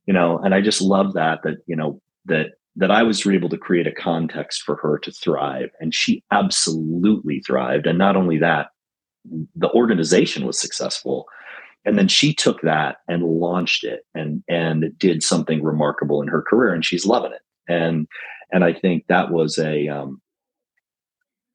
you 0.07 0.13
know, 0.13 0.39
and 0.39 0.55
I 0.55 0.61
just 0.61 0.83
love 0.83 1.15
that 1.15 1.43
that 1.45 1.59
you 1.67 1.77
know 1.77 2.03
that 2.27 2.51
that 2.79 2.91
I 2.93 3.03
was 3.03 3.27
able 3.27 3.49
to 3.49 3.59
create 3.59 3.89
a 3.89 3.93
context 3.93 4.63
for 4.63 4.77
her 4.77 4.99
to 4.99 5.11
thrive. 5.11 5.71
And 5.81 5.93
she 5.93 6.23
absolutely 6.31 7.41
thrived. 7.41 7.87
And 7.87 7.99
not 7.99 8.17
only 8.17 8.39
that, 8.39 8.69
the 9.57 9.71
organization 9.71 10.47
was 10.47 10.61
successful. 10.61 11.27
And 11.89 11.99
then 11.99 12.09
she 12.09 12.35
took 12.35 12.61
that 12.61 12.99
and 13.09 13.23
launched 13.23 13.83
it 13.83 14.03
and 14.15 14.43
and 14.49 14.93
did 14.99 15.23
something 15.23 15.63
remarkable 15.63 16.21
in 16.21 16.29
her 16.29 16.43
career, 16.43 16.75
and 16.75 16.85
she's 16.85 17.07
loving 17.07 17.33
it. 17.33 17.41
And 17.67 18.07
and 18.53 18.63
I 18.63 18.75
think 18.75 19.07
that 19.09 19.31
was 19.31 19.59
a 19.59 19.89
um, 19.89 20.21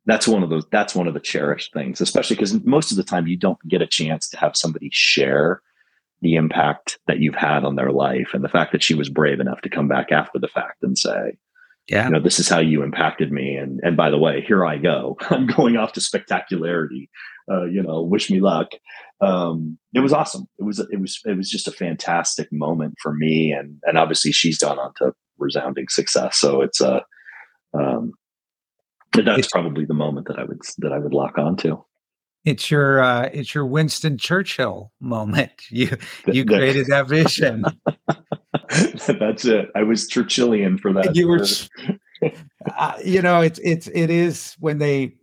that's 0.07 0.27
one 0.27 0.41
of 0.41 0.49
those 0.49 0.65
that's 0.71 0.95
one 0.95 1.07
of 1.07 1.13
the 1.13 1.19
cherished 1.19 1.71
things 1.73 2.01
especially 2.01 2.35
because 2.35 2.61
most 2.65 2.91
of 2.91 2.97
the 2.97 3.03
time 3.03 3.25
you 3.25 3.37
don't 3.37 3.59
get 3.69 3.81
a 3.81 3.87
chance 3.87 4.27
to 4.29 4.37
have 4.37 4.57
somebody 4.57 4.89
share 4.91 5.61
the 6.21 6.35
impact 6.35 6.99
that 7.07 7.19
you've 7.19 7.35
had 7.35 7.63
on 7.63 7.75
their 7.75 7.91
life 7.91 8.31
and 8.33 8.43
the 8.43 8.49
fact 8.49 8.73
that 8.73 8.83
she 8.83 8.95
was 8.95 9.09
brave 9.09 9.39
enough 9.39 9.61
to 9.61 9.69
come 9.69 9.87
back 9.87 10.11
after 10.11 10.39
the 10.39 10.47
fact 10.49 10.83
and 10.83 10.97
say 10.97 11.37
yeah. 11.87 12.05
you 12.05 12.11
know 12.11 12.19
this 12.19 12.39
is 12.39 12.49
how 12.49 12.59
you 12.59 12.83
impacted 12.83 13.31
me. 13.31 13.55
And 13.55 13.79
and 13.83 13.97
by 13.97 14.09
the 14.09 14.17
way 14.17 14.41
here 14.41 14.65
i 14.65 14.77
go. 14.77 15.17
I'm 15.29 15.47
going 15.47 15.77
off 15.77 15.93
to 15.93 16.01
spectacularity. 16.01 17.09
Uh, 17.51 17.65
you 17.65 17.83
know 17.83 18.01
wish 18.01 18.29
me 18.29 18.39
luck 18.39 18.69
um, 19.23 19.77
it 19.93 19.99
was 19.99 20.13
awesome 20.13 20.47
it 20.59 20.63
was 20.63 20.79
it 20.79 20.99
was 20.99 21.19
it 21.25 21.37
was 21.37 21.49
just 21.49 21.67
a 21.67 21.71
fantastic 21.71 22.47
moment 22.51 22.95
for 23.01 23.13
me 23.13 23.51
and 23.51 23.79
and 23.83 23.97
obviously 23.97 24.31
she's 24.31 24.57
gone 24.57 24.79
on 24.79 24.93
to 24.97 25.13
resounding 25.37 25.87
success 25.89 26.37
so 26.37 26.61
it's 26.61 26.81
a 26.81 26.95
uh, 26.95 27.79
um, 27.79 28.11
that's 29.13 29.49
probably 29.51 29.85
the 29.85 29.93
moment 29.93 30.27
that 30.27 30.39
i 30.39 30.43
would 30.43 30.59
that 30.79 30.91
i 30.91 30.97
would 30.97 31.13
lock 31.13 31.37
on 31.37 31.55
to 31.55 31.83
it's 32.45 32.69
your 32.69 33.01
uh, 33.01 33.29
it's 33.31 33.55
your 33.55 33.65
Winston 33.65 34.17
Churchill 34.17 34.91
moment. 34.99 35.51
You 35.69 35.97
you 36.27 36.45
created 36.45 36.87
that 36.87 37.07
vision. 37.07 37.63
That's 39.07 39.45
it. 39.45 39.69
I 39.75 39.83
was 39.83 40.09
Churchillian 40.09 40.79
for 40.79 40.93
that. 40.93 41.15
You 41.15 41.27
were, 41.27 41.45
uh, 42.77 42.97
you 43.03 43.21
know, 43.21 43.41
it's 43.41 43.59
it's 43.63 43.87
it 43.87 44.09
is 44.09 44.55
when 44.59 44.77
they 44.77 45.15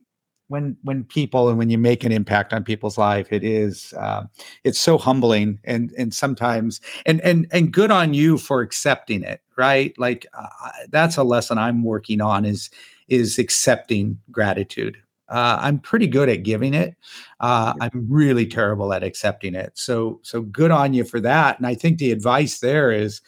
when 0.51 0.77
when 0.83 1.05
people 1.05 1.49
and 1.49 1.59
when 1.59 1.71
you 1.71 1.79
make 1.79 2.05
an 2.05 2.13
impact 2.13 2.53
on 2.53 2.65
people's 2.65 2.99
life, 2.99 3.33
it 3.33 3.45
is 3.45 3.95
uh, 3.95 4.25
it's 4.65 4.79
so 4.79 4.99
humbling 4.99 5.59
and 5.65 5.93
and 5.97 6.13
sometimes 6.13 6.81
and 7.07 7.21
and 7.23 7.47
and 7.53 7.73
good 7.73 7.91
on 7.91 8.15
you 8.15 8.37
for 8.39 8.61
accepting 8.61 9.23
it. 9.23 9.41
Right, 9.57 9.99
like 9.99 10.27
uh, 10.35 10.49
that's 10.89 11.17
a 11.17 11.23
lesson 11.23 11.59
I'm 11.59 11.85
working 11.85 12.21
on 12.21 12.45
is 12.45 12.71
is 13.09 13.39
accepting 13.39 14.19
gratitude 14.31 14.97
uh, 15.31 15.59
I'm 15.61 15.79
pretty 15.79 16.09
good 16.09 16.29
at 16.29 16.43
giving 16.43 16.75
it. 16.75 16.97
Uh, 17.39 17.73
I'm 17.81 18.07
really 18.09 18.47
terrible 18.47 18.93
at 18.93 19.05
accepting 19.05 19.55
it. 19.55 19.73
So, 19.75 20.19
so 20.23 20.43
good 20.43 20.73
on 20.73 20.93
you 20.93 21.05
for 21.05 21.21
that. 21.21 21.57
And 21.57 21.67
I 21.67 21.75
think 21.75 21.99
the 21.99 22.11
advice 22.11 22.59
there 22.59 22.91
is, 22.91 23.23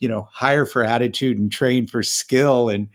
you 0.00 0.08
know, 0.08 0.28
hire 0.32 0.66
for 0.66 0.82
attitude 0.82 1.38
and 1.38 1.50
train 1.52 1.86
for 1.86 2.02
skill. 2.02 2.68
And 2.68 2.88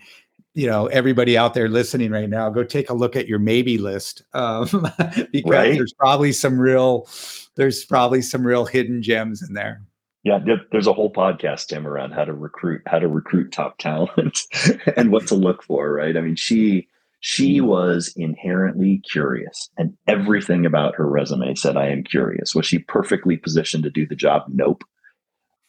you 0.53 0.67
know, 0.67 0.87
everybody 0.87 1.37
out 1.37 1.53
there 1.53 1.69
listening 1.69 2.11
right 2.11 2.29
now, 2.29 2.49
go 2.49 2.63
take 2.63 2.89
a 2.89 2.93
look 2.93 3.15
at 3.15 3.27
your 3.27 3.39
maybe 3.39 3.77
list 3.77 4.23
um, 4.33 4.65
because 5.31 5.43
right. 5.45 5.73
there's 5.73 5.93
probably 5.93 6.31
some 6.31 6.59
real, 6.59 7.07
there's 7.55 7.85
probably 7.85 8.21
some 8.21 8.45
real 8.45 8.65
hidden 8.65 9.01
gems 9.01 9.41
in 9.41 9.53
there. 9.53 9.81
Yeah, 10.23 10.39
there's 10.71 10.87
a 10.87 10.93
whole 10.93 11.11
podcast, 11.11 11.67
Tim, 11.67 11.87
around 11.87 12.11
how 12.11 12.25
to 12.25 12.33
recruit, 12.33 12.81
how 12.87 12.99
to 12.99 13.07
recruit 13.07 13.51
top 13.51 13.77
talent 13.77 14.41
and 14.97 15.11
what 15.11 15.27
to 15.27 15.35
look 15.35 15.63
for. 15.63 15.93
Right? 15.93 16.17
I 16.17 16.21
mean, 16.21 16.35
she 16.35 16.87
she 17.21 17.61
was 17.61 18.13
inherently 18.17 19.01
curious, 19.09 19.69
and 19.77 19.93
everything 20.07 20.65
about 20.65 20.95
her 20.95 21.07
resume 21.07 21.55
said, 21.55 21.77
I 21.77 21.87
am 21.87 22.03
curious. 22.03 22.53
Was 22.53 22.65
she 22.65 22.79
perfectly 22.79 23.37
positioned 23.37 23.83
to 23.83 23.89
do 23.89 24.05
the 24.05 24.15
job? 24.15 24.43
Nope. 24.49 24.83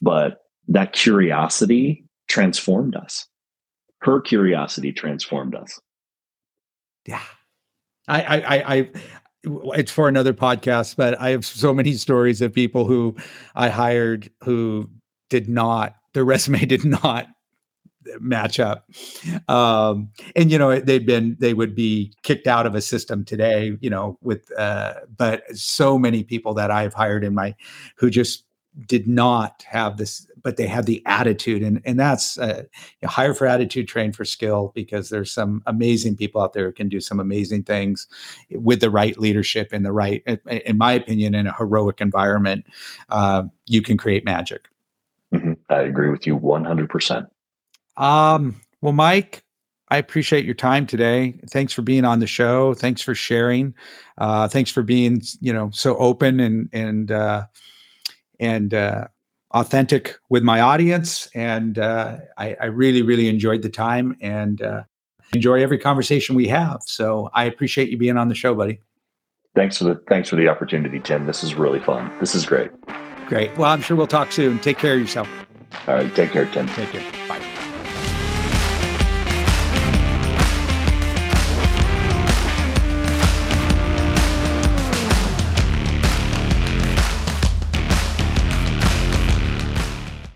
But 0.02 0.42
that 0.66 0.92
curiosity 0.92 2.04
transformed 2.28 2.96
us. 2.96 3.26
Her 4.00 4.20
curiosity 4.20 4.92
transformed 4.92 5.54
us. 5.54 5.80
Yeah. 7.06 7.22
I, 8.08 8.22
I, 8.22 8.36
I, 8.36 8.74
I 8.76 8.90
it's 9.44 9.90
for 9.90 10.08
another 10.08 10.34
podcast, 10.34 10.96
but 10.96 11.18
I 11.20 11.30
have 11.30 11.44
so 11.46 11.72
many 11.72 11.94
stories 11.94 12.42
of 12.42 12.52
people 12.52 12.86
who 12.86 13.16
I 13.54 13.68
hired 13.68 14.30
who 14.42 14.90
did 15.28 15.48
not, 15.48 15.94
their 16.12 16.24
resume 16.26 16.64
did 16.66 16.84
not 16.84 17.28
match 18.18 18.58
up. 18.58 18.88
Um, 19.48 20.10
and 20.34 20.50
you 20.50 20.58
know, 20.58 20.78
they'd 20.80 21.06
been 21.06 21.36
they 21.38 21.54
would 21.54 21.74
be 21.74 22.12
kicked 22.22 22.46
out 22.46 22.66
of 22.66 22.74
a 22.74 22.80
system 22.80 23.24
today, 23.24 23.76
you 23.80 23.90
know, 23.90 24.18
with 24.22 24.50
uh, 24.58 24.94
but 25.16 25.44
so 25.56 25.98
many 25.98 26.22
people 26.24 26.54
that 26.54 26.70
I've 26.70 26.94
hired 26.94 27.24
in 27.24 27.34
my 27.34 27.54
who 27.96 28.10
just 28.10 28.44
did 28.86 29.06
not 29.06 29.64
have 29.68 29.96
this 29.96 30.26
but 30.42 30.56
they 30.56 30.66
had 30.66 30.86
the 30.86 31.02
attitude 31.06 31.62
and 31.62 31.82
and 31.84 31.98
that's 31.98 32.38
uh, 32.38 32.62
you 33.00 33.08
hire 33.08 33.34
for 33.34 33.46
attitude 33.46 33.88
train 33.88 34.12
for 34.12 34.24
skill 34.24 34.72
because 34.74 35.08
there's 35.08 35.32
some 35.32 35.62
amazing 35.66 36.16
people 36.16 36.40
out 36.40 36.52
there 36.52 36.66
who 36.66 36.72
can 36.72 36.88
do 36.88 37.00
some 37.00 37.20
amazing 37.20 37.62
things 37.62 38.06
with 38.50 38.80
the 38.80 38.90
right 38.90 39.18
leadership 39.18 39.72
in 39.72 39.82
the 39.82 39.92
right 39.92 40.22
in 40.46 40.78
my 40.78 40.92
opinion 40.92 41.34
in 41.34 41.46
a 41.46 41.54
heroic 41.54 42.00
environment 42.00 42.64
uh, 43.10 43.42
you 43.66 43.82
can 43.82 43.96
create 43.96 44.24
magic 44.24 44.68
mm-hmm. 45.34 45.52
i 45.68 45.80
agree 45.80 46.10
with 46.10 46.26
you 46.26 46.38
100% 46.38 47.26
um, 47.96 48.60
well, 48.80 48.94
Mike, 48.94 49.44
I 49.88 49.98
appreciate 49.98 50.44
your 50.44 50.54
time 50.54 50.86
today. 50.86 51.38
Thanks 51.50 51.72
for 51.72 51.82
being 51.82 52.04
on 52.04 52.20
the 52.20 52.26
show. 52.26 52.74
Thanks 52.74 53.02
for 53.02 53.14
sharing. 53.14 53.74
Uh, 54.18 54.48
thanks 54.48 54.70
for 54.70 54.82
being, 54.82 55.22
you 55.40 55.52
know, 55.52 55.70
so 55.72 55.96
open 55.98 56.40
and 56.40 56.68
and 56.72 57.12
uh, 57.12 57.44
and 58.40 58.74
uh, 58.74 59.06
authentic 59.52 60.16
with 60.28 60.42
my 60.42 60.60
audience. 60.60 61.28
And 61.34 61.78
uh, 61.78 62.18
I, 62.36 62.56
I 62.60 62.66
really, 62.66 63.02
really 63.02 63.28
enjoyed 63.28 63.62
the 63.62 63.68
time 63.68 64.16
and 64.20 64.60
uh, 64.60 64.82
enjoy 65.34 65.62
every 65.62 65.78
conversation 65.78 66.34
we 66.34 66.48
have. 66.48 66.80
So 66.86 67.30
I 67.34 67.44
appreciate 67.44 67.90
you 67.90 67.98
being 67.98 68.16
on 68.16 68.28
the 68.28 68.34
show, 68.34 68.54
buddy. 68.54 68.80
Thanks 69.54 69.78
for 69.78 69.84
the 69.84 70.00
thanks 70.08 70.28
for 70.28 70.36
the 70.36 70.48
opportunity, 70.48 71.00
Tim. 71.00 71.26
This 71.26 71.42
is 71.42 71.54
really 71.54 71.80
fun. 71.80 72.12
This 72.20 72.36
is 72.36 72.46
great. 72.46 72.70
Great. 73.26 73.56
Well, 73.56 73.70
I'm 73.70 73.82
sure 73.82 73.96
we'll 73.96 74.06
talk 74.06 74.30
soon. 74.30 74.60
Take 74.60 74.78
care 74.78 74.94
of 74.94 75.00
yourself. 75.00 75.28
All 75.88 75.94
right. 75.94 76.14
Take 76.14 76.30
care, 76.30 76.46
Tim. 76.46 76.68
Take 76.68 76.90
care. 76.90 77.28
Bye. 77.28 77.39